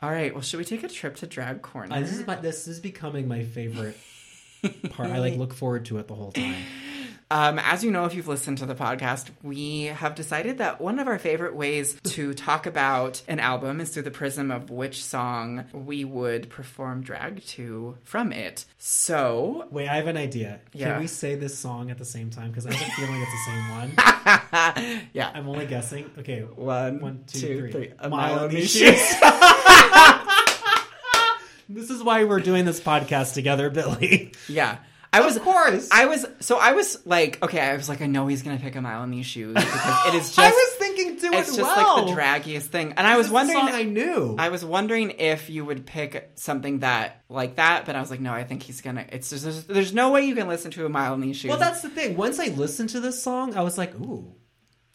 All 0.01 0.11
right, 0.11 0.33
well, 0.33 0.43
should 0.43 0.59
we 0.59 0.65
take 0.65 0.83
a 0.83 0.89
trip 0.89 1.17
to 1.17 1.27
Drag 1.27 1.63
Corner? 1.63 1.95
Uh, 1.97 2.01
this 2.01 2.13
is 2.13 2.27
my. 2.27 2.37
This 2.37 2.69
is 2.69 2.81
becoming 2.81 3.27
my 3.29 3.45
favorite 3.45 3.97
part. 4.91 5.11
I 5.11 5.19
like 5.19 5.37
look 5.37 5.55
forward 5.55 5.87
to 5.87 5.99
it 5.99 6.07
the 6.07 6.15
whole 6.15 6.33
time. 6.33 6.55
Um, 7.29 7.59
as 7.59 7.83
you 7.83 7.91
know, 7.91 8.05
if 8.05 8.15
you've 8.15 8.29
listened 8.29 8.59
to 8.59 8.67
the 8.67 8.77
podcast, 8.77 9.31
we 9.43 9.85
have 9.87 10.15
decided 10.15 10.59
that 10.59 10.81
one 10.81 11.01
of 11.01 11.09
our 11.09 11.19
favorite 11.19 11.57
ways 11.57 11.99
to 12.05 12.33
talk 12.35 12.67
about 12.67 13.21
an 13.27 13.41
album 13.41 13.81
is 13.81 13.91
through 13.91 14.05
the 14.05 14.13
prism 14.13 14.53
of 14.53 14.71
which 14.71 15.03
song 15.05 15.65
we 15.73 16.05
would 16.05 16.49
perform 16.51 17.03
drag 17.03 17.45
to 17.47 17.97
from 18.05 18.33
it. 18.33 18.65
So, 18.79 19.67
Wait, 19.73 19.89
I 19.89 19.97
have 19.97 20.07
an 20.07 20.17
idea. 20.17 20.61
Yeah. 20.73 20.93
Can 20.93 21.01
we 21.01 21.09
say 21.09 21.35
this 21.35 21.59
song 21.59 21.91
at 21.91 21.99
the 21.99 22.05
same 22.05 22.31
time? 22.31 22.51
Because 22.51 22.65
I 22.65 22.73
have 22.75 22.89
a 22.89 22.93
feeling 22.93 23.21
it's 23.21 23.33
the 23.33 23.39
same 23.51 23.71
one. 23.71 25.07
yeah. 25.13 25.33
I'm 25.35 25.49
only 25.49 25.67
guessing. 25.67 26.09
Okay, 26.19 26.43
One, 26.43 27.01
One, 27.01 27.25
two, 27.27 27.41
two, 27.41 27.59
three. 27.61 27.73
three. 27.73 27.93
A 27.99 28.09
Mile 28.09 28.37
mile 28.37 28.45
in 28.45 28.51
in 28.51 28.57
these 28.57 28.73
these 28.73 28.89
shoes. 28.95 29.15
this 31.69 31.91
is 31.91 32.05
why 32.05 32.23
we're 32.23 32.39
doing 32.39 32.65
this 32.65 32.79
podcast 32.79 33.35
together, 33.35 33.69
Billy. 33.71 34.33
Yeah. 34.49 34.79
I 35.17 35.25
was, 35.25 35.37
Of 35.37 35.43
course. 35.43 35.89
I 35.93 36.07
was, 36.07 36.27
so 36.41 36.59
I 36.59 36.73
was 36.73 37.05
like, 37.07 37.43
okay, 37.43 37.61
I 37.61 37.77
was 37.77 37.89
like, 37.89 38.01
I 38.03 38.07
know 38.07 38.27
he's 38.27 38.43
gonna 38.43 38.59
pick 38.59 38.77
a 38.77 38.81
mile 38.81 39.03
in 39.05 39.11
these 39.11 39.27
shoes 39.27 39.55
because 39.55 40.07
it 40.07 40.15
is 40.15 40.27
just, 40.35 40.39
I 40.39 40.51
was 40.51 40.69
thinking 40.79 41.17
do 41.17 41.33
it's 41.33 41.49
it 41.53 41.57
just 41.57 41.77
well. 41.77 42.05
like 42.05 42.15
the 42.15 42.21
draggiest 42.21 42.65
thing. 42.67 42.95
And 42.97 43.07
I 43.07 43.17
was 43.17 43.31
This 43.31 43.43
is 43.43 43.49
the 43.49 43.55
wondering, 43.57 43.75
I 43.75 43.83
knew. 43.85 44.37
I 44.39 44.49
was 44.51 44.65
wondering 44.65 45.11
if 45.19 45.49
you 45.51 45.65
would 45.65 45.87
pick 45.87 46.31
something 46.37 46.81
that 46.81 47.23
like 47.29 47.57
that, 47.57 47.87
but 47.87 47.97
I 47.97 48.01
was 48.01 48.11
like, 48.11 48.21
no, 48.21 48.33
I 48.33 48.45
think 48.45 48.63
he's 48.63 48.81
gonna. 48.81 49.05
It's 49.11 49.31
just 49.31 49.45
there's, 49.45 49.65
there's 49.65 49.93
no 49.95 50.11
way 50.11 50.23
you 50.27 50.35
can 50.35 50.49
listen 50.49 50.71
to 50.73 50.87
a 50.87 50.89
mile 50.89 51.15
in 51.15 51.21
these 51.21 51.37
shoes. 51.37 51.49
well, 51.49 51.59
that's 51.59 51.83
the 51.83 51.89
thing. 51.91 52.17
Once 52.17 52.39
I 52.39 52.47
listened 52.49 52.91
to 52.91 53.01
this 53.01 53.23
song, 53.23 53.57
I 53.57 53.63
was 53.63 53.79
like, 53.79 53.95
ooh, 54.01 54.33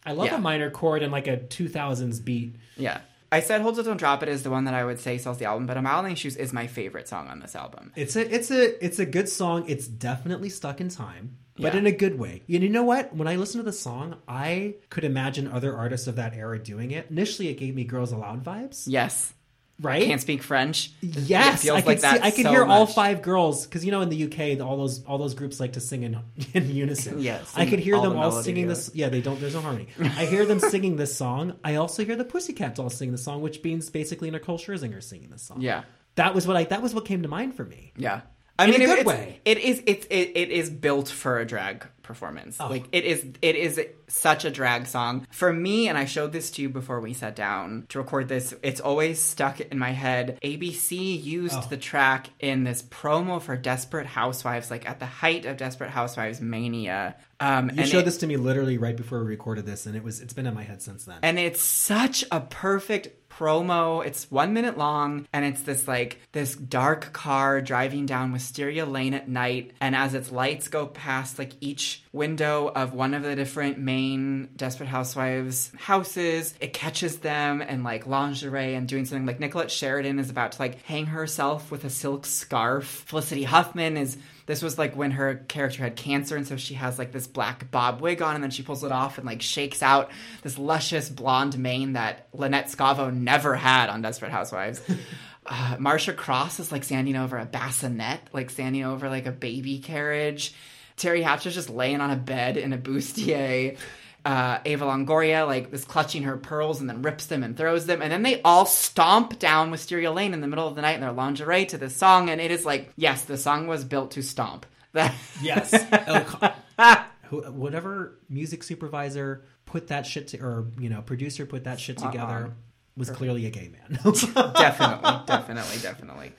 I 0.06 0.14
love 0.14 0.28
Yeah. 0.28 0.36
a 0.36 0.40
minor 0.40 0.70
chord 0.72 1.04
and 1.04 1.12
like 1.12 1.28
a 1.28 1.38
2000s 1.38 2.24
beat. 2.24 2.56
yeah. 2.78 3.02
I 3.32 3.40
said 3.40 3.62
"Hold 3.62 3.80
It, 3.80 3.84
Don't 3.84 3.98
Drop 3.98 4.22
It" 4.24 4.30
is 4.30 4.44
the 4.44 4.50
one 4.50 4.66
that 4.66 4.74
I 4.74 4.84
would 4.84 5.00
say 5.00 5.18
sells 5.18 5.38
the 5.38 5.46
album, 5.46 5.66
but 5.66 5.78
"A 5.78 5.82
Mile 5.82 6.06
in 6.06 6.16
Shoes" 6.16 6.36
is 6.36 6.52
my 6.52 6.68
favorite 6.68 7.08
song 7.08 7.28
on 7.30 7.40
this 7.40 7.56
album. 7.56 7.92
It's 7.96 8.16
a 8.16 8.34
it's 8.34 8.52
a 8.52 8.84
it's 8.86 9.00
a 9.00 9.06
good 9.06 9.30
song. 9.30 9.66
It's 9.68 9.88
definitely 9.88 10.50
stuck 10.50 10.82
in 10.82 10.90
time, 10.90 11.38
but 11.56 11.74
Yeah. 11.74 11.80
in 11.80 11.86
a 11.86 11.92
good 11.94 12.20
way. 12.20 12.42
And 12.50 12.62
you 12.64 12.70
know 12.70 12.84
what? 12.84 13.16
When 13.16 13.28
I 13.30 13.38
listen 13.38 13.60
to 13.60 13.64
the 13.64 13.72
song, 13.72 14.18
I 14.28 14.76
could 14.90 15.06
imagine 15.06 15.48
other 15.48 15.76
artists 15.76 16.08
of 16.08 16.18
that 16.18 16.34
era 16.36 16.60
doing 16.60 16.92
it. 16.92 17.08
Initially, 17.10 17.48
it 17.48 17.56
gave 17.58 17.74
me 17.74 17.86
Girls 17.86 18.12
Aloud 18.12 18.44
vibes, 18.44 18.84
Yes, 18.86 19.34
right? 19.82 20.04
can't 20.06 20.22
speak 20.22 20.44
French. 20.44 20.92
Yes, 21.02 21.68
I 21.68 21.82
could 21.82 21.88
like 21.88 21.98
see, 21.98 22.02
that. 22.04 22.24
I 22.24 22.32
could 22.32 22.44
so 22.46 22.52
hear 22.52 22.64
all 22.64 22.86
five 22.86 23.22
girls 23.22 23.66
because 23.66 23.84
you 23.84 23.92
know 23.92 24.02
in 24.02 24.10
the 24.10 24.24
UK 24.26 24.66
all 24.66 24.78
those 24.78 25.04
all 25.06 25.18
those 25.18 25.34
groups 25.34 25.60
like 25.60 25.74
to 25.74 25.80
sing 25.80 26.04
in 26.04 26.20
in 26.54 26.70
unison. 26.70 27.20
Yes, 27.20 27.52
I 27.56 27.66
could 27.66 27.80
hear 27.80 27.96
all 27.96 28.04
them 28.04 28.14
the 28.14 28.20
all 28.20 28.32
singing 28.32 28.68
this. 28.68 28.92
Yeah, 28.94 29.10
they 29.10 29.22
don't. 29.22 29.40
There's 29.40 29.56
no 29.56 29.62
harmony. 29.62 29.88
I 30.00 30.26
hear 30.26 30.46
them 30.46 30.60
singing 30.60 30.96
this 30.96 31.16
song. 31.16 31.58
I 31.64 31.76
also 31.76 32.06
hear 32.06 32.16
the 32.16 32.26
Pussycats 32.26 32.80
all 32.80 32.90
singing 32.90 33.12
the 33.12 33.18
song, 33.18 33.42
which 33.42 33.64
means 33.64 33.90
basically 33.90 34.32
Nicole 34.32 34.58
Scherzinger 34.58 35.02
singing 35.04 35.30
this 35.30 35.44
song. 35.44 35.62
Yeah, 35.62 35.84
that 36.16 36.34
was 36.36 36.48
what 36.48 36.56
I 36.58 36.64
that 36.66 36.82
was 36.82 36.94
what 36.94 37.06
came 37.06 37.24
to 37.24 37.28
mind 37.28 37.56
for 37.56 37.64
me. 37.66 37.94
yeah. 37.98 38.22
I 38.60 38.66
In 38.66 38.76
a 38.76 38.78
mean, 38.78 38.88
good 38.90 39.00
it's, 39.00 39.08
way. 39.08 39.40
It 39.44 39.58
is. 39.58 39.82
It's. 39.88 40.06
It, 40.08 40.34
it 40.36 40.50
is 40.50 40.70
built 40.70 41.10
for 41.10 41.40
a 41.40 41.46
drag 41.46 41.88
performance. 42.12 42.58
Oh. 42.60 42.68
Like 42.68 42.86
it 42.92 43.06
is. 43.06 43.26
It 43.42 43.56
is 43.56 43.80
such 44.08 44.44
a 44.44 44.52
drag 44.52 44.88
song 44.88 45.26
for 45.32 45.52
me. 45.54 45.88
And 45.88 45.98
I 45.98 46.04
showed 46.06 46.34
this 46.34 46.52
to 46.52 46.62
you 46.62 46.68
before 46.70 47.00
we 47.00 47.14
sat 47.14 47.34
down 47.36 47.86
to 47.90 48.00
record 48.00 48.28
this. 48.28 48.54
It's 48.62 48.82
always 48.82 49.22
stuck 49.22 49.62
in 49.62 49.80
my 49.80 49.92
head. 49.92 50.38
ABC 50.44 51.16
used 51.24 51.56
Oh. 51.58 51.68
the 51.70 51.78
track 51.78 52.30
in 52.40 52.66
this 52.66 52.82
promo 52.84 53.42
for 53.42 53.56
Desperate 53.56 54.08
Housewives, 54.08 54.70
like 54.70 54.90
at 54.90 55.00
the 55.00 55.06
height 55.06 55.46
of 55.46 55.56
Desperate 55.56 55.92
Housewives 55.92 56.42
mania. 56.42 57.16
Um, 57.40 57.72
You 57.74 57.86
showed 57.86 58.00
it- 58.00 58.06
this 58.06 58.18
to 58.18 58.28
me 58.28 58.36
literally 58.36 58.78
right 58.78 58.96
before 58.98 59.20
we 59.24 59.28
recorded 59.28 59.66
this, 59.66 59.86
and 59.86 59.96
it 59.96 60.04
was 60.04 60.20
it's 60.20 60.34
been 60.34 60.46
in 60.46 60.54
my 60.54 60.64
head 60.64 60.82
since 60.82 61.06
then. 61.06 61.18
and 61.24 61.40
it's 61.40 61.62
such 61.64 62.26
a 62.32 62.42
perfect 62.42 63.21
promo. 63.42 64.06
It's 64.06 64.30
one 64.30 64.54
minute 64.54 64.78
long, 64.78 65.28
and 65.34 65.44
it's 65.44 65.62
this 65.62 65.88
like 65.88 66.20
this 66.32 66.56
dark 66.56 67.12
car 67.12 67.60
driving 67.60 68.06
down 68.06 68.32
Wisteria 68.32 68.86
Lane 68.86 69.16
at 69.16 69.28
night. 69.28 69.72
And 69.82 69.96
as 69.96 70.14
its 70.14 70.32
lights 70.32 70.68
go 70.68 70.86
past 70.86 71.40
like 71.40 71.54
each 71.60 72.04
window 72.14 72.72
of 72.76 72.94
one 72.94 73.16
of 73.16 73.24
the 73.24 73.36
different 73.36 73.80
main 73.80 74.50
Desperate 74.56 74.90
Housewives 74.90 75.72
houses, 75.76 76.54
it 76.62 76.74
catches 76.74 77.18
them 77.20 77.62
and 77.62 77.84
like 77.84 78.06
lingerie 78.06 78.76
and 78.76 78.88
doing 78.88 79.06
something 79.06 79.26
like 79.26 79.40
Nicollette 79.40 79.72
Sheridan 79.72 80.20
is 80.20 80.30
about 80.30 80.52
to 80.54 80.62
like 80.62 80.84
hang 80.84 81.08
herself 81.08 81.72
with 81.72 81.84
a 81.84 81.90
silk 81.90 82.28
scarf. 82.28 82.86
Felicity 83.08 83.44
Huffman 83.44 83.98
is 83.98 84.18
this 84.52 84.62
was 84.62 84.78
like 84.78 84.98
when 84.98 85.12
her 85.12 85.36
character 85.48 85.82
had 85.82 85.96
cancer 85.96 86.36
and 86.36 86.46
so 86.46 86.58
she 86.58 86.74
has 86.74 87.00
like 87.00 87.14
this 87.14 87.26
black 87.26 87.72
bob 87.72 88.02
wig 88.02 88.22
on 88.22 88.36
and 88.36 88.44
then 88.44 88.52
she 88.52 88.64
pulls 88.64 88.84
it 88.84 88.92
off 88.92 89.18
and 89.18 89.26
like 89.26 89.42
shakes 89.42 89.82
out 89.82 90.12
this 90.42 90.58
luscious 90.58 91.08
blonde 91.08 91.58
mane 91.58 91.94
that 91.94 92.28
Lynette 92.34 92.68
Scavo 92.68 93.14
never 93.14 93.56
had 93.56 93.90
on 93.90 94.02
Desperate 94.02 94.30
Housewives. 94.30 94.82
uh, 95.46 95.78
Marcia 95.80 96.12
Cross 96.12 96.60
is 96.60 96.70
like 96.70 96.84
standing 96.84 97.16
over 97.16 97.38
a 97.38 97.46
bassinet, 97.46 98.20
like 98.34 98.50
standing 98.50 98.84
over 98.84 99.08
like 99.08 99.26
a 99.26 99.32
baby 99.32 99.80
carriage. 99.80 100.54
Teri 100.98 101.24
Hatcher's 101.24 101.56
just 101.56 101.70
laying 101.70 102.02
on 102.02 102.12
a 102.12 102.18
bed 102.18 102.58
in 102.58 102.74
a 102.74 102.78
bustier 102.78 103.78
uh, 104.26 104.60
Eva 104.66 104.86
Longoria 104.86 105.48
like 105.48 105.74
is 105.74 105.84
clutching 105.86 106.24
her 106.24 106.38
pearls 106.38 106.80
and 106.80 106.90
then 106.90 107.02
rips 107.02 107.26
them 107.26 107.44
and 107.44 107.58
throws 107.58 107.86
them, 107.88 108.02
and 108.02 108.12
then 108.12 108.22
they 108.24 108.42
all 108.44 108.66
stomp 108.66 109.40
down 109.40 109.72
Wisteria 109.72 110.12
Lane 110.12 110.34
in 110.34 110.42
the 110.42 110.48
middle 110.48 110.68
of 110.68 110.76
the 110.76 110.82
night 110.82 110.96
in 110.96 111.02
their 111.02 111.12
lingerie 111.12 111.66
to 111.68 111.78
this 111.78 111.96
song, 111.96 112.30
and 112.30 112.40
it 112.40 112.52
is 112.52 112.66
like, 112.66 112.92
yes, 112.96 113.26
the 113.26 113.38
song 113.38 113.68
was 113.68 113.84
built 113.84 114.12
to 114.12 114.22
stomp. 114.22 114.66
Yes. 115.42 115.72
Who- 117.30 117.42
Whatever 117.52 118.20
music 118.30 118.62
supervisor 118.64 119.46
put 119.66 119.88
that 119.88 120.06
shit 120.06 120.28
to, 120.30 120.40
or 120.40 120.68
you 120.78 120.90
know, 120.90 121.02
producer 121.02 121.46
put 121.46 121.64
that 121.64 121.80
shit 121.80 121.98
together 121.98 122.54
was 122.98 123.10
clearly 123.10 123.46
a 123.46 123.50
gay 123.50 123.70
man. 123.70 124.00
definitely, 124.04 125.22
definitely, 125.26 125.78
definitely. 125.82 126.32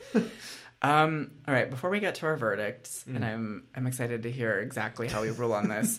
Um, 0.83 1.30
all 1.49 1.55
right, 1.55 1.70
before 1.70 1.89
we 1.91 1.99
get 2.01 2.16
to 2.16 2.26
our 2.26 2.37
verdicts, 2.37 3.05
and 3.07 3.24
I'm 3.24 3.64
I'm 3.74 3.87
excited 3.87 4.24
to 4.24 4.30
hear 4.30 4.59
exactly 4.61 5.09
how 5.09 5.22
we 5.22 5.30
rule 5.30 5.55
on 5.55 5.68
this. 5.68 5.99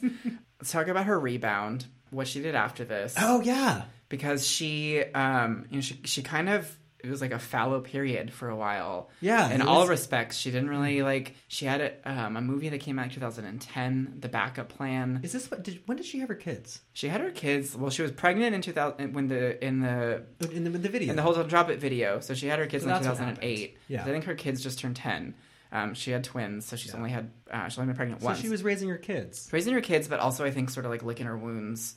Let's 0.63 0.71
talk 0.71 0.87
about 0.87 1.05
her 1.05 1.19
rebound, 1.19 1.85
what 2.09 2.27
she 2.27 2.41
did 2.41 2.55
after 2.55 2.85
this. 2.85 3.13
oh 3.19 3.41
yeah. 3.41 3.83
because 4.09 4.47
she 4.47 5.03
um 5.13 5.65
you 5.69 5.75
know 5.77 5.81
she 5.81 5.99
she 6.05 6.21
kind 6.23 6.47
of 6.49 6.73
it 7.03 7.09
was 7.09 7.19
like 7.19 7.33
a 7.33 7.39
fallow 7.39 7.81
period 7.81 8.31
for 8.31 8.47
a 8.47 8.55
while. 8.55 9.09
Yeah, 9.19 9.49
In 9.49 9.61
all 9.61 9.81
was- 9.81 9.89
respects, 9.89 10.37
she 10.37 10.51
didn't 10.51 10.69
really 10.69 11.01
like. 11.01 11.35
She 11.49 11.65
had 11.65 11.81
a, 11.81 12.09
um, 12.09 12.37
a 12.37 12.41
movie 12.41 12.69
that 12.69 12.79
came 12.79 12.97
out 12.97 13.07
in 13.07 13.11
2010, 13.11 14.19
The 14.21 14.29
Backup 14.29 14.69
Plan. 14.69 15.19
Is 15.21 15.33
this 15.33 15.51
what? 15.51 15.63
Did, 15.63 15.81
when 15.85 15.97
did 15.97 16.05
she 16.05 16.19
have 16.19 16.29
her 16.29 16.35
kids? 16.35 16.79
She 16.93 17.09
had 17.09 17.19
her 17.19 17.31
kids. 17.31 17.75
Well, 17.75 17.89
she 17.91 18.03
was 18.03 18.11
pregnant 18.13 18.55
in 18.55 18.61
2000 18.61 19.13
when 19.13 19.27
the 19.27 19.61
in 19.61 19.81
the 19.81 20.23
In 20.51 20.63
the, 20.63 20.71
in 20.73 20.81
the 20.81 20.87
video. 20.87 21.09
in 21.09 21.17
the 21.17 21.21
Hold 21.23 21.37
On 21.37 21.45
Drop 21.47 21.69
It 21.69 21.79
video. 21.79 22.21
So 22.21 22.33
she 22.35 22.47
had 22.47 22.57
her 22.59 22.67
kids 22.67 22.85
So 22.85 22.89
in 22.89 22.97
2008. 22.99 23.59
happened. 23.59 23.77
Yeah. 23.89 24.01
I 24.01 24.05
think 24.05 24.23
her 24.23 24.35
kids 24.35 24.63
just 24.63 24.79
turned 24.79 24.95
10. 24.95 25.33
Um, 25.73 25.95
she 25.95 26.11
had 26.11 26.23
twins, 26.23 26.65
so 26.65 26.75
she's 26.75 26.93
only 26.93 27.09
had 27.09 27.31
uh, 27.51 27.67
she's 27.67 27.79
only 27.79 27.87
been 27.87 27.97
pregnant 27.97 28.21
once. 28.21 28.23
so 28.23 28.27
once. 28.27 28.41
she 28.41 28.49
was 28.49 28.63
raising 28.63 28.89
her 28.89 28.97
kids. 28.97 29.49
raising 29.51 29.73
her 29.73 29.81
kids, 29.81 30.07
but 30.07 30.19
also 30.19 30.45
I 30.45 30.51
think 30.51 30.69
sort 30.69 30.85
of 30.85 30.91
like 30.91 31.01
licking 31.03 31.25
her 31.25 31.35
wounds 31.37 31.95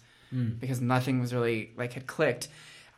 because 0.58 0.80
nothing 0.80 1.20
was 1.20 1.32
really 1.32 1.72
like 1.76 1.92
had 1.92 2.06
clicked. 2.06 2.48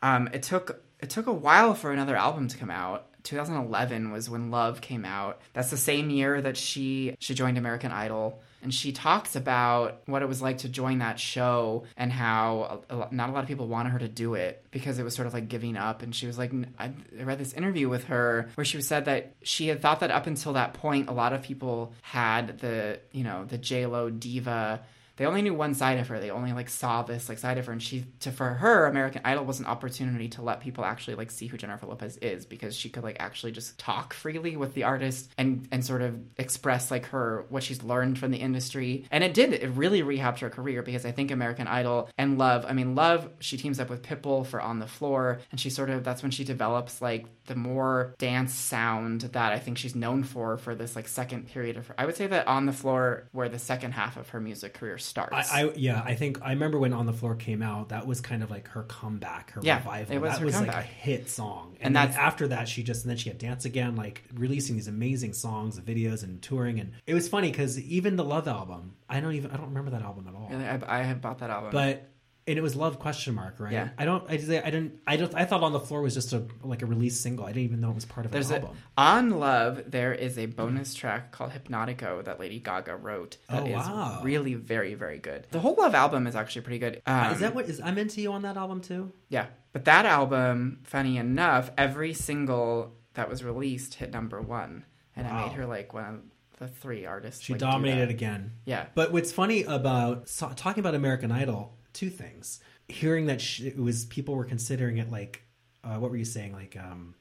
Um, 0.01 0.29
it 0.33 0.43
took 0.43 0.81
it 0.99 1.09
took 1.09 1.27
a 1.27 1.33
while 1.33 1.73
for 1.75 1.91
another 1.91 2.15
album 2.15 2.47
to 2.47 2.57
come 2.57 2.71
out. 2.71 3.05
2011 3.23 4.11
was 4.11 4.29
when 4.29 4.51
Love 4.51 4.79
came 4.81 5.03
out. 5.05 5.41
That's 5.53 5.69
the 5.69 5.77
same 5.77 6.09
year 6.09 6.41
that 6.41 6.55
she 6.57 7.15
she 7.19 7.33
joined 7.33 7.57
American 7.57 7.91
Idol, 7.91 8.41
and 8.61 8.73
she 8.73 8.91
talks 8.91 9.35
about 9.35 10.01
what 10.05 10.21
it 10.21 10.27
was 10.27 10.41
like 10.41 10.59
to 10.59 10.69
join 10.69 10.99
that 10.99 11.19
show 11.19 11.85
and 11.95 12.11
how 12.11 12.81
a, 12.89 12.97
a, 12.97 13.07
not 13.11 13.29
a 13.29 13.31
lot 13.31 13.43
of 13.43 13.47
people 13.47 13.67
wanted 13.67 13.91
her 13.91 13.99
to 13.99 14.07
do 14.07 14.33
it 14.33 14.65
because 14.71 14.99
it 14.99 15.03
was 15.03 15.15
sort 15.15 15.27
of 15.27 15.33
like 15.33 15.47
giving 15.47 15.77
up. 15.77 16.01
And 16.01 16.13
she 16.13 16.27
was 16.27 16.37
like, 16.37 16.51
I 16.77 16.91
I 17.17 17.23
read 17.23 17.39
this 17.39 17.53
interview 17.53 17.87
with 17.89 18.05
her 18.05 18.49
where 18.55 18.65
she 18.65 18.81
said 18.81 19.05
that 19.05 19.33
she 19.43 19.67
had 19.67 19.81
thought 19.81 20.01
that 20.01 20.11
up 20.11 20.27
until 20.27 20.53
that 20.53 20.73
point, 20.73 21.09
a 21.09 21.13
lot 21.13 21.33
of 21.33 21.41
people 21.41 21.93
had 22.01 22.59
the 22.59 22.99
you 23.11 23.23
know 23.23 23.45
the 23.45 23.57
J 23.57 23.85
Lo 23.85 24.09
diva 24.09 24.81
they 25.19 25.25
only 25.25 25.41
knew 25.41 25.53
one 25.53 25.73
side 25.73 25.99
of 25.99 26.07
her. 26.07 26.17
They 26.17 26.31
only 26.31 26.53
like 26.53 26.69
saw 26.69 27.03
this 27.03 27.27
like 27.27 27.39
side 27.39 27.57
of 27.57 27.65
her, 27.65 27.73
and 27.73 27.83
she 27.83 28.05
to 28.21 28.31
for 28.31 28.53
her, 28.53 28.85
American 28.85 29.21
Idol 29.25 29.43
was 29.43 29.59
an 29.59 29.65
opportunity 29.65 30.29
to 30.29 30.41
let 30.41 30.61
people 30.61 30.85
actually 30.85 31.15
like 31.15 31.29
see 31.29 31.47
who 31.47 31.57
Jennifer 31.57 31.87
Lopez 31.87 32.15
is 32.17 32.45
because 32.45 32.73
she 32.73 32.89
could 32.89 33.03
like 33.03 33.17
actually 33.19 33.51
just 33.51 33.77
talk 33.77 34.13
freely 34.13 34.55
with 34.55 34.75
the 34.75 34.85
artist 34.85 35.29
and 35.37 35.67
and 35.73 35.85
sort 35.85 36.01
of 36.01 36.17
express 36.37 36.89
like 36.89 37.07
her 37.07 37.45
what 37.49 37.63
she's 37.63 37.83
learned 37.83 38.17
from 38.17 38.31
the 38.31 38.37
industry. 38.37 39.05
And 39.11 39.21
it 39.21 39.33
did. 39.33 39.51
It 39.51 39.67
really 39.71 40.01
rehabbed 40.03 40.39
her 40.39 40.49
career 40.49 40.83
because 40.83 41.05
I 41.05 41.11
think 41.11 41.31
American 41.31 41.67
Idol 41.67 42.09
and 42.17 42.37
Love. 42.37 42.65
I 42.65 42.71
mean, 42.71 42.95
Love. 42.95 43.29
She 43.41 43.57
teams 43.57 43.81
up 43.81 43.89
with 43.89 44.03
Pitbull 44.03 44.47
for 44.47 44.61
On 44.61 44.79
the 44.79 44.87
Floor, 44.87 45.39
and 45.51 45.59
she 45.59 45.69
sort 45.69 45.89
of 45.89 46.05
that's 46.05 46.21
when 46.21 46.31
she 46.31 46.45
develops 46.45 47.01
like 47.01 47.25
the 47.47 47.55
more 47.55 48.15
dance 48.19 48.53
sound 48.53 49.21
that 49.21 49.51
I 49.51 49.59
think 49.59 49.77
she's 49.77 49.95
known 49.95 50.23
for 50.23 50.55
for 50.57 50.75
this 50.75 50.95
like 50.95 51.09
second 51.09 51.47
period 51.47 51.75
of 51.75 51.87
her. 51.87 51.95
I 51.97 52.05
would 52.05 52.15
say 52.15 52.27
that 52.27 52.47
On 52.47 52.65
the 52.65 52.71
Floor, 52.71 53.27
where 53.33 53.49
the 53.49 53.59
second 53.59 53.91
half 53.91 54.15
of 54.15 54.29
her 54.29 54.39
music 54.39 54.75
career 54.75 54.97
starts. 55.09 55.51
I, 55.51 55.63
I 55.65 55.71
yeah, 55.75 56.01
I 56.05 56.15
think 56.15 56.41
I 56.41 56.51
remember 56.51 56.79
when 56.79 56.93
On 56.93 57.05
the 57.05 57.13
Floor 57.13 57.35
came 57.35 57.61
out. 57.61 57.89
That 57.89 58.07
was 58.07 58.21
kind 58.21 58.43
of 58.43 58.49
like 58.49 58.67
her 58.69 58.83
comeback, 58.83 59.51
her 59.51 59.61
Yeah, 59.63 59.77
revival. 59.79 60.15
it 60.15 60.19
was 60.19 60.31
that 60.33 60.39
her 60.39 60.45
was 60.45 60.55
like 60.55 60.67
a 60.67 60.71
comeback. 60.71 60.85
hit 60.85 61.29
song, 61.29 61.75
and, 61.79 61.87
And 61.87 61.95
that's- 61.95 62.15
after 62.17 62.47
that, 62.49 62.67
she 62.69 62.83
just 62.83 63.03
and 63.03 63.09
then 63.09 63.17
she 63.17 63.29
had 63.29 63.37
Dance 63.37 63.65
Again, 63.65 63.95
like 63.95 64.23
releasing 64.33 64.75
these 64.75 64.87
amazing 64.87 65.33
songs, 65.33 65.77
and 65.77 65.85
videos, 65.85 66.23
and 66.23 66.41
touring. 66.41 66.79
And 66.79 66.91
it 67.05 67.13
was 67.13 67.27
funny 67.27 67.49
because 67.51 67.79
even 67.79 68.15
the 68.15 68.23
Love 68.23 68.47
album, 68.47 68.93
I 69.09 69.19
don't 69.19 69.33
even 69.33 69.51
I 69.51 69.57
don't 69.57 69.67
remember 69.67 69.91
that 69.91 70.01
album 70.03 70.27
at 70.27 70.35
all. 70.35 70.47
Really, 70.49 70.65
I, 70.65 70.99
I 70.99 71.03
have 71.03 71.19
bought 71.21 71.39
that 71.39 71.49
album. 71.49 71.71
But 71.71 72.09
and 72.49 72.57
it 72.57 72.61
was 72.61 72.75
Love 72.75 72.99
question 72.99 73.35
mark, 73.35 73.55
right? 73.59 73.71
Yeah. 73.71 73.89
I 73.97 74.05
don't 74.05 74.23
I, 74.29 74.37
just- 74.37 74.49
I 74.49 74.69
didn't 74.69 74.99
I 75.07 75.15
don't 75.17 75.33
I 75.35 75.45
thought 75.45 75.63
On 75.63 75.71
the 75.71 75.79
Floor 75.79 76.01
was 76.01 76.13
just 76.13 76.33
a 76.33 76.45
like 76.63 76.81
a 76.81 76.85
release 76.85 77.19
single. 77.19 77.45
I 77.45 77.49
didn't 77.49 77.63
even 77.63 77.79
know 77.81 77.89
it 77.91 77.95
was 77.95 78.05
part 78.05 78.25
of 78.25 78.31
there's 78.31 78.49
an 78.49 78.57
a, 78.57 78.59
album. 78.65 78.77
on 78.97 79.29
Love. 79.31 79.83
There 79.87 80.13
is 80.13 80.37
a 80.37 80.47
bonus 80.47 80.93
track 80.93 81.31
called 81.31 81.51
Hypnotico 81.51 82.23
that 82.25 82.39
Lady 82.39 82.59
Gaga 82.59 82.95
wrote. 82.97 83.37
That 83.49 83.63
Oh, 83.63 83.67
is 83.67 83.73
wow. 83.73 84.19
really 84.23 84.55
very 84.55 84.95
very 84.95 85.19
good. 85.19 85.47
The 85.51 85.59
whole 85.59 85.75
Love 85.75 85.95
album 85.95 86.27
is 86.27 86.35
actually 86.35 86.61
pretty 86.63 86.79
good. 86.79 87.01
Um, 87.05 87.31
is 87.33 87.39
that 87.39 87.55
what 87.55 87.65
is 87.69 87.79
I'm 87.79 87.97
into 87.97 88.21
you 88.21 88.31
on 88.33 88.41
that 88.41 88.57
album 88.57 88.81
too? 88.81 89.11
Yeah, 89.29 89.45
but 89.73 89.85
that 89.85 90.05
album, 90.05 90.79
funny 90.83 91.17
enough, 91.17 91.71
every 91.77 92.13
single 92.13 92.95
that 93.13 93.29
was 93.29 93.43
released 93.43 93.95
hit 93.95 94.11
number 94.11 94.41
one, 94.41 94.85
and 95.15 95.27
it 95.27 95.33
made 95.33 95.51
her 95.53 95.65
like 95.65 95.93
one 95.93 96.05
of 96.05 96.21
the 96.59 96.67
three 96.67 97.05
artists. 97.05 97.41
She 97.43 97.53
like, 97.53 97.59
dominated 97.61 98.07
that. 98.07 98.09
again. 98.09 98.51
Yeah. 98.65 98.87
But 98.95 99.11
what's 99.13 99.31
funny 99.31 99.63
about 99.63 100.27
so, 100.27 100.51
talking 100.55 100.81
about 100.81 100.93
American 100.95 101.31
Idol, 101.31 101.73
two 101.99 102.09
things. 102.09 102.59
Hearing 102.87 103.27
that 103.27 103.41
she, 103.41 103.67
it 103.67 103.77
was 103.77 104.05
people 104.05 104.35
were 104.35 104.45
considering 104.45 104.97
it 104.97 105.11
like, 105.11 105.43
uh, 105.83 105.95
what 105.97 106.09
were 106.11 106.17
you 106.17 106.25
saying? 106.25 106.53
Like 106.53 106.75
um, 106.79 107.13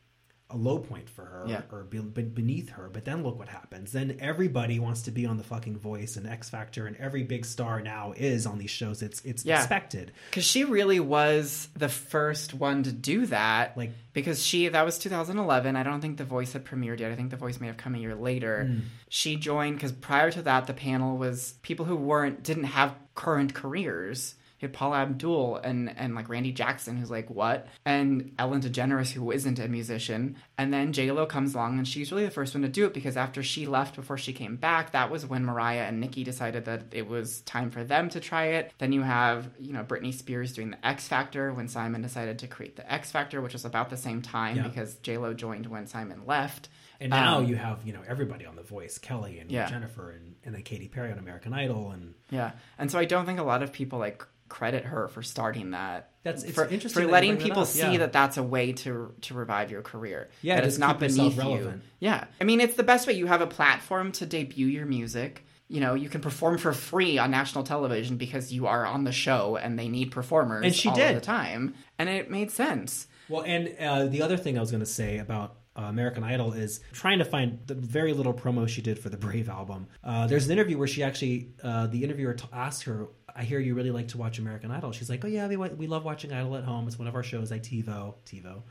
a 0.51 0.57
low 0.57 0.79
point 0.79 1.11
for 1.11 1.25
her 1.27 1.45
Yeah. 1.47 1.61
or 1.71 1.83
be, 1.85 1.99
be- 1.99 2.23
beneath 2.23 2.71
her. 2.71 2.89
But 2.91 3.05
then 3.05 3.23
look 3.23 3.39
what 3.39 3.49
happens. 3.49 3.93
Then 3.93 4.17
everybody 4.19 4.79
wants 4.79 5.03
to 5.03 5.11
be 5.11 5.27
on 5.27 5.37
the 5.37 5.45
fucking 5.45 5.77
Voice 5.79 6.17
and 6.17 6.27
X 6.27 6.49
Factor, 6.49 6.87
and 6.87 6.97
every 6.97 7.23
big 7.23 7.45
star 7.45 7.83
now 7.83 8.15
is 8.17 8.47
on 8.47 8.57
these 8.57 8.71
shows. 8.71 9.03
It's 9.03 9.21
it's 9.27 9.45
Yeah. 9.45 9.59
expected. 9.59 10.13
Because 10.31 10.45
she 10.45 10.65
really 10.65 11.01
was 11.01 11.69
the 11.77 11.91
first 11.91 12.55
one 12.55 12.83
to 12.85 12.93
do 12.93 13.27
that. 13.27 13.77
Like- 13.77 13.93
because 14.15 14.43
she 14.45 14.69
that 14.69 14.85
was 14.87 14.99
2011. 14.99 15.77
I 15.77 15.83
don't 15.83 16.01
think 16.01 16.17
The 16.17 16.25
Voice 16.25 16.55
had 16.55 16.65
premiered 16.65 17.01
yet. 17.01 17.13
I 17.13 17.15
think 17.15 17.31
The 17.31 17.37
Voice 17.37 17.61
may 17.61 17.67
have 17.67 17.77
come 17.77 17.95
a 17.95 17.99
year 17.99 18.15
later. 18.15 18.65
Hmm. 18.65 18.79
She 19.11 19.37
joined 19.37 19.75
because 19.77 19.93
prior 19.93 20.31
to 20.31 20.41
that, 20.43 20.67
the 20.67 20.73
panel 20.73 21.19
was 21.19 21.55
people 21.63 21.85
who 21.85 21.97
weren't 21.97 22.43
didn't 22.43 22.65
have 22.79 22.95
current 23.15 23.53
careers. 23.53 24.35
You 24.61 24.67
had 24.67 24.73
Paula 24.73 24.99
Abdul 25.03 25.57
and 25.59 25.93
and 25.97 26.15
like 26.15 26.29
Randy 26.29 26.51
Jackson, 26.53 26.97
who's 26.97 27.11
like 27.11 27.31
what, 27.31 27.69
and 27.85 28.33
Ellen 28.39 28.61
DeGeneres, 28.61 29.13
who 29.13 29.31
isn't 29.31 29.59
a 29.59 29.69
musician, 29.69 30.37
and 30.57 30.73
then 30.75 30.93
J 30.93 31.11
Lo 31.13 31.27
comes 31.27 31.55
along, 31.55 31.79
and 31.79 31.87
she's 31.87 32.11
really 32.11 32.25
the 32.25 32.31
first 32.31 32.55
one 32.55 32.63
to 32.63 32.69
do 32.69 32.85
it 32.87 32.93
because 32.95 33.17
after 33.17 33.43
she 33.43 33.67
left, 33.67 33.95
before 33.95 34.19
she 34.19 34.33
came 34.33 34.57
back, 34.57 34.93
that 34.93 35.11
was 35.11 35.25
when 35.25 35.45
Mariah 35.45 35.83
and 35.85 36.01
Nicki 36.01 36.25
decided 36.25 36.65
that 36.65 36.83
it 36.93 37.07
was 37.07 37.41
time 37.43 37.71
for 37.71 37.85
them 37.85 38.09
to 38.11 38.21
try 38.21 38.47
it. 38.47 38.73
Then 38.79 38.93
you 38.93 39.03
have 39.03 39.49
you 39.61 39.73
know 39.73 39.85
Britney 39.85 40.13
Spears 40.13 40.53
doing 40.55 40.71
the 40.71 40.87
X 40.87 41.07
Factor 41.07 41.53
when 41.53 41.69
Simon 41.69 42.03
decided 42.03 42.41
to 42.41 42.49
create 42.49 42.75
the 42.77 42.93
X 42.93 43.11
Factor, 43.13 43.41
which 43.41 43.53
was 43.53 43.65
about 43.65 43.91
the 43.91 43.97
same 43.97 44.23
time 44.23 44.57
Yeah. 44.57 44.63
because 44.65 44.95
J 44.97 45.19
Lo 45.19 45.35
joined 45.35 45.67
when 45.67 45.87
Simon 45.87 46.23
left. 46.27 46.69
And 47.01 47.11
now 47.11 47.39
Um, 47.39 47.47
you 47.47 47.55
have 47.55 47.87
you 47.87 47.93
know 47.93 48.03
everybody 48.09 48.45
on 48.45 48.57
the 48.57 48.63
Voice, 48.65 48.99
Kelly 48.99 49.39
and 49.39 49.53
Yeah. 49.53 49.69
Jennifer, 49.71 50.11
and, 50.11 50.35
and 50.45 50.53
then 50.53 50.63
Katy 50.63 50.89
Perry 50.89 51.13
on 51.13 51.19
American 51.19 51.53
Idol, 51.53 51.93
and 51.93 52.15
Yeah, 52.29 52.51
and 52.77 52.91
so 52.91 52.99
I 52.99 53.05
don't 53.05 53.25
think 53.25 53.39
a 53.39 53.45
lot 53.45 53.63
of 53.63 53.73
people 53.73 54.01
like 54.01 54.27
credit 54.49 54.85
her 54.85 55.09
for 55.09 55.23
starting 55.23 55.71
that. 55.71 56.11
That's- 56.23 56.43
it's 56.43 56.55
for, 56.55 56.65
interesting 56.65 57.05
for 57.05 57.11
letting 57.11 57.37
that 57.37 57.43
people 57.43 57.63
up, 57.63 57.69
see 57.69 57.97
that 57.99 58.13
that's 58.13 58.37
a 58.37 58.43
way 58.43 58.73
to 58.73 59.15
to 59.23 59.35
revive 59.35 59.71
your 59.71 59.83
career. 59.83 60.29
Yeah, 60.43 60.57
that 60.57 60.65
it's 60.65 60.79
not 60.79 60.99
beneath 60.99 61.37
you. 61.43 61.81
Yeah, 62.01 62.25
I 62.41 62.45
mean 62.45 62.61
it's 62.61 62.75
the 62.75 62.83
best 62.83 63.07
way. 63.07 63.15
You 63.15 63.27
have 63.27 63.41
a 63.41 63.47
platform 63.47 64.13
to 64.13 64.27
debut 64.27 64.67
your 64.67 64.87
music. 64.87 65.45
You 65.71 65.81
know, 65.81 65.95
you 65.95 66.09
can 66.09 66.23
perform 66.23 66.57
for 66.57 66.73
free 66.73 67.19
on 67.19 67.31
national 67.31 67.65
television 67.65 68.17
because 68.17 68.53
you 68.53 68.67
are 68.67 68.87
on 68.87 69.05
the 69.05 69.13
show 69.13 69.57
and 69.57 69.79
they 69.79 69.89
need 69.89 70.11
performers. 70.11 70.65
And 70.65 70.75
she 70.75 70.89
all 70.89 70.95
did. 70.95 71.17
the 71.17 71.21
time, 71.21 71.75
and 71.99 72.09
it 72.09 72.31
made 72.31 72.51
sense. 72.51 73.07
Well, 73.29 73.43
and 73.43 73.77
uh, 73.79 74.07
the 74.07 74.23
other 74.23 74.39
thing 74.39 74.57
I 74.57 74.61
was 74.63 74.71
going 74.71 74.81
to 74.81 74.87
say 74.87 75.19
about 75.19 75.58
uh, 75.79 75.83
American 75.83 76.25
Idol 76.25 76.53
is 76.53 76.81
trying 76.93 77.19
to 77.21 77.25
find 77.25 77.61
the 77.67 77.75
very 77.75 78.13
little 78.13 78.35
promo 78.35 78.69
she 78.69 78.83
did 78.83 78.99
for 78.99 79.09
the 79.09 79.17
Brave 79.17 79.49
album. 79.49 79.87
Uh, 80.03 80.27
there's 80.27 80.47
an 80.47 80.53
interview 80.53 80.77
where 80.77 80.89
she 80.89 81.03
actually, 81.03 81.51
uh, 81.63 81.87
the 81.87 82.03
interviewer 82.03 82.35
t- 82.35 82.49
asked 82.53 82.83
her 82.85 83.09
I 83.39 83.45
hear 83.45 83.61
you 83.61 83.75
really 83.77 83.93
like 83.93 84.09
to 84.09 84.19
watch 84.19 84.41
American 84.41 84.73
Idol. 84.73 84.91
She's 84.91 85.09
like, 85.09 85.25
oh 85.25 85.29
yeah, 85.29 85.47
we 85.47 85.57
we 85.57 85.87
love 85.87 86.05
watching 86.05 86.33
Idol 86.33 86.57
at 86.57 86.65
home. 86.65 86.89
It's 86.89 86.99
one 86.99 87.07
of 87.07 87.15
our 87.15 87.23
shows. 87.23 87.53
I 87.53 87.61
TiVo 87.61 88.15
TiVo. 88.27 88.63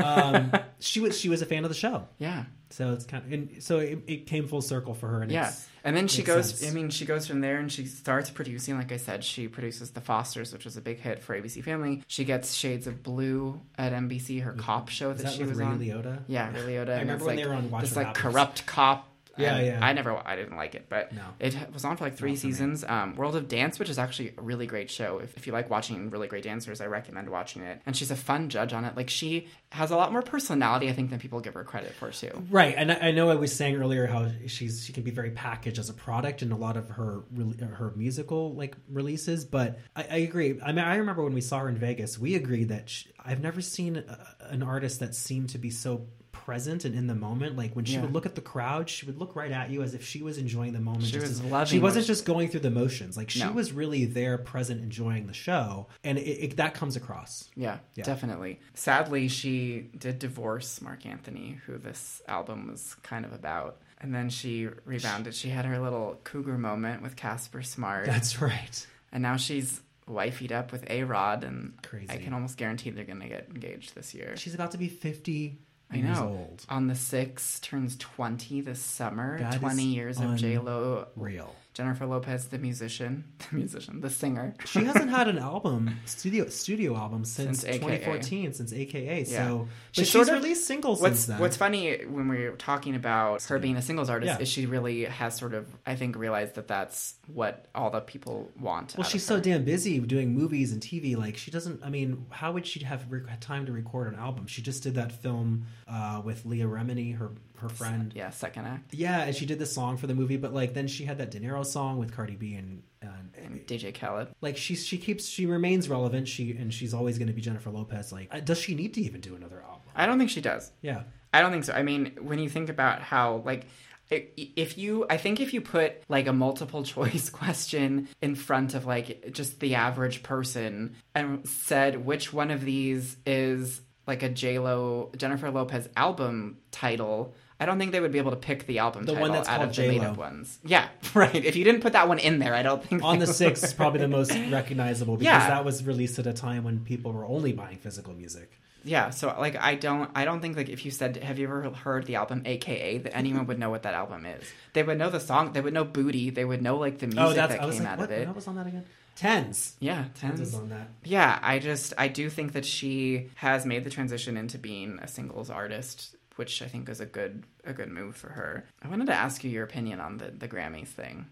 um, 0.04 0.52
she 0.80 0.98
was 0.98 1.18
she 1.18 1.28
was 1.28 1.42
a 1.42 1.46
fan 1.46 1.62
of 1.64 1.70
the 1.70 1.76
show, 1.76 2.08
Yeah. 2.18 2.44
So 2.70 2.92
it's 2.92 3.04
kind 3.04 3.24
of 3.24 3.32
and 3.32 3.62
so 3.62 3.78
it, 3.78 3.98
it 4.06 4.26
came 4.26 4.46
full 4.46 4.62
circle 4.62 4.94
for 4.94 5.08
her. 5.08 5.22
And 5.22 5.30
Yeah. 5.30 5.52
And 5.82 5.96
then 5.96 6.08
she 6.08 6.22
goes, 6.22 6.58
sense. 6.58 6.70
I 6.70 6.74
mean, 6.74 6.90
she 6.90 7.06
goes 7.06 7.26
from 7.26 7.40
there 7.40 7.56
and 7.58 7.72
she 7.72 7.86
starts 7.86 8.28
producing. 8.28 8.76
Like 8.76 8.92
I 8.92 8.98
said, 8.98 9.24
she 9.24 9.48
produces 9.48 9.90
The 9.92 10.02
Fosters, 10.02 10.52
which 10.52 10.64
was 10.66 10.76
a 10.76 10.82
big 10.82 11.00
hit 11.00 11.22
for 11.22 11.34
ABC 11.40 11.64
Family. 11.64 12.02
She 12.06 12.24
gets 12.24 12.52
Shades 12.52 12.86
of 12.86 13.02
Blue 13.02 13.60
at 13.78 13.92
NBC, 13.92 14.42
her 14.42 14.52
cop 14.52 14.90
show 14.90 15.12
that, 15.14 15.22
that 15.22 15.32
she 15.32 15.42
was 15.42 15.56
Ray 15.56 15.64
on. 15.64 15.78
Liotta? 15.80 16.20
Yeah, 16.26 16.52
Ray 16.52 16.74
Liotta. 16.74 16.88
and 16.90 17.00
remember 17.00 17.24
when 17.24 17.36
like 17.36 17.44
they 17.44 17.48
were 17.50 17.54
on 17.56 17.70
Watch 17.70 17.80
this 17.84 17.96
like 17.96 18.08
Happens. 18.08 18.22
corrupt 18.22 18.66
cop. 18.66 19.06
Yeah, 19.36 19.56
and 19.56 19.66
yeah. 19.66 19.78
I 19.82 19.92
never, 19.92 20.16
I 20.16 20.36
didn't 20.36 20.56
like 20.56 20.74
it, 20.74 20.86
but 20.88 21.12
No. 21.12 21.22
it 21.38 21.56
was 21.72 21.84
on 21.84 21.96
for 21.96 22.04
like 22.04 22.16
three 22.16 22.32
Not 22.32 22.38
seasons. 22.38 22.84
Um, 22.84 23.16
World 23.16 23.36
of 23.36 23.48
Dance, 23.48 23.78
which 23.78 23.88
is 23.88 23.98
actually 23.98 24.34
a 24.36 24.42
really 24.42 24.66
great 24.66 24.90
show. 24.90 25.18
If, 25.18 25.36
if 25.36 25.46
you 25.46 25.52
like 25.52 25.70
watching 25.70 26.10
really 26.10 26.28
great 26.28 26.42
dancers, 26.44 26.80
I 26.80 26.86
recommend 26.86 27.28
watching 27.30 27.62
it. 27.62 27.80
And 27.86 27.96
she's 27.96 28.10
a 28.10 28.16
fun 28.16 28.48
judge 28.48 28.72
on 28.72 28.84
it. 28.84 28.96
Like 28.96 29.08
she 29.08 29.48
has 29.70 29.90
a 29.90 29.96
lot 29.96 30.12
more 30.12 30.22
personality, 30.22 30.88
I 30.88 30.92
think, 30.92 31.10
than 31.10 31.18
people 31.18 31.40
give 31.40 31.54
her 31.54 31.64
credit 31.64 31.92
for 31.92 32.10
too. 32.10 32.44
Right, 32.50 32.74
and 32.76 32.90
I, 32.90 32.94
I 32.96 33.10
know 33.12 33.30
I 33.30 33.36
was 33.36 33.54
saying 33.54 33.76
earlier 33.76 34.06
how 34.06 34.28
she's 34.46 34.84
she 34.84 34.92
can 34.92 35.02
be 35.04 35.10
very 35.10 35.30
packaged 35.30 35.78
as 35.78 35.88
a 35.88 35.94
product 35.94 36.42
in 36.42 36.50
a 36.52 36.56
lot 36.56 36.76
of 36.76 36.88
her 36.90 37.22
her 37.60 37.92
musical 37.96 38.52
like 38.54 38.76
releases, 38.88 39.44
but 39.44 39.78
I, 39.94 40.02
I 40.10 40.16
agree. 40.18 40.58
I 40.62 40.72
mean, 40.72 40.84
I 40.84 40.96
remember 40.96 41.22
when 41.22 41.34
we 41.34 41.40
saw 41.40 41.60
her 41.60 41.68
in 41.68 41.76
Vegas, 41.76 42.18
we 42.18 42.34
agreed 42.34 42.68
that 42.68 42.88
she, 42.90 43.10
I've 43.24 43.40
never 43.40 43.60
seen 43.60 43.96
a, 43.96 44.26
an 44.48 44.62
artist 44.62 45.00
that 45.00 45.14
seemed 45.14 45.50
to 45.50 45.58
be 45.58 45.70
so 45.70 46.06
present 46.44 46.84
and 46.84 46.94
in 46.94 47.06
the 47.06 47.14
moment. 47.14 47.56
Like 47.56 47.74
when 47.76 47.84
she 47.84 47.94
Yeah. 47.94 48.02
would 48.02 48.12
look 48.12 48.26
at 48.26 48.34
the 48.34 48.40
crowd, 48.40 48.88
she 48.88 49.06
would 49.06 49.18
look 49.18 49.36
right 49.36 49.50
at 49.52 49.70
you 49.70 49.82
as 49.82 49.94
if 49.94 50.04
she 50.04 50.22
was 50.22 50.38
enjoying 50.38 50.72
the 50.72 50.80
moment. 50.80 51.04
She 51.04 51.12
just 51.12 51.26
was 51.26 51.40
as- 51.40 51.44
loving 51.44 51.66
She 51.70 51.78
wasn't 51.78 52.06
just 52.06 52.24
going 52.24 52.48
through 52.48 52.60
the 52.60 52.70
motions. 52.70 53.16
Like 53.16 53.30
she 53.30 53.40
No. 53.40 53.52
was 53.52 53.72
really 53.72 54.04
there, 54.06 54.38
present, 54.38 54.80
enjoying 54.82 55.26
the 55.26 55.32
show, 55.32 55.86
and 56.02 56.18
it, 56.18 56.22
it, 56.22 56.56
that 56.56 56.74
comes 56.74 56.96
across. 56.96 57.48
Yeah, 57.54 57.78
Yeah. 57.94 58.04
definitely. 58.04 58.60
Sadly, 58.74 59.28
she 59.28 59.90
did 59.96 60.18
divorce 60.18 60.80
Marc 60.80 61.04
Anthony, 61.06 61.60
who 61.66 61.76
this 61.78 62.22
album 62.26 62.68
was 62.68 62.96
kind 63.02 63.24
of 63.24 63.32
about. 63.32 63.80
And 64.02 64.14
then 64.14 64.30
she 64.30 64.66
rebounded. 64.86 65.34
She 65.34 65.50
had 65.50 65.66
her 65.66 65.78
little 65.78 66.18
cougar 66.24 66.56
moment 66.56 67.02
with 67.02 67.16
Casper 67.16 67.62
Smart. 67.62 68.06
That's 68.06 68.40
right. 68.40 68.86
and 69.12 69.22
now 69.22 69.36
she's 69.36 69.82
wifeyed 70.08 70.50
up 70.52 70.72
with 70.72 70.88
A 70.90 71.04
Rod. 71.04 71.44
And 71.44 71.74
Crazy. 71.82 72.06
I 72.10 72.16
can 72.16 72.32
almost 72.32 72.56
guarantee 72.56 72.88
they're 72.90 73.04
going 73.04 73.20
to 73.20 73.28
get 73.28 73.48
engaged 73.54 73.94
this 73.94 74.14
year. 74.14 74.36
She's 74.36 74.54
about 74.54 74.70
to 74.72 74.78
be 74.78 74.88
fifty 74.88 75.58
I 75.92 76.00
know. 76.00 76.46
old. 76.48 76.64
On 76.68 76.86
the 76.86 76.94
6th, 76.94 77.60
turns 77.62 77.96
20 77.96 78.60
this 78.60 78.80
summer. 78.80 79.38
That 79.38 79.54
is 79.54 79.60
20 79.60 79.84
years 79.84 80.20
of 80.20 80.36
J-Lo. 80.36 81.08
Real. 81.16 81.54
Jennifer 81.72 82.04
Lopez, 82.04 82.48
the 82.48 82.58
musician. 82.58 83.24
The 83.50 83.56
musician. 83.56 84.00
The 84.00 84.10
singer. 84.10 84.54
She 84.66 84.84
hasn't 84.84 85.10
had 85.10 85.26
an 85.28 85.38
album, 85.52 85.96
studio 86.04 86.48
studio 86.48 86.96
album 86.96 87.24
since, 87.24 87.60
Since 87.60 87.76
2014, 87.78 88.52
since 88.54 88.72
AKA. 88.72 89.22
Yeah. 89.22 89.24
So, 89.46 89.68
She 89.92 90.02
but 90.02 90.06
sort 90.08 90.26
she's 90.26 90.34
of- 90.34 90.42
released 90.42 90.66
singles 90.66 91.00
What's 91.00 91.16
since 91.20 91.26
then. 91.26 91.38
What's 91.40 91.56
funny 91.56 92.04
when 92.06 92.28
we 92.28 92.38
are 92.44 92.56
talking 92.56 92.94
about 92.96 93.42
her 93.44 93.58
being 93.58 93.76
a 93.76 93.82
singles 93.82 94.10
artist 94.10 94.34
Yeah. 94.36 94.42
is 94.42 94.48
she 94.48 94.66
really 94.66 95.04
has 95.04 95.36
sort 95.36 95.54
of 95.54 95.68
I 95.86 95.94
think 95.96 96.16
realized 96.16 96.54
that 96.56 96.68
that's 96.68 97.14
what 97.32 97.66
all 97.74 97.90
the 97.90 98.00
people 98.00 98.50
want. 98.58 98.94
well, 98.98 99.06
she's 99.08 99.24
so 99.24 99.40
damn 99.40 99.64
busy 99.64 99.98
doing 100.00 100.34
movies 100.34 100.72
and 100.72 100.82
TV. 100.82 101.16
Like 101.16 101.36
she 101.36 101.50
doesn't. 101.50 101.82
I 101.84 101.88
mean, 101.90 102.26
how 102.30 102.52
would 102.52 102.66
she 102.66 102.80
have 102.84 103.04
time 103.40 103.66
to 103.66 103.72
record 103.72 104.12
an 104.12 104.18
album? 104.18 104.46
She 104.46 104.60
just 104.62 104.82
did 104.82 104.94
that 104.96 105.12
film 105.12 105.66
uh, 105.88 106.20
with 106.24 106.44
Leah 106.44 106.66
Remini, 106.66 107.16
her 107.16 107.30
her 107.60 107.68
friend. 107.68 108.12
yeah 108.14 108.30
second 108.30 108.66
act 108.66 108.92
Yeah, 108.94 109.22
and 109.22 109.34
she 109.34 109.46
did 109.46 109.58
the 109.58 109.66
song 109.66 109.96
for 109.96 110.06
the 110.06 110.14
movie. 110.14 110.36
But 110.36 110.52
like 110.52 110.74
then 110.74 110.86
she 110.88 111.04
had 111.04 111.18
that 111.18 111.30
Dinero 111.30 111.62
song 111.62 111.98
with 111.98 112.12
Cardi 112.14 112.36
B 112.36 112.54
and. 112.54 112.82
and 113.02 113.30
and 113.42 113.66
DJ 113.66 113.94
Khaled. 113.94 114.28
like 114.42 114.56
she 114.58 114.74
she 114.74 114.98
keeps 114.98 115.26
she 115.26 115.46
remains 115.46 115.88
relevant 115.88 116.28
she 116.28 116.50
and 116.52 116.74
she's 116.74 116.92
always 116.92 117.16
going 117.18 117.28
to 117.28 117.32
be 117.34 117.40
Jennifer 117.40 117.70
Lopez 117.70 118.12
like 118.12 118.28
uh, 118.30 118.40
does 118.40 118.58
she 118.58 118.74
need 118.74 118.92
to 118.94 119.00
even 119.00 119.20
do 119.22 119.34
another 119.34 119.62
album 119.62 119.80
I 119.94 120.04
don't 120.06 120.18
think 120.18 120.30
she 120.30 120.40
does. 120.42 120.70
yeah 120.82 121.02
I 121.32 121.40
don't 121.40 121.52
think 121.52 121.64
so. 121.64 121.72
I 121.72 121.82
mean, 121.84 122.16
when 122.20 122.38
you 122.40 122.48
think 122.50 122.68
about 122.68 123.02
how 123.02 123.42
like 123.46 123.66
if 124.10 124.76
you 124.76 125.06
I 125.08 125.16
think 125.16 125.40
if 125.40 125.54
you 125.54 125.60
put 125.60 126.02
like 126.08 126.26
a 126.26 126.32
multiple 126.32 126.82
choice 126.94 127.30
question 127.30 128.08
in 128.20 128.34
front 128.34 128.74
of 128.74 128.84
like 128.86 129.30
just 129.32 129.60
the 129.60 129.76
average 129.76 130.22
person 130.22 130.96
and 131.14 131.48
said 131.48 132.04
which 132.04 132.32
one 132.32 132.50
of 132.50 132.62
these 132.64 133.16
is 133.24 133.80
like 134.06 134.22
a 134.24 134.28
J 134.28 134.58
Lo 134.58 135.12
Jennifer 135.16 135.50
Lopez 135.50 135.88
album 135.96 136.58
title. 136.72 137.34
I 137.60 137.66
don't 137.66 137.78
think 137.78 137.92
they 137.92 138.00
would 138.00 138.10
be 138.12 138.18
able 138.18 138.30
to 138.32 138.36
pick 138.38 138.66
the 138.66 138.78
album 138.78 139.04
The 139.04 139.12
title 139.12 139.28
one 139.28 139.32
that's 139.32 139.48
out 139.48 139.58
called 139.58 139.68
of 139.70 139.76
the 139.76 139.86
made-up 139.88 140.16
ones. 140.16 140.58
Yeah, 140.64 140.88
right. 141.14 141.34
If 141.44 141.54
you 141.56 141.64
didn't 141.64 141.82
put 141.82 141.92
that 141.92 142.08
one 142.08 142.18
in 142.18 142.38
there, 142.38 142.54
I 142.54 142.62
don't 142.62 142.82
think 142.82 143.04
on 143.04 143.18
the 143.18 143.26
would. 143.26 143.34
sixth 143.34 143.62
is 143.62 143.74
probably 143.74 144.00
the 144.00 144.08
most 144.18 144.32
recognizable 144.50 145.16
because 145.16 145.26
Yeah. 145.42 145.48
that 145.48 145.64
was 145.64 145.84
released 145.84 146.18
at 146.18 146.26
a 146.26 146.32
time 146.32 146.64
when 146.64 146.80
people 146.80 147.12
were 147.12 147.24
only 147.26 147.52
buying 147.52 147.76
physical 147.78 148.14
music. 148.14 148.50
Yeah, 148.82 149.10
so 149.10 149.36
like 149.38 149.56
I 149.56 149.74
don't 149.74 150.10
I 150.14 150.24
don't 150.24 150.40
think 150.40 150.56
like 150.56 150.70
if 150.70 150.86
you 150.86 150.90
said 150.90 151.18
have 151.18 151.38
you 151.38 151.44
ever 151.46 151.68
heard 151.68 152.06
the 152.06 152.16
album 152.16 152.42
AKA 152.46 152.96
that 152.98 153.14
anyone 153.14 153.46
would 153.46 153.58
know 153.58 153.68
what 153.68 153.82
that 153.82 153.92
album 153.92 154.24
is. 154.24 154.42
They 154.72 154.82
would 154.82 154.96
know 154.96 155.10
the 155.10 155.20
song, 155.20 155.52
they 155.52 155.60
would 155.60 155.74
know 155.74 155.84
Booty, 155.84 156.30
they 156.30 156.46
would 156.46 156.62
know 156.62 156.78
like 156.78 156.98
the 156.98 157.04
oh, 157.04 157.08
music 157.08 157.22
Oh, 157.28 157.32
that 157.34 157.60
came 157.60 157.68
like, 157.68 157.82
out 157.82 157.98
what? 157.98 158.04
of 158.04 158.10
it. 158.12 158.26
What 158.26 158.36
was 158.36 158.48
on 158.48 158.56
that 158.56 158.66
again? 158.66 158.86
Tens. 159.16 159.74
Yeah, 159.80 160.04
Tens 160.18 160.40
is 160.40 160.52
tens. 160.52 160.62
on 160.62 160.70
that. 160.70 160.88
Yeah, 161.04 161.38
I 161.42 161.58
just 161.58 161.92
I 161.98 162.08
do 162.08 162.30
think 162.30 162.52
that 162.52 162.64
she 162.64 163.28
has 163.34 163.66
made 163.66 163.84
the 163.84 163.90
transition 163.90 164.38
into 164.38 164.56
being 164.56 164.98
a 165.02 165.08
singles 165.08 165.50
artist, 165.50 166.16
which 166.40 166.62
I 166.62 166.68
think 166.68 166.88
is 166.88 167.00
a 167.00 167.06
good 167.06 167.44
a 167.64 167.74
good 167.74 167.90
move 167.90 168.16
for 168.16 168.30
her. 168.30 168.64
I 168.82 168.88
wanted 168.88 169.06
to 169.08 169.14
ask 169.14 169.44
you 169.44 169.50
your 169.50 169.64
opinion 169.64 170.00
on 170.00 170.16
the 170.16 170.30
the 170.30 170.48
Grammys 170.48 170.88
thing, 170.88 171.26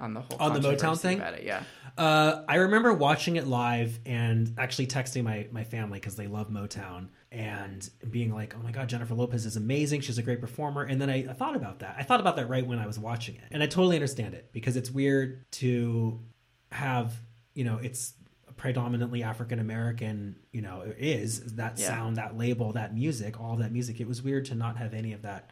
on 0.00 0.14
the 0.14 0.22
whole 0.22 0.38
On 0.40 0.54
the 0.54 0.60
Motown 0.60 0.98
thing? 0.98 1.18
about 1.18 1.34
it. 1.34 1.44
Yeah, 1.44 1.62
Uh, 1.98 2.42
I 2.48 2.56
remember 2.56 2.94
watching 2.94 3.36
it 3.36 3.46
live 3.46 3.98
and 4.06 4.54
actually 4.58 4.86
texting 4.86 5.24
my, 5.24 5.46
my 5.52 5.64
family 5.64 5.98
because 6.00 6.16
they 6.16 6.26
love 6.26 6.48
Motown 6.48 7.08
and 7.30 7.88
being 8.10 8.32
like, 8.34 8.54
oh 8.56 8.62
my 8.62 8.70
God, 8.72 8.88
Jennifer 8.88 9.14
Lopez 9.14 9.44
is 9.44 9.56
amazing. 9.56 10.00
She's 10.00 10.16
a 10.18 10.22
great 10.22 10.40
performer. 10.40 10.82
And 10.84 10.98
then 11.00 11.10
I, 11.10 11.26
I 11.28 11.34
thought 11.34 11.54
about 11.56 11.80
that. 11.80 11.96
I 11.98 12.02
thought 12.02 12.20
about 12.20 12.36
that 12.36 12.48
right 12.48 12.66
when 12.66 12.78
I 12.78 12.86
was 12.86 12.98
watching 12.98 13.34
it. 13.36 13.48
And 13.50 13.62
I 13.62 13.66
totally 13.66 13.96
understand 13.96 14.32
it 14.34 14.50
because 14.52 14.76
it's 14.76 14.90
weird 14.90 15.44
to 15.62 16.18
have, 16.72 17.12
you 17.54 17.64
know, 17.64 17.78
it's 17.82 18.14
predominantly 18.56 19.22
African 19.22 19.58
American, 19.58 20.36
you 20.52 20.62
know, 20.62 20.82
is 20.98 21.54
that 21.56 21.78
Yeah. 21.78 21.88
sound, 21.88 22.16
that 22.16 22.36
label, 22.36 22.72
that 22.72 22.94
music, 22.94 23.40
all 23.40 23.56
that 23.56 23.72
music. 23.72 24.00
It 24.00 24.08
was 24.08 24.22
weird 24.22 24.46
to 24.46 24.54
not 24.54 24.76
have 24.78 24.94
any 24.94 25.12
of 25.12 25.22
that 25.22 25.50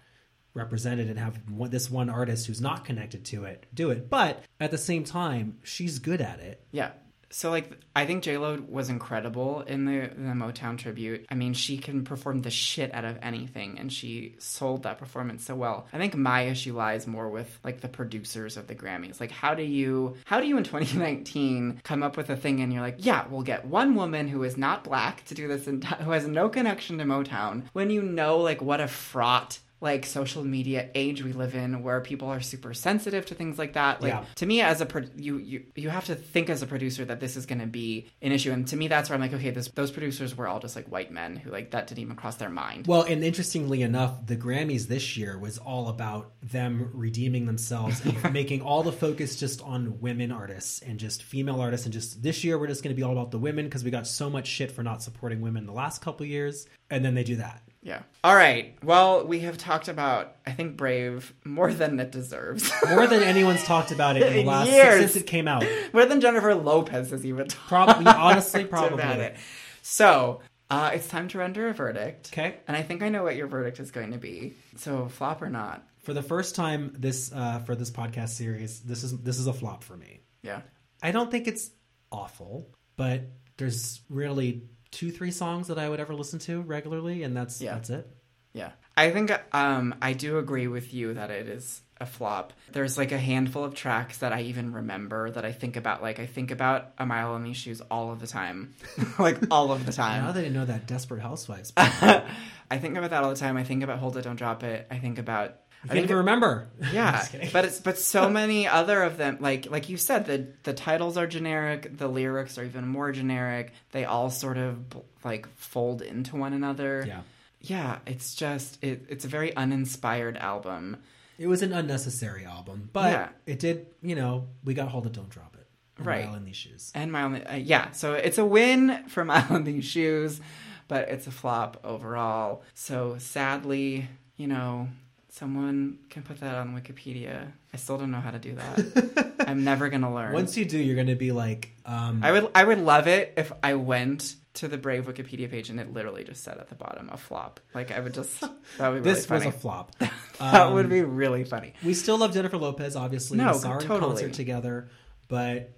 represented 0.54 1.08
and 1.08 1.18
have 1.18 1.36
one, 1.50 1.70
this 1.70 1.90
one 1.90 2.08
artist 2.08 2.46
who's 2.46 2.60
not 2.60 2.84
connected 2.84 3.24
to 3.26 3.44
it 3.44 3.66
do 3.74 3.90
it. 3.90 4.08
But 4.08 4.44
at 4.60 4.70
the 4.70 4.78
same 4.78 5.04
time, 5.04 5.58
she's 5.62 5.98
good 5.98 6.20
at 6.20 6.38
it. 6.40 6.66
Yeah. 6.70 6.92
So 7.34 7.50
like 7.50 7.68
I 7.96 8.06
think 8.06 8.22
J 8.22 8.38
Lo 8.38 8.62
was 8.68 8.88
incredible 8.88 9.62
in 9.62 9.86
the 9.86 10.08
the 10.14 10.34
Motown 10.34 10.78
tribute. 10.78 11.26
I 11.28 11.34
mean, 11.34 11.52
she 11.52 11.78
can 11.78 12.04
perform 12.04 12.42
the 12.42 12.50
shit 12.50 12.94
out 12.94 13.04
of 13.04 13.18
anything, 13.22 13.76
and 13.76 13.92
she 13.92 14.36
sold 14.38 14.84
that 14.84 14.98
performance 14.98 15.44
so 15.44 15.56
well. 15.56 15.88
I 15.92 15.98
think 15.98 16.14
my 16.14 16.42
issue 16.42 16.76
lies 16.76 17.08
more 17.08 17.28
with 17.28 17.58
like 17.64 17.80
the 17.80 17.88
producers 17.88 18.56
of 18.56 18.68
the 18.68 18.76
Grammys. 18.76 19.18
Like, 19.18 19.32
how 19.32 19.54
do 19.54 19.64
you 19.64 20.16
how 20.24 20.38
do 20.38 20.46
you 20.46 20.56
in 20.56 20.62
2019 20.74 21.80
come 21.82 22.04
up 22.04 22.16
with 22.16 22.30
a 22.30 22.36
thing 22.36 22.60
and 22.60 22.72
you're 22.72 22.82
like, 22.82 23.04
yeah, 23.04 23.26
we'll 23.28 23.42
get 23.42 23.64
one 23.64 23.96
woman 23.96 24.28
who 24.28 24.44
is 24.44 24.56
not 24.56 24.84
black 24.84 25.24
to 25.24 25.34
do 25.34 25.48
this, 25.48 25.64
enti- 25.64 26.02
who 26.04 26.12
has 26.12 26.28
no 26.28 26.48
connection 26.48 26.98
to 26.98 27.04
Motown, 27.04 27.64
when 27.72 27.90
you 27.90 28.00
know 28.00 28.38
like 28.38 28.62
what 28.62 28.80
a 28.80 28.86
fraught 28.86 29.58
like 29.84 30.04
social 30.04 30.42
media 30.44 30.88
age 30.96 31.22
we 31.22 31.32
live 31.32 31.54
in 31.54 31.82
where 31.82 32.00
people 32.00 32.26
are 32.28 32.40
super 32.40 32.74
sensitive 32.74 33.24
to 33.26 33.34
things 33.36 33.58
like 33.58 33.74
that 33.74 34.02
like 34.02 34.12
Yeah. 34.12 34.24
to 34.36 34.46
me 34.46 34.60
as 34.60 34.80
a 34.80 34.86
pro- 34.86 35.04
you 35.16 35.38
you 35.38 35.64
you 35.76 35.88
have 35.90 36.06
to 36.06 36.16
think 36.16 36.50
as 36.50 36.62
a 36.62 36.66
producer 36.66 37.04
that 37.04 37.20
this 37.20 37.36
is 37.36 37.46
going 37.46 37.60
to 37.60 37.66
be 37.66 38.08
an 38.22 38.32
issue 38.32 38.50
and 38.50 38.66
to 38.68 38.76
me 38.76 38.88
that's 38.88 39.08
where 39.08 39.14
i'm 39.14 39.20
like 39.20 39.32
okay 39.34 39.50
this, 39.50 39.68
those 39.68 39.92
producers 39.92 40.36
were 40.36 40.48
all 40.48 40.58
just 40.58 40.74
like 40.74 40.88
white 40.88 41.12
men 41.12 41.36
who 41.36 41.50
like 41.50 41.70
that 41.70 41.86
didn't 41.86 42.00
even 42.02 42.16
cross 42.16 42.36
their 42.36 42.50
mind 42.50 42.86
Well, 42.88 43.02
and 43.02 43.22
interestingly 43.22 43.82
enough, 43.82 44.26
the 44.26 44.36
Grammys 44.36 44.88
this 44.88 45.16
year 45.16 45.38
was 45.38 45.58
all 45.58 45.88
about 45.88 46.32
them 46.42 46.90
redeeming 46.94 47.44
themselves 47.46 48.04
and 48.04 48.32
making 48.40 48.62
all 48.62 48.82
the 48.82 48.92
focus 48.92 49.36
just 49.36 49.60
on 49.62 50.00
women 50.00 50.32
artists 50.32 50.80
and 50.80 50.98
just 50.98 51.22
female 51.22 51.60
artists. 51.60 51.86
And 51.86 51.92
just 51.92 52.22
this 52.22 52.42
year, 52.44 52.58
we're 52.58 52.66
just 52.66 52.82
going 52.82 52.94
to 52.94 52.98
be 52.98 53.02
all 53.02 53.12
about 53.12 53.30
the 53.30 53.38
women 53.38 53.66
because 53.66 53.84
we 53.84 53.90
got 53.90 54.06
so 54.06 54.30
much 54.30 54.46
shit 54.46 54.70
for 54.72 54.82
not 54.82 55.02
supporting 55.02 55.40
women 55.42 55.66
the 55.66 55.72
last 55.72 56.00
couple 56.02 56.24
years. 56.26 56.66
And 56.90 57.04
then 57.04 57.14
they 57.14 57.24
do 57.24 57.36
that. 57.36 57.62
Yeah 57.84 58.02
all 58.24 58.34
right 58.34 58.76
well 58.82 59.24
we 59.26 59.40
have 59.40 59.56
talked 59.56 59.86
about 59.88 60.34
i 60.46 60.50
think 60.50 60.76
brave 60.76 61.32
more 61.44 61.72
than 61.72 62.00
it 62.00 62.10
deserves 62.10 62.68
More 62.88 63.06
than 63.06 63.22
anyone's 63.34 63.62
talked 63.64 63.92
about 63.92 64.16
it 64.16 64.22
in 64.26 64.32
the 64.32 64.44
last 64.44 64.70
years. 64.70 65.00
since 65.00 65.16
it 65.16 65.26
came 65.26 65.46
out. 65.46 65.64
more 65.92 66.04
than 66.06 66.20
jennifer 66.20 66.54
lopez 66.54 67.10
has 67.10 67.24
even 67.24 67.46
talked 67.46 67.68
Probably, 67.68 68.06
honestly, 68.06 68.62
about 68.64 68.88
probably. 68.96 69.24
it 69.24 69.36
so 69.82 70.40
uh, 70.70 70.90
it's 70.94 71.06
time 71.08 71.28
to 71.28 71.38
render 71.38 71.68
a 71.68 71.74
verdict 71.74 72.30
Okay. 72.32 72.56
and 72.66 72.76
i 72.76 72.82
think 72.82 73.02
i 73.02 73.08
know 73.08 73.22
what 73.22 73.36
your 73.36 73.46
verdict 73.46 73.78
is 73.78 73.90
going 73.90 74.12
to 74.12 74.18
be 74.18 74.54
so 74.76 75.06
flop 75.08 75.42
or 75.42 75.50
not 75.50 75.86
For 76.02 76.14
the 76.14 76.22
first 76.22 76.54
time 76.56 76.94
this 76.98 77.30
uh, 77.32 77.58
for 77.60 77.74
this 77.76 77.90
podcast 77.90 78.30
series, 78.30 78.80
this 78.80 79.04
is 79.04 79.16
this 79.20 79.38
is 79.38 79.46
a 79.46 79.52
flop 79.52 79.84
for 79.84 79.96
me. 79.96 80.20
yeah 80.42 80.62
I 81.02 81.10
don't 81.12 81.30
think 81.30 81.46
it's 81.48 81.70
awful, 82.10 82.70
but 82.96 83.22
there's 83.58 84.00
really 84.08 84.62
two, 84.94 85.10
three 85.10 85.30
songs 85.30 85.68
that 85.68 85.78
I 85.78 85.88
would 85.88 86.00
ever 86.00 86.14
listen 86.14 86.38
to 86.40 86.60
regularly, 86.62 87.22
and 87.22 87.36
that's 87.36 87.60
Yeah. 87.60 87.74
that's 87.74 87.90
it. 87.90 88.08
Yeah. 88.52 88.70
I 88.96 89.10
think 89.10 89.32
um, 89.52 89.96
I 90.00 90.12
do 90.12 90.38
agree 90.38 90.68
with 90.68 90.94
you 90.94 91.14
that 91.14 91.30
it 91.30 91.48
is 91.48 91.82
a 92.00 92.06
flop. 92.06 92.52
There's 92.72 92.96
like 92.96 93.10
a 93.10 93.18
handful 93.18 93.64
of 93.64 93.74
tracks 93.74 94.18
that 94.18 94.32
I 94.32 94.42
even 94.42 94.72
remember 94.72 95.30
that 95.32 95.44
I 95.44 95.50
think 95.50 95.76
about. 95.76 96.00
Like 96.02 96.20
I 96.20 96.26
think 96.26 96.52
about 96.52 96.92
A 96.98 97.04
Mile 97.04 97.34
in 97.34 97.42
These 97.42 97.56
Shoes 97.56 97.80
all 97.90 98.12
of 98.12 98.20
the 98.20 98.28
time, 98.28 98.74
like 99.18 99.38
all 99.50 99.72
of 99.72 99.84
the 99.84 99.92
time. 100.04 100.22
Now 100.24 100.32
that 100.32 100.44
I 100.44 100.48
know 100.48 100.64
that 100.64 100.86
Desperate 100.86 101.20
Housewives, 101.22 101.72
I 101.76 102.78
think 102.78 102.96
about 102.96 103.10
that 103.10 103.24
all 103.24 103.30
the 103.30 103.36
time. 103.36 103.56
I 103.56 103.64
think 103.64 103.82
about 103.82 103.98
Hold 103.98 104.16
It, 104.16 104.22
Don't 104.22 104.36
Drop 104.36 104.62
It. 104.62 104.86
I 104.90 104.98
think 104.98 105.18
about. 105.18 105.56
I 105.84 105.88
can't 105.94 106.04
even 106.04 106.16
remember. 106.16 106.68
yeah, 106.92 107.26
but 107.52 107.64
it's 107.66 107.78
but 107.80 107.98
so 107.98 108.28
many 108.30 108.66
other 108.66 109.02
of 109.02 109.16
them, 109.18 109.38
like 109.40 109.70
like 109.70 109.88
you 109.88 109.96
said, 109.96 110.26
the 110.26 110.46
the 110.62 110.72
titles 110.72 111.16
are 111.16 111.26
generic, 111.26 111.96
the 111.96 112.08
lyrics 112.08 112.56
are 112.58 112.64
even 112.64 112.88
more 112.88 113.12
generic. 113.12 113.72
They 113.92 114.04
all 114.04 114.30
sort 114.30 114.56
of 114.58 114.78
like 115.24 115.46
fold 115.56 116.00
into 116.02 116.36
one 116.36 116.52
another. 116.52 117.04
yeah, 117.06 117.20
yeah, 117.60 117.98
it's 118.06 118.34
just 118.34 118.82
it, 118.82 119.04
it's 119.08 119.24
a 119.24 119.28
very 119.28 119.54
uninspired 119.56 120.36
album. 120.36 120.96
it 121.38 121.46
was 121.46 121.62
an 121.62 121.72
unnecessary 121.72 122.44
album, 122.44 122.88
but 122.92 123.10
Yeah. 123.12 123.28
it 123.46 123.58
did. 123.58 123.86
You 124.02 124.14
know, 124.14 124.46
we 124.64 124.74
got 124.74 124.88
hold 124.88 125.06
of 125.06 125.12
Don't 125.12 125.28
Drop 125.30 125.54
It. 125.54 125.66
and 125.98 126.06
Right. 126.06 126.26
Mile 126.26 126.36
in 126.36 126.44
these 126.44 126.56
shoes. 126.56 126.92
And 126.94 127.10
Mile, 127.12 127.34
in- 127.34 127.46
uh, 127.46 127.54
yeah, 127.62 127.90
so 127.92 128.14
it's 128.14 128.38
a 128.38 128.44
win 128.44 129.04
for 129.08 129.24
Mile 129.24 129.54
in 129.56 129.64
These 129.64 129.84
Shoes, 129.84 130.40
but 130.88 131.08
it's 131.08 131.26
a 131.26 131.30
flop 131.30 131.80
overall. 131.84 132.62
So 132.74 133.16
sadly, 133.18 134.08
you 134.36 134.46
know, 134.46 134.88
someone 135.34 135.98
can 136.10 136.22
put 136.22 136.38
that 136.40 136.54
on 136.54 136.80
Wikipedia. 136.80 137.50
I 137.72 137.76
still 137.76 137.98
don't 137.98 138.12
know 138.12 138.20
how 138.20 138.30
to 138.30 138.38
do 138.38 138.54
that. 138.54 139.34
I'm 139.48 139.64
never 139.64 139.88
gonna 139.88 140.14
learn. 140.14 140.32
Once 140.32 140.56
you 140.56 140.64
do, 140.64 140.78
you're 140.78 140.94
going 140.94 141.08
to 141.08 141.16
be 141.16 141.32
like, 141.32 141.70
um, 141.84 142.20
I 142.22 142.30
would 142.32 142.50
I 142.54 142.62
would 142.64 142.78
love 142.78 143.08
it 143.08 143.34
if 143.36 143.52
I 143.62 143.74
went 143.74 144.36
to 144.54 144.68
the 144.68 144.78
Brave 144.78 145.06
Wikipedia 145.06 145.50
page 145.50 145.68
and 145.68 145.80
it 145.80 145.92
literally 145.92 146.22
just 146.22 146.44
said 146.44 146.58
at 146.58 146.68
the 146.68 146.76
bottom 146.76 147.10
a 147.12 147.16
flop. 147.16 147.58
Like 147.74 147.90
I 147.90 147.98
would 147.98 148.14
just 148.14 148.40
that 148.78 148.88
would 148.88 149.02
be 149.02 149.10
this 149.12 149.28
really 149.28 149.46
was 149.46 149.54
a 149.54 149.58
flop. 149.58 149.92
that 149.98 150.12
Um, 150.40 150.74
would 150.74 150.88
be 150.88 151.02
really 151.02 151.42
funny. 151.42 151.74
We 151.84 151.94
still 151.94 152.16
love 152.18 152.32
Jennifer 152.32 152.56
Lopez, 152.56 152.94
obviously. 152.94 153.36
No, 153.38 153.52
we 153.52 153.58
saw 153.58 153.72
her 153.72 153.80
totally. 153.80 154.12
concert 154.12 154.32
together, 154.34 154.88
but 155.26 155.72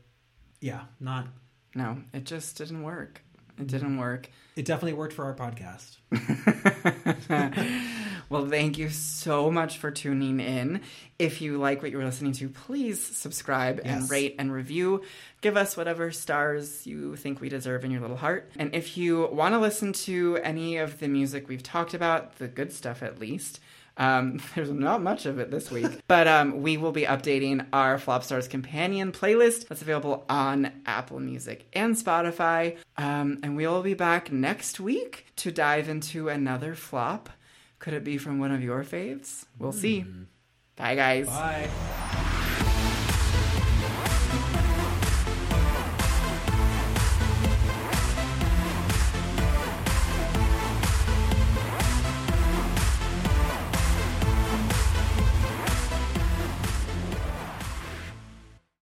yeah, 0.60 0.82
not. 1.00 1.26
No, 1.74 1.98
it 2.12 2.24
just 2.24 2.58
didn't 2.58 2.82
work. 2.82 3.22
It 3.58 3.66
didn't 3.68 3.96
work. 3.96 4.28
It 4.54 4.66
definitely 4.66 4.94
worked 4.94 5.14
for 5.14 5.24
our 5.24 5.34
podcast. 5.34 5.96
Well, 8.28 8.46
thank 8.46 8.78
you 8.78 8.88
so 8.90 9.50
much 9.50 9.78
for 9.78 9.90
tuning 9.90 10.40
in. 10.40 10.80
If 11.18 11.40
you 11.40 11.58
like 11.58 11.80
what 11.80 11.90
you 11.90 11.98
were 11.98 12.04
listening 12.04 12.32
to, 12.34 12.48
please 12.48 13.02
subscribe 13.02 13.80
and 13.84 14.10
rate 14.10 14.34
and 14.38 14.52
review. 14.52 15.02
Give 15.40 15.56
us 15.56 15.76
whatever 15.76 16.10
stars 16.10 16.86
you 16.86 17.16
think 17.16 17.40
we 17.40 17.48
deserve 17.48 17.84
in 17.84 17.90
your 17.90 18.00
little 18.00 18.16
heart. 18.16 18.50
And 18.58 18.74
if 18.74 18.96
you 18.96 19.28
want 19.32 19.54
to 19.54 19.58
listen 19.58 19.92
to 19.92 20.38
any 20.42 20.76
of 20.76 20.98
the 20.98 21.08
music 21.08 21.48
we've 21.48 21.62
talked 21.62 21.94
about, 21.94 22.36
the 22.36 22.48
good 22.48 22.72
stuff 22.72 23.02
at 23.02 23.20
least, 23.20 23.60
um, 23.96 24.40
there's 24.54 24.70
not 24.70 25.02
much 25.02 25.26
of 25.26 25.38
it 25.38 25.50
this 25.50 25.70
week, 25.70 25.90
but 26.08 26.26
um, 26.26 26.62
we 26.62 26.76
will 26.76 26.92
be 26.92 27.02
updating 27.02 27.66
our 27.72 27.98
Flop 27.98 28.24
Stars 28.24 28.48
Companion 28.48 29.12
playlist 29.12 29.68
that's 29.68 29.82
available 29.82 30.24
on 30.28 30.72
Apple 30.84 31.20
Music 31.20 31.66
and 31.72 31.94
Spotify. 31.94 32.76
Um, 32.98 33.38
and 33.42 33.56
we 33.56 33.66
will 33.66 33.82
be 33.82 33.94
back 33.94 34.30
next 34.30 34.80
week 34.80 35.26
to 35.36 35.50
dive 35.50 35.88
into 35.88 36.28
another 36.28 36.74
flop. 36.74 37.30
Could 37.86 37.94
it 37.94 38.02
be 38.02 38.18
from 38.18 38.40
one 38.40 38.50
of 38.50 38.64
your 38.64 38.82
faves? 38.82 39.44
We'll 39.60 39.70
see. 39.70 40.00
Hmm. 40.00 40.24
Bye, 40.74 40.96
guys. 40.96 41.28
Bye. 41.28 42.25